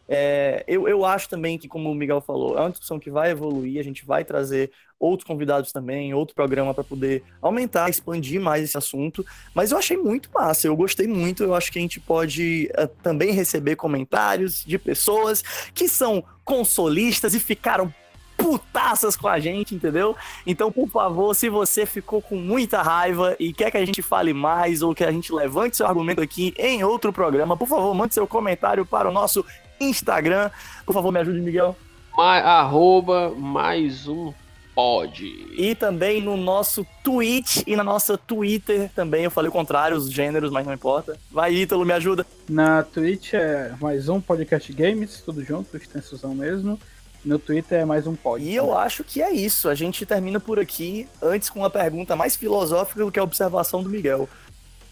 É, 0.07 0.63
eu, 0.67 0.87
eu 0.87 1.03
acho 1.03 1.27
também 1.27 1.57
que, 1.57 1.67
como 1.67 1.91
o 1.91 1.95
Miguel 1.95 2.21
falou, 2.21 2.57
é 2.57 2.61
uma 2.61 2.69
discussão 2.69 2.99
que 2.99 3.11
vai 3.11 3.31
evoluir, 3.31 3.79
a 3.79 3.83
gente 3.83 4.05
vai 4.05 4.23
trazer 4.23 4.71
outros 4.99 5.27
convidados 5.27 5.71
também, 5.71 6.13
outro 6.13 6.33
programa 6.33 6.73
para 6.73 6.83
poder 6.83 7.23
aumentar, 7.41 7.89
expandir 7.89 8.41
mais 8.41 8.63
esse 8.63 8.77
assunto. 8.77 9.25
Mas 9.53 9.71
eu 9.71 9.77
achei 9.77 9.97
muito 9.97 10.29
massa, 10.33 10.67
eu 10.67 10.75
gostei 10.75 11.07
muito. 11.07 11.43
Eu 11.43 11.53
acho 11.53 11.71
que 11.71 11.77
a 11.77 11.81
gente 11.81 11.99
pode 11.99 12.69
uh, 12.77 12.87
também 13.03 13.31
receber 13.31 13.75
comentários 13.75 14.63
de 14.65 14.77
pessoas 14.77 15.43
que 15.73 15.87
são 15.87 16.23
consolistas 16.43 17.33
e 17.33 17.39
ficaram 17.39 17.93
putaças 18.37 19.15
com 19.15 19.27
a 19.27 19.39
gente, 19.39 19.73
entendeu? 19.73 20.15
Então, 20.45 20.71
por 20.71 20.87
favor, 20.87 21.35
se 21.35 21.49
você 21.49 21.85
ficou 21.85 22.21
com 22.21 22.35
muita 22.35 22.83
raiva 22.83 23.35
e 23.39 23.51
quer 23.51 23.71
que 23.71 23.77
a 23.77 23.85
gente 23.85 24.01
fale 24.01 24.31
mais 24.31 24.83
ou 24.83 24.93
que 24.93 25.03
a 25.03 25.11
gente 25.11 25.33
levante 25.33 25.75
seu 25.75 25.87
argumento 25.87 26.21
aqui 26.21 26.53
em 26.57 26.83
outro 26.83 27.11
programa, 27.11 27.57
por 27.57 27.67
favor, 27.67 27.93
mande 27.95 28.13
seu 28.13 28.27
comentário 28.27 28.85
para 28.85 29.09
o 29.09 29.11
nosso 29.11 29.43
Instagram. 29.79 30.49
Por 30.85 30.93
favor, 30.93 31.11
me 31.11 31.19
ajude, 31.19 31.39
Miguel. 31.39 31.75
Ma- 32.15 32.37
arroba 32.39 33.29
mais 33.35 34.07
um 34.07 34.33
pod. 34.73 35.23
E 35.57 35.73
também 35.75 36.21
no 36.21 36.37
nosso 36.37 36.85
Twitch 37.03 37.63
e 37.65 37.75
na 37.75 37.83
nossa 37.83 38.17
Twitter 38.17 38.89
também. 38.95 39.23
Eu 39.23 39.31
falei 39.31 39.49
o 39.49 39.51
contrário, 39.51 39.97
os 39.97 40.11
gêneros, 40.11 40.51
mas 40.51 40.65
não 40.65 40.73
importa. 40.73 41.17
Vai, 41.31 41.53
Ítalo, 41.53 41.85
me 41.85 41.93
ajuda. 41.93 42.25
Na 42.47 42.83
Twitch 42.83 43.33
é 43.33 43.73
mais 43.81 44.07
um 44.09 44.21
podcast 44.21 44.71
games, 44.73 45.21
tudo 45.25 45.43
junto, 45.43 45.75
extensão 45.75 46.35
mesmo. 46.35 46.79
No 47.25 47.39
Twitter 47.39 47.79
é 47.79 47.85
mais 47.85 48.05
um 48.07 48.15
pod. 48.15 48.43
E 48.43 48.55
eu 48.55 48.77
acho 48.77 49.03
que 49.03 49.21
é 49.21 49.31
isso. 49.31 49.67
A 49.67 49.75
gente 49.75 50.05
termina 50.05 50.39
por 50.39 50.59
aqui, 50.59 51.07
antes 51.21 51.49
com 51.49 51.59
uma 51.59 51.69
pergunta 51.69 52.15
mais 52.15 52.35
filosófica 52.35 53.03
do 53.03 53.11
que 53.11 53.19
a 53.19 53.23
observação 53.23 53.81
do 53.83 53.89
Miguel. 53.89 54.29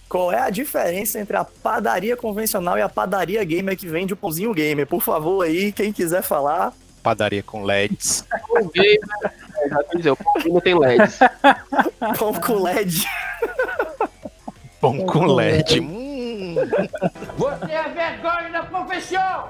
Qual 0.08 0.32
é 0.32 0.40
a 0.40 0.50
diferença 0.50 1.20
entre 1.20 1.36
a 1.36 1.44
padaria 1.44 2.16
convencional 2.16 2.78
e 2.78 2.82
a 2.82 2.90
padaria 2.90 3.44
gamer 3.44 3.78
que 3.78 3.88
vende 3.88 4.14
o 4.14 4.18
pãozinho 4.18 4.54
gamer? 4.54 4.86
Por 4.86 5.02
favor, 5.02 5.44
aí, 5.44 5.72
quem 5.72 5.92
quiser 5.92 6.22
falar. 6.22 6.74
Padaria 7.02 7.44
com 7.44 7.64
LEDs. 7.64 8.26
O 8.50 8.70
gamer, 8.70 9.00
o 10.48 10.54
não 10.54 10.62
tem 10.62 10.78
LEDs. 10.78 11.20
Pão 12.18 12.34
com 12.34 12.62
LED. 12.62 13.06
Pão 14.82 15.06
com 15.06 15.26
LED. 15.26 15.80
Hum. 15.82 16.56
Você 17.38 17.72
é 17.72 17.90
vergonha 17.90 18.50
da 18.52 18.64
profissão! 18.64 19.50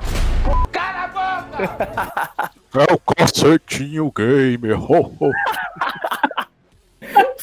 Cala 0.72 1.04
a 1.04 1.08
boca! 1.08 2.56
É 2.78 2.94
o 2.94 3.00
concertinho 3.00 4.12
gamer. 4.12 4.78
Ho, 4.78 5.16
ho. 5.18 5.32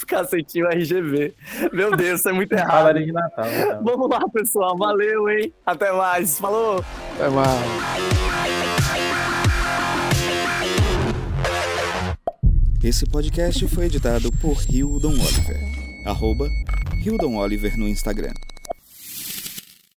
Os 0.02 0.04
cacetinhos 0.04 0.68
RGB. 0.74 1.32
Meu 1.72 1.96
Deus, 1.96 2.18
isso 2.18 2.28
é 2.28 2.32
muito 2.32 2.52
errado. 2.52 2.98
De 2.98 3.12
Natal. 3.12 3.46
então. 3.46 3.84
Vamos 3.84 4.10
lá, 4.10 4.20
pessoal. 4.30 4.76
Valeu, 4.76 5.28
hein? 5.30 5.52
Até 5.64 5.92
mais. 5.92 6.40
Falou! 6.40 6.84
Até 7.14 7.28
mais. 7.28 7.60
Esse 12.82 13.06
podcast 13.06 13.68
foi 13.68 13.86
editado 13.86 14.32
por 14.40 14.56
Hildon 14.68 15.12
Oliver. 15.12 15.60
Arroba 16.04 16.48
Hildon 17.04 17.36
Oliver 17.36 17.78
no 17.78 17.86
Instagram. 17.86 18.32